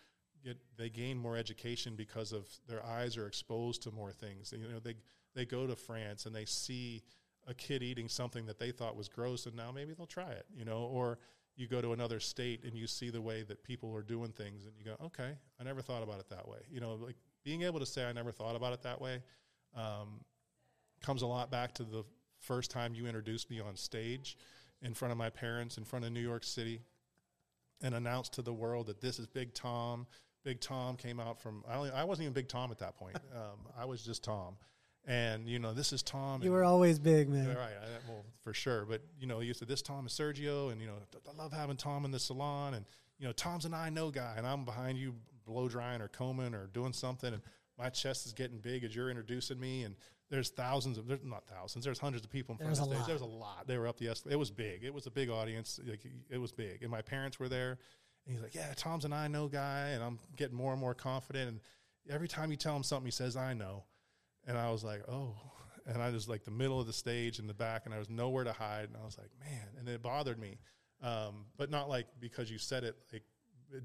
[0.43, 4.53] get they gain more education because of their eyes are exposed to more things.
[4.55, 4.95] You know, they
[5.35, 7.03] they go to France and they see
[7.47, 10.45] a kid eating something that they thought was gross, and now maybe they'll try it.
[10.55, 11.17] You know, or
[11.55, 14.65] you go to another state and you see the way that people are doing things
[14.65, 16.59] and you go, okay, I never thought about it that way.
[16.69, 19.21] You know, like being able to say I never thought about it that way
[19.75, 20.21] um,
[21.01, 22.03] comes a lot back to the
[22.39, 24.37] first time you introduced me on stage
[24.81, 26.81] in front of my parents, in front of New York City,
[27.83, 30.07] and announced to the world that this is Big Tom.
[30.43, 33.17] Big Tom came out from, I, only, I wasn't even Big Tom at that point.
[33.35, 34.57] Um, I was just Tom
[35.05, 36.43] and you know this is Tom.
[36.43, 37.47] You were always big, man.
[37.47, 38.85] Right, I, well, for sure.
[38.85, 40.95] But you know, you said this Tom is Sergio, and you know,
[41.27, 42.85] I love having Tom in the salon, and
[43.19, 45.15] you know, Tom's an I know guy, and I'm behind you
[45.45, 47.41] blow drying or combing or doing something, and
[47.77, 49.95] my chest is getting big as you're introducing me, and
[50.29, 53.07] there's thousands of there's not thousands, there's hundreds of people in front of the stage.
[53.07, 53.67] There's a lot.
[53.67, 54.35] They were up the escalator.
[54.35, 54.83] It was big.
[54.83, 55.79] It was a big audience.
[55.85, 57.79] Like, it was big, and my parents were there.
[58.25, 59.89] And he's like, yeah, Tom's an I know guy.
[59.89, 61.49] And I'm getting more and more confident.
[61.49, 61.59] And
[62.09, 63.83] every time you tell him something, he says, I know.
[64.47, 65.35] And I was like, oh.
[65.87, 68.07] And I was like the middle of the stage in the back, and I was
[68.07, 68.83] nowhere to hide.
[68.83, 69.67] And I was like, man.
[69.79, 70.59] And it bothered me.
[71.01, 73.23] Um, but not like because you said it, like,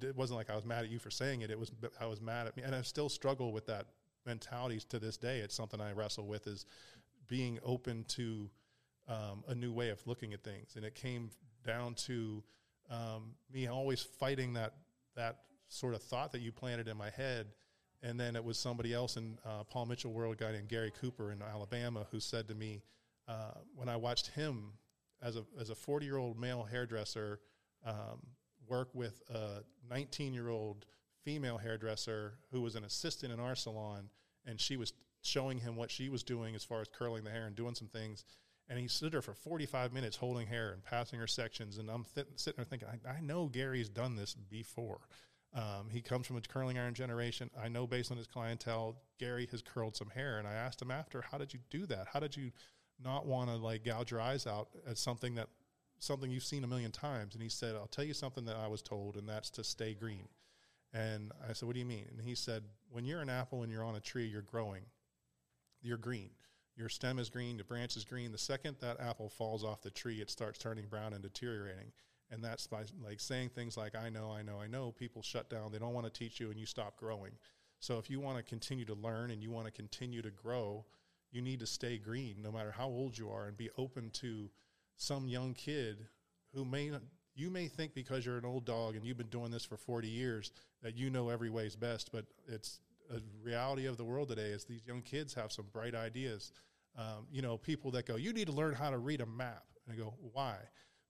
[0.02, 1.50] it, wasn't like I was mad at you for saying it.
[1.50, 2.64] It was, I was mad at me.
[2.64, 3.86] And I still struggle with that
[4.26, 5.38] mentality to this day.
[5.38, 6.66] It's something I wrestle with is
[7.28, 8.50] being open to
[9.08, 10.74] um, a new way of looking at things.
[10.76, 11.30] And it came
[11.66, 12.42] down to
[12.90, 14.74] um, me always fighting that
[15.16, 17.46] that sort of thought that you planted in my head.
[18.06, 20.92] And then it was somebody else in uh, Paul Mitchell World, a guy named Gary
[21.00, 22.82] Cooper in Alabama, who said to me
[23.26, 24.74] uh, when I watched him
[25.20, 27.40] as a as a 40 year old male hairdresser
[27.84, 28.20] um,
[28.68, 30.86] work with a 19 year old
[31.24, 34.08] female hairdresser who was an assistant in our salon,
[34.46, 37.46] and she was showing him what she was doing as far as curling the hair
[37.46, 38.24] and doing some things.
[38.68, 41.78] And he stood there for 45 minutes holding hair and passing her sections.
[41.78, 45.00] And I'm th- sitting there thinking, I, I, know Gary's done this before.
[45.54, 47.50] Um, he comes from a curling iron generation.
[47.60, 50.38] I know based on his clientele, Gary has curled some hair.
[50.38, 52.08] And I asked him after, how did you do that?
[52.12, 52.50] How did you
[53.02, 55.48] not want to like gouge your eyes out at something that
[55.98, 57.34] something you've seen a million times?
[57.34, 59.94] And he said, I'll tell you something that I was told, and that's to stay
[59.94, 60.28] green.
[60.92, 62.06] And I said, What do you mean?
[62.10, 64.82] And he said, When you're an apple and you're on a tree, you're growing,
[65.82, 66.30] you're green.
[66.76, 68.32] Your stem is green, the branch is green.
[68.32, 71.92] The second that apple falls off the tree, it starts turning brown and deteriorating.
[72.30, 74.92] And that's by like saying things like, I know, I know, I know.
[74.92, 75.70] People shut down.
[75.70, 77.32] They don't want to teach you and you stop growing.
[77.78, 80.84] So if you want to continue to learn and you want to continue to grow,
[81.30, 84.50] you need to stay green no matter how old you are and be open to
[84.96, 86.06] some young kid
[86.54, 86.90] who may
[87.34, 90.08] you may think because you're an old dog and you've been doing this for 40
[90.08, 92.80] years that you know every way is best, but it's
[93.14, 96.52] a reality of the world today is these young kids have some bright ideas.
[96.96, 99.64] Um, you know, people that go, you need to learn how to read a map.
[99.84, 100.56] And I go, why?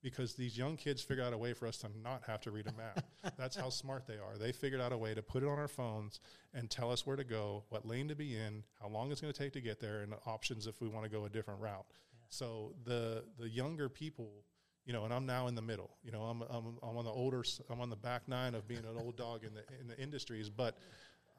[0.06, 2.68] Because these young kids figured out a way for us to not have to read
[2.68, 3.04] a map.
[3.36, 4.38] That's how smart they are.
[4.38, 6.20] They figured out a way to put it on our phones
[6.54, 9.32] and tell us where to go, what lane to be in, how long it's going
[9.32, 11.86] to take to get there, and options if we want to go a different route.
[11.88, 12.18] Yeah.
[12.28, 14.44] So the the younger people
[14.84, 15.90] you know, and I'm now in the middle.
[16.04, 18.84] You know, I'm, I'm, I'm on the older, I'm on the back nine of being
[18.84, 20.78] an old dog in the in the industries, but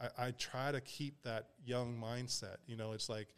[0.02, 2.58] I, I, try to keep that young mindset.
[2.68, 3.30] You know, it's like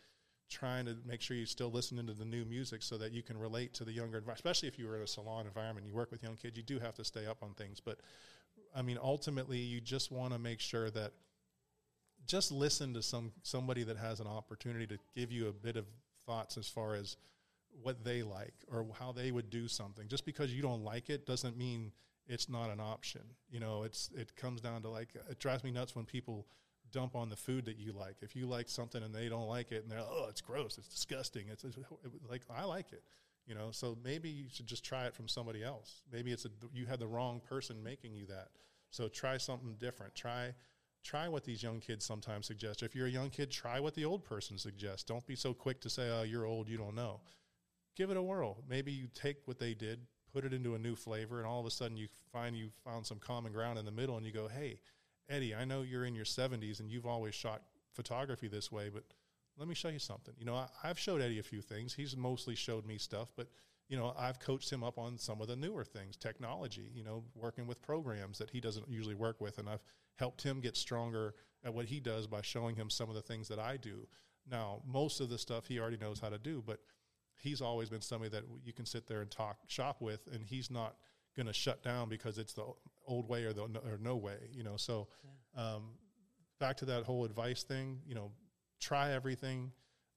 [0.49, 3.37] trying to make sure you're still listening to the new music so that you can
[3.37, 6.23] relate to the younger, especially if you were in a salon environment, you work with
[6.23, 7.79] young kids, you do have to stay up on things.
[7.79, 7.99] But
[8.75, 11.13] I mean, ultimately, you just want to make sure that
[12.25, 15.85] just listen to some somebody that has an opportunity to give you a bit of
[16.25, 17.17] thoughts as far as
[17.81, 20.07] what they like or how they would do something.
[20.07, 21.91] Just because you don't like it doesn't mean
[22.27, 23.21] it's not an option.
[23.49, 26.45] You know, it's it comes down to like it drives me nuts when people
[26.91, 28.17] dump on the food that you like.
[28.21, 30.87] If you like something and they don't like it and they're oh it's gross, it's
[30.87, 31.45] disgusting.
[31.49, 31.77] It's, it's
[32.29, 33.03] like I like it.
[33.45, 36.01] You know, so maybe you should just try it from somebody else.
[36.11, 38.49] Maybe it's a you had the wrong person making you that.
[38.91, 40.15] So try something different.
[40.15, 40.53] Try
[41.03, 42.83] try what these young kids sometimes suggest.
[42.83, 45.03] If you're a young kid, try what the old person suggests.
[45.03, 47.21] Don't be so quick to say, "Oh, you're old, you don't know."
[47.99, 48.63] give it a whirl.
[48.67, 49.99] Maybe you take what they did,
[50.31, 53.05] put it into a new flavor, and all of a sudden you find you found
[53.05, 54.79] some common ground in the middle, and you go, "Hey,
[55.29, 57.61] Eddie, I know you're in your 70s and you've always shot
[57.93, 59.03] photography this way, but
[59.57, 61.93] let me show you something." You know, I, I've showed Eddie a few things.
[61.93, 63.47] He's mostly showed me stuff, but
[63.89, 67.23] you know, I've coached him up on some of the newer things, technology, you know,
[67.35, 69.57] working with programs that he doesn't usually work with.
[69.57, 69.83] And I've
[70.15, 71.33] helped him get stronger
[71.65, 74.07] at what he does by showing him some of the things that I do.
[74.49, 76.79] Now, most of the stuff he already knows how to do, but
[77.41, 80.69] he's always been somebody that you can sit there and talk shop with, and he's
[80.69, 80.95] not
[81.35, 82.65] going to shut down because it's the
[83.09, 84.77] old way or the or no way, you know.
[84.77, 85.07] So,
[85.57, 85.91] um,
[86.59, 88.31] back to that whole advice thing, you know,
[88.79, 89.71] try everything.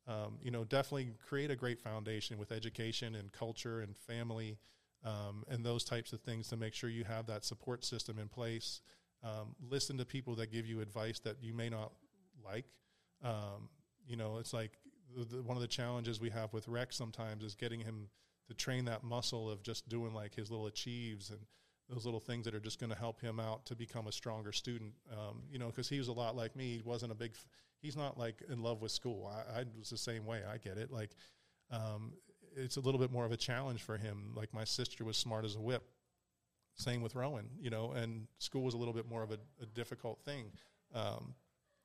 [0.06, 4.58] Um, you know, definitely create a great foundation with education and culture and family
[5.04, 8.28] um, and those types of things to make sure you have that support system in
[8.28, 8.80] place.
[9.24, 11.92] Um, listen to people that give you advice that you may not
[12.44, 12.64] like.
[13.24, 13.68] Um,
[14.06, 14.72] you know, it's like
[15.16, 18.08] the, the, one of the challenges we have with Rex sometimes is getting him
[18.48, 21.38] to train that muscle of just doing like his little achieves and
[21.92, 24.52] those little things that are just going to help him out to become a stronger
[24.52, 24.92] student.
[25.10, 26.76] Um, you know, because he was a lot like me.
[26.76, 27.34] He wasn't a big.
[27.80, 29.30] He's not like in love with school.
[29.30, 30.40] I, I was the same way.
[30.50, 30.90] I get it.
[30.90, 31.10] Like,
[31.70, 32.12] um,
[32.56, 34.32] it's a little bit more of a challenge for him.
[34.34, 35.82] Like my sister was smart as a whip.
[36.74, 37.48] Same with Rowan.
[37.60, 40.46] You know, and school was a little bit more of a, a difficult thing.
[40.94, 41.34] Um,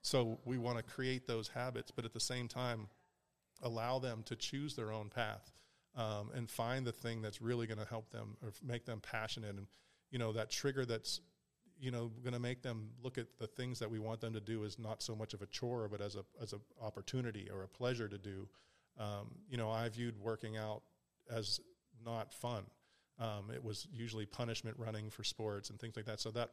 [0.02, 2.88] so we want to create those habits, but at the same time,
[3.62, 5.52] allow them to choose their own path
[5.96, 9.56] um, and find the thing that's really going to help them or make them passionate
[9.56, 9.68] and
[10.12, 11.22] you know that trigger that's
[11.80, 14.40] you know going to make them look at the things that we want them to
[14.40, 17.64] do as not so much of a chore but as a as an opportunity or
[17.64, 18.48] a pleasure to do
[19.00, 20.82] um, you know i viewed working out
[21.30, 21.60] as
[22.06, 22.64] not fun
[23.20, 26.20] Um, it was usually punishment running for sports and things like that.
[26.20, 26.52] So that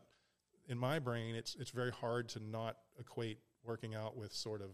[0.66, 4.70] in my brain, it's it's very hard to not equate working out with sort of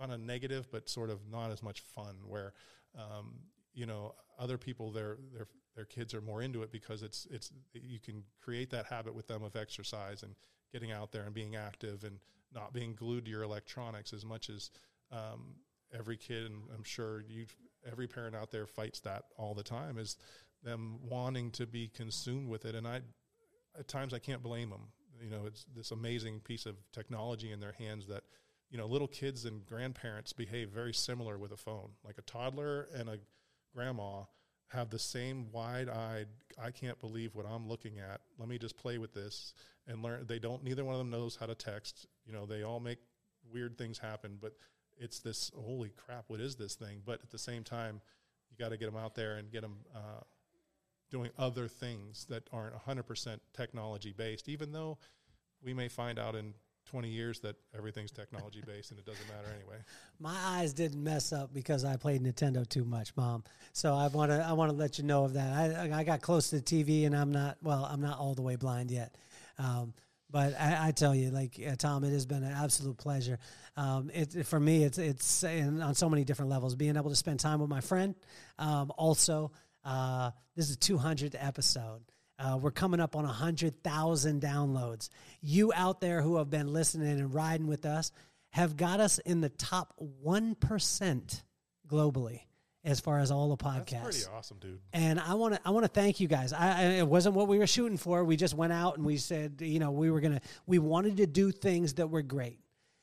[0.00, 2.16] not a negative, but sort of not as much fun.
[2.26, 2.52] Where
[2.96, 3.34] um,
[3.78, 7.52] you know other people their their their kids are more into it because it's it's
[7.72, 10.34] you can create that habit with them of exercise and
[10.72, 12.18] getting out there and being active and
[12.52, 14.70] not being glued to your electronics as much as
[15.12, 15.54] um,
[15.96, 17.46] every kid and I'm sure you
[17.90, 20.16] every parent out there fights that all the time is
[20.64, 22.74] them wanting to be consumed with it.
[22.74, 23.00] And I
[23.78, 24.88] at times I can't blame them
[25.22, 28.24] you know it's this amazing piece of technology in their hands that
[28.70, 31.90] you know little kids and grandparents behave very similar with a phone.
[32.04, 33.18] Like a toddler and a
[33.74, 34.22] grandma
[34.68, 36.28] have the same wide-eyed
[36.62, 38.20] i can't believe what i'm looking at.
[38.38, 39.54] Let me just play with this
[39.86, 40.26] and learn.
[40.26, 42.06] They don't neither one of them knows how to text.
[42.26, 42.98] You know they all make
[43.50, 44.52] weird things happen but
[44.98, 47.02] it's this holy crap what is this thing?
[47.04, 48.00] But at the same time
[48.50, 50.22] you got to get them out there and get them uh,
[51.10, 54.98] doing other things that aren't 100% technology based even though
[55.62, 56.54] we may find out in
[56.88, 59.76] 20 years that everything's technology based and it doesn't matter anyway.
[60.20, 63.44] My eyes didn't mess up because I played Nintendo too much, mom.
[63.72, 65.76] So I want to I want to let you know of that.
[65.76, 68.42] I I got close to the TV and I'm not well, I'm not all the
[68.42, 69.16] way blind yet.
[69.58, 69.92] Um,
[70.30, 73.38] but I, I, tell you, like uh, Tom, it has been an absolute pleasure.
[73.76, 76.74] Um, it, for me, it's it's in, on so many different levels.
[76.74, 78.14] Being able to spend time with my friend.
[78.58, 79.52] Um, also,
[79.84, 82.02] uh, this is a 200th episode.
[82.38, 85.08] Uh, we're coming up on 100,000 downloads.
[85.40, 88.12] You out there who have been listening and riding with us
[88.50, 89.94] have got us in the top
[90.24, 91.42] 1%
[91.88, 92.40] globally
[92.84, 93.90] as far as all the podcasts.
[93.90, 94.80] That's pretty awesome, dude.
[94.92, 96.52] And I want to I want to thank you guys.
[96.52, 98.22] I, I, it wasn't what we were shooting for.
[98.24, 101.26] We just went out and we said, you know, we were gonna we wanted to
[101.26, 102.60] do things that were great,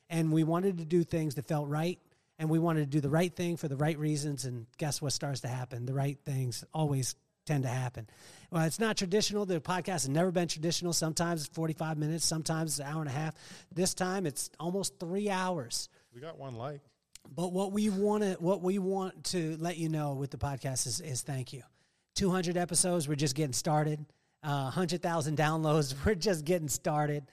[0.08, 1.98] and we wanted to do things that felt right,
[2.38, 4.44] and we wanted to do the right thing for the right reasons.
[4.44, 5.86] And guess what starts to happen?
[5.86, 7.14] The right things always
[7.46, 8.08] tend to happen.
[8.50, 9.46] Well, it's not traditional.
[9.46, 10.92] The podcast has never been traditional.
[10.92, 13.34] Sometimes it's 45 minutes, sometimes an hour and a half.
[13.72, 15.88] This time it's almost three hours.
[16.14, 16.80] We got one like.
[17.34, 20.86] But what we want to what we want to let you know with the podcast
[20.86, 21.62] is, is thank you.
[22.14, 24.04] 200 episodes, we're just getting started.
[24.42, 27.24] Uh, 100,000 downloads, we're just getting started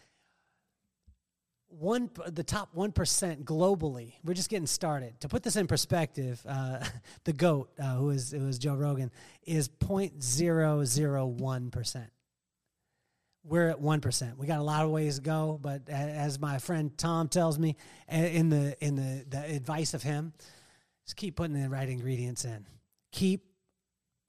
[1.80, 4.14] one the top one percent globally.
[4.24, 5.20] We're just getting started.
[5.22, 6.84] To put this in perspective, uh,
[7.24, 9.12] the goat, uh, who is it was Joe Rogan,
[9.44, 12.10] is 0.001 percent.
[13.46, 14.38] We're at one percent.
[14.38, 17.76] We got a lot of ways to go, but as my friend Tom tells me,
[18.10, 20.34] in the in the the advice of him,
[21.06, 22.66] just keep putting the right ingredients in.
[23.12, 23.46] Keep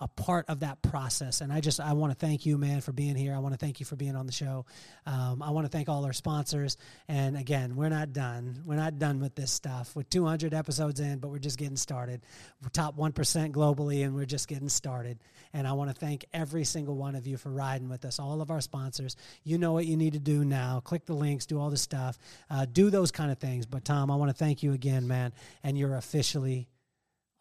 [0.00, 1.40] a part of that process.
[1.40, 3.34] And I just I want to thank you, man, for being here.
[3.34, 4.66] I want to thank you for being on the show.
[5.06, 6.76] Um, I want to thank all our sponsors.
[7.06, 8.62] And again, we're not done.
[8.66, 9.94] We're not done with this stuff.
[9.94, 12.22] We're 200 episodes in, but we're just getting started.
[12.60, 15.20] We're top one percent globally, and we're just getting started.
[15.52, 18.18] And I want to thank every single one of you for riding with us.
[18.18, 19.14] All of our sponsors.
[19.44, 20.80] You know what you need to do now.
[20.80, 21.46] Click the links.
[21.46, 22.18] Do all the stuff.
[22.50, 23.64] Uh, do those kind of things.
[23.64, 25.32] But Tom, I want to thank you again, man.
[25.62, 26.68] And you're officially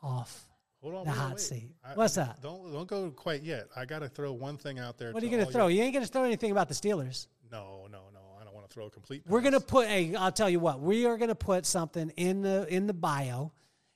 [0.04, 0.46] off
[0.84, 1.40] Hold on, the wait, hot wait.
[1.40, 1.70] seat.
[1.82, 2.42] I, What's that?
[2.42, 3.70] Don't don't go quite yet.
[3.74, 5.14] I got to throw one thing out there.
[5.14, 5.68] What are you going to throw?
[5.68, 5.78] Your...
[5.78, 7.28] You ain't going to throw anything about the Steelers.
[7.50, 8.20] No, no, no.
[8.40, 9.24] I don't want to throw a complete.
[9.24, 9.32] Pass.
[9.32, 10.82] We're going to put Hey, I'll tell you what.
[10.82, 13.54] We are going to put something in the in the bio.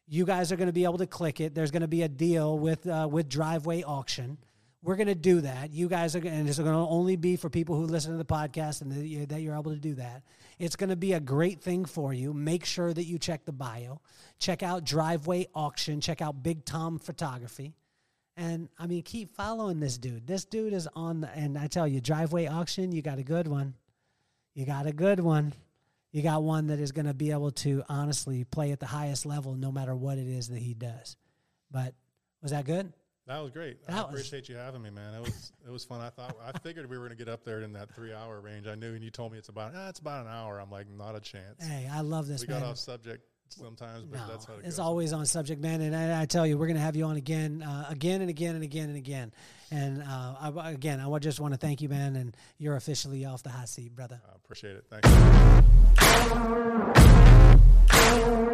[0.07, 1.53] You guys are going to be able to click it.
[1.53, 4.37] There's going to be a deal with uh, with Driveway Auction.
[4.81, 5.73] We're going to do that.
[5.73, 8.23] You guys are, and it's going to only be for people who listen to the
[8.23, 10.21] podcast and that you're able to do that.
[10.59, 12.33] It's going to be a great thing for you.
[12.33, 14.01] Make sure that you check the bio.
[14.39, 16.01] Check out Driveway Auction.
[16.01, 17.75] Check out Big Tom Photography.
[18.35, 20.27] And I mean, keep following this dude.
[20.27, 23.47] This dude is on the, and I tell you, Driveway Auction, you got a good
[23.47, 23.75] one.
[24.53, 25.53] You got a good one.
[26.11, 29.25] You got one that is going to be able to honestly play at the highest
[29.25, 31.15] level no matter what it is that he does.
[31.69, 31.93] But
[32.41, 32.91] was that good?
[33.27, 33.85] That was great.
[33.85, 35.13] That I was, appreciate you having me, man.
[35.13, 35.99] It was it was fun.
[35.99, 38.39] I thought I figured we were going to get up there in that three hour
[38.39, 38.67] range.
[38.67, 40.59] I knew, and you told me it's about ah, it's about an hour.
[40.59, 41.61] I'm like, not a chance.
[41.61, 42.41] Hey, I love this.
[42.41, 42.61] We man.
[42.61, 44.79] got off subject sometimes, but no, that's how it it's goes.
[44.79, 45.81] always on subject, man.
[45.81, 48.29] And I, I tell you, we're going to have you on again, uh, again and
[48.29, 49.33] again and again and again.
[49.71, 52.15] And uh, I, again, I just want to thank you, man.
[52.15, 54.21] And you're officially off the hot seat, brother.
[54.25, 54.85] I appreciate it.
[54.89, 55.05] Thank
[58.41, 58.46] you.